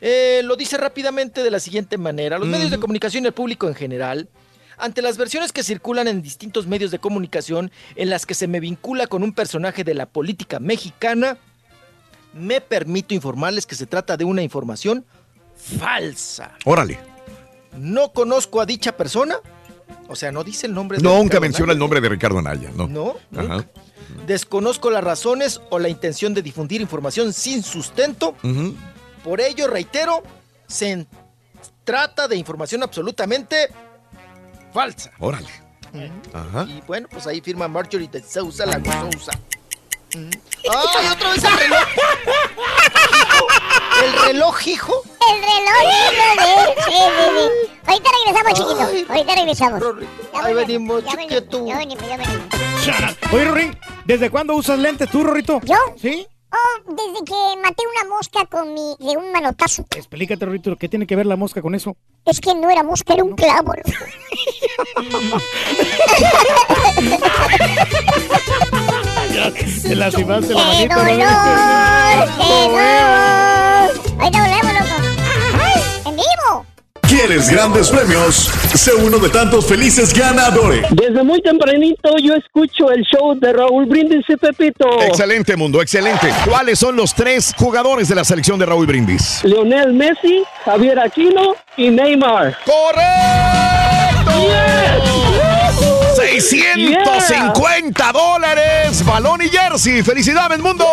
[0.00, 2.38] Eh, lo dice rápidamente de la siguiente manera.
[2.38, 4.28] Los medios de comunicación y el público en general
[4.80, 8.60] ante las versiones que circulan en distintos medios de comunicación en las que se me
[8.60, 11.36] vincula con un personaje de la política mexicana,
[12.32, 15.04] me permito informarles que se trata de una información
[15.56, 16.52] falsa.
[16.64, 16.98] Órale.
[17.76, 19.36] No conozco a dicha persona,
[20.08, 21.72] o sea, no dice el nombre de Nunca Ricardo menciona Anaya.
[21.72, 22.86] el nombre de Ricardo Anaya, ¿no?
[22.86, 23.66] No, Ajá.
[24.26, 28.34] Desconozco las razones o la intención de difundir información sin sustento.
[29.24, 30.22] Por ello, reitero,
[30.66, 31.06] se
[31.84, 33.68] trata de información absolutamente
[34.72, 35.10] falsa.
[35.18, 35.48] Órale.
[36.32, 36.64] Ajá.
[36.68, 39.32] Y bueno, pues ahí firma Marjorie de Sousa, la Sousa.
[40.14, 40.30] Mm.
[40.70, 41.88] ¡Ay, otra vez el reloj!
[44.02, 45.02] ¿El reloj, hijo?
[45.30, 46.82] El reloj, hijo de...
[46.84, 47.46] Sí, sí, sí.
[47.86, 49.12] Ahorita regresamos, chiquito.
[49.12, 49.82] Ahorita regresamos.
[50.34, 51.16] Ahí venimos, venimos, Ya
[51.78, 52.67] venimos, ya venimos.
[53.32, 55.60] Oye, Rorín, ¿desde cuándo usas lentes tú, Rorrito?
[55.64, 55.76] ¿Yo?
[56.00, 56.26] ¿Sí?
[56.50, 58.96] Oh, desde que maté una mosca con mi...
[58.98, 59.84] de un manotazo.
[59.94, 61.96] Explícate, Rorrito, ¿qué tiene que ver la mosca con eso?
[62.24, 63.74] Es que no era mosca, era un clavo.
[69.82, 71.08] Te lastimaste la ¡Qué manita, dolor!
[72.26, 72.44] Rorrito.
[72.46, 74.18] ¡Qué dolor!
[74.20, 74.77] Ahorita volvemos.
[77.18, 78.48] ¿Quieres grandes premios?
[78.74, 80.86] Sé uno de tantos felices ganadores.
[80.90, 85.02] Desde muy tempranito yo escucho el show de Raúl Brindis y Pepito.
[85.02, 86.32] Excelente, mundo, excelente.
[86.48, 89.42] ¿Cuáles son los tres jugadores de la selección de Raúl Brindis?
[89.42, 92.56] Leonel Messi, Javier Aquino y Neymar.
[92.64, 94.30] ¡Correcto!
[96.14, 100.04] 650 dólares, balón y jersey.
[100.04, 100.86] ¡Felicidades, mundo!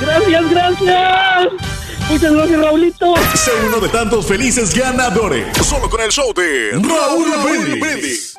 [0.00, 1.80] Gracias, gracias.
[2.10, 3.14] Muchas gracias, Raulito.
[3.34, 5.46] Sé uno de tantos felices ganadores.
[5.64, 8.34] Solo con el show de Raúl Brindis.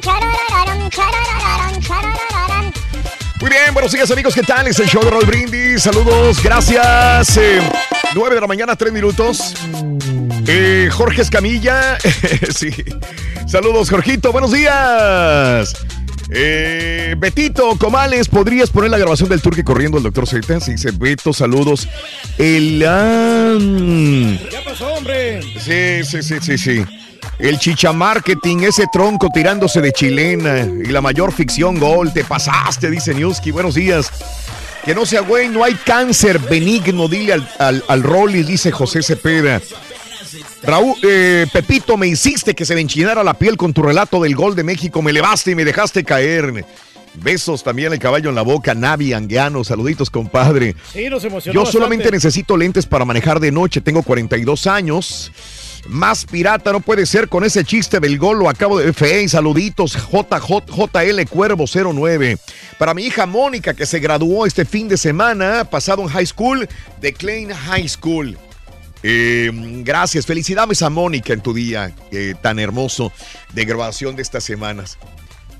[0.00, 0.90] Chararararam,
[1.80, 2.72] chararararam.
[3.40, 4.66] Muy bien, buenos días amigos, ¿qué tal?
[4.66, 7.36] Es el show de Raúl Brindis, saludos, gracias.
[7.36, 7.60] Eh,
[8.12, 9.54] 9 de la mañana, 3 minutos.
[10.48, 11.96] Eh, Jorge Escamilla,
[12.56, 12.70] sí.
[13.46, 15.74] Saludos, Jorgito, buenos días.
[16.32, 20.58] Eh, Betito Comales, ¿podrías poner la grabación del turque corriendo el doctor Z?
[20.66, 21.88] Dice Beto, saludos.
[22.38, 22.84] El...
[22.86, 23.56] ah,
[24.48, 25.42] ¿Qué pasó, hombre?
[25.58, 26.84] Sí, sí, sí, sí, sí.
[27.38, 32.12] El chicha marketing, ese tronco tirándose de chilena y la mayor ficción gol.
[32.12, 33.50] Te pasaste, dice Newski.
[33.50, 34.10] Buenos días.
[34.84, 39.02] Que no sea güey, no hay cáncer benigno, dile al, al, al Rollis, dice José
[39.02, 39.60] Cepeda.
[40.62, 44.34] Raúl, eh, Pepito, me hiciste que se me enchinara la piel con tu relato del
[44.34, 45.00] gol de México.
[45.02, 46.64] Me elevaste y me dejaste caer.
[47.14, 49.64] Besos también el caballo en la boca, Navi Anguiano.
[49.64, 50.76] Saluditos, compadre.
[50.92, 52.16] Sí, nos emocionó Yo solamente bastante.
[52.26, 53.80] necesito lentes para manejar de noche.
[53.80, 55.32] Tengo 42 años.
[55.88, 58.38] Más pirata no puede ser con ese chiste del gol.
[58.38, 58.92] Lo acabo de.
[58.92, 59.94] Fe, saluditos.
[59.94, 62.38] JJ, JL Cuervo 09.
[62.78, 66.68] Para mi hija Mónica, que se graduó este fin de semana, pasado en high school,
[67.00, 68.38] de Klein High School.
[69.02, 69.50] Eh,
[69.82, 71.94] gracias, felicidades a Mónica en tu día
[72.42, 73.12] tan hermoso
[73.54, 74.98] de grabación de estas semanas.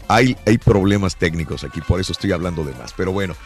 [0.08, 2.92] Hay, hay problemas técnicos aquí, por eso estoy hablando de más.
[2.96, 3.36] Pero bueno,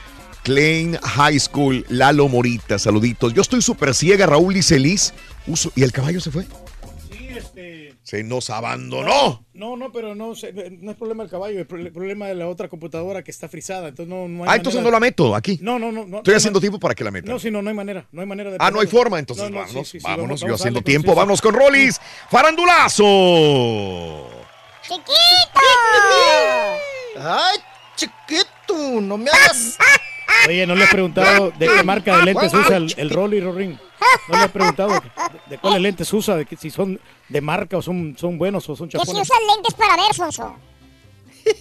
[0.45, 3.33] Klein High School, Lalo Morita, saluditos.
[3.33, 5.15] Yo estoy súper ciega, Raúl dice Liz.
[5.47, 6.47] Uso, ¿Y el caballo se fue?
[8.15, 9.45] Se nos abandonó.
[9.55, 12.69] No, no, pero no, no es problema del caballo, es el problema de la otra
[12.69, 13.89] computadora que está frisada.
[13.89, 15.59] Entonces no, no hay Ah, entonces no la meto aquí.
[15.61, 16.07] No, no, no.
[16.07, 17.29] no Estoy no, haciendo tiempo para que la meta.
[17.29, 18.07] No, sí, no, no hay manera.
[18.13, 20.05] No hay manera de Ah, no hay forma, entonces No, no, sí, vámonos, sí, sí,
[20.05, 21.17] vámonos, vamos- yo haciendo tiempo, sí, sí.
[21.17, 22.01] vámonos con Rollis.
[22.31, 23.05] ¡Farandulazo!
[27.19, 27.59] ¡Ay,
[27.97, 29.01] chiquito!
[29.01, 29.77] ¡No me hagas!
[30.49, 33.79] Oye, no le he preguntado de qué marca de lentes usa el, el Rolly Rorín.
[34.29, 35.01] No le he preguntado de,
[35.51, 38.77] de cuáles lentes usa, de que, si son de marca o son, son buenos o
[38.77, 39.29] son Que si chapones.
[39.31, 40.57] usas lentes para ver, Sonso.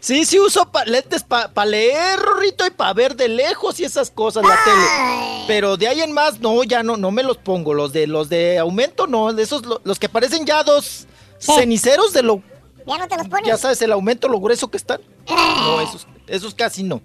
[0.00, 4.10] Sí, sí uso pa- lentes para leer, Rorrito, y para ver de lejos y esas
[4.10, 5.44] cosas la tele.
[5.48, 7.74] Pero de ahí en más, no, ya no, no me los pongo.
[7.74, 11.06] Los de los de aumento, no, de esos, lo- los que parecen ya dos
[11.40, 12.40] ceniceros de lo.
[12.86, 13.46] ¿Ya no te los pones?
[13.48, 15.00] Ya sabes, el aumento, lo grueso que están.
[15.28, 17.00] No, esos, esos casi no.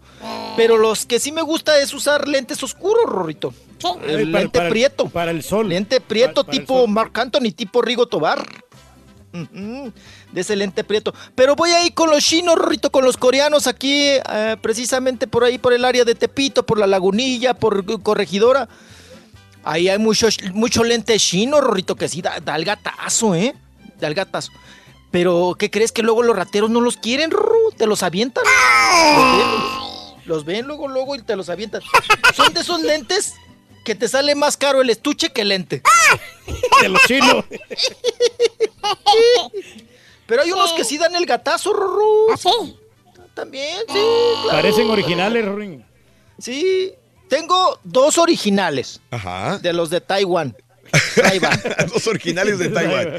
[0.56, 3.54] Pero los que sí me gusta es usar lentes oscuros, Rorrito.
[3.84, 5.10] Ay, El para- lente para prieto.
[5.10, 5.70] Para el sol.
[5.70, 8.46] Lente prieto para tipo Marc Anthony, tipo Rigo Tobar.
[9.34, 11.14] De ese lente prieto.
[11.36, 15.58] Pero voy ahí con los chinos, Rorrito, con los coreanos aquí, eh, precisamente por ahí,
[15.58, 18.68] por el área de Tepito, por la Lagunilla, por Corregidora.
[19.64, 23.56] Ahí hay mucho, mucho lente chino, Rorrito, que sí da, da el gatazo, ¿eh?
[24.00, 24.52] Da el gatazo.
[25.12, 27.72] Pero, ¿qué crees que luego los rateros no los quieren, Rorro?
[27.78, 28.44] Te los avientan.
[29.06, 31.82] Los ven, los ven luego, luego y te los avientan.
[32.34, 33.36] Son de esos lentes
[33.84, 35.82] que te sale más caro el estuche que el lente.
[36.82, 37.44] De los chinos.
[40.28, 42.34] Pero hay unos que sí dan el gatazo, Rorro.
[42.34, 42.78] ¿Ah, sí?
[43.34, 44.00] También, sí,
[44.44, 44.62] claro.
[44.62, 45.86] Parecen originales, Rorín.
[46.38, 46.94] Sí,
[47.28, 49.02] tengo dos originales.
[49.10, 49.58] Ajá.
[49.58, 50.56] De los de Taiwán.
[51.16, 51.62] Taiwán.
[51.94, 53.14] Los originales de Taiwán.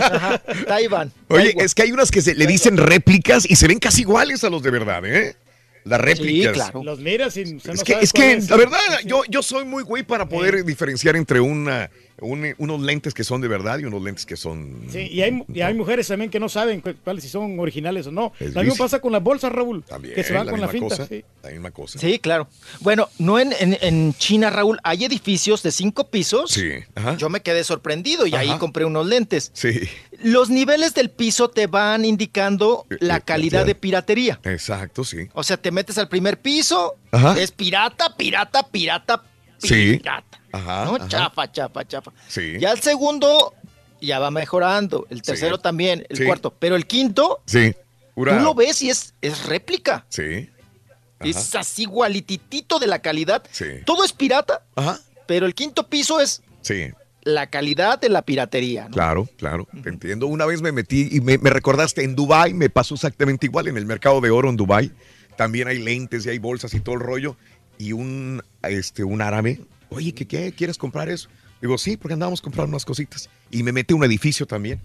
[0.00, 1.12] Ajá, Taiwán.
[1.28, 4.44] Oye, es que hay unas que se le dicen réplicas y se ven casi iguales
[4.44, 5.36] a los de verdad, ¿eh?
[5.84, 6.72] Las réplicas.
[6.82, 8.50] Los miras y o sea, no Es que, sabes es que es.
[8.50, 13.12] la verdad, yo, yo soy muy güey para poder diferenciar entre una, un- unos lentes
[13.14, 14.86] que son de verdad y unos lentes que son...
[14.90, 18.06] Sí, y hay, y hay mujeres también que no saben cu- cuáles si son originales
[18.06, 18.32] o no.
[18.40, 18.84] Es Lo mismo vicio.
[18.84, 19.84] pasa con las bolsas, Raúl.
[20.14, 20.96] que se van la con la misma finta.
[20.96, 21.24] cosa, sí.
[21.42, 21.98] La misma cosa.
[21.98, 22.48] Sí, claro.
[22.80, 26.50] Bueno, no en, en- en China, Raúl, hay edificios de cinco pisos.
[26.50, 27.16] Sí, ajá.
[27.16, 29.50] Yo me quedé sorprendido y ahí compré unos lentes.
[29.54, 29.80] Sí,
[30.22, 34.40] Los niveles del piso te van indicando la calidad de piratería.
[34.44, 35.28] exacto, sí.
[35.34, 37.38] O sea, te metes al primer piso, Ajá.
[37.38, 39.22] es pirata, pirata, pirata,
[39.58, 40.00] Sí.
[40.56, 40.96] Ajá, ¿no?
[40.96, 41.08] ajá.
[41.08, 42.12] Chafa, chafa, chafa.
[42.28, 42.54] Sí.
[42.58, 43.54] Ya el segundo
[44.00, 46.24] ya va mejorando, el tercero también, el Sí.
[46.24, 47.74] cuarto, pero el quinto, Sí.
[48.14, 50.06] Tú lo ves y es, es réplica.
[50.08, 50.48] Sí.
[51.20, 53.42] Es así igualititito de la calidad.
[53.50, 53.66] Sí.
[53.84, 54.98] Todo es pirata, Ajá.
[55.26, 56.88] pero el quinto piso es Sí.
[57.22, 58.84] la calidad de la piratería.
[58.84, 58.90] ¿no?
[58.90, 60.26] Claro, claro, te entiendo.
[60.28, 63.76] Una vez me metí y me, me recordaste en Dubai, me pasó exactamente igual en
[63.76, 64.92] el mercado de oro en Dubai.
[65.36, 67.36] También hay lentes y hay bolsas y todo el rollo.
[67.78, 70.52] Y un, este, un árabe, oye, ¿qué, qué?
[70.52, 71.28] ¿Quieres comprar eso?
[71.60, 73.30] Digo, sí, porque andábamos comprando unas cositas.
[73.50, 74.80] Y me metí a un edificio también.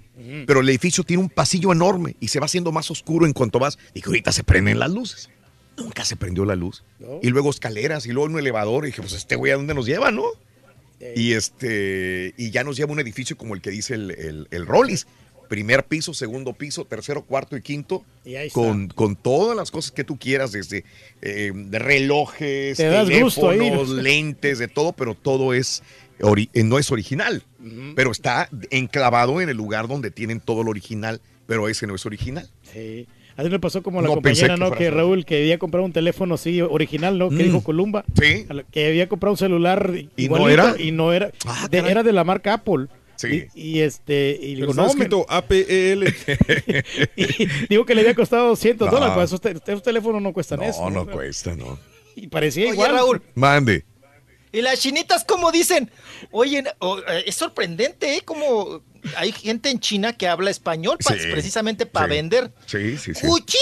[0.48, 3.60] Pero el edificio tiene un pasillo enorme y se va haciendo más oscuro en cuanto
[3.60, 3.78] vas.
[3.94, 5.30] Que ahorita se prenden las luces.
[5.78, 6.84] Nunca se prendió la luz.
[7.00, 7.20] No.
[7.22, 8.86] Y luego escaleras y luego un elevador.
[8.86, 10.24] Y dije, pues este güey, ¿a dónde nos lleva, no?
[11.16, 14.66] Y este y ya nos lleva un edificio como el que dice el, el, el
[14.68, 15.08] Rollis.
[15.52, 18.06] Primer piso, segundo piso, tercero, cuarto y quinto.
[18.24, 18.54] Y ahí está.
[18.58, 20.86] con, con todas las cosas que tú quieras, desde
[21.22, 25.84] eh, relojes, Te teléfonos, lentes, de todo, pero todo es
[26.20, 27.44] eh, no es original.
[27.98, 32.06] Pero está enclavado en el lugar donde tienen todo lo original, pero ese no es
[32.06, 32.50] original.
[32.72, 33.08] Sí.
[33.36, 34.72] A mí me pasó como la No compañera, ¿no?
[34.72, 34.96] Que así.
[34.96, 37.30] Raúl, que había comprado un teléfono así original, ¿no?
[37.30, 37.44] Que Mm.
[37.44, 38.06] dijo Columba.
[38.18, 38.46] Sí.
[38.72, 40.76] Que había comprado un celular ¿Y no igualito era?
[40.82, 41.32] Y no era.
[41.46, 42.88] Ah, de- era de la marca Apple.
[43.22, 43.48] Sí.
[43.54, 44.38] Y, y este.
[44.42, 46.06] Y digo, no, escrito APEL.
[47.16, 48.92] y digo que le había costado 200 No.
[48.94, 49.14] dólares.
[49.16, 50.90] Pues esos, te- esos teléfonos no cuestan eso.
[50.90, 51.80] No, no cuesta, no.
[52.16, 52.92] Y parecía Oye, igual.
[52.94, 53.86] Raúl, Mande.
[54.52, 55.90] y las chinitas, como dicen?
[56.32, 58.22] Oye, eh, es sorprendente, ¿eh?
[58.26, 58.82] Como
[59.16, 62.12] hay gente en China que habla español pa- Sí, precisamente para sí.
[62.14, 62.52] vender.
[62.66, 63.28] Sí, sí, sí.
[63.28, 63.58] Uchi,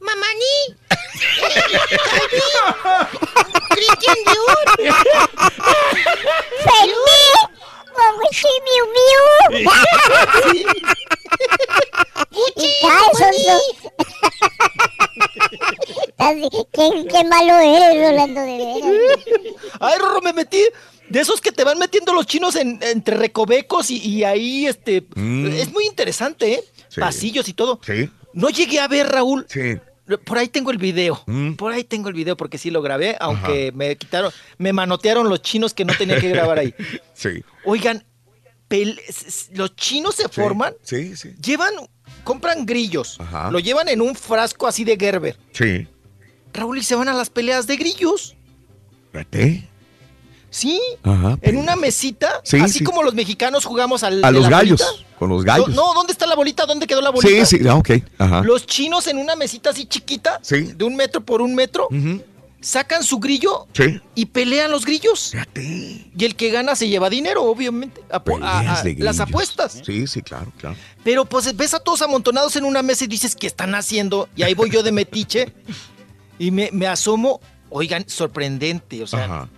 [0.00, 0.76] Mamani,
[3.70, 4.94] Cristian Dior.
[7.96, 9.70] ¡Mamuchi, miu, miu!
[12.30, 13.56] Gucci, Y calzos, ¿no?
[16.72, 19.18] ¿Qué, qué malo eres, Rolando, de veras.
[19.80, 20.62] Ay, Rorro, me metí.
[21.08, 25.04] De esos que te van metiendo los chinos en- entre recovecos y, y ahí, este.
[25.16, 25.46] Mm.
[25.48, 26.64] Es muy interesante, ¿eh?
[26.88, 27.00] Sí.
[27.00, 27.80] Pasillos y todo.
[27.84, 28.08] Sí.
[28.32, 29.44] No llegué a ver, Raúl.
[29.48, 29.76] Sí.
[30.18, 31.22] Por ahí tengo el video.
[31.26, 31.52] Mm.
[31.54, 35.42] Por ahí tengo el video porque sí lo grabé, aunque me quitaron, me manotearon los
[35.42, 36.74] chinos que no tenía que grabar ahí.
[37.14, 37.44] Sí.
[37.64, 38.02] Oigan,
[39.52, 41.34] los chinos se forman, Sí, sí.
[41.42, 41.74] llevan,
[42.24, 43.50] compran grillos, Ajá.
[43.50, 45.36] lo llevan en un frasco así de Gerber.
[45.52, 45.86] Sí.
[46.52, 48.36] Raúl y se van a las peleas de grillos.
[49.12, 49.68] Fíjate.
[50.50, 51.38] Sí, Ajá.
[51.42, 52.84] en una mesita, Sí, así sí.
[52.84, 54.80] como los mexicanos jugamos al A los gallos.
[54.80, 55.06] bolita.
[55.18, 55.68] Con los gallos.
[55.68, 56.66] No, ¿dónde está la bolita?
[56.66, 57.46] ¿Dónde quedó la bolita?
[57.46, 57.90] Sí, sí, ah, ok.
[58.18, 58.42] Ajá.
[58.42, 60.72] Los chinos en una mesita así chiquita, Sí.
[60.74, 61.88] de un metro por un metro,
[62.60, 63.66] sacan su grillo
[64.14, 65.32] y pelean los grillos.
[65.54, 68.02] Y el que gana se lleva dinero, obviamente.
[68.10, 69.80] A- las apuestas.
[69.86, 70.76] Sí, sí, claro, claro.
[71.04, 74.28] Pero pues ves a todos amontonados en una mesa y dices, ¿qué están haciendo?
[74.36, 75.52] Y ahí voy yo de metiche
[76.38, 77.40] y me, me asomo.
[77.70, 79.48] Oigan, sorprendente, o sea, Ajá.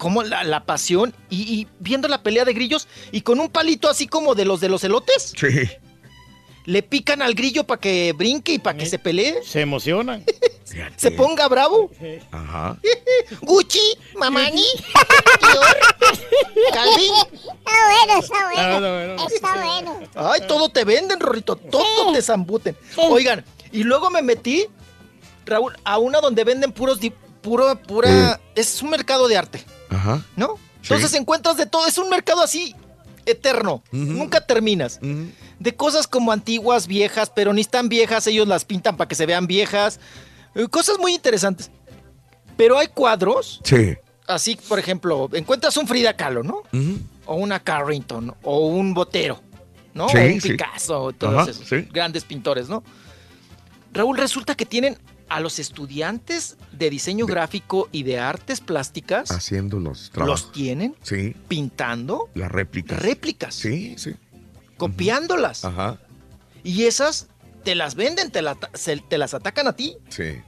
[0.00, 3.88] Como la, la pasión y, y viendo la pelea de grillos y con un palito
[3.88, 5.68] así como de los de los elotes, Sí.
[6.64, 10.24] le pican al grillo para que brinque y para que se pelee, Se emocionan.
[10.96, 11.90] se ponga bravo.
[12.32, 12.78] Ajá.
[13.42, 13.78] Gucci,
[14.16, 14.64] Mamani,
[16.72, 17.14] Calvin.
[17.14, 18.56] Está bueno, está bueno.
[18.56, 19.26] Ah, no, bueno.
[19.28, 20.00] Está bueno.
[20.14, 22.76] Ay, todo te venden, Rorrito, todo te zambuten.
[22.96, 24.66] Oigan, y luego me metí,
[25.46, 27.12] Raúl, a una donde venden puros, di-
[27.42, 30.22] puro, pura, es un mercado de arte, Ajá.
[30.36, 30.54] ¿no?
[30.82, 30.94] Sí.
[30.94, 32.74] Entonces encuentras de todo, es un mercado así,
[33.26, 34.98] eterno, nunca terminas.
[35.58, 39.26] De cosas como antiguas, viejas, pero ni están viejas, ellos las pintan para que se
[39.26, 40.00] vean viejas.
[40.54, 41.70] Eh, Cosas muy interesantes.
[42.56, 43.94] Pero hay cuadros, Sí.
[44.26, 46.62] así, por ejemplo, encuentras un Frida Kahlo, ¿no?
[47.26, 49.40] O una Carrington, o un Botero.
[49.92, 50.08] ¿no?
[50.08, 50.48] Sí, O un sí.
[50.50, 52.82] Picasso, todos esos grandes pintores, ¿no?
[53.92, 54.96] Raúl, resulta que tienen
[55.30, 60.42] a los estudiantes de diseño gráfico y de artes plásticas, Haciendo los trabajos.
[60.42, 63.00] los tienen Sí, pintando las réplicas.
[63.00, 64.14] réplicas, Sí, sí.
[64.76, 65.64] copiándolas.
[65.64, 65.98] Ajá.
[66.62, 67.28] Y esas
[67.64, 70.40] te las venden, te, la- se- te las atacan a ti Sí.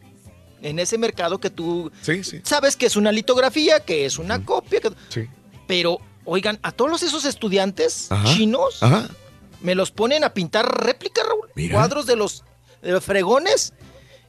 [0.62, 2.41] en ese mercado que tú Sí, sí.
[2.44, 4.81] sabes que es una litografía, que es una copia.
[4.81, 5.28] que- Sí.
[5.67, 8.25] Pero, oigan, a todos esos estudiantes Ajá.
[8.35, 9.09] chinos Ajá.
[9.61, 11.49] me los ponen a pintar réplicas, Raúl.
[11.55, 11.75] Mira.
[11.75, 12.44] Cuadros de los,
[12.83, 13.75] de los fregones.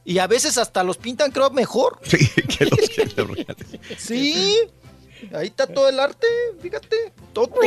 [0.04, 1.98] Y a veces hasta los pintan, creo, mejor.
[2.08, 3.66] Sí, que los que los reales.
[3.98, 4.58] Sí.
[5.34, 6.26] Ahí está todo el arte,
[6.60, 7.12] fíjate.
[7.32, 7.60] Todo, todo,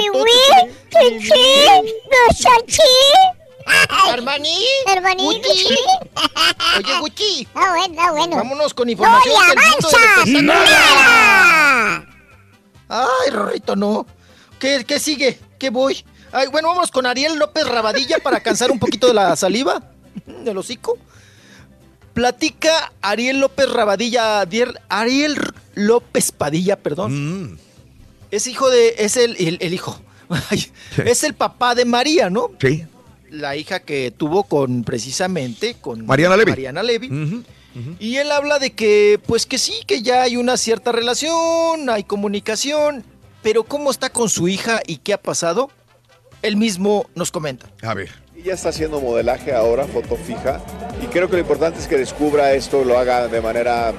[5.16, 5.76] Gucci.
[6.78, 7.48] Oye, Gucci.
[7.56, 8.36] Ah, bueno, ah, bueno.
[8.38, 9.96] Vámonos con información ¡No del mundo de
[10.32, 10.68] espectáculos.
[12.90, 14.06] Ay, Rorrito, no.
[14.60, 15.40] ¿Qué, qué sigue?
[15.60, 16.06] ¿Qué voy?
[16.32, 19.82] Ay, bueno, vamos con Ariel López Rabadilla para cansar un poquito de la saliva
[20.26, 20.98] del hocico.
[22.22, 24.42] Platica Ariel López Rabadilla,
[24.90, 25.38] Ariel
[25.76, 27.52] López Padilla, perdón.
[27.52, 27.58] Mm.
[28.32, 30.02] Es hijo de, es el, el- el hijo.
[31.06, 32.50] Es el papá de María, ¿no?
[32.60, 32.86] Sí.
[33.30, 36.50] La hija que tuvo con, precisamente, con Mariana Levy.
[36.50, 37.44] Mariana Levy.
[38.00, 42.04] Y él habla de que, pues que sí, que ya hay una cierta relación, hay
[42.04, 43.04] comunicación,
[43.44, 45.70] pero cómo está con su hija y qué ha pasado,
[46.42, 47.70] él mismo nos comenta.
[47.84, 48.10] A ver.
[48.38, 50.62] Ella está haciendo modelaje ahora, foto fija,
[51.02, 53.92] y creo que lo importante es que descubra esto, lo haga de manera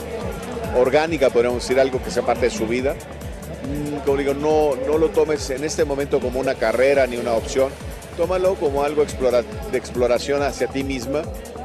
[0.76, 2.94] orgánica, podríamos decir, algo que sea parte de su vida.
[2.94, 7.32] Mm, Como digo, no, no lo tomes en este momento como una carrera ni una
[7.32, 7.70] opción,
[8.16, 11.22] tómalo como algo de exploración hacia ti misma,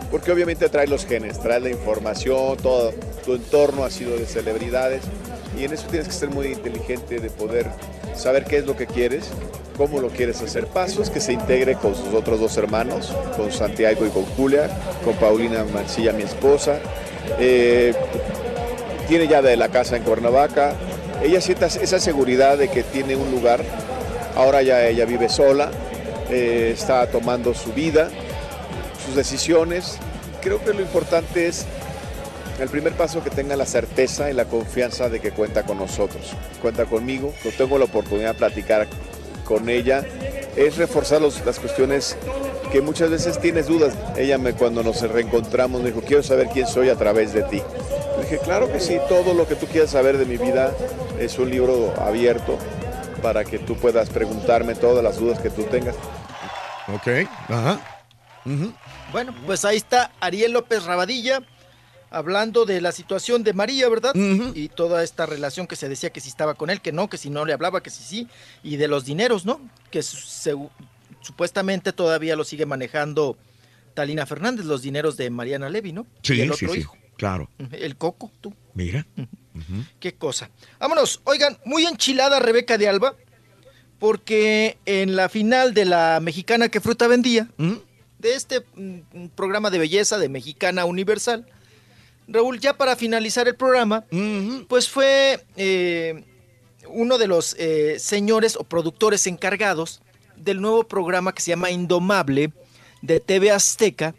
[0.10, 2.92] porque obviamente trae los genes, trae la información, todo.
[3.24, 5.03] Tu entorno ha sido de celebridades,
[5.56, 7.68] y en eso tienes que ser muy inteligente de poder
[8.16, 9.30] saber qué es lo que quieres,
[9.77, 10.67] cómo lo quieres hacer.
[10.67, 14.69] Pasos que se integre con sus otros dos hermanos, con Santiago y con Julia,
[15.03, 16.80] con Paulina Mancilla, mi esposa.
[17.40, 17.93] Eh,
[19.08, 20.75] tiene ya de la casa en Cuernavaca.
[21.24, 23.61] Ella siente esa seguridad de que tiene un lugar.
[24.35, 25.69] Ahora ya ella vive sola,
[26.30, 28.09] eh, está tomando su vida,
[29.06, 29.98] sus decisiones.
[30.42, 31.66] Creo que lo importante es
[32.59, 36.32] el primer paso que tenga la certeza y la confianza de que cuenta con nosotros.
[36.61, 38.88] Cuenta conmigo, no tengo la oportunidad de platicar
[39.43, 40.06] con ella.
[40.56, 42.15] Es reforzar los- las cuestiones
[42.72, 43.93] que muchas veces tienes dudas.
[44.17, 47.61] Ella me, cuando nos reencontramos me dijo, quiero saber quién soy a través de ti.
[48.17, 50.72] Le dije, claro que sí, todo lo que tú quieras saber de mi vida
[51.19, 52.57] es un libro abierto
[53.22, 55.95] para que tú puedas preguntarme todas las dudas que tú tengas.
[56.93, 57.27] Ok.
[57.49, 57.80] Ajá.
[59.11, 61.40] Bueno, pues ahí está Ariel López Rabadilla
[62.14, 64.14] hablando de la situación de María, ¿verdad?
[64.16, 67.17] Y toda esta relación que se decía que si estaba con él, que no, que
[67.17, 68.27] si no le hablaba, que si sí,
[68.64, 69.59] y de los dineros, ¿no?
[69.92, 70.56] Que se-
[71.22, 73.38] supuestamente todavía lo sigue manejando
[73.93, 76.06] Talina Fernández, los dineros de Mariana Levy, ¿no?
[76.24, 76.80] y Sí, el sí, otro sí.
[76.82, 77.50] hijo, Claro.
[77.72, 78.53] el Coco, tú.
[78.74, 79.06] Mira.
[80.00, 80.50] Qué cosa.
[80.80, 83.16] Vámonos, oigan, muy enchilada Rebeca de Alba,
[84.00, 89.77] porque en la final de la mexicana que fruta vendía, de este mm, programa de
[89.80, 91.45] belleza de Mexicana Universal,
[92.27, 94.06] Raúl, ya para finalizar el programa,
[94.68, 96.24] pues fue eh,
[96.88, 100.02] uno de los eh, señores o productores encargados
[100.35, 102.52] del nuevo programa que se llama Indomable
[103.02, 104.16] de TV Azteca,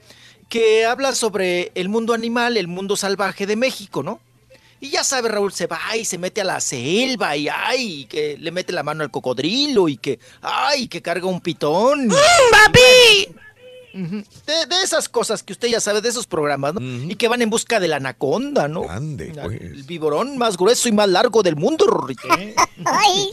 [0.48, 4.20] que habla sobre el mundo animal, el mundo salvaje de México, ¿no?
[4.80, 8.36] Y ya sabe, Raúl, se va y se mete a la selva y ay, que
[8.36, 12.08] le mete la mano al cocodrilo y que ay, que carga un pitón.
[12.50, 13.34] ¡Papi!
[13.94, 16.80] De, de esas cosas que usted ya sabe, de esos programas, ¿no?
[16.80, 18.82] Y que van en busca de la anaconda, ¿no?
[18.84, 22.26] La- El viborón más grueso y más largo del mundo, Rorrito.
[22.84, 23.30] Ay,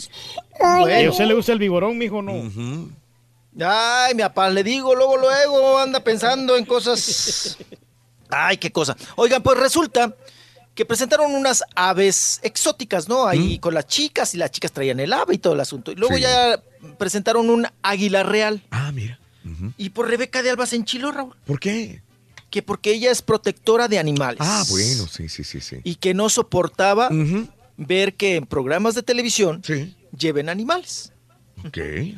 [0.60, 2.22] ¿A usted le gusta el vigorón, mijo?
[2.22, 2.34] No.
[3.60, 7.58] Ay, mi papá, le digo, luego, luego, anda pensando en cosas.
[8.30, 8.96] Ay, qué cosa.
[9.16, 10.16] Oigan, pues resulta
[10.74, 13.28] que presentaron unas aves exóticas, ¿no?
[13.28, 15.92] Ahí con las chicas y las chicas traían el ave y todo el asunto.
[15.92, 16.22] Y luego Sí.
[16.22, 16.62] ya
[16.98, 18.64] presentaron un águila real.
[18.72, 19.20] Ah, mira.
[19.78, 21.36] Y por Rebeca de Alba se enchiló, Raúl.
[21.46, 22.02] ¿Por qué?
[22.50, 24.40] Que porque ella es protectora de animales.
[24.42, 25.78] Ah, bueno, sí, sí, sí, sí.
[25.84, 27.10] Y que no soportaba
[27.78, 29.62] ver que en programas de televisión
[30.18, 31.14] lleven animales.
[31.66, 31.78] Ok,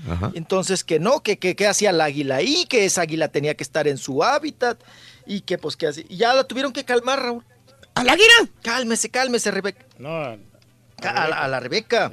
[0.10, 0.32] ajá.
[0.36, 3.64] Entonces que no, que, que, que hacía el águila ahí, que esa águila tenía que
[3.64, 4.82] estar en su hábitat
[5.26, 6.06] y que pues que así.
[6.10, 7.44] y Ya la tuvieron que calmar, Raúl.
[7.96, 8.34] ¿A la águila?
[8.62, 9.86] Cálmese, cálmese, Rebeca.
[10.00, 10.38] No, A,
[11.28, 12.12] la, a la Rebeca.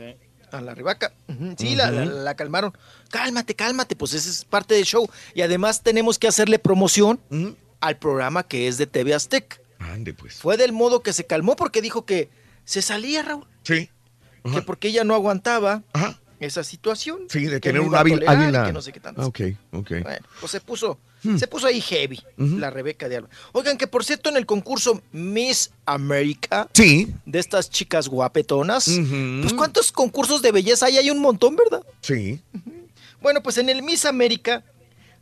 [0.53, 1.13] A la Rebeca.
[1.57, 2.77] Sí, la, la- la calmaron.
[3.11, 5.09] Cálmate, cálmate, pues ese es parte del show.
[5.35, 7.21] Y además tenemos que hacerle promoción
[7.81, 9.59] al programa que es de TV Azteca.
[9.79, 10.35] Ande, pues.
[10.35, 12.29] Fue del modo que se calmó porque dijo que
[12.65, 13.47] se salía, Raúl.
[13.65, 13.89] Sí.
[14.53, 15.83] Que porque ella no aguantaba
[16.39, 17.21] esa situación.
[17.29, 18.65] Sí, de tener no un tolerar águila.
[18.67, 19.21] que no sé qué tanto.
[19.23, 19.41] Ah, ok,
[19.73, 19.91] ok.
[20.03, 21.37] Bueno, pues se puso, Hmm.
[21.37, 23.29] se puso ahí heavy, la Rebeca de Alba.
[23.53, 27.13] Oigan, que por cierto, en el concurso Miss America, Sí.
[27.27, 28.87] de estas chicas guapetonas,
[29.43, 30.97] pues ¿cuántos concursos de belleza hay?
[30.97, 31.83] Hay un montón, ¿verdad?
[32.01, 32.41] Sí.
[33.21, 34.65] Bueno, pues en el Miss América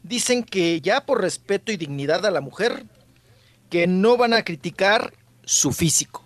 [0.02, 2.84] dicen que ya por respeto y dignidad a la mujer,
[3.70, 5.12] que no van a criticar
[5.44, 6.22] su físico.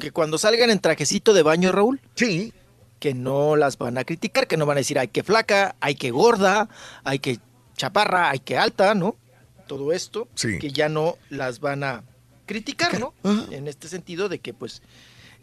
[0.00, 2.52] Que cuando salgan en trajecito de baño, Raúl, sí.
[3.00, 5.94] que no las van a criticar, que no van a decir, ay, que flaca, ay,
[5.94, 6.68] que gorda,
[7.04, 7.38] ay, que
[7.76, 9.16] chaparra, ay, que alta, ¿no?
[9.66, 10.58] Todo esto, Sí.
[10.58, 12.02] que ya no las van a
[12.46, 13.12] criticar, ¿no?
[13.50, 14.80] En este sentido de que, pues,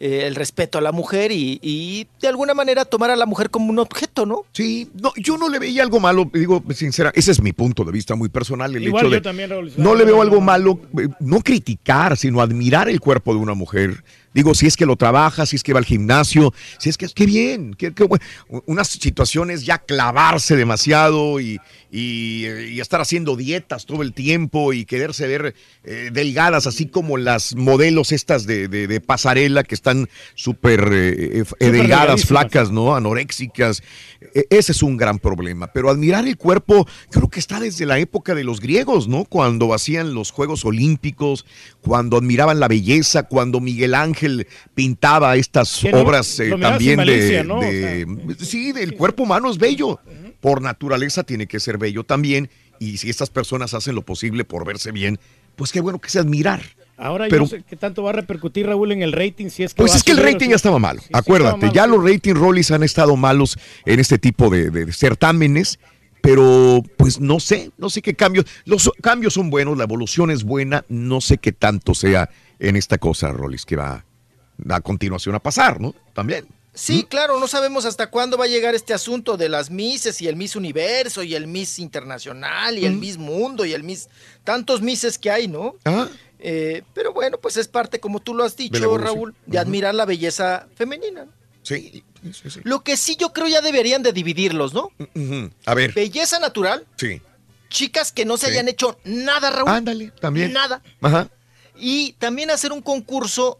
[0.04, 3.52] eh, el respeto a la mujer y, y de alguna manera tomar a la mujer
[3.52, 4.46] como un objeto, ¿no?
[4.52, 7.92] Sí, no, yo no le veía algo malo, digo, sincera, ese es mi punto de
[7.92, 8.76] vista muy personal.
[8.76, 12.18] El Igual hecho yo de, también, Raúl, no le veo algo malo, eh, no criticar,
[12.18, 14.04] sino admirar el cuerpo de una mujer.
[14.34, 17.08] Digo, si es que lo trabaja, si es que va al gimnasio, si es que
[17.10, 18.24] qué bien, qué, qué bueno.
[18.66, 21.60] Unas situaciones ya clavarse demasiado y,
[21.92, 25.54] y, y estar haciendo dietas todo el tiempo y quererse ver
[25.84, 31.44] eh, delgadas, así como las modelos estas de, de- de pasarela que están súper eh,
[31.60, 32.96] eh, delgadas, flacas, ¿no?
[32.96, 33.84] Anoréxicas.
[34.34, 35.68] E- Ese es un gran problema.
[35.74, 39.26] Pero admirar el cuerpo, creo que está desde la época de los griegos, ¿no?
[39.26, 41.46] Cuando hacían los Juegos Olímpicos,
[41.82, 44.21] cuando admiraban la belleza, cuando Miguel Ángel
[44.74, 50.00] pintaba estas obras eh, también de, de- Sí, del cuerpo humano es bello.
[50.40, 52.50] Por naturaleza tiene que ser bello también.
[52.80, 55.20] Y si estas personas hacen lo posible por verse bien,
[55.56, 56.62] pues qué bueno que sea admirar.
[56.98, 59.74] Ahora Pero- yo sé qué tanto va a repercutir Raúl en el rating si es
[59.74, 61.02] que Pues va es que el a rating ya estaba malo.
[61.14, 64.92] Acuérdate, estaba ya malo, los rating rollies han estado malos en este tipo de, de
[64.94, 65.80] certámenes,
[66.22, 68.46] pero pues no sé, no sé qué cambios.
[68.66, 73.00] Los cambios son buenos, la evolución es buena, no sé qué tanto sea en esta
[73.00, 74.06] cosa, Rollis, que va
[74.70, 75.94] a continuación a pasar, ¿no?
[76.14, 76.48] También.
[76.74, 80.28] Sí, claro, no sabemos hasta cuándo va a llegar este asunto de las Misses y
[80.30, 84.08] el Miss Universo y el Miss Internacional y el Miss Mundo y el Miss...
[84.46, 85.76] Tantos Misses que hay, ¿no?
[86.40, 88.98] Eh, pero bueno, pues es parte, como tú lo has dicho.
[88.98, 91.28] Raúl, de admirar la belleza femenina.
[91.62, 92.62] Sí, sí, sí.
[92.64, 94.92] Lo que sí yo creo ya deberían de dividirlos, ¿no?
[95.66, 97.22] A ver, Belleza natural, sí.
[97.70, 98.54] chicas que no se Sí.
[98.54, 99.70] hayan hecho nada, Raúl.
[99.70, 100.54] Ándale, también.
[100.54, 100.82] Nada.
[101.02, 101.30] Ajá.
[101.84, 103.58] Y también hacer un concurso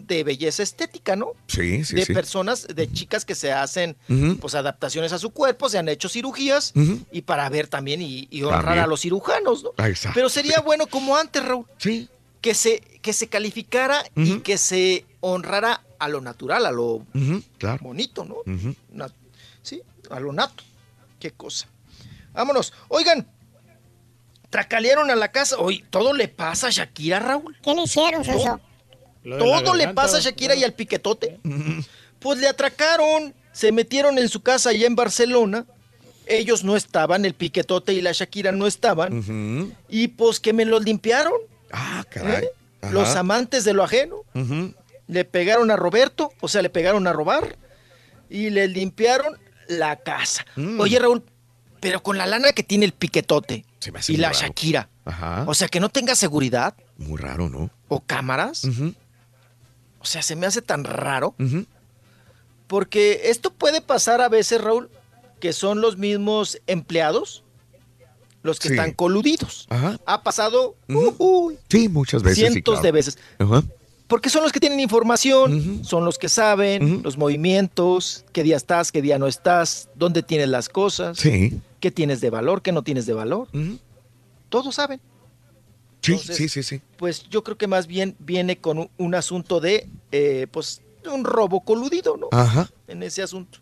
[0.00, 1.34] de belleza estética, ¿no?
[1.46, 2.12] Sí, sí, de sí.
[2.12, 3.96] personas, de chicas que se hacen
[4.40, 6.72] pues adaptaciones a su cuerpo, se han hecho cirugías
[7.12, 8.84] y para ver también y, y honrar También.
[8.84, 9.70] a los cirujanos, ¿no?
[9.76, 10.14] Ah, exacto.
[10.16, 11.64] Pero sería bueno como antes, Raúl.
[11.78, 12.08] Sí.
[12.40, 17.06] Que se, que se calificara y que se honrara a lo natural, a lo
[17.58, 17.78] claro.
[17.84, 18.38] bonito, ¿no?
[19.62, 20.64] Sí, a lo nato.
[21.20, 21.68] Qué cosa.
[22.32, 22.72] Vámonos.
[22.88, 23.26] Oigan,
[24.50, 25.56] tracalearon a la casa.
[25.58, 27.56] Hoy todo le pasa a Shakira, Raúl.
[27.62, 28.22] ¿Qué le hicieron,
[29.24, 31.38] la Todo le pasa a Shakira y al piquetote.
[32.18, 35.64] Pues le atracaron, se metieron en su casa allá en Barcelona.
[36.26, 39.74] Ellos no estaban, el piquetote y la Shakira no estaban.
[39.88, 41.34] Y pues que me los limpiaron.
[41.72, 42.44] Ah, caray.
[42.44, 42.50] ¿eh?
[42.90, 44.24] Los amantes de lo ajeno.
[45.06, 47.56] Le pegaron a Roberto, o sea, le pegaron a robar.
[48.28, 50.46] Y le limpiaron la casa.
[50.54, 50.78] Mm.
[50.78, 51.24] Oye, Raúl,
[51.80, 54.40] pero con la lana que tiene el piquetote Se me hace y muy la raro.
[54.40, 54.88] Shakira.
[55.04, 55.44] Ajá.
[55.46, 57.70] O sea, que no tenga seguridad Muy raro, ¿no?
[57.88, 58.64] o cámaras.
[58.64, 58.94] Ujú.
[59.98, 61.34] O sea, se me hace tan raro.
[61.38, 61.66] Ujú.
[62.66, 64.90] Porque esto puede pasar a veces, Raúl,
[65.40, 67.42] que son los mismos empleados
[68.42, 68.74] los que Sí.
[68.74, 69.66] están coludidos.
[69.68, 69.98] Ajá.
[70.06, 71.58] Ha pasado Ujú.
[71.68, 72.38] Sí, muchas veces.
[72.38, 72.82] sí, cientos claro.
[72.84, 73.18] de veces.
[73.38, 73.62] Ajá.
[74.06, 78.90] Porque son los que tienen información, son los que saben los movimientos, qué día estás,
[78.92, 81.60] qué día no estás, dónde tienes las cosas, Sí.
[81.80, 83.48] Qué tienes de valor, qué no tienes de valor.
[84.48, 85.00] Todos saben.
[86.02, 86.80] Sí, Entonces, sí, sí, sí.
[86.96, 90.80] Pues yo creo que más bien viene con un, un asunto de, eh, pues,
[91.12, 92.28] un robo coludido, ¿no?
[92.32, 92.70] Ajá.
[92.88, 93.58] En ese asunto.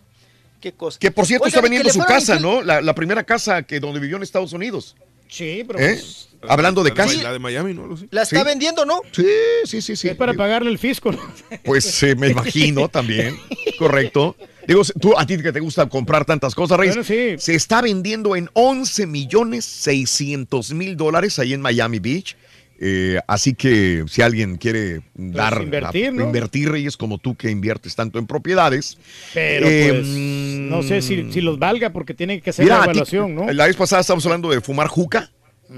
[0.60, 0.98] Qué cosa.
[0.98, 2.62] Que por cierto Oigan, está vendiendo su casa, ¿no?
[2.62, 4.96] La, la primera casa que donde vivió en Estados Unidos.
[5.28, 5.94] Sí, pero ¿Eh?
[5.94, 7.22] pues, Hablando de La casa.
[7.22, 7.88] La de Miami, ¿no?
[8.10, 8.44] La está Sí.
[8.44, 9.00] vendiendo, ¿no?
[9.10, 9.26] Sí,
[9.64, 10.08] sí, sí, sí.
[10.08, 11.10] es para pagarle el fisco.
[11.10, 11.18] ¿no?
[11.64, 13.36] Pues eh, me imagino también.
[13.78, 14.36] Correcto.
[14.66, 16.94] Digo, tú a ti que te gusta comprar tantas cosas, Reyes.
[16.94, 17.34] Bueno, sí.
[17.38, 22.36] Se está vendiendo en 11 millones 600 mil dólares ahí en Miami Beach.
[22.80, 26.22] Eh, así que si alguien quiere dar Pues invertir, ¿no?
[26.22, 28.98] invertir, Reyes, como tú que inviertes tanto en propiedades.
[29.34, 32.84] Pero eh, pues, no sé si, si los valga porque tienen que hacer Mira, la
[32.84, 33.50] ti- evaluación, ¿no?
[33.52, 35.30] La vez pasada estábamos hablando de fumar juca.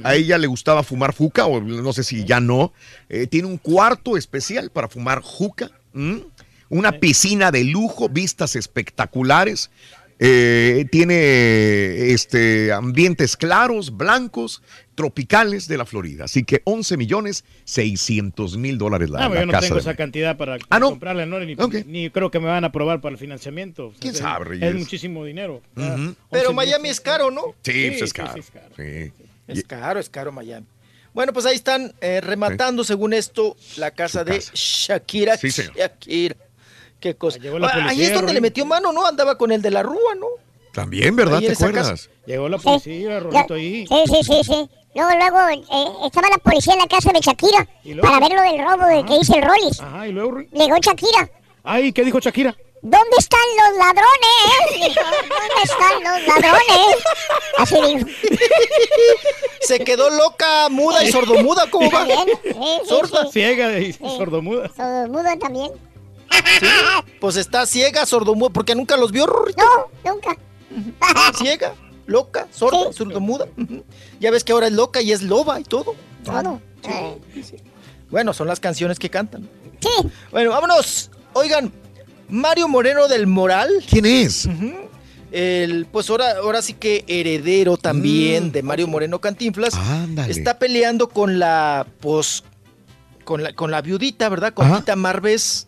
[0.04, 2.72] A ella le gustaba fumar juca, o no sé si ya no.
[3.08, 5.68] Eh, tiene un cuarto especial para fumar juca.
[6.68, 9.70] Una piscina de lujo, vistas espectaculares.
[10.23, 14.62] Eh, tiene este, ambientes claros, blancos,
[14.94, 16.24] tropicales de la Florida.
[16.24, 19.66] Así que 11 millones 600 mil dólares la, Ah, la yo no casa.
[19.68, 20.90] tengo esa cantidad para Ah, ¿no?
[20.90, 21.40] comprarla, ¿no?
[21.40, 23.86] Ni, ni creo que me van a aprobar para el financiamiento.
[23.89, 24.74] O sea, ¿Quién es- sabe, Es Reyes?
[24.74, 25.62] muchísimo dinero.
[25.76, 25.97] Ah,
[26.31, 27.55] Pero 11 Miami es caro, ¿no?
[27.62, 28.32] Sí, pues es sí, caro.
[28.34, 28.74] sí, es caro.
[28.76, 29.12] Sí.
[29.49, 30.66] Es caro, es caro Miami.
[31.15, 35.36] Bueno, pues ahí están eh, rematando, según esto, la casa de Shakira.
[35.39, 35.74] Sí, señor.
[35.76, 36.36] Shakira.
[37.00, 37.38] Qué cosa.
[37.38, 39.06] llegó la Ah, ahí es donde le metió mano, ¿no?
[39.06, 40.26] Andaba con el de la rúa, ¿no?
[40.72, 41.38] También, ¿verdad?
[41.38, 41.88] Ahí ¿Te acuerdas?
[41.90, 42.10] casa.
[42.26, 43.86] Llegó la policía, Rolito, ahí.
[43.86, 44.70] Sí, sí, sí, sí.
[44.94, 47.66] Luego, luego, eh, estaba la policía en la casa de Shakira
[48.02, 49.80] para ver lo del robo de que hizo el Rollis.
[49.80, 50.40] Ajá, y luego.
[50.52, 51.28] Llegó Shakira.
[51.64, 52.56] Ay, ¿qué dijo Shakira?
[52.82, 54.96] ¿Dónde están los ladrones?
[55.28, 56.96] ¿Dónde están los ladrones?
[57.58, 58.08] Así dijo.
[59.60, 61.98] Se quedó loca, muda y sordomuda, ¿cómo va?
[62.06, 63.24] También, sí, sí, Sorda.
[63.26, 63.32] sí.
[63.32, 64.70] Ciega y sordomuda.
[64.74, 65.70] Sordomuda también.
[67.20, 69.62] Pues está ciega, sordomuda, porque nunca los vio, Rorrito.
[70.05, 70.36] No, nunca.
[71.36, 71.75] Ciega,
[72.07, 73.47] loca, sorda, sordomuda.
[73.57, 73.84] Ujú.
[74.20, 75.94] Ya ves que ahora es loca y es loba y todo.
[76.25, 76.60] Todo.
[78.10, 79.49] Bueno, son las canciones que cantan.
[79.81, 80.09] Sí.
[80.31, 81.10] Bueno, vámonos.
[81.33, 81.73] Oigan,
[82.28, 83.70] Mario Moreno del Moral.
[83.89, 84.49] ¿Quién es?
[85.33, 89.75] El, pues ahora, ahora sí que heredero también de Mario Moreno Cantinflas.
[89.75, 90.33] Ándale.
[90.33, 92.42] Está peleando con la, pues,
[93.25, 94.52] con la, con la viudita, ¿verdad?
[94.52, 95.67] Con Tita Marves.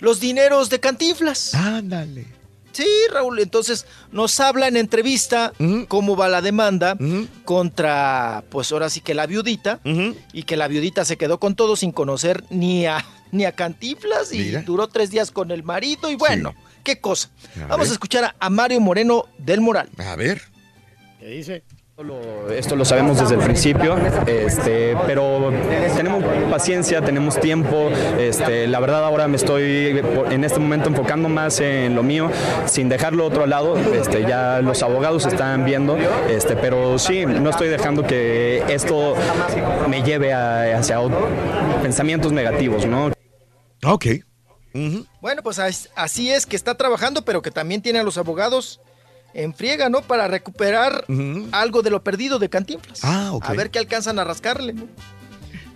[0.00, 1.54] Los dineros de Cantinflas.
[1.54, 2.26] Ándale.
[2.72, 5.52] Sí, Raúl, entonces nos habla en entrevista
[5.88, 6.96] cómo va la demanda
[7.44, 9.80] contra, pues ahora sí que la viudita,
[10.32, 14.32] y que la viudita se quedó con todo sin conocer ni a, ni a Cantinflas
[14.32, 14.62] y Mira.
[14.62, 16.54] duró tres días con el marido y bueno,
[16.84, 17.28] qué cosa.
[17.56, 17.88] A Vamos ver.
[17.88, 19.88] a escuchar a, a Mario Moreno del Moral.
[19.98, 20.40] A ver.
[21.18, 21.64] ¿Qué dice?
[22.50, 23.94] Esto lo sabemos desde el principio,
[24.26, 25.52] este, pero
[25.96, 27.90] tenemos paciencia, tenemos tiempo.
[28.18, 32.30] Este, la verdad ahora me estoy en este momento enfocando más en lo mío,
[32.66, 33.76] sin dejarlo otro lado.
[33.92, 35.98] Este, ya los abogados están viendo,
[36.30, 39.14] este, pero sí, no estoy dejando que esto
[39.88, 41.12] me lleve a- hacia ot-
[41.82, 43.10] pensamientos negativos, ¿no?
[43.84, 44.06] Ok.
[45.20, 48.80] Bueno, pues as- así es que está trabajando, pero que también tiene a los abogados
[49.34, 50.02] en friega, ¿no?
[50.02, 51.04] Para recuperar
[51.52, 53.00] algo de lo perdido de Cantinflas.
[53.04, 53.44] Ah, ok.
[53.48, 54.86] A ver qué alcanzan a rascarle, ¿no?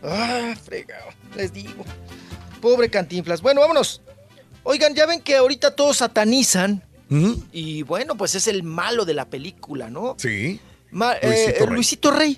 [0.02, 1.84] Ah, fregado, les digo.
[2.60, 3.40] Pobre Cantinflas.
[3.42, 4.00] Bueno, vámonos.
[4.62, 6.82] Oigan, ya ven que ahorita todos satanizan.
[7.52, 10.16] Y bueno, pues es el malo de la película, ¿no?
[10.18, 10.58] Sí.
[10.90, 11.74] Ma- Luisito eh, Rey.
[11.76, 12.36] Luisito Rey.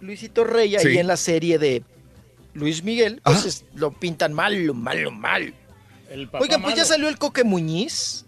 [0.00, 0.98] Luisito Rey, ahí Sí.
[0.98, 1.82] en la serie de
[2.52, 5.52] Luis Miguel, pues es- lo pintan malo, malo, malo.
[6.10, 8.23] El papá Oigan, pues ya salió el Coque Muñiz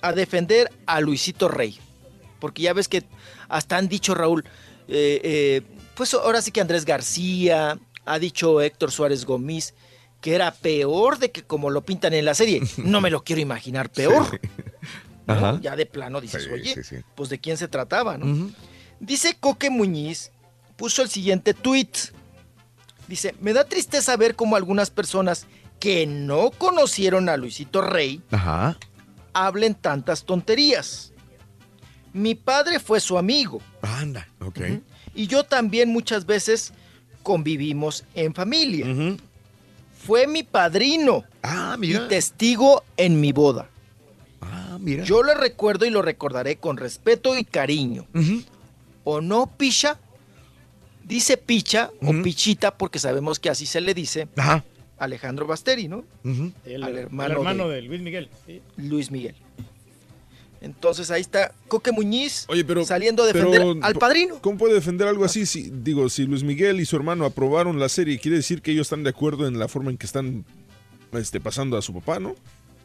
[0.00, 1.78] a defender a Luisito Rey.
[2.40, 3.04] Porque ya ves que
[3.48, 4.44] hasta han dicho, Raúl,
[4.88, 5.62] eh, eh,
[5.94, 9.74] pues ahora sí que Andrés García, ha dicho Héctor Suárez Gómez,
[10.20, 12.62] que era peor de que como lo pintan en la serie.
[12.78, 14.40] No me lo quiero imaginar peor.
[15.26, 15.34] ¿no?
[15.34, 15.58] Ajá.
[15.60, 18.50] Ya de plano dices, Sí, oye, sí, pues de quién se trataba, ¿no?
[18.98, 20.32] Dice Coque Muñiz,
[20.76, 21.90] puso el siguiente tweet.
[23.06, 25.46] Dice, me da tristeza ver cómo algunas personas
[25.78, 28.76] que no conocieron a Luisito Rey Ajá.
[29.46, 31.12] Hablen tantas tonterías.
[32.12, 34.26] Mi padre fue su amigo Anda.
[34.40, 34.60] Ok.
[35.14, 36.72] y yo también muchas veces
[37.22, 38.86] convivimos en familia.
[40.06, 41.24] Fue mi padrino
[41.82, 43.68] y testigo en mi boda.
[44.40, 45.04] Ah, mira.
[45.04, 48.06] Yo le recuerdo y lo recordaré con respeto y cariño.
[49.04, 49.98] ¿O no, Picha?
[51.04, 54.64] Dice Picha o Pichita porque sabemos que así se le dice Ajá.
[54.98, 56.04] Alejandro Basteri, ¿no?
[56.64, 57.82] El, Al el hermano hermano, de- de...
[57.82, 58.28] Luis Miguel.
[58.46, 58.60] sí.
[58.76, 59.34] Luis Miguel.
[60.60, 64.40] Entonces ahí está Coque Muñiz Oye, pero, saliendo a defender pero, al padrino.
[64.40, 65.46] ¿Cómo puede defender algo así?
[65.46, 68.86] Si, digo, si Luis Miguel y su hermano aprobaron la serie, quiere decir que ellos
[68.86, 70.44] están de acuerdo en la forma en que están
[71.12, 72.34] este, pasando a su papá, ¿no?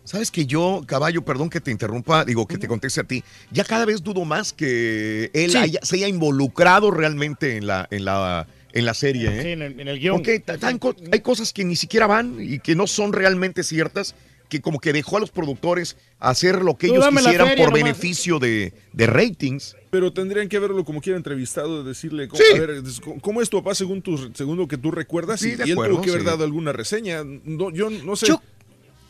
[0.04, 3.24] Sabes que yo, caballo, perdón que te interrumpa, digo que te conteste a ti.
[3.52, 5.58] Ya cada vez dudo más que él Sí.
[5.58, 9.28] haya- se haya involucrado realmente en la, en la, en la serie.
[9.30, 9.42] ¿eh?
[9.42, 10.18] Sí, en el, en el guion.
[10.18, 10.44] Porque
[10.80, 14.16] co- hay cosas que ni siquiera van y que no son realmente ciertas,
[14.50, 17.74] que como que dejó a los productores hacer lo que Tú ellos quisieran por nomás.
[17.74, 19.76] beneficio de, de ratings.
[19.90, 22.56] Pero tendrían que verlo como quiera entrevistado, de decirle, cómo, Sí.
[22.58, 25.40] a ver, des- ¿cómo es tu papá según, tu, según lo que tú recuerdas?
[25.40, 27.24] Sí, y, de y él acuerdo, tuvo que haber dado alguna reseña.
[27.24, 28.28] No, yo no sé.
[28.28, 28.42] Yo-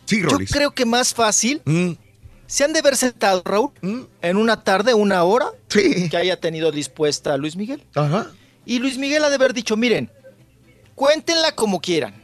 [0.05, 1.91] Sí, Yo creo que más fácil Mm.
[2.45, 3.71] se han de haber sentado, Raúl,
[4.21, 6.09] en una tarde, una hora, Sí.
[6.09, 7.81] que haya tenido dispuesta a Luis Miguel.
[7.95, 8.29] Ajá.
[8.65, 10.09] Y Luis Miguel ha de haber dicho, miren,
[10.95, 12.23] cuéntenla como quieran,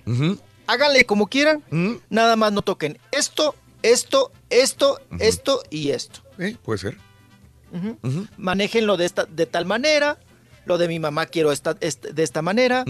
[0.67, 1.63] háganle como quieran,
[2.09, 6.21] nada más no toquen esto, esto, esto, esto y esto.
[6.37, 6.97] Eh, puede ser.
[8.37, 10.17] Manéjenlo de, esta, de tal manera,
[10.69, 12.85] lo de mi mamá quiero esta, de esta manera,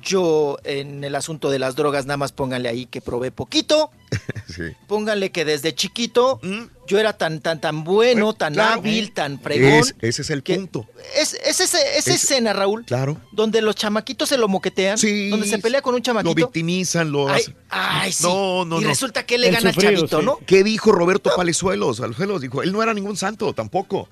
[0.00, 3.90] yo en el asunto de las drogas nada más pónganle ahí que probé poquito,
[4.86, 6.40] pónganle que desde chiquito
[6.86, 8.74] yo era tan, tan, tan bueno, tan claro.
[8.80, 9.72] hábil, tan fregón.
[9.72, 10.86] Es- ese es el punto.
[11.16, 13.20] Es, es ese- esa Es- escena, Raúl, Claro.
[13.32, 14.96] donde los chamaquitos se lo moquetean,
[15.30, 16.34] donde se pelea con un Lo chamaquito.
[16.34, 17.56] victimizan, lo Ay, hacen.
[17.68, 18.22] ay, sí.
[18.22, 18.88] No, no, y no.
[18.88, 20.38] resulta que le gana al chavito, ¿no?
[20.46, 21.98] ¿Qué dijo Roberto Palezuelos?
[21.98, 24.08] Palezuelos dijo, él no era ningún santo, tampoco.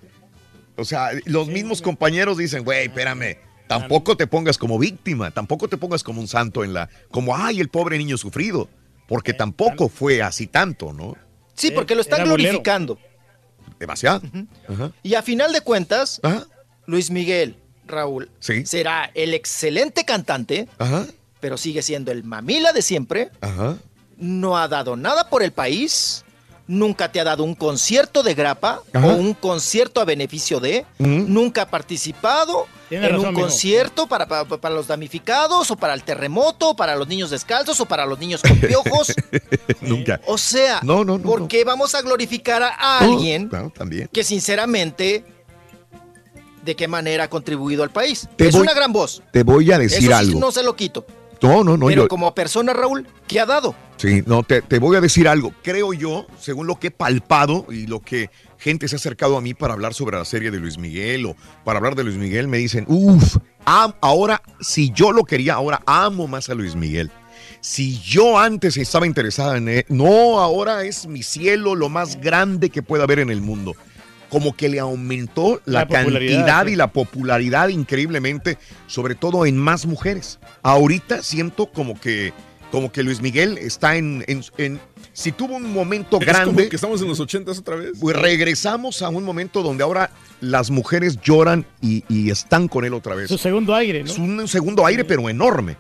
[0.77, 3.37] O sea, los mismos compañeros dicen, güey, espérame,
[3.69, 7.61] tampoco te pongas como víctima, tampoco te pongas como un santo en la, como, ay,
[7.61, 8.69] el pobre niño sufrido,
[9.07, 11.17] porque tampoco fue así tanto, ¿no?
[11.55, 12.49] Sí, porque lo están era bolero.
[12.51, 12.99] glorificando.
[13.79, 14.23] Demasiado.
[15.03, 16.21] Y a final de cuentas,
[16.87, 18.67] Luis Miguel, Raúl, Sí.
[18.67, 21.07] será el excelente cantante, Ajá,
[21.41, 23.31] pero sigue siendo el mamila de siempre.
[23.41, 23.77] ajá.
[24.17, 26.24] No ha dado nada por el país.
[26.67, 29.07] Nunca te ha dado un concierto de grapa Ajá.
[29.07, 30.87] o un concierto a beneficio de.
[30.99, 33.47] Nunca ha participado Tiene en razón, un mijo.
[33.49, 37.85] concierto para, para, para los damnificados o para el terremoto, para los niños descalzos o
[37.87, 39.13] para los niños con piojos.
[39.83, 40.23] Nunca.
[40.27, 41.49] O sea, No, no, no, ¿por no.
[41.49, 44.09] qué vamos a glorificar a No, alguien también.
[44.11, 45.23] que sinceramente
[46.65, 48.27] de qué manera ha contribuido al país?
[48.37, 49.23] Te es voy- una gran voz.
[49.33, 50.41] Te voy a decir Eso sí algo.
[50.41, 51.05] no se lo quito.
[51.49, 53.75] No, no, no, pero yo- como persona, Raúl, ¿qué ha dado?
[53.97, 55.53] Sí, no, te, te voy a decir algo.
[55.63, 59.41] Creo yo, según lo que he palpado y lo que gente se ha acercado a
[59.41, 62.49] mí para hablar sobre la serie de Luis Miguel o para hablar de Luis Miguel,
[62.49, 67.11] me dicen, uff, ahora, si yo lo quería, ahora amo más a Luis Miguel.
[67.61, 72.69] Si yo antes estaba interesada en él, no, ahora es mi cielo, lo más grande
[72.71, 73.75] que pueda haber en el mundo.
[74.35, 76.73] Como que le aumentó la, cantidad sí.
[76.73, 80.41] y la popularidad increíblemente, sobre todo en más mujeres.
[80.63, 82.33] Ahorita siento como que,
[82.73, 84.81] como que Luis Miguel está en, en- en-
[85.13, 87.93] si tuvo un momento Es como grande, que estamos en los ochentas otra vez.
[88.01, 92.93] pues regresamos a un momento donde ahora las mujeres lloran y, y están con él
[92.95, 93.29] otra vez.
[93.29, 94.11] Su segundo aire, ¿no?
[94.11, 95.77] Es un segundo aire, pero enorme.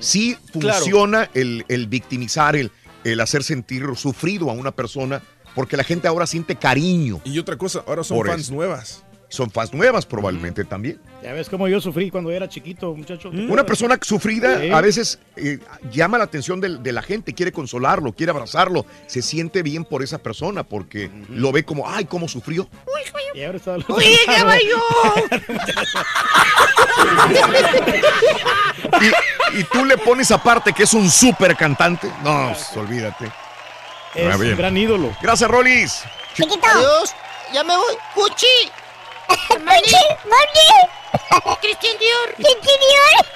[0.00, 0.78] Sí Claro.
[0.80, 2.70] funciona el, el victimizar, el,
[3.04, 5.22] el hacer sentir sufrido a una persona,
[5.54, 7.20] porque la gente ahora siente cariño.
[7.24, 8.54] Y otra cosa, ahora son fans eso.
[8.54, 9.04] nuevas.
[9.28, 11.00] Son fans nuevas probablemente también.
[11.22, 13.30] Ya ves cómo yo sufrí cuando era chiquito, muchacho.
[13.30, 14.70] Una persona sufrida Sí.
[14.70, 15.58] a veces eh,
[15.90, 20.18] llama la atención de, la gente, quiere consolarlo, quiere abrazarlo, se siente bien por esa
[20.18, 22.68] persona porque lo ve como, ay, cómo sufrió.
[23.34, 24.78] Y ahora está hablando- ¡Oye, caballo!
[29.54, 32.08] y, y tú le pones aparte que es un súper cantante.
[32.22, 33.32] No, pues, olvídate.
[34.14, 34.56] Es Ah, un bien.
[34.56, 35.16] gran ídolo.
[35.20, 36.04] Gracias, Rolis.
[36.34, 36.66] Chiquito.
[36.66, 37.14] Adiós.
[37.52, 37.94] Ya me voy.
[38.14, 38.46] ¡Cuchi!
[39.28, 40.04] ¡Cuchi!
[40.24, 41.56] ¡Moni!
[41.60, 42.34] ¡Cristian Dior!
[42.36, 43.26] ¡Cristian Dior!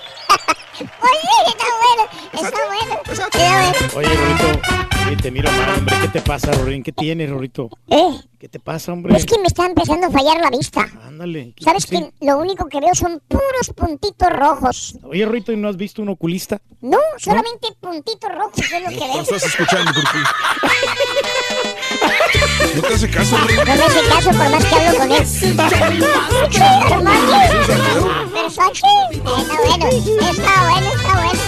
[1.01, 3.01] Oye, está bueno, está bueno.
[3.11, 3.77] Está bueno.
[3.97, 5.97] Oye, Rorito, te miro mal, hombre.
[6.03, 6.83] ¿Qué te pasa, Rorín?
[6.83, 7.71] ¿Qué tienes, Rorito?
[7.89, 9.17] Eh, ¿Qué te pasa, hombre?
[9.17, 10.87] es que me está empezando a fallar la vista.
[11.05, 11.55] Ándale.
[11.61, 14.97] ¿Sabes que lo único que veo son puros puntitos rojos?
[15.03, 16.61] Oye, Rorito, ¿y no has visto un oculista?
[16.81, 19.23] No, solamente puntitos rojos es lo que veo.
[19.23, 20.19] estás escuchando, Turquí.
[22.75, 23.59] No te hace caso, Rick.
[23.59, 25.23] No me hace caso por más que hablo con él.
[25.23, 25.83] Está bueno,
[30.31, 31.41] está bueno, está bueno.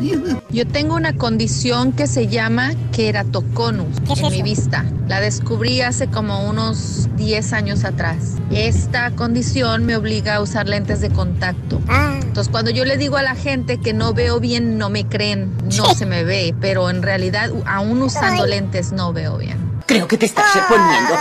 [0.50, 4.86] Yo tengo una condición que se llama keratoconus en mi vista.
[5.08, 8.38] La descubrí hace como unos 10 años atrás.
[8.52, 11.80] Esta condición me obliga a usar lentes de contacto.
[12.22, 15.54] Entonces, cuando yo le digo a la gente que no veo bien, no me creen,
[15.78, 19.58] no se me ve, pero en realidad, aún usando lentes, no veo bien.
[19.86, 21.14] Creo que te estás reponiendo.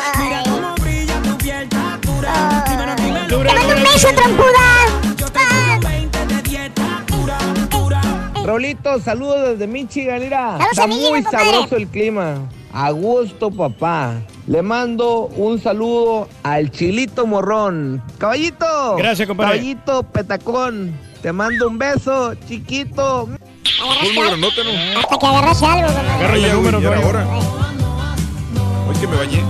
[2.25, 4.95] Te mando un beso, trompuda.
[8.45, 10.59] Rolito, saludos desde Michigan, mira.
[10.71, 12.41] Está muy sabroso el clima.
[12.73, 14.15] A gusto, papá.
[14.47, 18.03] Le mando un saludo al Chilito Morrón.
[18.19, 18.97] Caballito.
[18.97, 19.53] Gracias, compadre.
[19.53, 20.93] Caballito, petacón.
[21.23, 23.31] Te mando un beso, chiquito.
[24.99, 26.11] Hasta que agarrase algo, compadre.
[26.11, 27.27] Agárrale el número, ahora.
[28.89, 29.43] Hoy que me bañé.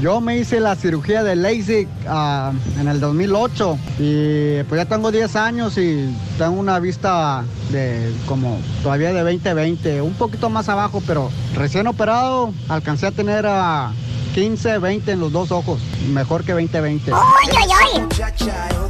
[0.00, 5.10] Yo me hice la cirugía de LASIK ah, en el 2008 y pues ya tengo
[5.10, 11.02] 10 años y tengo una vista de como todavía de 20-20, un poquito más abajo,
[11.04, 13.90] pero recién operado alcancé a tener a
[14.34, 15.80] 15, 20 en los dos ojos,
[16.12, 17.12] mejor que 20-20.
[17.12, 18.06] ¡Ay, ay, ay!
[18.06, 18.86] ¡Ay!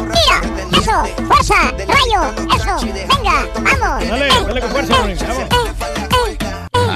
[0.00, 0.40] ¡Mira!
[0.72, 1.24] ¡Eso!
[1.28, 1.54] ¡Fuerza!
[1.70, 2.20] ¡Rayo!
[2.56, 2.86] ¡Eso!
[2.86, 3.46] ¡Venga!
[3.54, 4.08] ¡Vamos!
[4.08, 6.01] Dale, dale con fuerza, Ronin, vamos.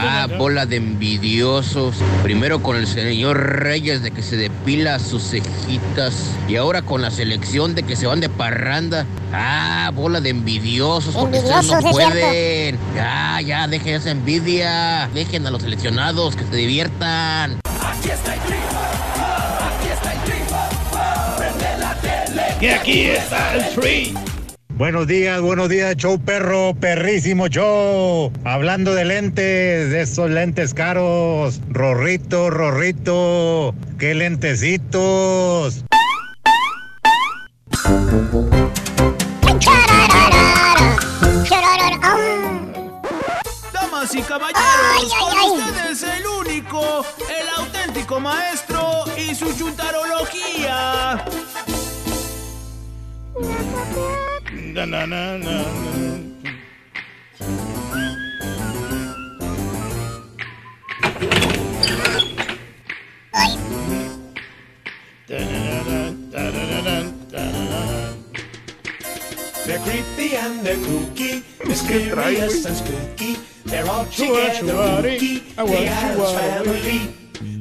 [0.09, 1.97] Ah, bola de envidiosos.
[2.23, 6.31] Primero con el señor Reyes de que se depila sus cejitas.
[6.49, 9.05] Y ahora con la selección de que se van de parranda.
[9.33, 11.15] Ah, bola de envidiosos.
[11.15, 12.78] Porque ustedes no Envidiosos, es pueden.
[12.94, 15.10] Ya, ya, dejen esa envidia.
[15.12, 17.60] Dejen a los seleccionados que se diviertan.
[17.65, 20.35] Aquí está el tri, aquí está el tri,
[21.36, 22.43] prende la tele.
[22.60, 24.15] Y aquí está el tree.
[24.76, 28.30] Buenos días, buenos días, show perro, perrísimo show.
[28.44, 31.62] Hablando de lentes, de esos lentes caros.
[31.70, 35.82] Rorrito, rorrito, qué lentecitos.
[43.72, 44.62] Damas y caballeros,
[44.98, 45.68] Ay, ay, con ay.
[45.70, 51.24] ustedes el único, el auténtico maestro y su chuntarología.
[54.57, 55.57] Na, na, na, na.
[69.67, 73.36] They're creepy and they're kooky, mysterious and spooky.
[73.67, 77.01] They're all together kooky, the Adams family.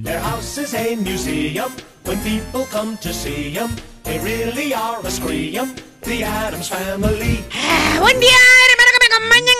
[0.01, 1.71] Their house is a museum.
[2.05, 5.75] When people come to see them, they really are a scream.
[6.05, 7.43] The Adams family.
[7.99, 8.37] Buen día,
[8.69, 9.55] hermano, que me acompañan,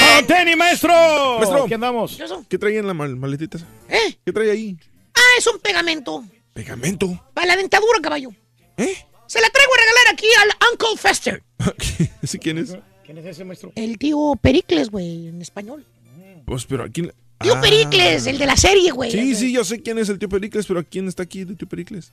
[0.00, 0.92] ¡Oh, tenis, maestro!
[1.38, 1.66] Maestro.
[1.66, 2.18] ¿Qué andamos?
[2.48, 3.58] ¿Qué trae en la mal- maletita?
[3.88, 4.16] ¿Eh?
[4.24, 4.76] ¿Qué trae ahí?
[5.14, 6.24] Ah, es un pegamento.
[6.54, 7.22] Pegamento.
[7.34, 8.30] Para la dentadura, caballo.
[8.76, 8.96] ¿Eh?
[9.26, 11.42] Se la traigo a regalar aquí al Uncle Fester.
[12.22, 12.76] ¿Ese quién es?
[13.04, 13.72] ¿Quién es ese maestro?
[13.74, 15.84] El tío Pericles, güey, en español.
[16.46, 17.12] Pues, pero ¿a quién?
[17.40, 17.60] Tío Ah.
[17.60, 19.10] Pericles, el de la serie, güey.
[19.10, 21.54] Sí, sí, yo sé quién es el tío Pericles, pero ¿a quién está aquí de
[21.54, 22.10] tío Pericles?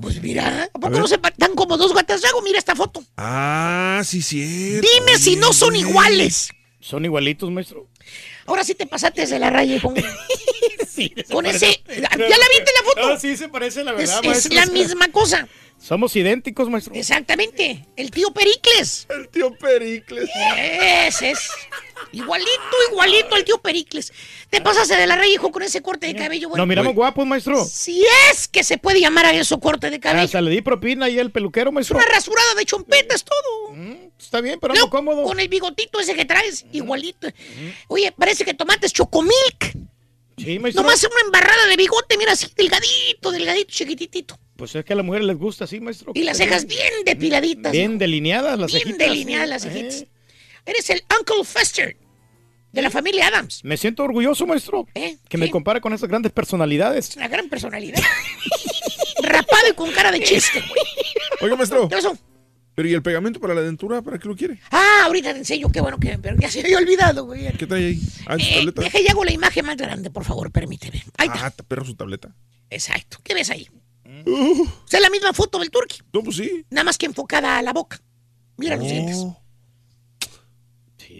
[0.00, 2.40] Pues mira, ¿a poco no se dan como dos gatas de agua?
[2.44, 3.02] Mira esta foto.
[3.16, 4.80] Ah, sí, sí.
[4.80, 6.50] Dime si no son iguales.
[6.80, 7.88] ¿Son igualitos, maestro?
[8.46, 9.94] Ahora sí te pasaste de la raya con,
[11.30, 11.82] con ese.
[11.88, 13.08] ¿Ya la viste la foto?
[13.10, 14.54] No, sí se parece, la Es, verdad, es maestro.
[14.54, 15.48] la misma cosa.
[15.80, 16.92] Somos idénticos, maestro.
[16.94, 17.86] Exactamente.
[17.96, 19.06] El tío Pericles.
[19.10, 20.28] El tío Pericles.
[20.56, 21.48] Ese es.
[22.12, 22.50] Igualito,
[22.90, 24.12] igualito al tío Pericles.
[24.50, 26.48] Te pasaste de la raya, hijo, con ese corte de cabello.
[26.48, 27.64] Bueno, Nos miramos guapos, maestro.
[27.64, 30.24] Si es que se puede llamar a eso corte de cabello.
[30.24, 31.96] Hasta le di propina ahí al peluquero, Es maestro.
[31.98, 33.76] una rasurada de chompetas, todo.
[34.18, 35.22] Está bien, pero ando cómodo.
[35.24, 37.28] Con el bigotito ese que traes, igualito.
[37.86, 39.76] Oye, parece que tomates chocomilk.
[40.36, 40.82] Sí, maestro.
[40.82, 44.38] Nomás una embarrada de bigote, mira así, delgadito, delgadito, chiquititito.
[44.58, 46.10] Pues es que a las mujeres les gusta así, maestro.
[46.16, 47.70] Y las cejas bien depiladitas.
[47.70, 49.08] Bien delineadas las bien cejitas.
[49.08, 50.06] delineadas las Eh, cejitas.
[50.66, 51.96] Eres el Uncle Fester
[52.72, 53.60] de la familia Adams.
[53.64, 54.88] Me siento orgulloso, maestro.
[54.96, 55.16] ¿Eh?
[55.28, 57.14] Que me compara con esas grandes personalidades.
[57.16, 58.02] Una gran personalidad.
[59.22, 60.82] Rapado y con cara de chiste, güey.
[61.40, 61.88] Oiga, maestro.
[61.88, 62.18] ¿Qué pasó?
[62.74, 64.02] Pero ¿y el pegamento para la dentura?
[64.02, 64.58] ¿Para qué lo quiere?
[64.72, 66.18] Ah, ahorita te enseño, qué bueno que...
[66.18, 67.52] Pero ya se había olvidado, güey.
[67.56, 68.00] ¿Qué trae ahí?
[68.26, 68.82] Ah, su Eh, tableta.
[68.82, 71.04] deja y hago la imagen más grande, por favor, permíteme.
[71.16, 71.46] Ahí está.
[71.46, 72.34] Ah, perro su tableta.
[72.70, 73.18] Exacto.
[73.24, 73.68] ¿Qué ves ahí?
[74.08, 76.00] Es la misma foto del turqui.
[76.12, 76.64] No, pues sí.
[76.70, 78.00] Nada más que enfocada a la boca.
[78.56, 79.24] Mira los dientes.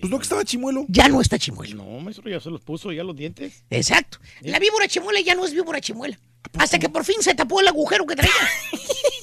[0.00, 0.84] Pues no que estaba chimuelo.
[0.88, 1.76] Ya no está chimuelo.
[1.76, 3.64] No, maestro, ya se los puso ya los dientes.
[3.70, 4.18] Exacto.
[4.42, 6.18] La víbora chimuela ya no es víbora chimuela.
[6.58, 8.32] Hasta que por fin se tapó el agujero que traía.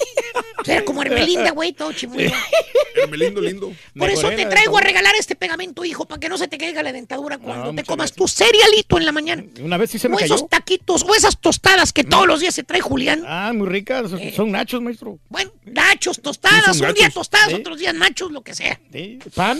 [0.68, 2.32] Era como Hermelinda, güey, todo chimuelo.
[2.96, 3.74] Hermelindo lindo.
[3.98, 6.82] Por eso te traigo a regalar este pegamento, hijo, para que no se te caiga
[6.84, 9.44] la dentadura cuando te comas tu cerealito en la mañana.
[9.62, 10.36] Una vez sí se me o cayó.
[10.36, 13.24] esos taquitos, o esas tostadas que todos los días se trae Julián.
[13.28, 14.10] Ah, muy ricas.
[14.10, 15.20] Son- Son nachos, maestro.
[15.30, 17.56] Bueno, nachos, tostadas, un día tostadas, Sí.
[17.56, 18.80] otros días nachos, lo que sea.
[18.92, 19.60] Sí, Pan.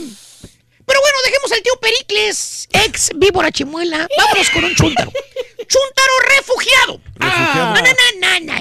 [0.88, 4.08] Pero bueno, dejemos al tío Pericles, ex víbora chimuela.
[4.18, 5.12] Vámonos con un chúntaro.
[5.58, 7.02] chúntaro refugiado.
[7.16, 7.74] Refugiado.
[7.76, 8.56] No, no, no, no,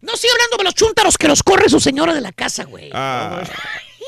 [0.00, 0.14] no, eh.
[0.14, 2.90] Estoy hablando de los chúntaros que los corre su señora de la casa, güey.
[2.92, 3.42] Ah.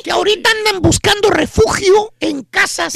[0.05, 2.95] Que ahorita andan buscando refugio en casas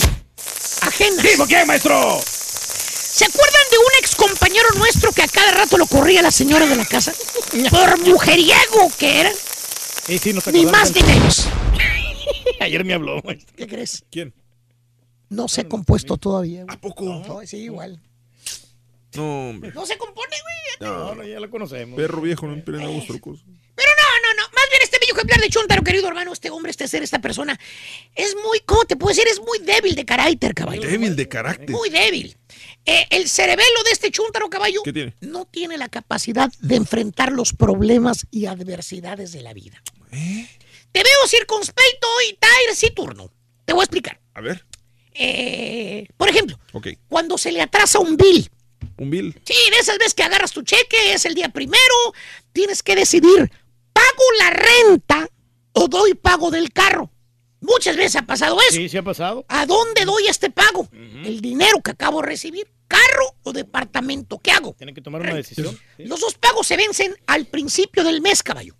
[0.83, 1.21] ajenas.
[1.21, 2.21] ¿Sí, por qué, maestro?
[2.25, 6.67] ¿Se acuerdan de un ex compañero nuestro que a cada rato lo corría la señora
[6.67, 7.15] de la casa?
[7.71, 9.33] Por mujeriego que era.
[10.07, 11.47] Sí, sí, nos Ni más ni menos.
[12.61, 13.55] Ayer me habló, maestro.
[13.57, 14.05] ¿Qué crees?
[14.11, 14.35] ¿Quién?
[15.29, 16.65] No se ha compuesto todavía.
[16.65, 16.77] güey.
[16.77, 17.05] ¿A poco?
[17.05, 18.01] No, sí, igual.
[19.17, 19.73] No, hombre.
[19.75, 20.91] No se compone, güey.
[20.91, 21.97] No, no, ya lo conocemos.
[21.97, 23.41] Perro viejo, no empiecen nuevos trucos.
[23.75, 24.43] Pero no, no, no.
[24.55, 26.33] Más bien este bello ejemplar de Chuntaro, querido hermano.
[26.33, 27.59] Este hombre, este ser, esta persona,
[28.15, 29.29] es muy, ¿cómo te puedo decir?
[29.31, 30.83] Es muy débil de carácter, caballo.
[30.83, 31.71] Débil de carácter.
[31.71, 32.37] Muy débil.
[32.85, 35.15] Eh, el cerebelo de este Chuntaro, caballo, ¿Qué tiene?
[35.21, 39.83] no tiene la capacidad de enfrentar los problemas y adversidades de la vida.
[40.13, 40.47] ¿Eh?
[40.93, 43.31] Te veo circunspecto y Tyre sí turno.
[43.65, 44.21] Te voy a explicar.
[44.35, 44.65] A ver.
[45.13, 46.59] Eh, por ejemplo,
[47.09, 48.49] cuando se le atrasa un bill.
[48.99, 49.41] Un bill.
[49.45, 51.95] Sí, de esas veces que agarras tu cheque, es el día primero,
[52.53, 53.51] tienes que decidir,
[53.93, 55.29] ¿pago la renta
[55.73, 57.11] o doy pago del carro?
[57.61, 58.73] Muchas veces ha pasado eso.
[58.77, 59.45] Sí, sí ha pasado.
[59.49, 60.89] ¿A dónde doy este pago?
[60.93, 64.75] El dinero que acabo de recibir, carro o departamento, ¿qué hago?
[64.79, 65.77] Tienen que tomar una decisión.
[65.99, 68.77] Los dos pagos se vencen al principio del mes, caballo.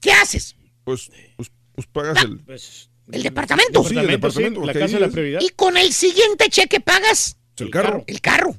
[0.00, 0.56] ¿Qué haces?
[0.84, 2.40] Pues, pues, pues pagas el.
[3.12, 3.84] El departamento.
[3.84, 4.60] Sí, el departamento.
[4.60, 5.40] la porque casa ahí es la es- prioridad.
[5.42, 8.02] Y con el siguiente cheque pagas El carro.
[8.08, 8.56] el carro.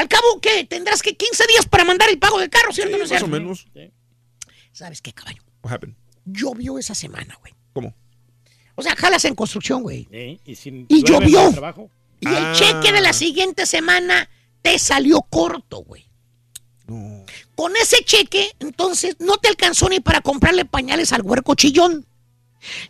[0.00, 0.64] Al cabo, ¿qué?
[0.64, 2.96] Tendrás que 15 días para mandar el pago del carro, ¿cierto?
[2.96, 3.66] o no Más o menos.
[4.72, 5.42] ¿Sabes qué, caballo?
[5.62, 5.94] What happened?
[6.24, 7.52] Llovió esa semana, güey.
[7.74, 7.94] ¿Cómo?
[8.76, 10.08] O sea, jalas en construcción, güey.
[10.10, 11.50] Sí, y sin Y no llovió.
[11.52, 11.90] trabajo.
[12.20, 12.52] Y el Ah.
[12.56, 14.30] cheque de la siguiente semana
[14.62, 16.06] te salió corto, güey.
[17.54, 22.06] Con ese cheque, entonces, no te alcanzó ni para comprarle pañales al huerco chillón.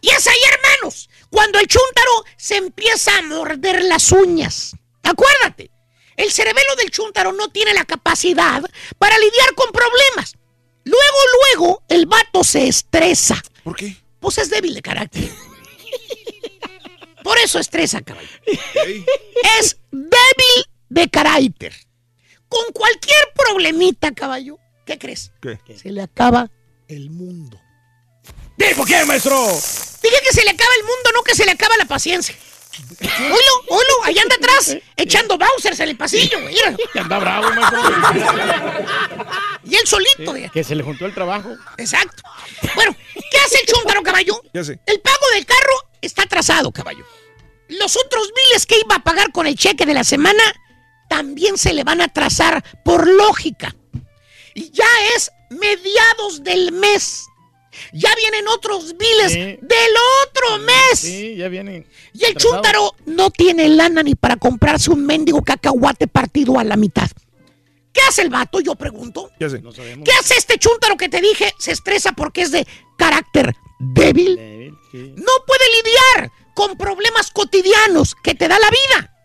[0.00, 4.76] Y es ahí, hermanos, cuando el chúntaro se empieza a morder las uñas.
[5.02, 5.70] Acuérdate,
[6.20, 8.62] el cerebelo del chúntaro no tiene la capacidad
[8.98, 10.34] para lidiar con problemas.
[10.84, 11.18] Luego,
[11.56, 13.42] luego, el vato se estresa.
[13.64, 13.96] ¿Por qué?
[14.18, 15.30] Pues es débil de carácter.
[17.22, 18.28] Por eso estresa, caballo.
[19.58, 21.74] Es débil de carácter.
[22.48, 25.32] Con cualquier problemita, caballo, ¿qué crees?
[25.40, 25.58] ¿Qué?
[25.76, 26.50] Se le acaba
[26.88, 27.60] el mundo.
[28.56, 29.46] ¿Tipo qué, maestro?
[30.02, 32.34] Dije que se le acaba el mundo, no que se le acaba la paciencia.
[33.00, 36.54] Oilo, oilo, allá anda atrás, echando Bowsers en el pasillo, güey.
[36.66, 36.76] mira.
[36.92, 37.80] Que anda bravo, maestro.
[39.64, 41.50] Y él solito, Que se le juntó el trabajo.
[41.76, 42.22] Exacto.
[42.74, 44.42] Bueno, ¿qué hace el chúntaro, caballo?
[44.52, 44.78] Ya sé.
[44.86, 47.04] El pago del carro está atrasado, caballo.
[47.68, 50.42] Los otros biles que iba a pagar con el cheque de la semana
[51.08, 53.74] también se le van a atrasar por lógica.
[54.54, 57.26] Y ya es mediados del mes.
[57.92, 59.38] Ya vienen otros biles Sí.
[59.38, 59.92] del
[60.26, 60.98] otro mes.
[60.98, 61.86] Sí, ya viene.
[62.12, 62.54] Y el atrasado.
[62.62, 67.08] chúntaro no tiene lana ni para comprarse un mendigo cacahuate partido a la mitad.
[67.92, 68.60] ¿Qué hace el vato?
[68.60, 69.30] Yo pregunto.
[69.40, 69.60] Ya sé.
[69.60, 70.04] No sabemos.
[70.04, 71.52] ¿Qué hace este chúntaro que te dije?
[71.58, 72.66] Se estresa porque es de
[72.96, 74.36] carácter débil.
[74.36, 75.14] Débil, sí.
[75.16, 79.16] No puede lidiar con problemas cotidianos que te da la vida.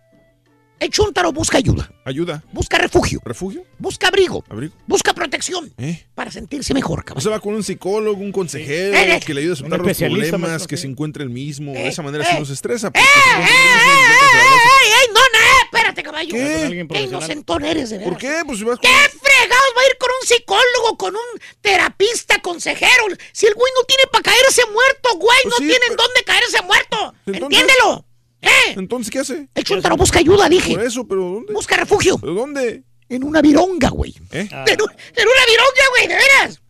[0.79, 2.43] El chúntaro busca ayuda, Ayuda.
[2.51, 3.63] busca refugio, ¿Refugio?
[3.79, 4.73] busca abrigo, ¿Abrigo?
[4.87, 6.05] busca protección ¿Eh?
[6.15, 7.21] para sentirse mejor, O cabrón.
[7.23, 9.19] sea, va con un psicólogo, un consejero, Eh, eh.
[9.25, 10.81] que le ayude a aceptar Un los problemas, maestro, que sí.
[10.81, 11.71] se encuentre el mismo.
[11.73, 12.27] Eh, de esa manera eh.
[12.31, 12.87] sí no se estresa.
[12.87, 15.11] ¡Eh, porque eh, eh, eh, eh, eh!
[15.13, 16.33] No, no, espérate, caballo.
[16.35, 16.87] ¿Qué?
[16.91, 18.11] Qué inocentón eres, de veras.
[18.11, 18.41] ¿Por qué?
[18.45, 18.81] Pues si vas con...
[18.81, 23.05] ¿Qué fregados va a ir con un psicólogo, con un terapista, consejero?
[23.31, 26.23] Si el güey no tiene para caerse muerto, güey, Pues no sí, tienen pero- dónde
[26.25, 27.13] caerse muerto.
[27.27, 28.05] Entonces- Entiéndelo.
[28.41, 28.73] ¿Eh?
[28.77, 29.47] Entonces, ¿qué hace?
[29.55, 30.75] El chúntaro busca ayuda, dije.
[30.75, 31.53] Por eso, pero ¿dónde?
[31.53, 32.17] Busca refugio.
[32.19, 32.83] ¿Pero dónde?
[33.09, 34.14] En una vironga, güey.
[34.31, 34.47] ¿Eh?
[34.51, 34.65] Ah.
[34.67, 36.61] En, un- en una vironga, güey, de veras.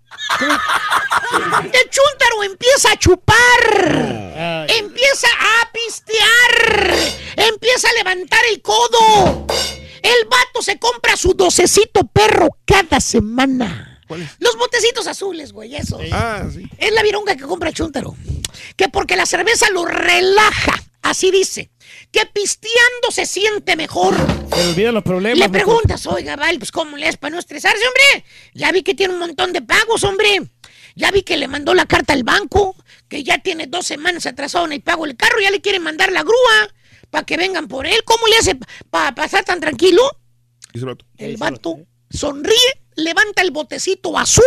[1.73, 3.35] El chúntaro empieza a chupar.
[4.67, 6.93] Ay, Empieza a pistear.
[7.37, 9.45] Empieza a levantar el codo.
[10.01, 14.01] El vato se compra su docecito perro cada semana.
[14.07, 14.29] ¿Cuál es?
[14.39, 16.01] Los botecitos azules, güey, esos.
[16.11, 16.69] Ah, sí.
[16.77, 18.15] Es la vironga que compra el chúntaro.
[18.75, 20.73] Que porque la cerveza lo relaja.
[21.05, 21.69] Así dice.
[22.11, 24.15] Que pisteando se siente mejor.
[24.51, 25.37] se olvidan los problemas.
[25.37, 28.25] Le preguntas, oiga, Val, pues ¿cómo le es para no estresarse, hombre?
[28.55, 30.49] Ya vi que tiene un montón de pagos, hombre.
[30.95, 32.75] Ya vi que le mandó la carta al banco,
[33.07, 36.11] que ya tiene dos semanas atrasado en el pago del carro, ya le quieren mandar
[36.11, 36.73] la grúa
[37.11, 38.03] para que vengan por él.
[38.03, 38.57] ¿Cómo le hace
[38.89, 40.01] para pasar tan tranquilo?
[40.73, 41.05] Dice el vato.
[41.19, 41.77] El vato
[42.09, 44.43] sonríe, levanta el botecito azul,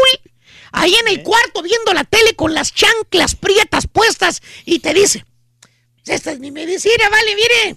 [0.72, 5.24] ahí en el cuarto viendo la tele con las chanclas prietas puestas y te dice,
[6.08, 7.76] esta es mi medicina, vale, mire.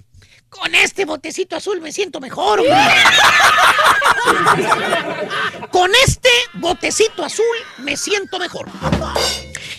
[0.49, 2.59] Con este botecito azul me siento mejor.
[2.59, 2.75] hombre".
[5.71, 7.45] Con este botecito azul
[7.79, 8.67] me siento mejor.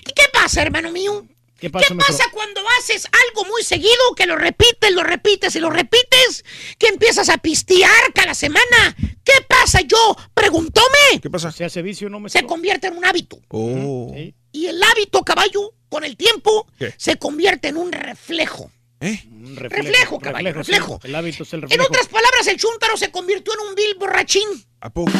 [0.06, 1.26] ¿Y qué pasa, hermano mío?
[1.62, 6.44] ¿Qué pasa, cuando haces algo muy seguido, que lo repites, lo repites y lo repites?
[6.76, 8.96] Que empiezas a pistear cada semana.
[9.22, 9.80] ¿Qué pasa?
[9.82, 11.20] Yo preguntóme.
[11.22, 11.52] ¿Qué pasa?
[11.52, 12.40] Se hace vicio, ¿no, maestro?
[12.40, 13.38] Se convierte en un hábito.
[13.46, 14.10] Oh.
[14.12, 14.34] Sí.
[14.50, 16.94] Y el hábito, caballo, con el tiempo, ¿Qué?
[16.96, 18.70] se convierte en un reflejo.
[18.98, 19.22] ¿Eh?
[19.30, 20.54] Un Reflejo, caballo, sí.
[20.54, 20.98] reflejo.
[21.02, 21.84] El hábito es el En reflejo.
[21.86, 24.48] otras palabras, el chúntaro se convirtió en un vil borrachín.
[24.80, 25.10] ¿A poco?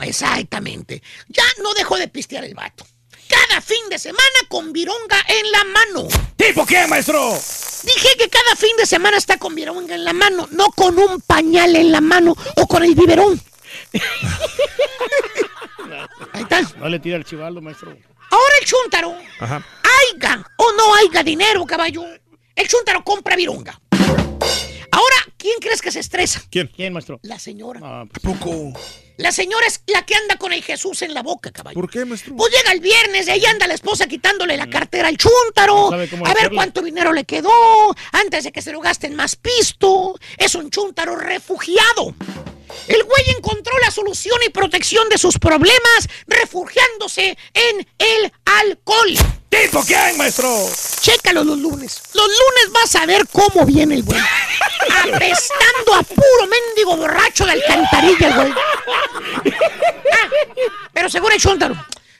[0.00, 1.02] Exactamente.
[1.28, 2.84] Ya no dejó de pistear el vato.
[3.28, 6.08] Cada fin de semana con vironga en la mano.
[6.36, 7.30] ¿Tipo qué, maestro?
[7.84, 11.20] Dije que cada fin de semana está con vironga en la mano, no con un
[11.20, 13.40] pañal en la mano o con el biberón.
[16.32, 16.62] Ahí está.
[16.78, 17.96] No le tira el chivaldo, maestro.
[18.32, 19.62] Ahora el chúntaro Ajá.
[20.14, 22.02] haya o no haya dinero, caballo,
[22.56, 23.78] el chúntaro compra virunga.
[24.90, 26.42] Ahora, ¿quién crees que se estresa?
[26.50, 26.70] ¿Quién?
[26.74, 27.20] ¿Quién, maestro?
[27.22, 27.80] La señora.
[27.82, 28.72] ¿A poco?
[29.18, 31.74] La señora es la que anda con el Jesús en la boca, caballo.
[31.74, 32.34] ¿Por qué, maestro?
[32.34, 35.74] Pues llega el viernes y ahí anda la esposa quitándole la cartera al chúntaro.
[35.74, 37.50] No sabe cómo A ver cuánto dinero le quedó
[38.12, 40.18] antes de que se lo gasten más pisto.
[40.38, 42.14] Es un chúntaro refugiado.
[42.88, 49.14] El güey encontró la solución y protección de sus problemas refugiándose en el alcohol.
[49.48, 50.50] ¿Tipo quién, maestro?
[51.00, 52.02] Chécalo los lunes.
[52.14, 54.18] Los lunes vas a ver cómo viene el güey.
[55.04, 58.52] Apestando a puro mendigo borracho de alcantarilla, el güey.
[60.12, 60.28] Ah,
[60.92, 61.74] pero según el chúntaro,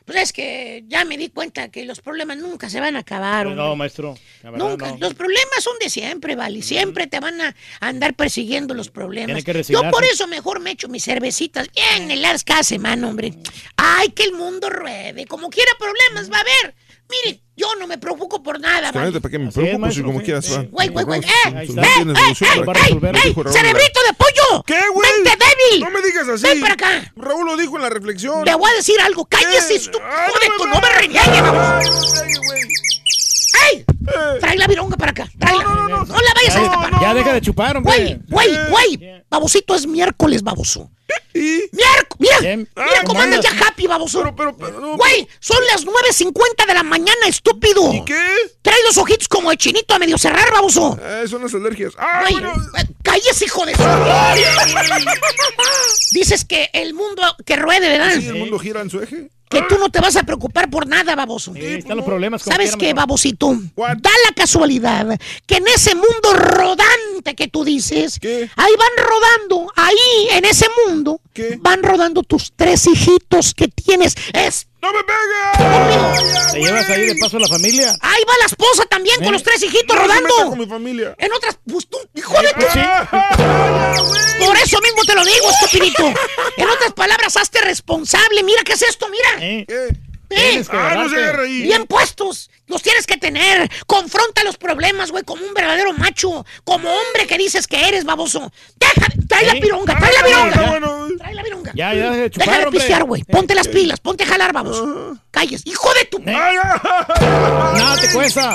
[0.05, 3.47] pues es que ya me di cuenta que los problemas nunca se van a acabar.
[3.47, 3.63] hombre.
[3.63, 4.17] No, maestro.
[4.43, 4.89] la verdad, Nunca.
[4.93, 4.99] no.
[4.99, 6.63] Los problemas son de siempre, ¿vale?
[6.63, 9.45] Siempre te van a andar persiguiendo los problemas.
[9.45, 13.35] Que Yo por eso mejor me echo mis cervecitas bien heladas cada semana, hombre.
[13.77, 15.27] Ay, que el mundo ruede.
[15.27, 16.75] Como quiera problemas va a haber.
[17.13, 19.21] Miren, yo no me preocupo por nada, ¿vale?
[19.21, 20.65] ¿para qué me preocupo si como quieras va?
[20.71, 21.21] Güey, güey, güey.
[21.21, 21.27] ¡Eh!
[21.47, 21.51] ¡Eh!
[21.51, 21.67] ¡Eh!
[21.69, 21.75] ¡Eh!
[21.77, 23.35] ¡Eh!
[23.35, 23.35] ¡Eh!
[23.53, 24.63] ¡Cerebrito de pollo!
[24.67, 25.11] ¿Qué, güey?
[25.23, 25.85] ¡Mente débil!
[25.85, 26.47] No me digas así.
[26.47, 27.13] Ven para acá.
[27.17, 28.45] Raúl lo dijo en la reflexión.
[28.45, 29.27] Te voy a decir algo.
[29.27, 29.75] Cállese.
[29.75, 31.85] Ay, Joder, no me no reñegues, vamos.
[31.85, 32.63] No güey.
[33.73, 33.85] ¡Ey!
[34.41, 35.29] Trae la vironga para acá.
[35.39, 35.65] Tráela.
[35.65, 37.01] No, no, la vayas a destapar.
[37.01, 38.21] ya deja de chupar, Güey, hombre.
[38.29, 39.25] güey, güey.
[39.29, 40.91] Babosito es miércoles, baboso.
[41.35, 41.63] ¿Y?
[41.73, 42.69] Miércoles, mira, Bien.
[42.77, 44.21] mira Ah, cómo ¿cómo andas ya happy, baboso.
[44.21, 47.93] Pero, pero, pero, no, Güey, son las 9.50 de la mañana, estúpido.
[47.95, 48.21] ¿Y qué?
[48.61, 50.99] Trae los ojitos como de chinito a medio cerrar, baboso.
[51.03, 51.95] Eh, son las alergias.
[51.99, 52.53] Ah, Güey, bueno.
[52.79, 53.83] eh, cállese, hijo de su...
[56.13, 58.13] Dices que el mundo que ruede, ¿verdad?
[58.19, 59.31] Sí, el mundo gira en su eje.
[59.49, 61.53] Que tú no te vas a preocupar por nada, baboso.
[61.53, 62.43] Sí, están los problemas.
[62.43, 63.49] como ¿Sabes qué, babosito?
[63.77, 63.99] What?
[63.99, 68.49] Da la casualidad que en ese mundo rodante que tú dices, ¿Qué?
[68.57, 71.02] ahí van rodando, ahí en ese mundo,
[71.33, 71.59] ¿Qué?
[71.61, 74.15] van rodando tus tres hijitos que tienes.
[74.33, 76.53] Es ¡No me pegue!
[76.53, 77.95] ¿Te llevas ahí de paso a la familia?
[78.01, 79.33] Ahí va la esposa también con ¿Eh?
[79.33, 80.35] los tres hijitos No rodando.
[80.49, 81.15] con mi familia.
[81.19, 82.81] En otras, pues tú, hijo de sí.
[84.45, 86.05] Por eso mismo te lo digo, estupidito.
[86.57, 88.43] En otras palabras, hazte responsable.
[88.43, 89.29] Mira qué es esto, mira.
[89.47, 89.65] ¿Eh?
[89.69, 89.89] ¿Qué?
[90.33, 91.47] Eh, Tienes que Ah, no se.
[91.47, 93.71] Bien puestos, los tienes que tener.
[93.87, 96.45] Confronta los problemas, güey, como un verdadero macho.
[96.65, 98.53] Como hombre que dices que eres, baboso.
[98.77, 99.61] Deja, trae la ¿Eh?
[99.61, 101.17] pironga, trae la Ah, pironga.
[101.19, 101.73] Trae la pironga.
[101.75, 103.25] Ya, ya deja de Deja chupar, de pistear, güey.
[103.25, 105.19] Ponte las pilas, ponte a jalar, baboso.
[105.31, 106.19] Calles, hijo de tu...
[106.19, 106.23] ¿Eh?
[107.21, 108.55] Nada te cuesta.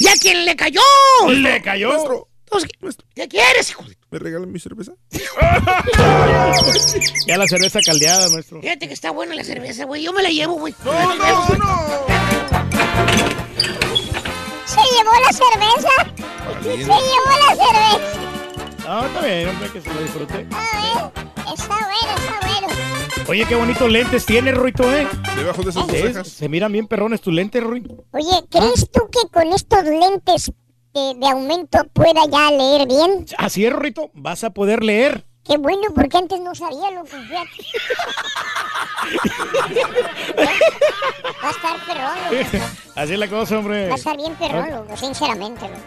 [0.00, 0.80] ¿Y a quién le cayó?
[1.28, 2.28] Le cayó.
[2.54, 3.96] Maestro, Pues, ¿Qué quieres, hijo de...
[4.10, 4.92] ¿me regalan mi cerveza?
[7.26, 8.60] Ya la cerveza caldeada, maestro.
[8.60, 10.02] Fíjate que está buena la cerveza, güey.
[10.02, 10.74] Yo me la llevo, güey.
[10.84, 11.46] No, llevo.
[11.58, 12.06] no.
[14.66, 15.88] Se llevó la cerveza.
[16.62, 18.88] Se llevó la cerveza.
[18.88, 20.34] No, está bien, hombre, que se lo disfrute.
[20.34, 20.48] A ver,
[21.54, 22.68] está bueno, está bueno.
[23.28, 25.06] Oye, qué bonitos lentes tienes, Ruito, ¿eh?
[25.36, 26.28] Debajo de esas cejas.
[26.28, 28.04] se miran bien perrones tus lentes, Ruito.
[28.12, 30.52] Oye, ¿crees tú que con estos lentes
[30.94, 33.26] de, de aumento pueda ya leer bien?
[33.36, 34.10] Así es, Ruito.
[34.14, 35.24] Vas a poder leer.
[35.46, 37.16] Qué bueno, porque antes no sabía lo que.
[41.42, 42.64] Va a estar perrón, loco.
[42.94, 43.88] Así es la cosa, hombre.
[43.88, 45.80] Va a estar bien perrón, loco, sinceramente, loco.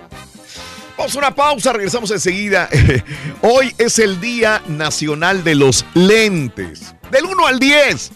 [0.97, 2.69] Vamos a una pausa, regresamos enseguida.
[3.41, 6.93] Hoy es el Día Nacional de los Lentes.
[7.11, 8.11] Del 1 al 10.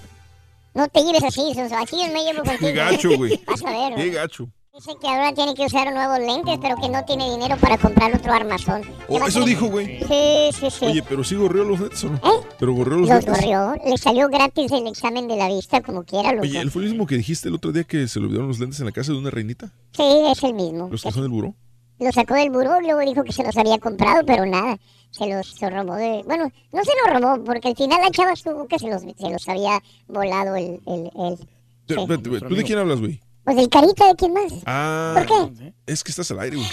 [0.73, 1.75] No te lleves así, Suso.
[1.75, 2.59] Así yo me llevo contigo.
[2.59, 3.41] Qué gacho, güey.
[3.45, 4.11] Vas a ver, Qué güey.
[4.11, 4.47] gacho.
[4.79, 8.15] Dice que ahora tiene que usar nuevos lentes, pero que no tiene dinero para comprar
[8.15, 8.81] otro armazón.
[9.09, 9.99] Oh, eso dijo, güey.
[9.99, 10.85] Sí, sí, sí.
[10.85, 12.15] Oye, pero sí gorrió los lentes o no?
[12.15, 12.45] ¿Eh?
[12.57, 13.41] Pero gorrió los, Los lentes.
[13.41, 13.75] corrió.
[13.85, 16.43] Le salió gratis el examen de la vista, como quiera, loco.
[16.43, 18.59] Oye, ¿el fue el mismo que dijiste el otro día que se le olvidaron los
[18.59, 19.69] lentes en la casa de una reinita?
[19.91, 20.87] Sí, es el mismo.
[20.89, 21.53] ¿Los son del buró?
[21.99, 24.79] Lo sacó del buró, luego dijo que se los había comprado, pero nada.
[25.11, 26.23] Se los se robó de...
[26.25, 29.29] Bueno, no se los robó, porque al final la chava estuvo que se los, se
[29.29, 30.79] los había volado el...
[30.87, 31.37] el, el-
[31.85, 32.01] Te- Sí.
[32.01, 33.19] espérate, güey, ¿Tú de quién hablas, güey?
[33.49, 34.53] Pues del carita de quién más.
[34.67, 35.73] Ah, ¿Por qué?
[35.87, 36.69] es que estás al aire, güey.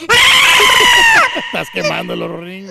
[1.47, 2.71] Estás quemando los rings.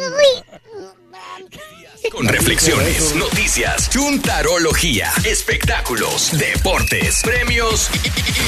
[2.12, 7.90] Con reflexiones, noticias, chuntarología, espectáculos, deportes, premios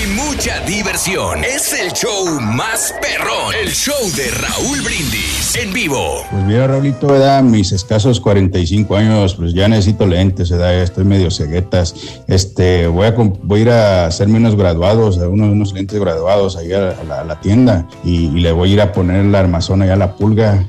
[0.03, 1.43] y, mucha diversión.
[1.43, 3.53] Es el show más perrón.
[3.59, 6.23] El show de Raúl Brindis en vivo.
[6.29, 11.95] Pues mira, Raulito, edad, mis escasos 45 años, pues ya necesito lentes, estoy medio ceguetas.
[12.27, 16.73] Este, voy a, voy a ir a hacerme unos graduados, unos, unos lentes graduados ahí
[16.73, 19.97] a la, tienda y, y le voy a ir a poner la armazón allá a
[19.97, 20.65] la pulga.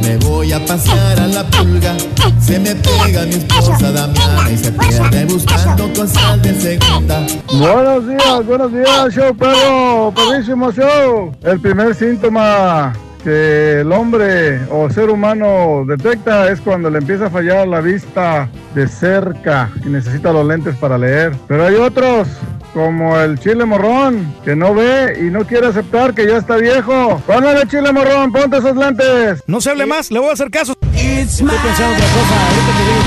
[0.00, 1.94] Me voy a pasear a la pulga.
[2.40, 7.26] Se me pega mi esposa Damiana y se pierde buscando cosas de segunda.
[7.52, 11.34] Buenos días, buenos días, show perro, perrísimo show.
[11.42, 17.30] El primer síntoma que el hombre o ser humano detecta es cuando le empieza a
[17.30, 21.32] fallar la vista de cerca y necesita los lentes para leer.
[21.46, 22.28] Pero hay otros,
[22.74, 27.22] como el chile morrón, que no ve y no quiere aceptar que ya está viejo.
[27.26, 29.42] Póngale chile morrón, ponte esos lentes.
[29.46, 30.74] No se hable más, le voy a hacer caso.
[30.94, 32.34] Estoy pensando otra cosa.
[32.48, 33.02] Ahorita te digo,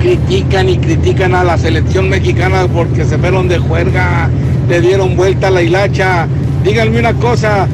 [0.00, 4.30] critican y critican a la selección mexicana porque se fueron de juerga,
[4.70, 6.28] le dieron vuelta a la hilacha.
[6.62, 7.66] Díganme una cosa,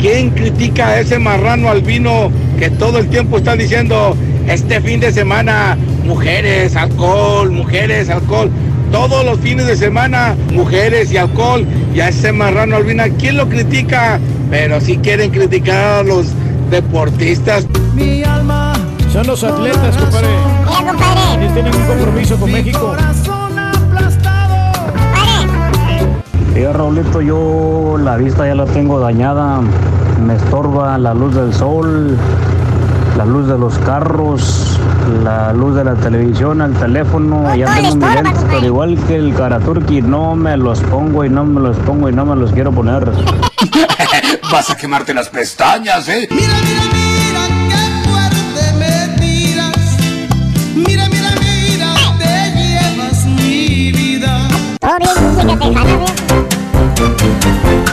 [0.00, 4.16] ¿quién critica a ese marrano albino que todo el tiempo está diciendo
[4.46, 8.50] este fin de semana mujeres, alcohol, mujeres, alcohol?
[8.92, 13.48] Todos los fines de semana, mujeres y alcohol, y a ese marrano albino, ¿quién lo
[13.48, 14.20] critica?
[14.48, 16.28] Pero si quieren criticar a los
[16.70, 17.66] deportistas.
[17.96, 18.74] Mi alma.
[19.12, 20.28] Son los atletas, compadre.
[21.40, 22.96] Ellos tienen un compromiso con México.
[26.54, 29.60] Mira, Raulito, yo la vista ya la tengo dañada.
[30.24, 32.16] Me estorba la luz del sol,
[33.16, 34.78] la luz de los carros,
[35.24, 37.52] la luz de la televisión, el teléfono.
[37.56, 41.44] Ya tengo mis lentes, pero igual que el Karaturki, no me los pongo y no
[41.44, 43.10] me los pongo y no me los quiero poner.
[44.52, 46.28] Vas a quemarte las pestañas, ¿eh?
[46.30, 46.82] Mira, mira,
[51.32, 54.48] mira, te llevas mi vida.
[57.24, 57.83] Thank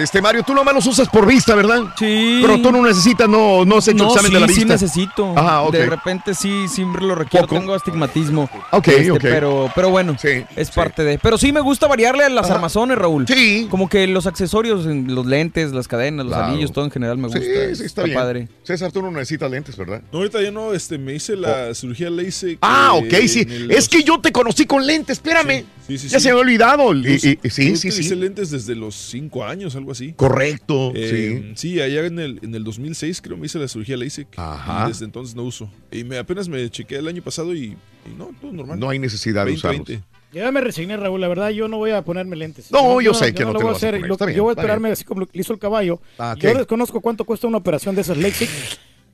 [0.00, 1.82] Este Mario, tú nomás los usas por vista, ¿verdad?
[1.98, 2.40] Sí.
[2.42, 4.72] Pero tú no necesitas, no, no has hecho no, examen sí, de la sí vista.
[4.72, 5.32] necesito.
[5.38, 5.72] Ajá, ok.
[5.72, 7.46] De repente sí, siempre lo requiero.
[7.46, 7.58] Poco.
[7.60, 8.50] Tengo astigmatismo.
[8.72, 9.20] Ok, Este, ok.
[9.22, 10.16] Pero, pero bueno,
[10.56, 11.18] es parte de.
[11.18, 12.56] Pero sí me gusta variarle a las Ajá.
[12.56, 13.24] armazones, Raúl.
[13.28, 13.68] Sí.
[13.70, 16.52] Como que los accesorios, los lentes, las cadenas, los Claro.
[16.52, 17.40] anillos, todo en general me gusta.
[17.40, 18.16] Sí, sí, está, bien.
[18.18, 18.48] padre.
[18.64, 20.02] César, tú no necesitas lentes, ¿verdad?
[20.12, 22.58] No, ahorita ya no, este, me hice la cirugía LASIK.
[22.62, 23.46] Ah, ok, sí.
[23.48, 25.64] el- Es que yo te conocí con lentes, espérame.
[25.86, 26.24] Sí, sí, ya sí.
[26.24, 26.92] se me ha olvidado.
[26.94, 28.14] Yo- y- y- sí, yo sí, sí.
[28.14, 30.12] lentes desde los 5 años, algo así.
[30.14, 31.80] Correcto, Eh, sí.
[31.80, 34.28] allá en el, en el 2006 creo me hice la cirugía LASIK.
[34.38, 34.84] Ajá.
[34.84, 35.70] Y desde entonces no uso.
[35.92, 37.76] Y me, apenas me chequeé el año pasado y, y
[38.18, 38.78] no, todo normal.
[38.78, 39.86] No hay necesidad de 20, usarlos.
[39.88, 40.04] 20.
[40.32, 41.20] Ya me resigné, Raúl.
[41.20, 42.72] La verdad, yo no voy a ponerme lentes.
[42.72, 43.94] No, yo sé que no lo te voy lo a vas a hacer.
[44.00, 44.08] poner.
[44.08, 44.92] Lo- Está bien, yo voy a esperarme bien.
[44.94, 46.00] así como lo hizo el caballo.
[46.18, 48.50] Ah, Yo desconozco cuánto cuesta una operación de esas LASIK,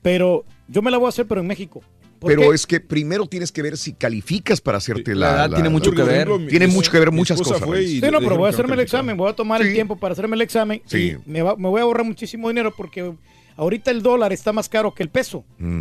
[0.03, 1.83] pero yo me la voy a hacer, pero en México.
[2.21, 2.55] ¿Por Pero qué?
[2.55, 5.45] es que primero tienes que ver si calificas para hacerte la la.
[5.47, 6.29] edad tiene mucho que ver.
[6.29, 7.59] ejemplo, Tiene mi- mucho que ver muchas cosas.
[7.61, 7.91] fue Reyes.
[7.93, 10.13] y Sí, no, pero voy a hacerme el examen, voy a tomar el tiempo para
[10.13, 11.17] hacerme el examen Sí.
[11.27, 13.13] y me, va- me voy a ahorrar muchísimo dinero porque
[13.57, 15.45] ahorita el dólar está más caro que el peso.
[15.59, 15.81] Mm.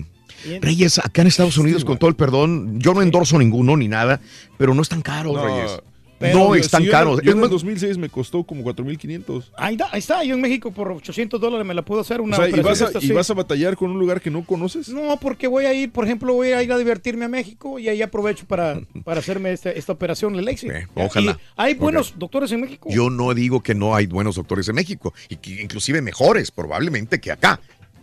[0.62, 4.22] Reyes, acá en Estados Unidos, con todo el perdón, yo no endorso ninguno ni nada,
[4.58, 5.80] pero no es tan caro, No, Reyes.
[6.20, 7.20] Pero no yo- es tan si yo caro.
[7.20, 9.52] en- Yo el 2006 me costó como 4.500.
[9.58, 12.38] Ahí, está, ahí está, yo en México por 800 dólares me la puedo hacer una
[12.38, 13.14] O sea, ¿y vas, a, estas, ¿y sí.
[13.14, 14.90] vas a batallar con un lugar que no conoces?
[14.90, 17.88] No, porque voy a ir, por ejemplo, voy a ir a divertirme a México y
[17.90, 20.36] ahí aprovecho para, para hacerme este- esta operación.
[20.40, 20.88] Eh, ¿Ya?
[20.96, 21.32] ojalá.
[21.34, 22.90] Y hay buenos doctores en México.
[22.92, 27.20] Yo no digo que no hay buenos doctores en México, y que inclusive mejores probablemente
[27.20, 27.60] que acá.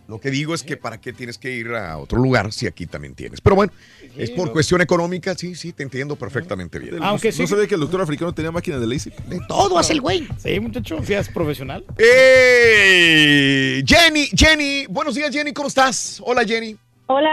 [0.07, 2.85] Lo que digo es que para qué tienes que ir a otro lugar si aquí
[2.85, 3.41] también tienes.
[3.41, 3.73] Pero bueno,
[4.15, 7.03] es por cuestión económica, sí, sí, te entiendo perfectamente bien.
[7.03, 9.13] Aunque no, sí- no sabía que el doctor africano tenía máquina de LASIK.
[9.25, 10.25] De todo hace el güey.
[10.37, 11.83] Sí, muchacho, si es profesional.
[11.97, 13.83] ¡Eh!
[13.85, 16.21] Jenny, Jenny, buenos días Jenny, ¿cómo estás?
[16.23, 16.75] Hola Jenny.
[17.07, 17.29] Hola,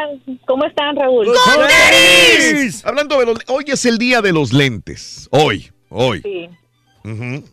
[0.46, 1.26] ¿cómo están, Raúl?
[1.26, 2.84] ¡Con tenis!
[2.84, 3.38] Hablando de los...
[3.48, 5.28] Hoy es el día de los lentes.
[5.30, 6.22] Hoy, hoy.
[6.22, 6.48] Sí.
[7.08, 7.44] Ujú.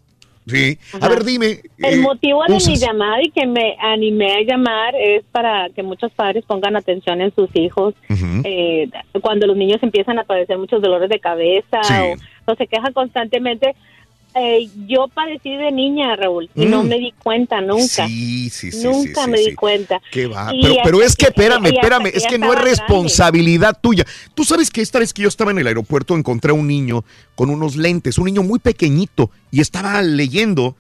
[0.52, 0.78] Sí.
[1.00, 1.60] A ver, dime.
[1.80, 5.84] El eh, motivo de mi llamada y que me animé a llamar es para que
[5.84, 7.94] muchos padres pongan atención en sus hijos
[8.44, 8.90] eh,
[9.22, 11.94] cuando los niños empiezan a padecer muchos dolores de cabeza Sí.
[12.46, 13.76] o, o se quejan constantemente.
[14.34, 16.88] Eh, yo padecí de niña, Raúl, y no Mm.
[16.88, 18.08] me di cuenta nunca.
[18.08, 18.84] Sí, sí, sí.
[18.84, 20.02] nunca sí, me sí, di cuenta.
[20.12, 20.50] Qué va.
[20.62, 22.70] Pero, pero es que, espérame, espérame, es que no es grande.
[22.72, 24.06] responsabilidad tuya.
[24.34, 27.04] Tú sabes que esta vez que yo estaba en el aeropuerto encontré a un niño
[27.36, 30.76] con unos lentes, un niño muy pequeñito, y estaba leyendo,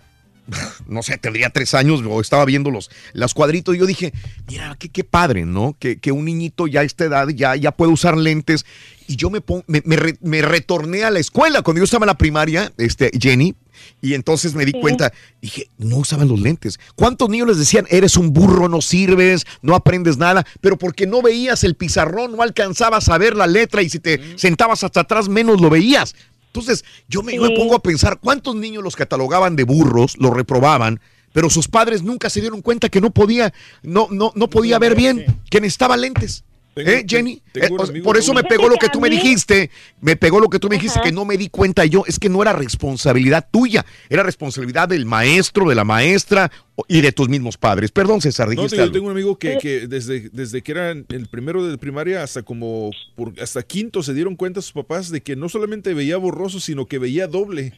[0.88, 4.14] no sé, tendría tres años, o estaba viendo los, las cuadritos, y yo dije,
[4.48, 5.76] mira, qué, qué padre, ¿no?
[5.80, 8.66] Que, que un niñito ya a esta edad ya, ya puede usar lentes.
[9.08, 12.06] Y yo me, pon- me, me re- me retorné a la escuela cuando yo estaba
[12.06, 13.56] en la primaria, este, Jenny,
[14.02, 15.12] Y entonces me di cuenta,
[15.42, 16.80] dije, no usaban los lentes.
[16.96, 20.46] ¿Cuántos niños les decían, eres un burro, no sirves, no aprendes nada?
[20.62, 24.20] Pero porque no veías el pizarrón, no alcanzabas a ver la letra y si te
[24.38, 26.16] sentabas hasta atrás menos lo veías.
[26.54, 27.56] Entonces yo me, yo me Sí.
[27.56, 31.00] pongo a pensar, ¿cuántos niños los catalogaban de burros, los reprobaban?
[31.32, 34.96] Pero sus padres nunca se dieron cuenta que no podía, no, no, no podía ver
[34.96, 36.44] bien, que necesitaba lentes.
[36.76, 37.42] ¿Eh, Jenny?
[37.52, 39.70] tengo Eh, amigo, por eso me pegó lo que tú me dijiste,
[40.00, 41.10] me pegó lo que tú me dijiste, Ajá.
[41.10, 45.06] que no me di cuenta yo, es que no era responsabilidad tuya, era responsabilidad del
[45.06, 46.50] maestro, de la maestra
[46.88, 47.92] y de tus mismos padres.
[47.92, 48.94] Perdón, César, No, dijiste te- yo algo.
[48.94, 52.92] tengo un amigo que, que desde, desde que era el primero de primaria hasta como
[53.16, 56.86] por- hasta quinto se dieron cuenta sus papás de que no solamente veía borroso, sino
[56.86, 57.74] que veía doble.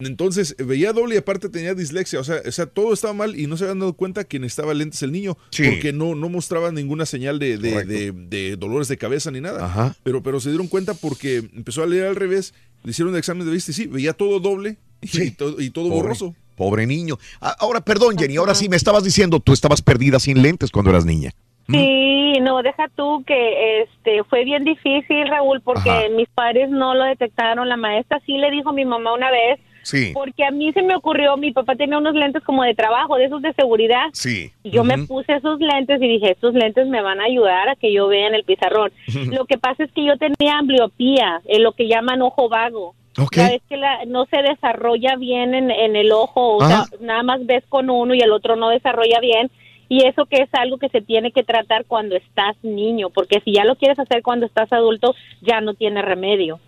[0.00, 2.20] Entonces veía doble y aparte tenía dislexia.
[2.20, 4.74] O sea, o sea, todo estaba mal y no se habían dado cuenta que necesitaba
[4.74, 5.62] lentes el niño Sí.
[5.68, 9.64] porque no, no mostraba ninguna señal de, de- de- de dolores de cabeza ni nada.
[9.64, 9.94] Ajá.
[10.02, 13.46] Pero, pero se dieron cuenta porque empezó a leer al revés, le hicieron el examen
[13.46, 16.34] de vista y sí, veía todo doble y, todo, y todo Pobre- borroso.
[16.56, 17.18] Pobre niño.
[17.40, 20.90] Ah, Ahora, perdón, Jenny, ahora sí me estabas diciendo, tú estabas perdida sin lentes cuando
[20.90, 21.30] eras niña.
[21.70, 26.02] Sí, no, deja tú que este fue bien difícil, Raúl, porque Ajá.
[26.16, 27.68] mis padres no lo detectaron.
[27.68, 30.12] La maestra sí le dijo a mi mamá una vez, Sí.
[30.14, 33.24] porque a mí se me ocurrió, mi papá tenía unos lentes como de trabajo, de
[33.24, 34.06] esos de seguridad.
[34.12, 34.50] Sí.
[34.62, 37.76] Y yo me puse esos lentes y dije, estos lentes me van a ayudar a
[37.76, 38.92] que yo vea en el pizarrón.
[39.32, 42.94] Lo que pasa es que yo tenía ambliopía, en lo que llaman ojo vago.
[43.18, 43.36] Ok.
[43.36, 47.22] Ya ves que la- no se desarrolla bien en, en el ojo, o sea, nada
[47.22, 49.50] más ves con uno y el otro no desarrolla bien.
[49.88, 53.52] Y eso que es algo que se tiene que tratar cuando estás niño, porque si
[53.52, 56.60] ya lo quieres hacer cuando estás adulto, ya no tiene remedio.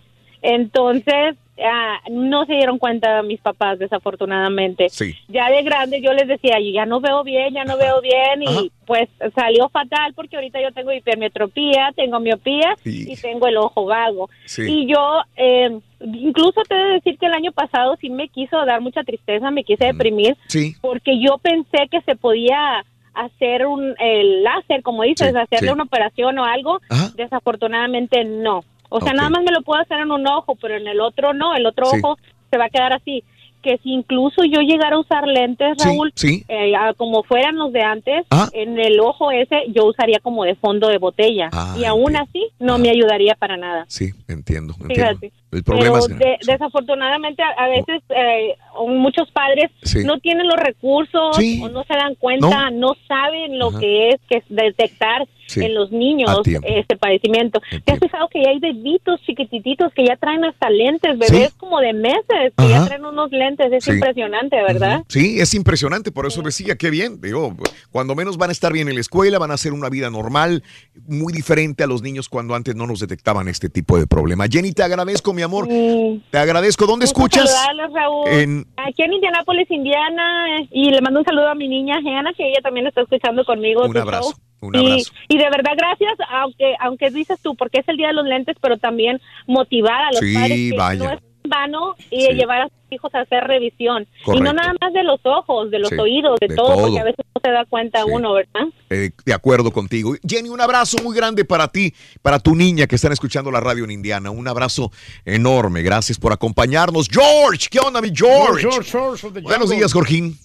[0.43, 4.89] Entonces, ah, no se dieron cuenta mis papás, desafortunadamente.
[4.91, 5.15] Sí.
[5.29, 8.43] Ya de grande yo les decía, yo ya no veo bien, ya no veo bien,
[8.43, 8.61] y Ajá.
[8.87, 13.07] pues salió fatal porque ahorita yo tengo hipermetropía, tengo miopía Sí.
[13.13, 14.29] y tengo el ojo vago.
[14.45, 14.63] Sí.
[14.69, 18.65] Y yo, eh, incluso te he de decir que el año pasado sí me quiso
[18.67, 20.75] dar mucha tristeza, me quise deprimir, Sí.
[20.81, 25.73] porque yo pensé que se podía hacer un el láser, como dices, Sí, hacerle sí.
[25.75, 26.81] una operación o algo.
[26.89, 27.11] Ajá.
[27.15, 28.65] Desafortunadamente no.
[28.93, 31.33] O sea, nada más me lo puedo hacer en un ojo, pero en el otro
[31.33, 31.55] no.
[31.55, 31.99] El otro Sí.
[32.03, 32.19] ojo
[32.51, 33.25] se va a quedar así.
[33.63, 36.45] Que si incluso yo llegara a usar lentes, Sí, Raúl, sí.
[36.49, 38.49] eh, ah, como fueran los de antes, Ah.
[38.53, 41.49] en el ojo ese yo usaría como de fondo de botella.
[41.53, 43.85] Ah, y aún así no me ayudaría para nada.
[43.87, 44.75] Sí, entiendo.
[44.81, 44.95] entiendo.
[45.19, 45.33] Fíjate.
[45.53, 48.57] El problema Pero es de- desafortunadamente a, veces eh,
[48.89, 50.03] muchos padres Sí.
[50.05, 51.61] no tienen los recursos Sí.
[51.63, 53.79] o no se dan cuenta, no, saben lo Ajá.
[53.79, 55.65] que es que es detectar Sí.
[55.65, 56.31] en los niños
[56.65, 57.61] este padecimiento.
[57.85, 61.33] ¿Te has fijado que ya hay bebitos chiquitititos que ya traen hasta lentes, Sí.
[61.35, 63.73] bebés como de meses que ya traen unos lentes?
[63.73, 63.93] Es Sí.
[63.93, 65.03] impresionante, ¿verdad?
[65.09, 67.21] Sí, es impresionante, por eso decía, qué bien.
[67.21, 67.55] Digo,
[67.91, 70.63] cuando menos van a estar bien en la escuela, van a hacer una vida normal,
[71.07, 74.47] muy diferente a los niños cuando antes no nos detectaban este tipo de problema.
[74.51, 75.69] Jenny, te agradezco, mi amor.
[75.69, 76.87] Te agradezco.
[76.87, 77.55] ¿Dónde Gusto escuchas?
[77.93, 78.29] Raúl.
[78.29, 80.47] En- Aquí en Indianápolis, Indiana.
[80.71, 83.85] Y le mando un saludo a mi niña Hannah, que ella también está escuchando conmigo.
[83.85, 84.39] Un abrazo, show.
[84.63, 85.13] Un Y- abrazo.
[85.29, 88.57] Y, de verdad, gracias, aunque aunque dices tú, porque es el Día de los Lentes,
[88.61, 91.05] pero también motivar a los Sí, padres que vaya.
[91.05, 92.33] no es vano y Sí.
[92.35, 94.07] llevar a sus hijos a hacer revisión.
[94.27, 96.81] Y no nada más de los ojos, de los Sí, oídos, de, de todo, todo.
[96.83, 98.67] porque a veces no se da cuenta uno, ¿verdad?
[98.91, 100.15] Eh, de acuerdo contigo.
[100.27, 101.93] Jenny, un abrazo muy grande para ti,
[102.23, 104.31] para tu niña que están escuchando la radio en Indiana.
[104.31, 104.93] Un abrazo
[105.25, 105.83] enorme.
[105.83, 107.09] Gracias por acompañarnos.
[107.11, 108.61] George, ¿qué onda, mi George?
[108.63, 110.37] George, George Buenos días, Jorgín.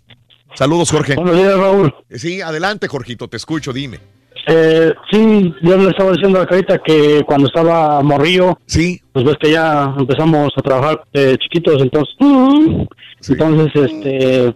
[0.58, 1.14] Saludos, Jorge.
[1.14, 1.94] Buenos días, Raúl.
[2.10, 4.00] Eh, Sí, adelante, Jorgito, te escucho, dime.
[4.48, 9.00] Eh, sí, yo le estaba diciendo a la carita que cuando estaba morrillo, sí.
[9.12, 12.16] pues ves que ya empezamos a trabajar de chiquitos, entonces,
[13.30, 14.54] entonces, este,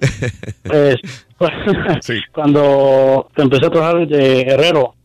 [1.38, 1.52] pues,
[2.34, 4.96] cuando empecé a trabajar de herrero,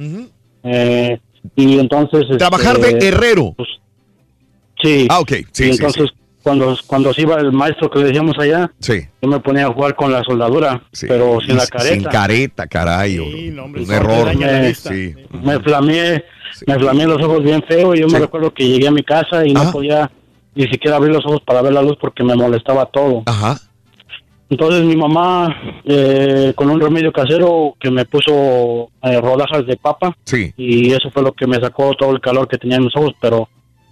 [0.63, 1.19] eh,
[1.57, 3.55] y entonces, Trabajar este, de herrero.
[4.83, 5.07] sí.
[5.11, 6.11] Ah, ok, sí, y sí, entonces,
[6.47, 9.01] cuando cuando se iba el maestro que le decíamos allá, Sí.
[9.21, 11.95] yo me ponía a jugar con la soldadura, pero sin Y la careta.
[11.95, 13.19] Sin careta, caray.
[13.19, 14.29] un error.
[14.77, 15.13] Sí.
[15.43, 16.25] me flameé,
[16.69, 19.45] me flameé los ojos bien feo y yo me recuerdo que llegué a mi casa
[19.45, 20.09] y no podía
[20.55, 23.25] ni siquiera abrir los ojos para ver la luz porque me molestaba todo.
[23.27, 23.59] Ajá.
[24.49, 25.53] Entonces mi mamá,
[25.85, 30.53] eh, con un remedio casero que me puso eh, rodajas de papa Sí.
[30.57, 33.15] y eso fue lo que me sacó todo el calor que tenía en mis ojos,
[33.21, 33.49] pero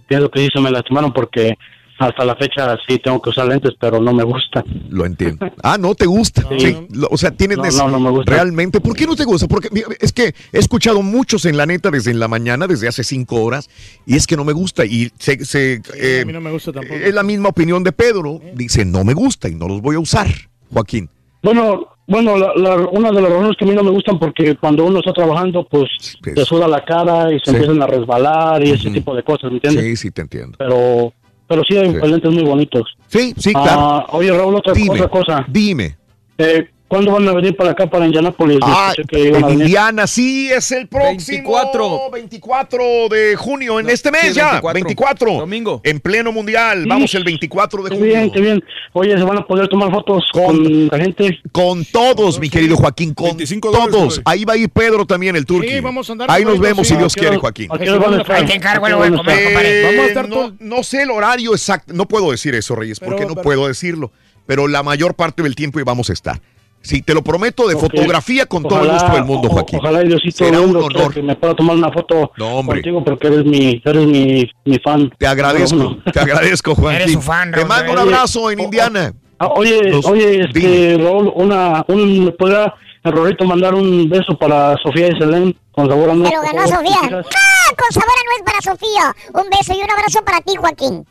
[0.07, 1.57] pienso que sí se me lastimaron porque
[1.97, 4.63] hasta la fecha sí tengo que usar lentes, pero no me gusta.
[4.89, 5.47] Lo entiendo.
[5.63, 6.43] Ah, no te gusta.
[6.57, 6.75] Sí.
[7.09, 8.31] O sea, tienes No, no, no me gusta.
[8.33, 8.81] realmente.
[8.81, 9.47] ¿Por qué no te gusta?
[9.47, 12.87] Porque mira, es que he escuchado muchos en la neta desde en la mañana, desde
[12.87, 13.69] hace cinco horas,
[14.05, 14.85] y es que no me gusta.
[14.85, 16.95] Y se, se, eh, a mí no me gusta tampoco.
[16.95, 18.39] es la misma opinión de Pedro.
[18.53, 20.27] Dice, no me gusta y no los voy a usar,
[20.73, 21.09] Joaquín.
[21.41, 24.55] Bueno, bueno, la, la- una de las razones que a mí no me gustan porque
[24.57, 25.89] cuando uno está trabajando, pues
[26.21, 27.51] te suda la cara y se Sí.
[27.51, 29.83] empiezan a resbalar y ese tipo de cosas, ¿me entiendes?
[29.85, 30.57] Sí, sí, te entiendo.
[30.57, 31.13] Pero,
[31.47, 32.95] pero sí hay lentes muy bonitos.
[33.07, 34.05] Sí, sí, Ah, claro.
[34.19, 35.45] oye, Raúl, otra, Dime, otra cosa.
[35.47, 35.95] Dime.
[36.37, 38.59] Eh, ¿Cuándo van a venir para acá, para Indianápolis?
[38.61, 39.49] Ah, que en.
[39.49, 42.09] Indiana, sí, es el próximo 24.
[42.11, 44.73] 24 de junio, en este mes sí, ya, 24.
[44.73, 45.33] 24.
[45.33, 45.81] Domingo.
[45.83, 46.89] En pleno mundial, Sí.
[46.89, 48.13] vamos el 24 de Qué junio.
[48.13, 48.63] bien, qué bien.
[48.93, 51.37] Oye, ¿se van a poder tomar fotos con, la gente?
[51.51, 54.21] Con todos, mi querido Joaquín, con todos.
[54.23, 55.67] Ahí va a ir Pedro también, el turqui.
[55.69, 57.67] Sí, vamos a andar Ahí nos vemos si Dios ¿A qué quiere, Joaquín.
[57.71, 58.35] a qué hora van a estar?
[58.37, 62.07] Ahí te encargo el hueco, Vamos a estar no, no sé el horario exacto, no
[62.07, 64.11] puedo decir eso, Reyes, porque no pero- puedo decirlo,
[64.45, 66.39] pero la mayor parte del tiempo vamos a estar.
[66.85, 69.79] Sí, te lo prometo, de fotografía con todo el gusto del mundo, Joaquín.
[69.79, 71.11] Ojalá Diosito Será un honor.
[71.13, 72.77] que me pueda tomar una foto No, hombre.
[72.81, 75.11] contigo porque eres mi, eres mi, mi fan.
[75.17, 77.01] Te agradezco, te agradezco, Joaquín.
[77.01, 79.13] Eres su fan, Te mando un abrazo en Indiana.
[79.39, 82.73] Ah, oye, Los- oye, este, Raúl, una, un, ¿me podrá
[83.03, 86.67] el Rorito mandar un beso para Sofía y Selén con sabor a nuez, Pero ganó?
[86.67, 86.99] Sofía.
[87.03, 87.73] ¡Ah!
[87.77, 89.15] Con sabor a nuez para Sofía.
[89.33, 91.05] Un beso y un abrazo para ti, Joaquín.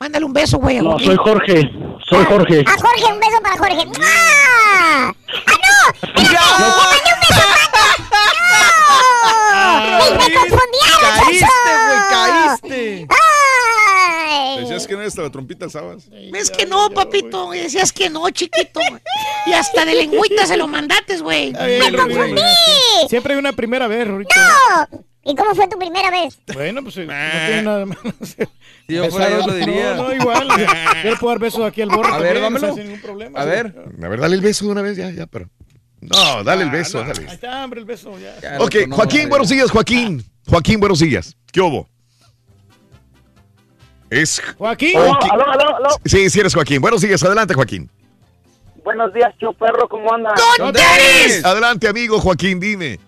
[0.00, 0.78] Mándale un beso, güey.
[0.78, 1.60] a No, soy Jorge,
[2.08, 2.64] soy Jorge.
[2.66, 3.86] A Jorge, un beso para Jorge.
[4.02, 5.12] ¡Ah!
[5.12, 5.12] ¡Ah,
[5.46, 5.92] no!
[5.92, 6.40] ¡Espérate!
[6.58, 7.46] ¡Le mandé un beso a
[9.52, 9.98] ¡No!
[9.98, 10.32] ¡Me, me
[11.00, 11.44] Caíste,
[11.84, 13.06] güey, caíste.
[14.26, 14.60] ¡Ay!
[14.60, 16.08] Decías que no eres la trompita, ¿sabes?
[16.10, 17.50] Es que no, papito.
[17.50, 18.80] Decías que no, chiquito.
[19.44, 21.52] Y hasta de lengüita se lo mandates, güey.
[21.52, 22.40] ¡Me confundí!
[23.10, 24.34] Siempre hay una primera vez, Rorito.
[24.34, 25.04] ¡No!
[25.24, 26.38] ¿Y cómo fue tu primera vez?
[26.54, 27.12] Bueno, pues eh, no
[27.46, 27.98] tiene nada más.
[28.90, 29.94] Si yo fuera, yo lo diría.
[29.94, 30.48] No, no, igual.
[31.20, 32.12] Puedo dar besos aquí al borro.
[32.12, 32.74] A ver, dámelo.
[32.74, 33.40] sin ningún problema.
[33.40, 33.72] A ver.
[34.02, 35.48] A ver, dale el beso de una vez, ya, ya, pero.
[36.00, 37.26] No, dale el beso, Ahí dale.
[37.26, 38.12] está, hombre, el beso.
[38.18, 38.58] Ya.
[38.58, 40.24] Ok, Joaquín, buenos días, Joaquín.
[40.48, 41.36] Joaquín, buenos días.
[41.52, 41.88] ¿Qué hubo?
[44.08, 44.42] Es.
[44.58, 44.94] Joaquín.
[44.94, 45.30] Joaquín.
[45.30, 45.88] Aló, aló, aló.
[46.04, 46.80] Sí, sí eres Joaquín.
[46.80, 47.88] Buenos días, adelante, Joaquín.
[48.82, 50.34] Buenos días, Perro, ¿cómo anda?
[51.44, 52.98] Adelante, amigo Joaquín, dime.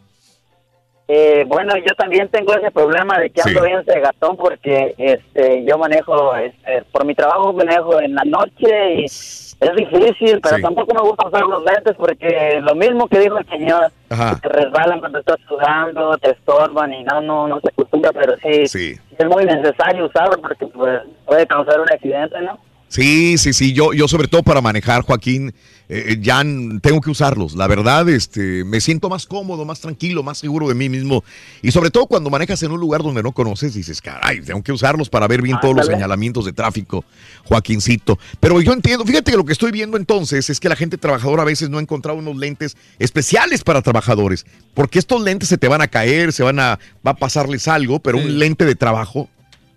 [1.14, 5.76] Eh, bueno, yo también tengo ese problema de que ando bien cegatón porque este, yo
[5.76, 10.62] manejo, este, por mi trabajo manejo en la noche y es difícil, pero Sí.
[10.62, 14.40] tampoco me gusta usar los lentes porque lo mismo que dijo el señor, Ajá.
[14.40, 18.66] te resbalan cuando estás sudando, te estorban y no, no, no se acostumbra, pero sí,
[18.66, 18.94] Sí.
[19.18, 22.58] es muy necesario usarlo porque pues, puede causar un accidente, ¿no?
[22.88, 23.74] Sí, sí, sí.
[23.74, 25.52] Yo, yo sobre todo para manejar, Joaquín,
[25.88, 27.54] eh, ya n- tengo que usarlos.
[27.54, 31.22] La verdad, este, me siento más cómodo, más tranquilo, más seguro de mí mismo.
[31.62, 34.72] Y sobre todo cuando manejas en un lugar donde no conoces, dices, caray, tengo que
[34.72, 37.04] usarlos para ver bien todos los señalamientos de tráfico,
[37.44, 38.18] Joaquincito.
[38.40, 41.42] Pero yo entiendo, fíjate que lo que estoy viendo entonces es que la gente trabajadora
[41.42, 45.68] a veces no ha encontrado unos lentes especiales para trabajadores, porque estos lentes se te
[45.68, 49.28] van a caer, se van a, va a pasarles algo, pero un lente de trabajo.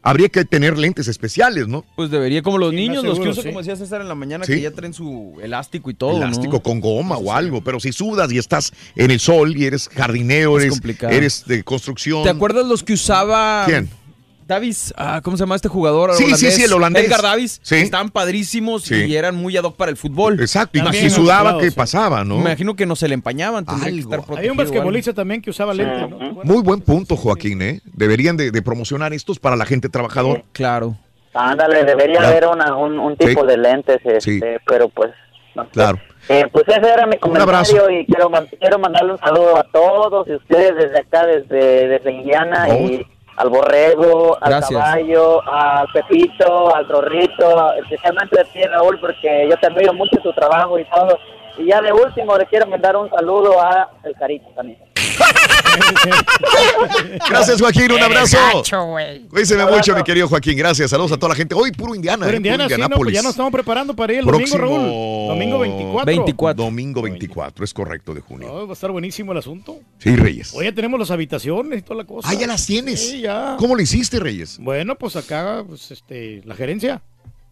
[0.06, 1.84] Habría que tener lentes especiales, ¿no?
[1.96, 3.50] Pues debería, como los niños, los que usan, sí.
[3.50, 4.54] como decía César en la mañana, Sí.
[4.54, 6.16] que ya traen su elástico y todo.
[6.18, 6.60] elástico ¿no?
[6.62, 10.58] con goma o algo, pero si sudas y estás en el sol y eres jardinero,
[10.58, 11.12] Es eres, complicado.
[11.14, 12.22] eres de construcción.
[12.24, 13.90] ¿Te acuerdas los que usaba ¿Quién?
[14.48, 14.94] Davis?
[14.98, 16.14] Ah, ¿Cómo se llama este jugador?
[16.14, 17.06] Sí, sí, sí, el holandés.
[17.06, 17.60] Edgar Davis.
[17.64, 17.76] Sí.
[17.76, 19.06] Estaban padrísimos Sí.
[19.06, 20.40] y eran muy ad hoc para el fútbol.
[20.40, 22.36] Exacto, y si sudaba, ¿qué pasaba, no?
[22.36, 24.42] Me imagino que no se le empañaban, tendría que estar protegido.
[24.44, 26.18] Hay un basquetbolista también que usaba lentes, ¿no?
[26.44, 27.82] Muy buen punto, Joaquín, ¿eh?
[27.86, 30.44] Deberían de, de promocionar estos para la gente trabajadora.
[30.52, 30.96] Claro.
[31.34, 32.28] Ándale, debería Claro.
[32.32, 33.48] haber una, un, un tipo Sí.
[33.48, 34.40] de lentes, este, Sí.
[34.66, 35.12] pero pues
[35.56, 35.70] no sé.
[35.72, 36.00] Claro.
[36.30, 37.74] Eh, pues ese era mi abrazo.
[37.74, 41.88] comentario y quiero, man- quiero mandarle un saludo a todos y ustedes desde acá, desde,
[41.88, 42.74] desde Indiana Oh.
[42.74, 44.82] y al Borrego, al Gracias.
[44.82, 50.32] Caballo, al Pepito, al Rorrito, especialmente a ti Raúl porque yo te admiro mucho tu
[50.34, 51.20] trabajo y todo.
[51.58, 54.80] Y ya de último le quiero mandar un saludo a El Carito también.
[57.30, 58.38] Gracias, Joaquín, un abrazo.
[58.88, 59.22] güey.
[59.28, 60.58] Cuídese mucho, mi querido Joaquín.
[60.58, 61.56] Gracias, saludos a toda la gente.
[61.56, 62.38] Hoy puro Indiana, Pero ¿eh?
[62.38, 63.14] Indiana, puro sí, no, pues Indianápolis.
[63.16, 65.28] ya nos estamos preparando para ir el domingo, Raúl.
[65.28, 66.54] Domingo 24.
[66.54, 68.66] Domingo 24, es correcto, de junio.
[68.66, 69.80] Va a estar buenísimo el asunto.
[70.00, 70.54] Sí, Reyes.
[70.54, 72.28] Hoy ya tenemos las habitaciones y toda la cosa.
[72.30, 73.00] Ah, ya las tienes.
[73.00, 73.56] Sí, ya.
[73.60, 74.58] ¿Cómo lo hiciste, Reyes?
[74.60, 77.02] Bueno, pues acá, pues, este, la gerencia.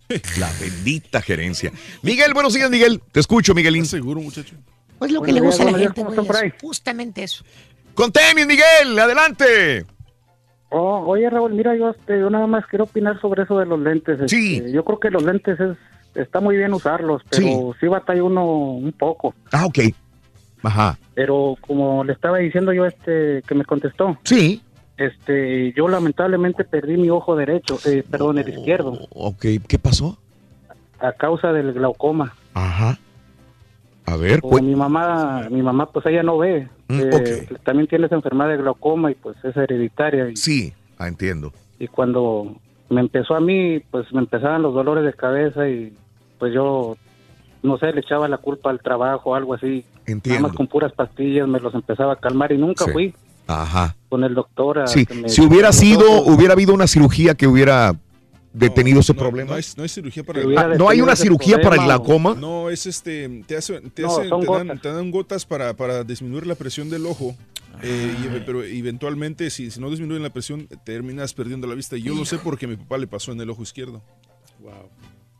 [0.37, 1.71] La bendita gerencia.
[2.01, 3.01] Miguel, buenos días, Miguel.
[3.11, 3.85] Te escucho, Miguelín.
[3.85, 4.53] seguro, muchacho.
[4.99, 6.51] Pues lo que le gusta a la gente, buenos días, güey.
[6.51, 7.43] ¿cómo es Justamente eso.
[7.93, 9.85] Con tenis, Miguel, adelante.
[10.69, 13.79] Oh, oye Raúl, mira, yo, este, yo nada más quiero opinar sobre eso de los
[13.79, 14.19] lentes.
[14.31, 14.57] Sí.
[14.57, 15.77] Este, yo creo que los lentes es,
[16.15, 17.87] está muy bien usarlos, pero sí.
[17.87, 19.35] batalla uno un poco.
[19.51, 19.79] Ah, ok.
[20.63, 20.97] Ajá.
[21.13, 24.17] Pero como le estaba diciendo yo este que me contestó.
[24.23, 24.63] Sí.
[24.97, 30.17] Este, yo lamentablemente perdí mi ojo derecho, eh, perdón, el izquierdo, Ok, ¿qué pasó?
[30.99, 32.33] a causa del glaucoma.
[32.53, 32.97] Ajá.
[34.05, 37.87] A ver, Como cu- mi mamá, mi mamá pues ella no ve, Mm, eh, también
[37.87, 40.29] tiene esa enfermedad de glaucoma y pues es hereditaria.
[40.29, 41.53] Y, Sí, ah, entiendo.
[41.79, 42.55] y cuando
[42.89, 45.93] me empezó a mí, pues me empezaban los dolores de cabeza y
[46.37, 46.97] pues yo,
[47.63, 49.85] no sé, le echaba la culpa al trabajo o algo así.
[50.05, 50.39] Entiendo.
[50.41, 52.91] Nada más con puras pastillas me los empezaba a calmar y nunca Sí.
[52.91, 53.15] fui
[53.47, 53.95] Ajá.
[54.09, 54.79] con el doctor.
[54.79, 56.35] a Sí, que me- si hubiera sido, ojos.
[56.35, 57.93] hubiera habido una cirugía que hubiera
[58.53, 59.51] detenido ese problema?
[59.51, 62.35] No hay, no hay cirugía para Ah, ¿no hay una cirugía para el glaucoma?
[62.35, 64.81] No, es este, te, hace- te, No, hace- son te dan, gotas.
[64.81, 67.35] te dan gotas para, para disminuir la presión del ojo.
[67.81, 71.97] eh, y- pero eventualmente, si, si no disminuyen la presión, terminas perdiendo la vista.
[71.97, 74.01] Y yo lo sé porque a mi papá le pasó en el ojo izquierdo.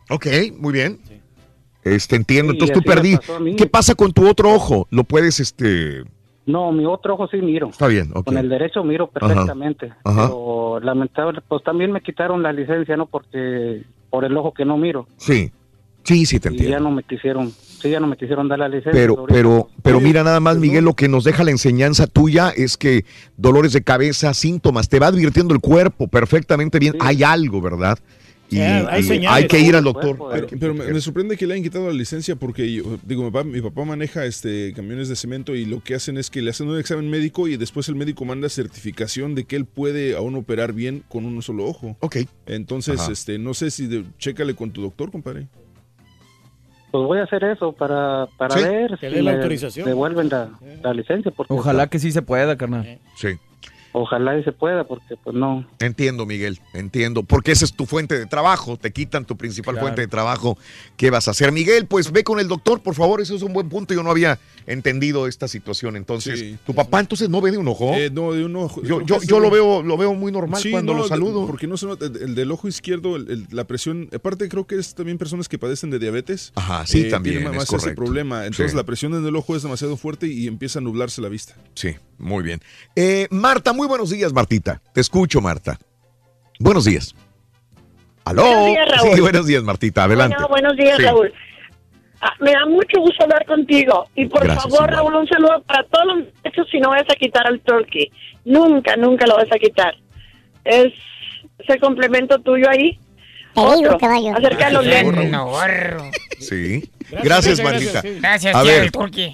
[0.10, 0.28] Ok,
[0.58, 1.00] muy bien.
[1.84, 2.52] Este, entiendo.
[2.54, 3.18] Sí, Entonces tú perdí.
[3.56, 4.88] ¿Qué pasa con tu otro ojo?
[4.90, 6.04] ¿Lo puedes, este...?
[6.46, 7.70] No, mi otro ojo sí miro.
[7.70, 8.26] Está bien, ok.
[8.26, 9.94] Con el derecho miro perfectamente.
[10.04, 10.28] Ajá.
[10.28, 13.06] Pero lamentable, pues también me quitaron la licencia, ¿no?
[13.06, 15.08] Porque por el ojo que no miro.
[15.18, 15.52] Sí.
[16.04, 16.78] Sí, sí, te Y entiendo.
[16.78, 18.92] ya no me quisieron, sí, ya no me quisieron dar la licencia.
[18.92, 19.34] Pero, ahorita.
[19.34, 23.06] pero, pero mira nada más, Miguel, lo que nos deja la enseñanza tuya es que
[23.38, 26.96] dolores de cabeza, síntomas, te va advirtiendo el cuerpo perfectamente bien.
[27.00, 27.98] Hay algo, ¿verdad?
[28.54, 30.18] Y, Yeah, hay y hay que ir al doctor.
[30.32, 33.32] Pero, pero me, me sorprende que le hayan quitado la licencia porque yo, digo, mi
[33.32, 36.52] papá, mi papá maneja este camiones de cemento y lo que hacen es que le
[36.52, 40.36] hacen un examen médico y después el médico manda certificación de que él puede aún
[40.36, 41.98] operar bien con un solo ojo.
[42.00, 42.18] Ok.
[42.46, 43.12] Entonces, Ajá.
[43.12, 45.48] este, no sé si de- chécale con tu doctor, compadre.
[46.92, 49.88] Pues voy a hacer eso para, para Sí, ver que si la me autorización.
[49.88, 50.52] devuelven la,
[50.84, 51.32] la licencia.
[51.32, 53.00] Porque Ojalá que sí se pueda, carnal.
[53.16, 53.30] Sí.
[53.94, 55.66] Ojalá y se pueda, porque pues no.
[55.80, 57.24] Entiendo, Miguel, entiendo.
[57.24, 59.86] Porque esa es tu fuente de trabajo, te quitan tu principal Claro.
[59.88, 60.58] fuente de trabajo.
[60.98, 61.52] ¿Qué vas a hacer?
[61.52, 63.94] Miguel, pues ve con el doctor, por favor, eso es un buen punto.
[63.94, 65.96] Yo no había entendido esta situación.
[65.96, 67.94] Entonces, ¿tu papá entonces no ve de un ojo?
[67.94, 68.82] Eh, no, de un ojo.
[68.82, 71.46] Yo, yo, yo lo veo, lo veo muy normal Sí, cuando no, lo de- saludo.
[71.46, 74.66] Porque no se nota, el, el del ojo izquierdo, el- el- la presión, aparte creo
[74.66, 76.52] que es también personas que padecen de diabetes.
[76.56, 78.46] Ajá, sí, eh, también, tienen es ese problema.
[78.46, 78.78] Entonces Sí.
[78.78, 81.56] la presión en el ojo es demasiado fuerte y empieza a nublarse la vista.
[81.76, 82.60] Sí, muy bien.
[82.96, 84.82] Eh, Marta, muy buenos días, Martita.
[84.94, 85.78] Te escucho, Marta.
[86.60, 87.16] Buenos días.
[88.26, 88.44] ¿Aló?
[88.44, 89.16] Buenos días, Raúl.
[89.16, 90.04] Sí, buenos días, Martita.
[90.06, 90.36] Adelante.
[90.36, 91.04] Bueno, buenos días, Sí.
[91.04, 91.34] Raúl.
[92.22, 94.08] Ah, me da mucho gusto hablar contigo.
[94.16, 94.90] Y por Gracias, favor.
[94.90, 98.10] Raúl, un saludo para todos los muchachos si no vas a quitar al turkey.
[98.46, 99.94] Nunca, nunca lo vas a quitar.
[100.64, 100.94] Es
[101.60, 102.98] ese complemento tuyo ahí.
[103.56, 103.98] Otro,
[104.36, 105.32] acerca de los lentes.
[106.40, 106.90] Sí.
[107.24, 108.02] Gracias, Martita.
[108.02, 108.90] gracias, A ver,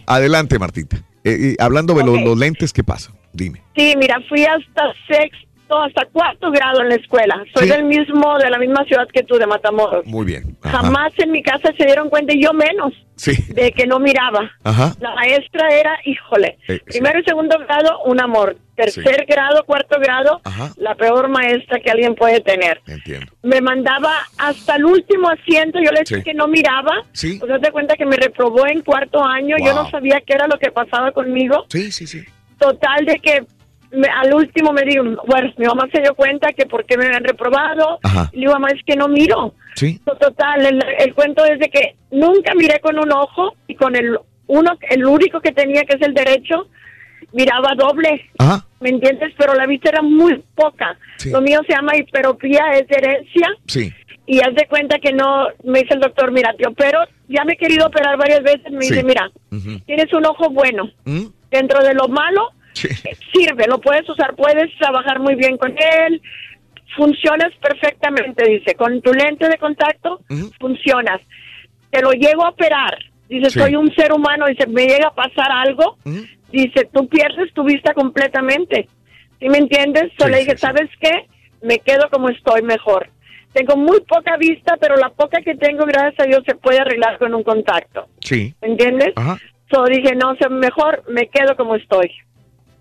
[0.08, 0.98] adelante, Martita.
[1.24, 2.26] Eh, hablando de los, Ok.
[2.26, 3.12] los lentes, ¿qué pasa?
[3.34, 3.62] Dime.
[3.76, 7.44] Sí, mira, fui hasta sexto, hasta cuarto grado en la escuela.
[7.54, 7.70] Soy Sí.
[7.70, 10.06] del mismo, de la misma ciudad que tú, de Matamoros.
[10.06, 10.58] Muy bien.
[10.64, 10.80] Ajá.
[10.80, 13.32] Jamás en mi casa se dieron cuenta, y yo menos, Sí.
[13.54, 14.50] de que no miraba.
[14.64, 14.94] Ajá.
[15.00, 16.80] La maestra era, híjole, Eh, sí.
[16.86, 18.56] primero y segundo grado, un amor.
[18.76, 20.72] Tercer grado, cuarto grado, Ajá.
[20.78, 22.80] la peor maestra que alguien puede tener.
[22.88, 23.28] Entiendo.
[23.44, 26.24] Me mandaba hasta el último asiento, yo le decía Sí.
[26.24, 27.04] que no miraba.
[27.12, 27.38] Sí.
[27.40, 30.58] Pues date cuenta que me reprobó en cuarto año, yo no sabía qué era lo
[30.58, 31.66] que pasaba conmigo.
[31.68, 32.24] Sí, sí, sí.
[32.58, 33.44] Total de que
[33.92, 37.06] me- al último me dijo, bueno, mi mamá se dio cuenta que por qué me
[37.08, 38.00] habían reprobado.
[38.04, 38.30] Ajá.
[38.32, 39.54] Y le digo, mamá, es que no miro.
[39.76, 40.00] Sí.
[40.06, 44.18] Total, el, el cuento es de que nunca miré con un ojo y con el
[44.48, 46.68] uno, el único que tenía, que es el derecho,
[47.34, 48.26] miraba doble.
[48.38, 48.66] Ajá.
[48.80, 49.34] ¿Me entiendes?
[49.38, 50.98] Pero la vista era muy poca.
[51.18, 51.32] Sí.
[51.32, 53.48] Lo mío se llama hiperopía, es herencia.
[53.68, 53.92] Sí.
[54.26, 57.00] Y haz de cuenta que no, me dice el doctor, mira, te opero.
[57.28, 58.72] Ya me he querido operar varias veces.
[58.72, 58.94] Me Sí.
[58.94, 59.30] dice, mira,
[59.86, 60.90] tienes un ojo bueno.
[61.06, 61.26] ¿Mm?
[61.52, 66.22] Dentro de lo malo, sirve, lo puedes usar, puedes trabajar muy bien con él.
[66.96, 68.76] Funcionas perfectamente, dice.
[68.76, 70.22] Con tu lente de contacto,
[70.60, 71.22] funcionas.
[71.92, 72.98] Te lo llego a operar.
[73.28, 73.60] Dice, Sí.
[73.60, 74.48] soy un ser humano.
[74.48, 75.98] Dice, me llega a pasar algo.
[76.52, 78.88] Dice, tú pierdes tu vista completamente.
[79.40, 80.12] ¿Sí me entiendes?
[80.18, 80.58] So Sí, le dije.
[80.58, 81.28] ¿sabes qué?
[81.62, 83.10] Me quedo como estoy mejor.
[83.54, 87.18] Tengo muy poca vista, pero la poca que tengo, gracias a Dios, se puede arreglar
[87.20, 88.08] con un contacto.
[88.22, 88.54] Sí.
[88.62, 89.14] ¿Me entiendes?
[89.16, 89.38] Ajá.
[89.72, 92.12] So dije, no, sé, mejor me quedo como estoy.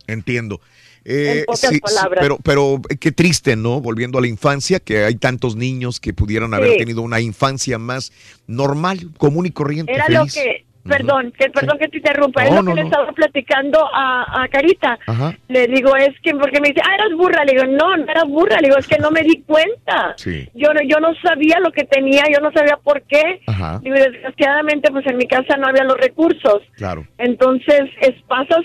[0.08, 0.60] Entiendo.
[1.04, 2.18] Eh, En pocas sí, sí, palabras.
[2.20, 3.80] pero, pero eh, qué triste, ¿no?
[3.80, 8.12] Volviendo a la infancia, que hay tantos niños que pudieran haber tenido una infancia más
[8.46, 9.92] normal, común y corriente.
[9.92, 10.18] Era feliz.
[10.18, 13.78] lo que, perdón, que perdón que te interrumpa, es lo no, que le estaba platicando
[13.90, 14.98] a, a Carita.
[15.06, 15.34] Ajá.
[15.48, 17.44] Le digo, es que, porque me dice, ah, eras burra.
[17.44, 18.56] Le digo, no, no era burra.
[18.60, 20.14] Le digo, es que no me di cuenta.
[20.16, 20.48] Sí.
[20.54, 23.40] Yo no, yo no sabía lo que tenía, yo no sabía por qué.
[23.46, 23.80] Ajá.
[23.82, 26.62] Digo, desgraciadamente, pues en mi casa no había los recursos.
[26.76, 27.06] Claro.
[27.18, 28.60] Entonces, es, pasas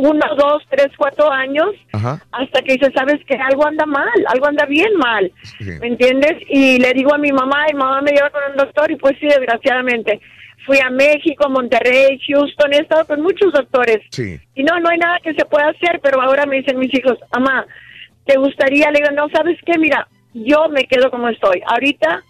[0.00, 2.22] uno, dos, tres, cuatro años Ajá.
[2.32, 5.30] hasta que dices, sabes que algo anda mal, algo anda bien mal.
[5.58, 5.70] Sí.
[5.80, 6.32] ¿Me entiendes?
[6.48, 9.16] Y le digo a mi mamá, y mamá me lleva con un doctor, y pues
[9.20, 10.20] sí, desgraciadamente.
[10.66, 13.98] Fui a México, Monterrey, Houston, he estado con muchos doctores.
[14.10, 14.38] Sí.
[14.54, 17.18] Y no, no hay nada que se pueda hacer, pero ahora me dicen mis hijos,
[17.32, 17.66] mamá,
[18.24, 18.90] ¿te gustaría?
[18.90, 19.78] Le digo, no, ¿sabes qué?
[19.78, 21.62] Mira, yo me quedo como estoy.
[21.66, 22.22] Ahorita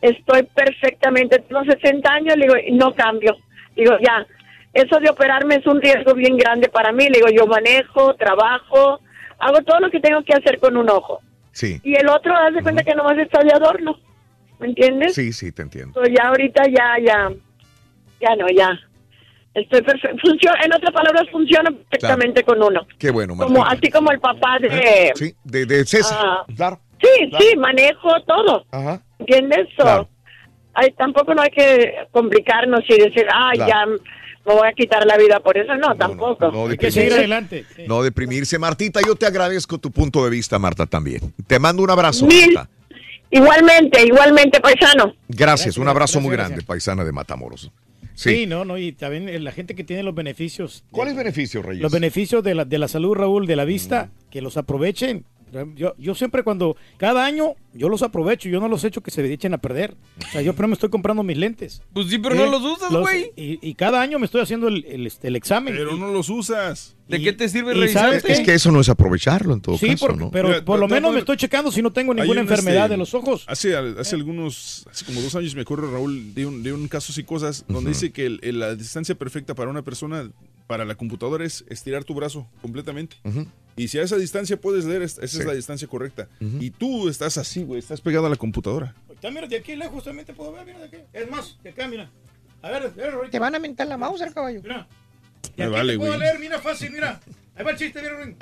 [0.00, 3.36] estoy perfectamente, tengo 60 años, le digo, no cambio.
[3.76, 4.26] Digo, ya,
[4.74, 7.04] eso de operarme es un riesgo bien grande para mí.
[7.08, 9.00] Le digo, yo manejo, trabajo,
[9.38, 11.20] hago todo lo que tengo que hacer con un ojo.
[11.52, 11.80] Sí.
[11.84, 13.98] Y el otro, haz de cuenta que nomás está de adorno.
[14.58, 15.14] ¿Me entiendes?
[15.14, 15.92] Sí, sí, te entiendo.
[16.00, 17.30] So, ya ahorita ya, ya,
[18.20, 18.70] ya no, ya.
[19.54, 20.16] Estoy perfecto.
[20.22, 22.86] Funciona, en otras palabras, funciona perfectamente con uno.
[22.98, 25.12] Qué bueno, Como, así como el papá de...
[25.14, 26.18] Sí, de, de César.
[26.22, 26.80] Ah, claro.
[27.02, 28.64] Sí, sí, manejo todo.
[29.18, 29.68] ¿Entiendes?
[29.76, 30.08] So,
[30.74, 33.70] ay, tampoco no hay que complicarnos y decir, ah, Claro.
[33.70, 33.86] ya
[34.46, 35.74] me voy a quitar la vida por eso.
[35.76, 36.50] No, tampoco.
[36.50, 37.64] No Hay que seguir adelante.
[37.86, 38.58] No deprimirse.
[38.58, 41.32] Martita, yo te agradezco tu punto de vista, Marta, también.
[41.46, 42.26] Te mando un abrazo.
[42.26, 42.70] Mil- Marta.
[43.30, 45.14] Igualmente, igualmente, paisano.
[45.28, 47.70] Gracias, un abrazo muy gracias, grande, paisana de Matamoros.
[48.14, 48.30] Sí.
[48.34, 48.46] Sí.
[48.46, 50.84] no, no, y también eh, la gente que tiene los beneficios.
[50.90, 51.82] ¿Cuáles beneficios, Reyes?
[51.82, 55.24] Los beneficios de la, de la salud, Raúl, de la vista, que los aprovechen.
[55.74, 59.30] Yo, yo siempre cuando, cada año, yo los aprovecho, yo no los echo que se
[59.32, 59.94] echen a perder.
[60.26, 61.82] O sea, yo primero me estoy comprando mis lentes.
[61.92, 63.32] Pues sí, pero no los usas, güey.
[63.36, 65.74] Y, y cada año me estoy haciendo el, el, este, el examen.
[65.76, 66.96] Pero no los usas.
[67.08, 68.04] ¿De qué te sirve revisar?
[68.20, 70.30] ¿sabes Es que eso no es aprovecharlo en todo Sí, caso, por- ¿no?
[70.30, 72.92] pero Mira, por lo menos me estoy checando si no tengo ninguna un, enfermedad este,
[72.94, 73.44] de los ojos.
[73.48, 77.18] Hace, hace algunos, hace como dos años me acuerdo, Raúl, de un, de un casos
[77.18, 80.30] y cosas donde dice que el- el- la distancia perfecta para una persona,
[80.66, 83.16] para la computadora, es estirar tu brazo completamente.
[83.76, 85.38] Y si a esa distancia puedes leer, es- esa Sí.
[85.40, 86.28] es la distancia correcta.
[86.40, 88.94] Y tú estás así, güey, estás pegado a la computadora.
[89.08, 90.96] Ahorita, mira, de aquí lejos también te puedo ver, mira de aquí.
[91.12, 92.10] Es más, de acá, mira.
[92.60, 93.30] A ver, a ver, ahorita.
[93.30, 94.60] Te van a mentar la mouse al caballo.
[94.62, 94.86] Mira.
[95.56, 97.20] Me vale, te puedo leer, mira, fácil, mira.
[97.56, 98.36] Ahí va el chiste, mira, Ruin.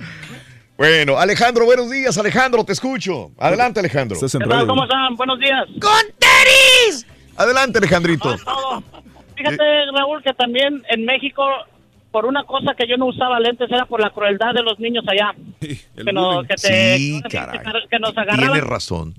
[0.76, 3.31] Bueno, Alejandro, buenos días, Alejandro, te escucho.
[3.39, 4.15] Adelante, Alejandro.
[4.17, 4.57] Estás en ¿Qué tal?
[4.60, 4.67] radio.
[4.68, 5.15] ¿Cómo están?
[5.17, 5.65] Buenos días.
[5.81, 7.07] ¡Con tenis!
[7.36, 8.36] Adelante, Alejandrito.
[9.36, 9.65] Fíjate,
[9.97, 11.42] Raúl, que también en México,
[12.10, 15.05] por una cosa que yo no usaba lentes, era por la crueldad de los niños
[15.08, 15.34] allá.
[15.60, 16.48] Que, no- bullying.
[16.48, 17.58] que te- Sí, que, caray.
[17.89, 19.14] que nos Tienes agarraban razón.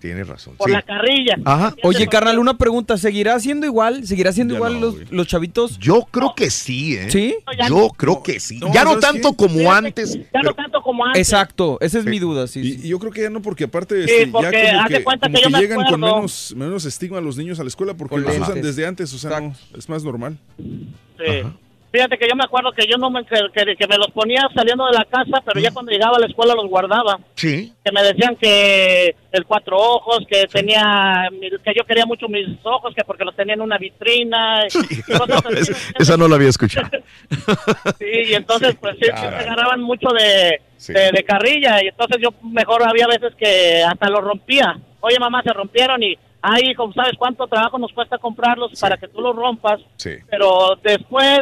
[0.00, 0.54] Tienes razón.
[0.56, 0.72] por Sí.
[0.74, 1.36] la carrilla.
[1.44, 1.74] Ajá.
[1.82, 2.96] Oye, carnal, una pregunta.
[2.96, 4.06] ¿Seguirá siendo igual?
[4.06, 5.76] ¿Seguirá siendo Ya igual no, los, los chavitos?
[5.80, 7.10] Yo creo que sí, ¿eh?
[7.10, 7.34] ¿Sí?
[7.68, 8.60] Yo creo que sí.
[8.60, 9.36] No, ya no ¿sabes tanto qué?
[9.48, 10.14] como antes.
[10.14, 11.20] Ya pero- no tanto como antes.
[11.20, 12.60] Exacto, esa es mi duda, sí.
[12.60, 12.80] Y, sí.
[12.84, 15.26] y yo creo que ya no, porque aparte Sí, este, porque ya como que, cuenta
[15.26, 17.94] como que yo que me llegan con menos, menos estigma los niños a la escuela
[17.94, 20.38] porque los usan desde antes, o sea, no, es más normal.
[20.56, 21.42] Sí.
[21.90, 23.36] Fíjate que yo me acuerdo que yo no me, que,
[23.76, 26.54] que- me los ponía saliendo de la casa, pero ya cuando llegaba a la escuela
[26.54, 27.18] los guardaba.
[27.34, 27.72] Sí.
[27.82, 31.28] Que me decían que el cuatro ojos, que tenía,
[31.64, 34.66] que yo quería mucho mis ojos, que porque los tenía en una vitrina.
[34.90, 35.72] y cosas No, así.
[35.72, 36.88] es- esa no la había escuchado.
[37.98, 40.92] Sí, y entonces pues sí, sí me agarraban mucho de, Sí.
[40.92, 44.78] de, de carrilla y entonces yo mejor había veces que hasta los rompía.
[45.00, 49.08] Oye mamá, se rompieron y, ay hijo, ¿sabes cuánto trabajo nos cuesta comprarlos para que
[49.08, 49.80] tú los rompas?
[49.96, 50.10] Sí.
[50.30, 51.40] Pero después,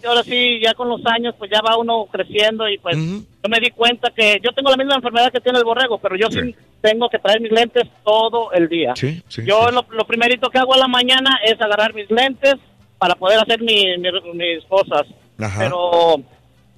[0.00, 3.48] ya ahora sí, ya con los años, pues ya va uno creciendo y pues yo
[3.48, 6.28] me di cuenta que yo tengo la misma enfermedad que tiene el borrego, pero yo
[6.30, 6.54] sí, Sí.
[6.80, 8.92] tengo que traer mis lentes todo el día.
[8.96, 9.70] Sí, sí, Yo.
[9.70, 12.54] Lo, lo primerito que hago a la mañana es agarrar mis lentes
[12.98, 15.06] para poder hacer mi- mi- mis cosas.
[15.38, 15.58] Ajá.
[15.60, 16.20] Pero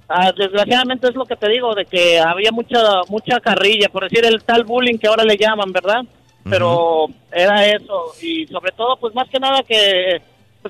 [0.09, 4.25] ah, desgraciadamente es lo que te digo, de que había mucha mucha carrilla, por decir
[4.25, 6.01] el tal bullying que ahora le llaman, ¿verdad?
[6.49, 8.13] Pero era eso.
[8.21, 10.21] Y sobre todo, pues más que nada que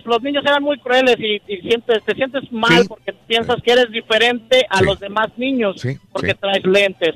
[0.04, 2.88] pues los niños eran muy crueles y, y sientes, te sientes mal Sí.
[2.88, 4.86] porque piensas que eres diferente a Sí.
[4.86, 7.16] los demás niños Sí, porque traes lentes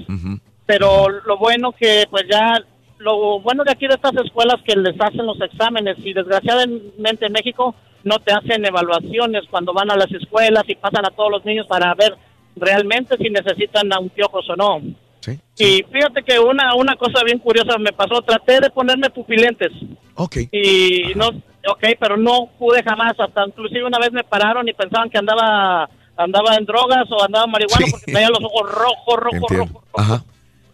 [0.65, 2.59] pero lo bueno que pues ya
[2.99, 7.33] lo bueno de aquí de estas escuelas que les hacen los exámenes y desgraciadamente en
[7.33, 11.45] México no te hacen evaluaciones cuando van a las escuelas y pasan a todos los
[11.45, 12.15] niños para ver
[12.55, 14.81] realmente si necesitan anteojos o no.
[15.21, 15.39] Sí.
[15.59, 19.71] Y fíjate que una una cosa bien curiosa me pasó, traté de ponerme pupilentes
[20.15, 20.37] Ok.
[20.51, 21.29] y no,
[21.67, 25.89] ok, pero no pude jamás, hasta inclusive una vez me pararon y pensaban que andaba
[26.17, 27.91] andaba en drogas o andaba marihuana Sí.
[27.91, 30.23] porque tenía los ojos rojos, rojos, rojos Ajá.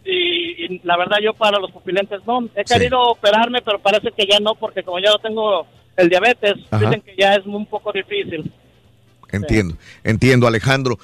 [0.04, 2.40] y, y la verdad yo para los pupilentes no.
[2.54, 2.74] He Sí.
[2.74, 6.84] querido operarme, pero parece que ya no, porque como ya no tengo el diabetes, Ajá.
[6.84, 8.52] dicen que ya es un poco difícil.
[9.30, 10.98] Entiendo, entiendo, Alejandro.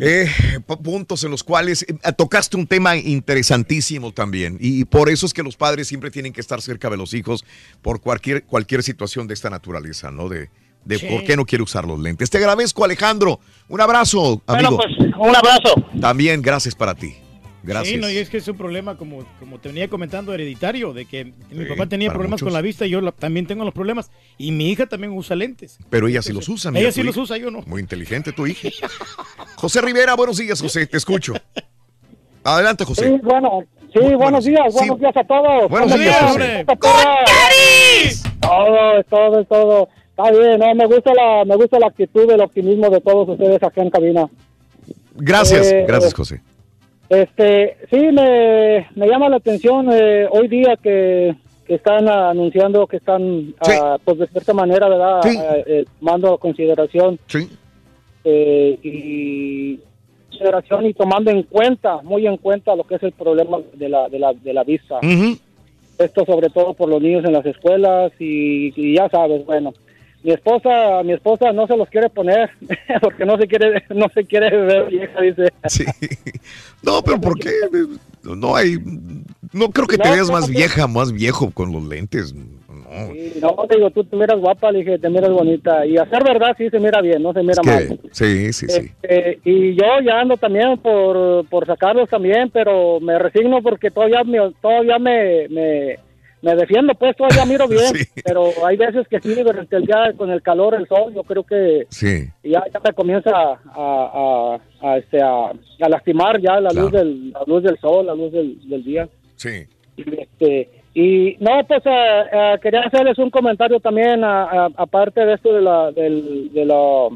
[0.00, 0.28] Eh,
[0.66, 4.58] pu- puntos en los cuales eh, tocaste un tema interesantísimo también.
[4.60, 7.44] Y por eso es que los padres siempre tienen que estar cerca de los hijos
[7.82, 10.28] por cualquier, cualquier situación de esta naturaleza, ¿no?
[10.28, 10.50] De,
[10.84, 11.06] de Sí.
[11.06, 12.30] por qué no quiere usar los lentes.
[12.30, 13.40] Te agradezco, Alejandro.
[13.68, 14.76] Un abrazo, Bueno, amigo.
[14.76, 15.74] pues un abrazo.
[16.00, 17.14] También gracias para ti.
[17.66, 17.94] Gracias.
[17.94, 21.04] Sí, no, y es que es un problema, como, como te venía comentando, hereditario, de
[21.04, 21.32] que mi
[21.64, 22.46] Sí, papá tenía problemas muchos.
[22.46, 24.10] con la vista y yo la- también tengo los problemas.
[24.38, 25.78] Y mi hija también usa lentes.
[25.90, 26.70] Pero ella sí los usa.
[26.70, 27.22] mira, Ella sí tu los hija.
[27.24, 27.62] usa, yo no.
[27.66, 28.68] Muy inteligente tu hija.
[29.56, 30.86] José Rivera, buenos días, José.
[30.86, 31.34] Te escucho.
[32.44, 33.20] Adelante, Sí, José.
[33.24, 34.78] bueno, sí, buenos días, sí.
[34.78, 35.68] buenos días a todos.
[35.68, 36.20] Buenos ¿Cómo días?
[36.22, 36.64] José.
[38.40, 39.88] Todo, todo, todo.
[40.10, 40.74] Está bien, ¿no?
[40.74, 44.28] me gusta la, me gusta la actitud, el optimismo de todos ustedes acá en cabina.
[45.16, 46.40] Gracias, Eh, gracias, José.
[47.08, 51.34] Este, sí, me, me llama la atención eh, hoy día que,
[51.66, 55.20] que están anunciando que están, ah, pues de cierta manera, ¿verdad?
[55.22, 55.36] Sí.
[55.38, 57.48] Ah, eh, tomando a consideración Sí.
[58.24, 59.78] eh, y
[60.30, 64.08] consideración y tomando en cuenta, muy en cuenta lo que es el problema de la,
[64.08, 64.96] de la, de la vista.
[64.98, 65.38] Ujú.
[65.98, 69.72] Esto sobre todo por los niños en las escuelas y, y ya sabes, bueno,
[70.26, 72.50] mi esposa, mi esposa no se los quiere poner
[73.00, 75.52] porque no se quiere, no se quiere ver vieja, dice.
[75.68, 75.84] Sí.
[76.82, 77.52] No, pero ¿por qué?
[78.24, 78.76] No hay
[79.52, 82.34] No creo que te No, veas más vieja, más viejo con los lentes.
[82.34, 83.12] No.
[83.12, 85.86] Sí, no, te digo, tú te miras guapa, le dije, te miras bonita.
[85.86, 88.00] Y a ser verdad, sí se mira bien, no se mira Es mal.
[88.10, 88.90] sí, sí, sí.
[89.02, 94.24] Este, y yo ya ando también por, por sacarlos también, pero me resigno porque todavía
[94.24, 95.98] me, todavía me, me,
[96.42, 97.92] me defiendo, pues todavía miro bien.
[98.24, 101.42] Pero hay veces que sí, durante el día con el calor, el sol, yo creo
[101.44, 102.24] que Sí.
[102.44, 105.52] ya, ya me comienza a, a, a, este, a,
[105.88, 109.08] lastimar ya la luz del la luz del sol, la luz del, del día.
[109.36, 109.64] Sí.
[109.96, 115.24] Y, este, y no, pues eh, eh, quería hacerles un comentario también, a- a- aparte
[115.24, 117.08] de esto de la, del, de, la,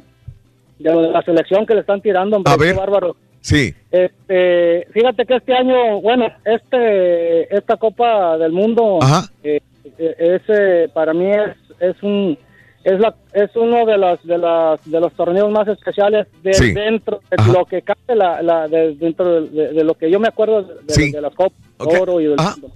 [0.78, 2.74] de lo de la selección que le están tirando, hombre, A ver.
[2.76, 3.16] bárbaro.
[3.40, 3.74] Sí.
[3.90, 8.98] Este, fíjate que este año, bueno, este, esta Copa del Mundo,
[9.42, 9.60] eh,
[9.98, 12.38] eh, es, eh, para mí es, es un,
[12.84, 16.72] es la, es uno de los, de las, de los torneos más especiales de Sí.
[16.72, 20.20] dentro de lo que cabe la, la- de- dentro de, de- de lo que yo
[20.20, 21.10] me acuerdo de, Sí.
[21.10, 22.70] de las Copas de Oro y del mundo.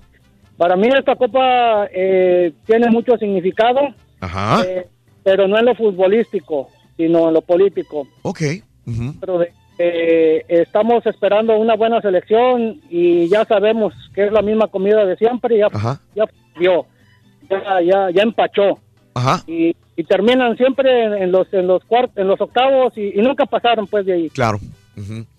[0.57, 3.81] Para mí esta Copa eh, tiene mucho significado,
[4.21, 4.63] Ajá.
[4.67, 4.87] eh,
[5.23, 8.41] pero no en lo futbolístico, sino en lo político Ok.
[8.87, 9.15] Ujú.
[9.21, 14.69] pero de- eh, estamos esperando una buena selección y ya sabemos que es la misma
[14.69, 15.69] comida de siempre, ya
[16.15, 16.25] ya
[16.59, 16.87] dio,
[17.51, 18.79] ya, ya, ya empachó.
[19.15, 19.43] Ajá.
[19.47, 23.23] Y, y terminan siempre en, en los en los cuartos, en los octavos y, y
[23.23, 24.31] nunca pasaron pues de ahí.
[24.31, 24.59] Claro.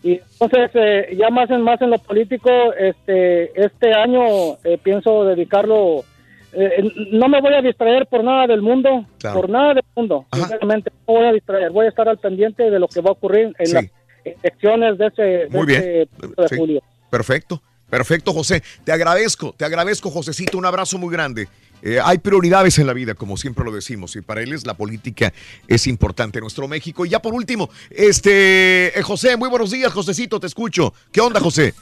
[0.03, 4.21] Y entonces eh, ya más en más en lo político, este este año
[4.65, 6.03] eh, pienso dedicarlo.
[6.51, 9.39] eh, no me voy a distraer por nada del mundo, Claro.
[9.41, 10.25] por nada del mundo.
[10.33, 11.71] Sinceramente, no voy a distraer.
[11.71, 13.73] Voy a estar al pendiente de lo que va a ocurrir en Sí.
[13.75, 13.85] las
[14.25, 15.81] elecciones de ese, de Muy bien.
[15.81, 16.55] ese primero de Sí.
[16.57, 16.81] julio.
[17.09, 17.61] Perfecto.
[17.89, 18.63] Perfecto, José.
[18.83, 20.57] Te agradezco, te agradezco, Josecito.
[20.57, 21.47] Un abrazo muy grande.
[21.83, 24.73] Eh, hay prioridades en la vida, como siempre lo decimos, y para él es la
[24.73, 25.31] política
[25.67, 27.05] es importante en nuestro México.
[27.05, 30.93] Y ya por último, este eh, José, muy buenos días, Josecito, te escucho.
[31.11, 31.75] ¿Qué onda, José?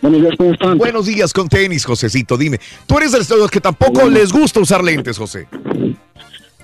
[0.00, 0.78] Buenos días, ¿cómo están?
[0.78, 2.36] Buenos días con tenis, Josecito.
[2.36, 5.48] Dime, tú eres de los que tampoco les gusta usar lentes, José.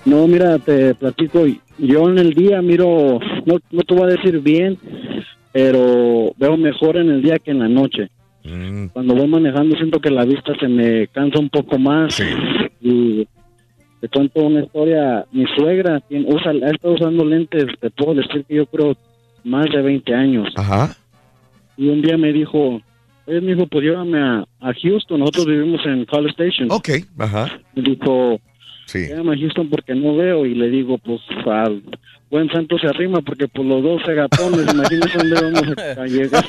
[0.05, 1.45] No, mira, te platico.
[1.77, 4.77] Yo en el día miro, no, no te voy a decir bien,
[5.51, 8.09] pero veo mejor en el día que en la noche.
[8.43, 8.87] Mm.
[8.87, 12.21] Cuando voy manejando siento que la vista se me cansa un poco más.
[12.81, 13.27] Y
[13.99, 15.25] te cuento una historia.
[15.31, 18.95] Mi suegra tiene, usa, ha estado usando lentes, te puedo decir que yo creo
[19.43, 20.49] más de 20 años.
[20.55, 20.95] Ajá.
[21.77, 22.81] Y un día me dijo,
[23.25, 25.19] oye, me dijo, pues llévame a, a Houston.
[25.19, 26.67] Nosotros vivimos en College Station.
[26.71, 27.59] Ok, ajá.
[27.75, 28.39] Me dijo,
[28.85, 28.99] sí.
[29.07, 30.45] llévame a Houston porque no veo.
[30.45, 31.81] Y le digo, pues al
[32.29, 36.45] buen santo se arrima porque por los dos segatones, imagínese dónde vamos a, llegar.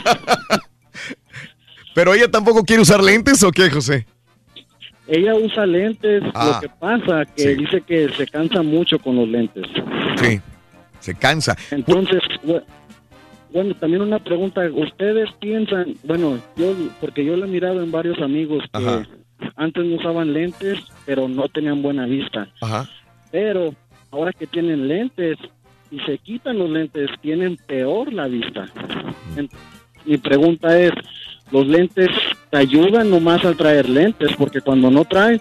[1.94, 4.06] ¿Pero ella tampoco quiere usar lentes o qué, José?
[5.08, 7.54] Ella usa lentes, Ah, lo que pasa que sí.
[7.54, 9.64] dice que se cansa mucho con los lentes.
[10.16, 10.40] Sí,
[10.98, 11.56] se cansa.
[11.70, 12.62] Entonces, bu-
[13.52, 18.20] bueno, también una pregunta, ¿ustedes piensan, bueno, yo, porque yo lo he mirado en varios
[18.20, 19.06] amigos que Ajá.
[19.56, 22.48] Antes no usaban lentes, pero no tenían buena vista.
[22.60, 22.88] Ajá.
[23.30, 23.74] Pero
[24.10, 25.36] ahora que tienen lentes
[25.90, 28.66] y se quitan los lentes, tienen peor la vista.
[29.36, 29.48] En-
[30.04, 30.92] mi pregunta es,
[31.50, 32.08] ¿los lentes
[32.50, 34.30] te ayudan nomás al traer lentes?
[34.38, 35.40] Porque cuando no traes,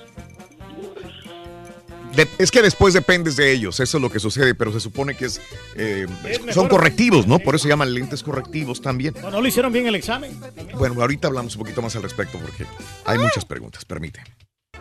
[2.15, 5.15] De- es que después dependes de ellos, eso es lo que sucede, pero se supone
[5.15, 5.41] que es,
[5.75, 6.07] eh,
[6.53, 7.39] son correctivos, ¿no?
[7.39, 9.13] Por eso se llaman lentes correctivos también.
[9.21, 10.39] No, no le hicieron bien el examen.
[10.77, 12.65] Bueno, ahorita hablamos un poquito más al respecto porque
[13.05, 14.21] hay muchas preguntas, permite.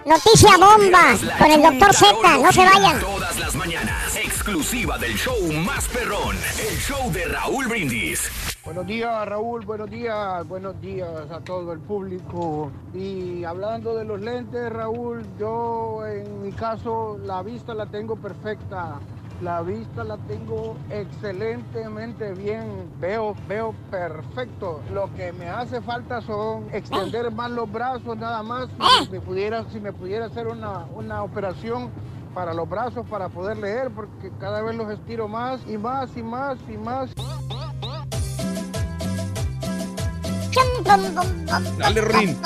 [0.06, 3.00] Noticia bomba con el doctor Z, no se vayan.
[3.00, 6.36] Todas las mañanas, exclusiva del show más perrón,
[6.70, 8.20] el show de Raúl Brindis.
[8.64, 9.62] Buenos días, Raúl.
[9.66, 10.48] Buenos días.
[10.48, 12.70] Buenos días a todo el público.
[12.94, 19.00] Y hablando de los lentes, Raúl, yo en mi caso la vista la tengo perfecta.
[19.42, 22.90] La vista la tengo excelentemente bien.
[22.98, 24.80] Veo, veo perfecto.
[24.94, 28.70] Lo que me hace falta son extender más los brazos nada más.
[29.04, 31.90] Si me pudiera, si me pudiera hacer una, una operación
[32.34, 36.22] para los brazos para poder leer porque cada vez los estiro más y más y
[36.22, 37.10] más y más.
[41.78, 42.36] Dale, Rin.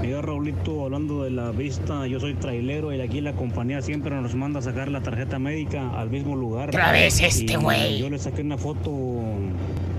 [0.00, 4.34] Mira Raulito, hablando de la vista, yo soy trailero y aquí la compañía siempre nos
[4.34, 6.68] manda a sacar la tarjeta médica al mismo lugar.
[6.68, 7.98] Otra vez este güey.
[7.98, 8.92] Yo le saqué una foto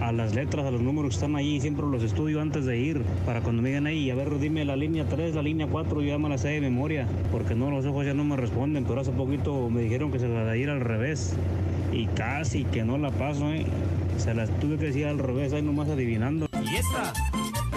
[0.02, 3.02] a las letras, a los números que están ahí, siempre los estudio antes de ir,
[3.26, 6.08] para cuando me digan ahí, a ver, dime la línea 3, la línea 4, yo
[6.08, 9.00] ya me la sé de memoria, porque no, los ojos ya no me responden, pero
[9.00, 11.36] hace poquito me dijeron que se la de ir al revés,
[11.94, 13.66] y casi que no la paso, ¿eh?
[14.18, 16.48] Se las tuve que decir al revés, ahí nomás adivinando.
[16.64, 17.14] Y esta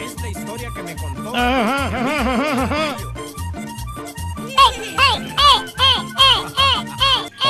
[0.01, 1.33] es la historia que me contó.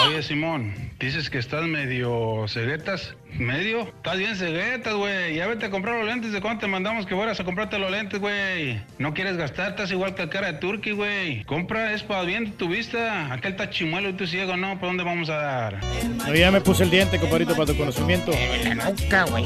[0.07, 3.17] Oye, Simón, dices que estás medio ceguetas.
[3.39, 3.89] Medio.
[3.89, 5.35] Estás bien ceguetas, güey.
[5.35, 6.33] Ya vete a comprar los lentes.
[6.33, 8.81] ¿De cuánto te mandamos que fueras a comprarte los lentes, güey?
[8.99, 11.45] No quieres gastar, estás igual que el cara de Turkey, güey.
[11.45, 13.33] Compra, es para bien de tu vista.
[13.33, 14.75] Aquel está chimuelo y tú ciego, ¿no?
[14.75, 15.81] ¿Para dónde vamos a dar?
[16.17, 18.31] No, ya me puse el diente, compadrito, para tu conocimiento.
[18.31, 19.45] la nuca, güey.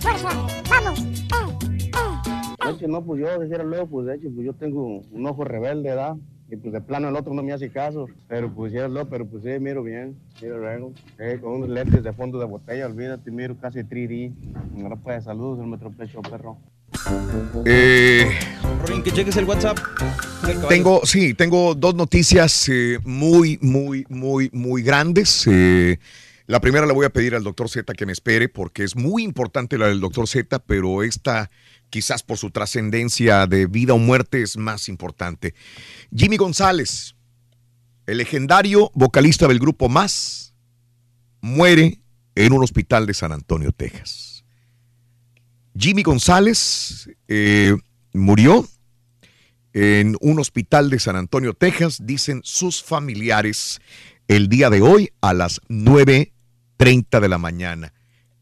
[0.00, 0.28] Fuerza,
[0.70, 1.04] vamos.
[2.64, 5.44] De hecho, no, pues yo, dijera luego, pues de hecho, pues yo tengo un ojo
[5.44, 6.16] rebelde, ¿verdad?
[6.50, 8.08] Y pues de plano el otro no me hace caso.
[8.28, 10.92] Pero pues ya lo, pero pues sí, miro bien, miro luego.
[11.18, 14.32] Eh, con unos lentes de fondo de botella, olvídate, miro casi 3D.
[14.74, 16.58] No puede saludos, el metro pecho, perro.
[17.64, 18.30] Eh,
[19.04, 19.78] que cheques el WhatsApp.
[20.68, 25.46] Tengo, sí, tengo dos noticias eh, muy, muy, muy, muy grandes.
[25.46, 25.98] Eh,
[26.46, 29.22] la primera le voy a pedir al doctor Z que me espere porque es muy
[29.22, 31.50] importante la del doctor Z, pero esta
[31.90, 35.54] quizás por su trascendencia de vida o muerte es más importante.
[36.14, 37.14] Jimmy González,
[38.06, 40.54] el legendario vocalista del grupo Más,
[41.40, 42.00] muere
[42.34, 44.44] en un hospital de San Antonio, Texas.
[45.76, 47.74] Jimmy González eh,
[48.12, 48.66] murió
[49.72, 53.80] en un hospital de San Antonio, Texas, dicen sus familiares
[54.26, 57.92] el día de hoy a las 9.30 de la mañana.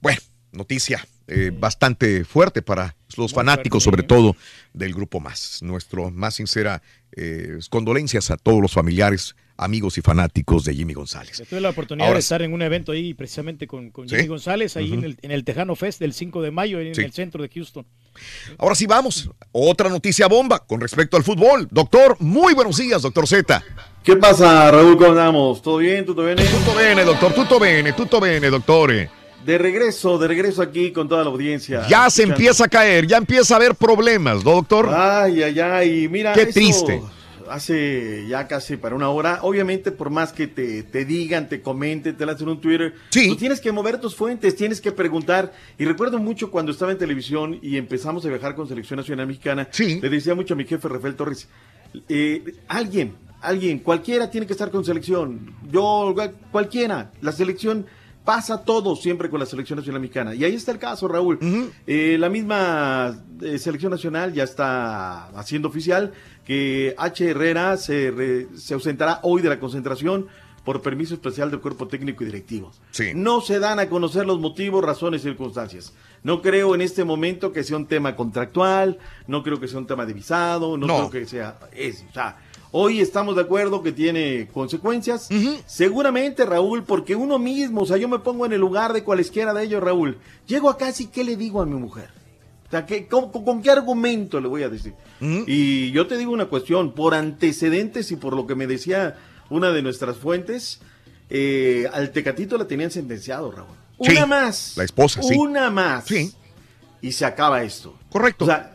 [0.00, 0.20] Bueno,
[0.52, 4.36] noticia eh, bastante fuerte para los fanáticos, sobre todo
[4.72, 5.60] del grupo Más.
[5.62, 6.82] Nuestro más sincera
[7.16, 11.38] eh, condolencias a todos los familiares, amigos y fanáticos de Jimmy González.
[11.38, 14.14] Yo tuve la oportunidad Ahora de estar en un evento ahí precisamente con, con ¿Sí?
[14.14, 17.02] Jimmy González, ahí en, el, en el Tejano Fest del 5 de mayo, en Sí.
[17.02, 17.86] el centro de Houston.
[18.58, 19.30] Ahora sí vamos.
[19.52, 21.68] Otra noticia bomba con respecto al fútbol.
[21.70, 23.62] Doctor, muy buenos días, doctor Z.
[24.02, 24.96] ¿Qué pasa, Raúl?
[24.96, 25.62] ¿Cómo andamos?
[25.62, 26.04] ¿Todo bien?
[26.04, 26.36] ¿Todo bien?
[26.36, 27.32] Tutto bene, doctor.
[27.34, 29.10] Tutto bene, tutto bene, doctore.
[29.44, 31.86] De regreso, de regreso aquí con toda la audiencia.
[31.88, 34.88] Ya se empieza a caer, ya empieza a haber problemas, ¿no, doctor?
[34.94, 36.08] Ay, ay, ay.
[36.08, 37.02] Mira, Qué eso triste.
[37.52, 39.40] Hace ya casi para una hora.
[39.42, 43.60] Obviamente, por más que te, te digan, te comenten, te lancen un Twitter, tú tienes
[43.60, 45.52] que mover tus fuentes, tienes que preguntar.
[45.78, 49.68] Y recuerdo mucho cuando estaba en televisión y empezamos a viajar con Selección Nacional Mexicana.
[49.78, 51.46] Le decía mucho a mi jefe Rafael Torres,
[52.08, 55.54] eh, alguien, alguien, cualquiera tiene que estar con selección.
[55.70, 56.14] Yo,
[56.50, 57.12] cualquiera.
[57.20, 57.86] La selección
[58.24, 60.34] pasa todo siempre con la selección nacional mexicana.
[60.34, 61.38] Y ahí está el caso, Raúl.
[61.86, 66.12] Eh, la misma eh, selección nacional ya está haciendo oficial
[66.44, 67.30] que H.
[67.30, 70.26] Herrera se, re- se ausentará hoy de la concentración
[70.64, 72.70] por permiso especial del cuerpo técnico y directivo.
[73.16, 75.92] No se dan a conocer los motivos, razones y circunstancias.
[76.22, 79.88] No creo en este momento que sea un tema contractual, no creo que sea un
[79.88, 81.10] tema de visado, no, No.
[81.10, 82.04] creo que sea eso.
[82.08, 82.36] O sea,
[82.72, 85.28] hoy estamos de acuerdo que tiene consecuencias.
[85.66, 89.54] Seguramente, Raúl, porque uno mismo, o sea, yo me pongo en el lugar de cualesquiera
[89.54, 90.18] de ellos, Raúl.
[90.46, 92.08] Llego acá y ¿qué le digo a mi mujer?
[92.66, 94.94] O sea, ¿qué- con, qué argumento le voy a decir?
[95.20, 99.16] Y yo te digo una cuestión, por antecedentes y por lo que me decía
[99.50, 100.80] una de nuestras fuentes,
[101.28, 103.76] eh, al Tecatito la tenían sentenciado, Raúl.
[104.00, 104.72] Sí, Una más.
[104.76, 105.34] la esposa, sí.
[105.36, 106.06] Una más.
[107.02, 107.96] Y se acaba esto.
[108.10, 108.44] Correcto.
[108.44, 108.74] O sea,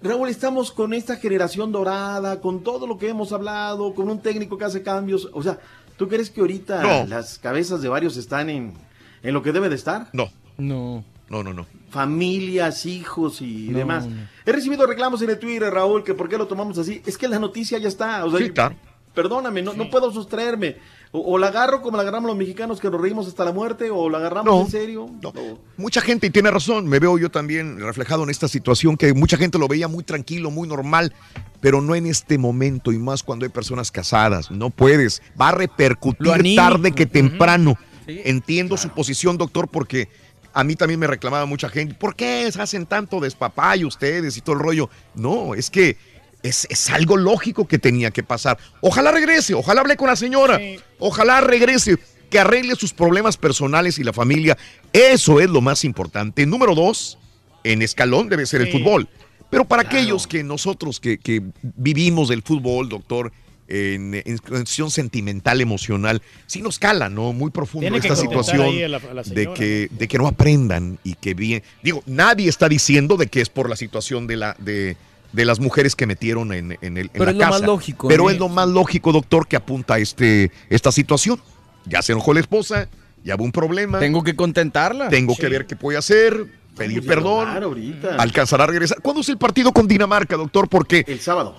[0.00, 4.56] Raúl, estamos con esta generación dorada, con todo lo que hemos hablado, con un técnico
[4.56, 5.28] que hace cambios.
[5.32, 5.58] O sea,
[5.96, 7.06] ¿tú crees que ahorita No.
[7.08, 8.74] las cabezas de varios están en,
[9.22, 10.08] en lo que debe de estar?
[10.12, 10.30] No.
[10.56, 11.04] No.
[11.28, 11.66] No, no, no.
[11.90, 14.06] Familias, hijos y No, demás.
[14.06, 14.16] no.
[14.46, 17.02] He recibido reclamos en el Twitter, Raúl, que por qué lo tomamos así.
[17.04, 18.24] Es que la noticia ya está.
[18.24, 18.76] O sea, Sí, claro.
[19.14, 20.76] Perdóname, no, no puedo sustraerme.
[21.12, 23.90] O, o la agarro como la agarramos los mexicanos que nos reímos hasta la muerte,
[23.90, 25.06] o la agarramos en serio.
[25.22, 25.32] No.
[25.76, 29.36] Mucha gente, y tiene razón, me veo yo también reflejado en esta situación, que mucha
[29.36, 31.14] gente lo veía muy tranquilo, muy normal,
[31.60, 34.50] pero no en este momento, y más cuando hay personas casadas.
[34.50, 35.22] No puedes.
[35.40, 37.76] Va a repercutir tarde que temprano.
[38.06, 40.08] Entiendo su posición, doctor, porque
[40.52, 41.94] a mí también me reclamaba mucha gente.
[41.94, 44.90] ¿Por qué hacen tanto despapay ustedes y todo el rollo?
[45.14, 45.96] No, es que
[46.42, 48.58] es, es algo lógico que tenía que pasar.
[48.80, 50.60] Ojalá regrese, ojalá hable con la señora,
[50.98, 51.96] ojalá regrese,
[52.30, 54.56] que arregle sus problemas personales y la familia.
[54.92, 56.44] Eso es lo más importante.
[56.46, 57.18] Número dos,
[57.64, 59.08] en escalón debe ser el fútbol.
[59.50, 63.32] Pero para aquellos que nosotros que, que vivimos del fútbol, doctor,
[63.66, 67.32] en, en cuestión sentimental, emocional, sí nos cala, ¿no?
[67.32, 70.26] Muy profundo Tiene esta situación ahí a la- a la de que, de que no
[70.26, 71.62] aprendan y que bien.
[71.82, 74.96] Digo, nadie está diciendo de que es por la situación de la de,
[75.32, 77.66] de las mujeres que metieron en, en el, en Pero la es lo más casa.
[77.66, 81.40] lógico, Pero es lo más lógico, doctor, que apunta a este, esta situación.
[81.84, 82.88] Ya se enojó la esposa,
[83.24, 83.98] ya hubo un problema.
[83.98, 85.08] Tengo que contentarla.
[85.08, 88.16] Tengo que ver qué puede hacer, pedir perdón, ahorita.
[88.16, 89.00] alcanzará a regresar.
[89.02, 90.68] ¿Cuándo es el partido con Dinamarca, doctor?
[90.68, 91.56] Porque El sábado.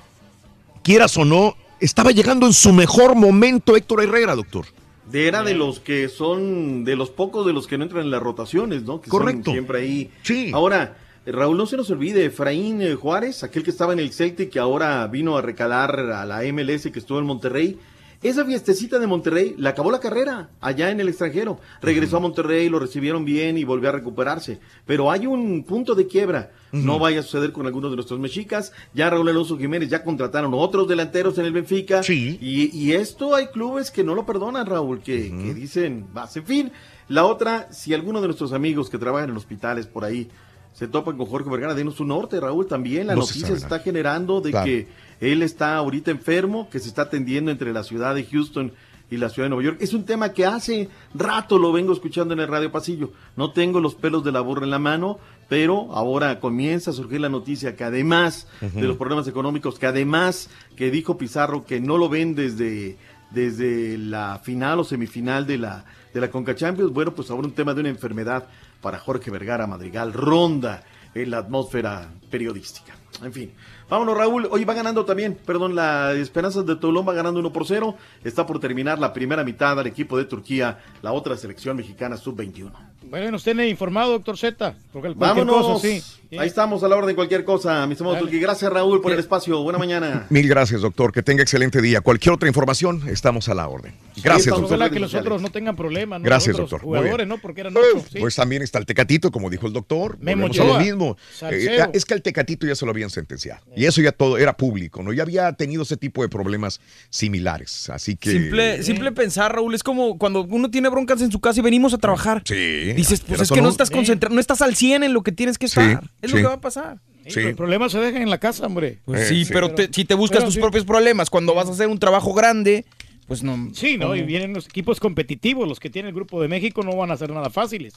[0.84, 4.66] quieras o no, estaba llegando en su mejor momento Héctor Herrera, doctor.
[5.12, 8.12] De era de los que son, de los pocos de los que no entran en
[8.12, 9.02] las rotaciones, ¿no?
[9.02, 9.52] Que son Correcto.
[9.52, 10.12] siempre ahí.
[10.22, 10.52] Sí.
[10.54, 10.96] Ahora,
[11.32, 14.60] Raúl, no se nos olvide, Efraín eh, Juárez, aquel que estaba en el Celtic, que
[14.60, 17.80] ahora vino a recalar a la MLS, que estuvo en Monterrey.
[18.22, 21.58] Esa fiestecita de Monterrey la acabó la carrera allá en el extranjero.
[21.82, 24.60] Regresó a Monterrey, lo recibieron bien y volvió a recuperarse.
[24.86, 26.52] Pero hay un punto de quiebra.
[26.74, 28.74] No vaya a suceder con algunos de nuestros mexicas.
[28.94, 32.02] Ya Raúl Alonso Jiménez ya contrataron otros delanteros en el Benfica.
[32.42, 36.46] Y, y esto hay clubes que no lo perdonan, Raúl, que, que dicen, vas, en
[36.46, 36.72] fin.
[37.08, 40.30] La otra, si alguno de nuestros amigos que trabajan en hospitales por ahí
[40.74, 43.80] se topan con Jorge Vergara, denos su norte, Raúl, también la No noticia se está
[43.80, 44.66] generando de Claro.
[44.66, 44.88] que
[45.20, 48.72] él está ahorita enfermo, que se está atendiendo entre la ciudad de Houston
[49.12, 49.78] y la ciudad de Nueva York.
[49.82, 53.12] Es un tema que hace rato lo vengo escuchando en el radio pasillo.
[53.36, 55.18] No tengo los pelos de la burra en la mano,
[55.50, 60.50] pero ahora comienza a surgir la noticia que además de los problemas económicos, que además
[60.78, 62.98] que dijo Pizarro que no lo ven desde,
[63.32, 67.54] desde la final o semifinal de la, de la Conca Champions, bueno, pues ahora un
[67.54, 68.48] tema de una enfermedad
[68.82, 70.84] para Jorge Vergara Madrigal ronda
[71.14, 72.96] en la atmósfera periodística.
[73.24, 73.54] En fin,
[73.90, 77.66] vámonos Raúl, hoy va ganando también, perdón, la Esperanzas de Toulon va ganando 1 por
[77.66, 82.16] 0, está por terminar la primera mitad al equipo de Turquía, la otra selección mexicana
[82.16, 82.72] sub-21.
[83.10, 84.76] Bueno, nos tiene informado, doctor Z.
[84.94, 86.02] Porque Vámonos, cosa, sí.
[86.38, 88.26] ahí estamos a la orden cualquier cosa, mi estimado Dale.
[88.26, 88.42] Turquía.
[88.42, 90.28] Gracias Raúl por el espacio, buena mañana.
[90.30, 91.12] Mil gracias, doctor.
[91.12, 92.02] Que tenga excelente día.
[92.02, 93.94] Cualquier otra información, estamos a la orden.
[94.24, 94.92] Gracias, Ojalá doctor.
[94.92, 96.26] que los otros no tengan problemas, ¿no?
[96.26, 96.88] Gracias, Los otros doctor.
[96.88, 97.04] Muy bien.
[97.04, 97.38] Jugadores, ¿no?
[97.42, 98.06] Porque eran ocho.
[98.12, 98.20] sí.
[98.20, 100.18] Pues también está el Tecatito, como dijo el doctor.
[100.20, 101.18] Memo Volvemos a lo mismo.
[101.50, 103.62] Eh, es que al Tecatito ya se lo habían sentenciado.
[103.76, 105.14] Y eso ya todo era público, ¿no?
[105.14, 106.80] Ya había tenido ese tipo de problemas
[107.10, 107.90] similares.
[107.90, 108.32] Así que.
[108.32, 111.94] Simple, simple pensar, Raúl, es como cuando uno tiene broncas en su casa y venimos
[111.94, 112.44] a trabajar.
[112.46, 112.94] Sí.
[113.02, 113.70] Dices, pues es que no no.
[113.70, 116.04] estás concentrado, no estás al 100 en lo que tienes que Sí, estar.
[116.22, 117.00] es lo que va a pasar.
[117.28, 119.00] Sí, Los problemas se dejan en la casa, hombre.
[119.06, 120.60] Pues sí, pero te- si te buscas tus sí.
[120.60, 122.86] propios problemas cuando vas a hacer un trabajo grande,
[123.28, 123.70] pues no.
[123.74, 124.16] Sí, ¿no?
[124.16, 127.18] Y vienen los equipos competitivos, los que tiene el grupo de México no van a
[127.18, 127.94] ser nada fáciles,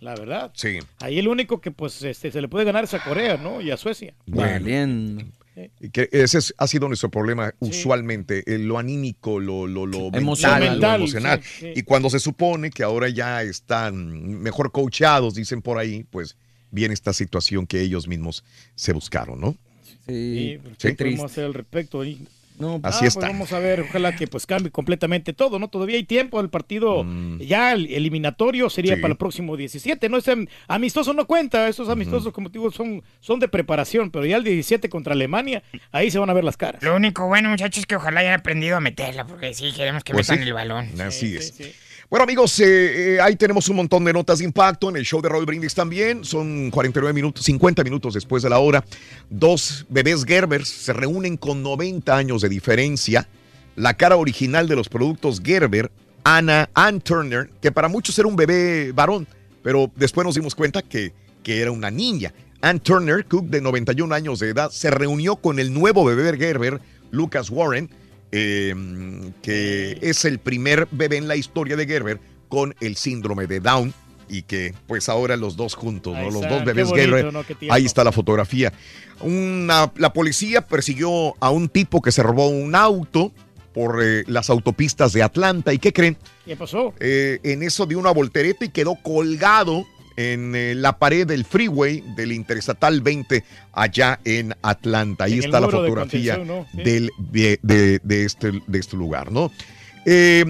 [0.00, 0.50] la verdad.
[0.54, 0.78] Sí.
[0.98, 3.60] Ahí el único que pues este, se le puede ganar es a Corea, ¿no?
[3.60, 4.14] Y a Suecia.
[4.26, 4.68] Bueno.
[4.68, 5.24] Y
[5.92, 10.60] que ese es- ha sido nuestro problema usualmente, eh, lo anímico, lo, lo, lo Emocional.
[10.60, 11.40] mental, lo Mental, emocional.
[11.42, 11.72] sí, sí.
[11.76, 16.36] Y cuando se supone que ahora ya están mejor coachados, dicen por ahí, pues
[16.70, 19.56] viene esta situación que ellos mismos se buscaron, ¿no?
[20.06, 20.88] Sí, Sí.
[20.88, 22.02] ¿qué podemos hacer al respecto?
[22.58, 23.28] No, Así pues está.
[23.28, 25.68] vamos a ver, ojalá que pues cambie completamente todo, ¿no?
[25.68, 27.04] Todavía hay tiempo, el partido
[27.40, 28.96] ya el eliminatorio sería Mm.
[28.96, 29.00] Sí.
[29.02, 33.40] para el próximo 17, no ese amistoso no cuenta, esos amistosos como digo son son
[33.40, 36.82] de preparación, pero ya el 17 contra Alemania, ahí se van a ver las caras.
[36.82, 40.12] Lo único bueno, muchachos, es que ojalá hayan aprendido a meterla, porque sí, queremos que
[40.12, 40.48] Pues metan sí.
[40.48, 41.00] el balón.
[41.00, 41.54] Así es.
[42.12, 45.22] Bueno, amigos, eh, eh, ahí tenemos un montón de notas de impacto en el show
[45.22, 46.26] de Raúl Brindis también.
[46.26, 48.84] Son 49 minutos, 50 minutos después de la hora.
[49.30, 53.26] Dos bebés Gerber se reúnen con 90 años de diferencia.
[53.76, 55.90] La cara original de los productos Gerber,
[56.22, 59.26] Anna Ann Turner, que para muchos era un bebé varón,
[59.62, 62.34] pero después nos dimos cuenta que, que era una niña.
[62.60, 66.78] Ann Turner, Cook de 91 años de edad, se reunió con el nuevo bebé Gerber,
[67.10, 67.88] Lucas Warren,
[68.32, 68.74] eh,
[69.42, 73.94] que es el primer bebé en la historia de Gerber con el síndrome de Down
[74.28, 76.24] y que pues ahora los dos juntos, ¿no?
[76.30, 77.44] Los dos bebés bonito, Gerber.
[77.70, 78.72] Ahí está la fotografía.
[79.20, 83.32] Una- la policía persiguió a un tipo que se robó un auto
[83.74, 85.72] por eh, las autopistas de Atlanta.
[85.72, 86.16] ¿Y qué creen?
[86.44, 86.94] ¿Qué pasó?
[87.00, 89.86] Eh, en eso dio una voltereta y quedó colgado
[90.16, 95.24] en eh, la pared del freeway del Interestatal 20 allá en Atlanta.
[95.24, 96.66] Ahí En está la de fotografía contención, ¿no?
[96.72, 96.82] Sí.
[96.90, 99.50] del, de, de- de este, de este lugar, ¿no?
[100.04, 100.44] Eh,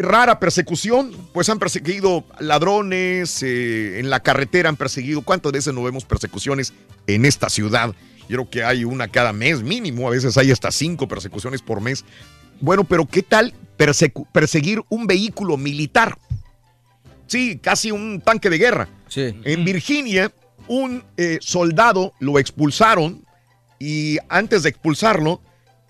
[0.00, 5.22] rara persecución, pues han perseguido ladrones eh, en la carretera, han perseguido.
[5.22, 6.72] ¿Cuántas veces no vemos persecuciones
[7.06, 7.94] en esta ciudad?
[8.28, 11.80] Yo creo que hay una cada mes mínimo, a veces hay hasta cinco persecuciones por
[11.80, 12.04] mes.
[12.60, 13.54] Bueno, pero ¿qué tal
[14.32, 16.18] perseguir un vehículo militar?
[17.28, 18.88] Sí, casi un tanque de guerra.
[19.14, 20.30] En Virginia,
[20.68, 23.24] un eh, soldado lo expulsaron
[23.78, 25.40] y antes de expulsarlo,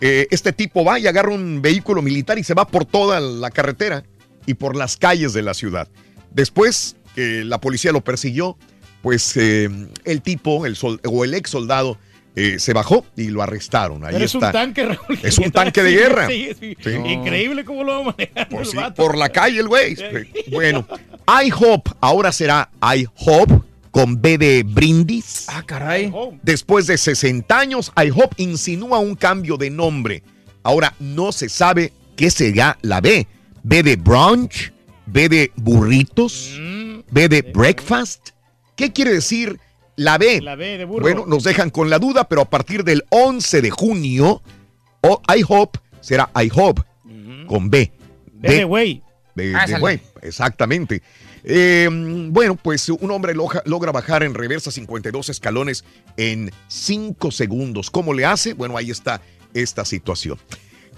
[0.00, 3.50] eh, este tipo va y agarra un vehículo militar y se va por toda la
[3.50, 4.04] carretera
[4.44, 5.88] y por las calles de la ciudad.
[6.30, 8.58] Después que la policía lo persiguió,
[9.02, 9.68] pues eh,
[10.04, 11.96] el tipo, el sol- o el ex soldado,
[12.34, 14.04] eh, se bajó y lo arrestaron.
[14.04, 14.48] Ahí Pero es está.
[14.48, 15.18] un tanque, Raúl.
[15.22, 16.26] Es un tanque de guerra.
[16.26, 16.76] Sí, sí.
[16.84, 16.90] Sí.
[16.90, 19.02] Increíble cómo lo va manejando Pues el sí, vato.
[19.02, 19.96] por la calle el güey.
[20.52, 20.86] Bueno,
[21.28, 25.46] IHOP ahora será IHOP con B de brindis.
[25.48, 26.12] Ah, caray.
[26.42, 30.22] Después de 60 años, IHOP insinúa un cambio de nombre.
[30.62, 33.26] Ahora no se sabe qué será la B.
[33.62, 34.72] B de brunch,
[35.06, 37.00] B de burritos, Mm.
[37.10, 38.30] B de breakfast.
[38.76, 39.58] ¿Qué quiere decir
[39.96, 40.40] la B?
[40.42, 41.02] La B de burro.
[41.02, 44.42] Bueno, nos dejan con la duda, pero a partir del 11 de junio,
[45.00, 46.80] o IHOP será IHOP
[47.46, 47.92] con B.
[48.34, 49.02] B de güey.
[49.54, 51.02] Ah, de güey, exactamente.
[51.44, 51.88] Eh,
[52.30, 55.84] bueno, pues un hombre logra bajar en reversa 52 escalones
[56.16, 57.90] en 5 segundos.
[57.90, 58.54] ¿Cómo le hace?
[58.54, 59.20] Bueno, ahí está
[59.54, 60.38] esta situación.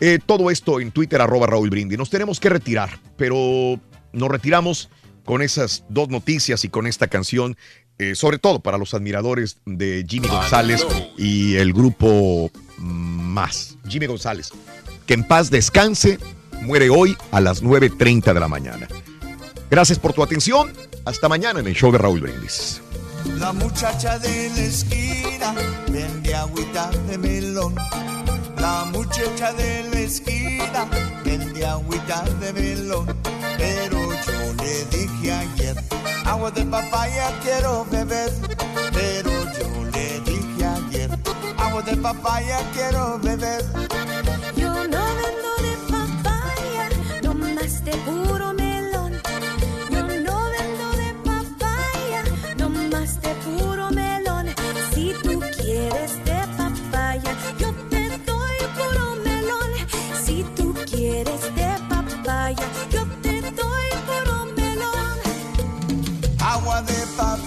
[0.00, 1.96] Eh, todo esto en Twitter, arroba Raúl Brindi.
[1.96, 3.80] Nos tenemos que retirar, pero
[4.12, 4.90] nos retiramos
[5.24, 7.56] con esas dos noticias y con esta canción,
[7.98, 13.76] eh, sobre todo para los admiradores de Jimmy González y el grupo Más.
[13.88, 14.50] Jimmy González,
[15.06, 16.18] que en paz descanse,
[16.62, 18.88] muere hoy a las 9.30 de la mañana.
[19.70, 20.72] Gracias por tu atención.
[21.04, 22.80] Hasta mañana en el show de Raúl Brindis.
[23.38, 25.54] La muchacha de la esquina
[25.90, 27.74] vende agüita de melón.
[28.58, 30.86] La muchacha de la esquina
[31.24, 33.06] vende agüita de melón.
[33.58, 35.76] Pero yo le dije ayer,
[36.24, 38.32] agua de papaya quiero beber.
[38.92, 41.10] Pero yo le dije ayer,
[41.58, 43.64] agua de papaya quiero beber.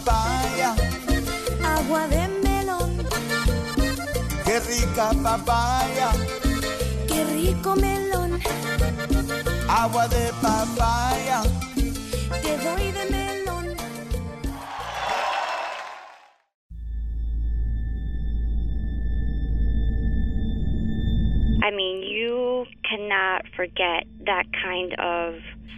[0.03, 0.75] Papaya,
[1.63, 2.97] Agua de melón,
[4.45, 6.11] qué rica papaya.
[7.07, 8.39] qué rico melón.
[9.69, 11.43] Agua de papaya.
[12.41, 13.65] Te doy de melón.
[21.63, 25.35] I mean, you cannot forget that kind of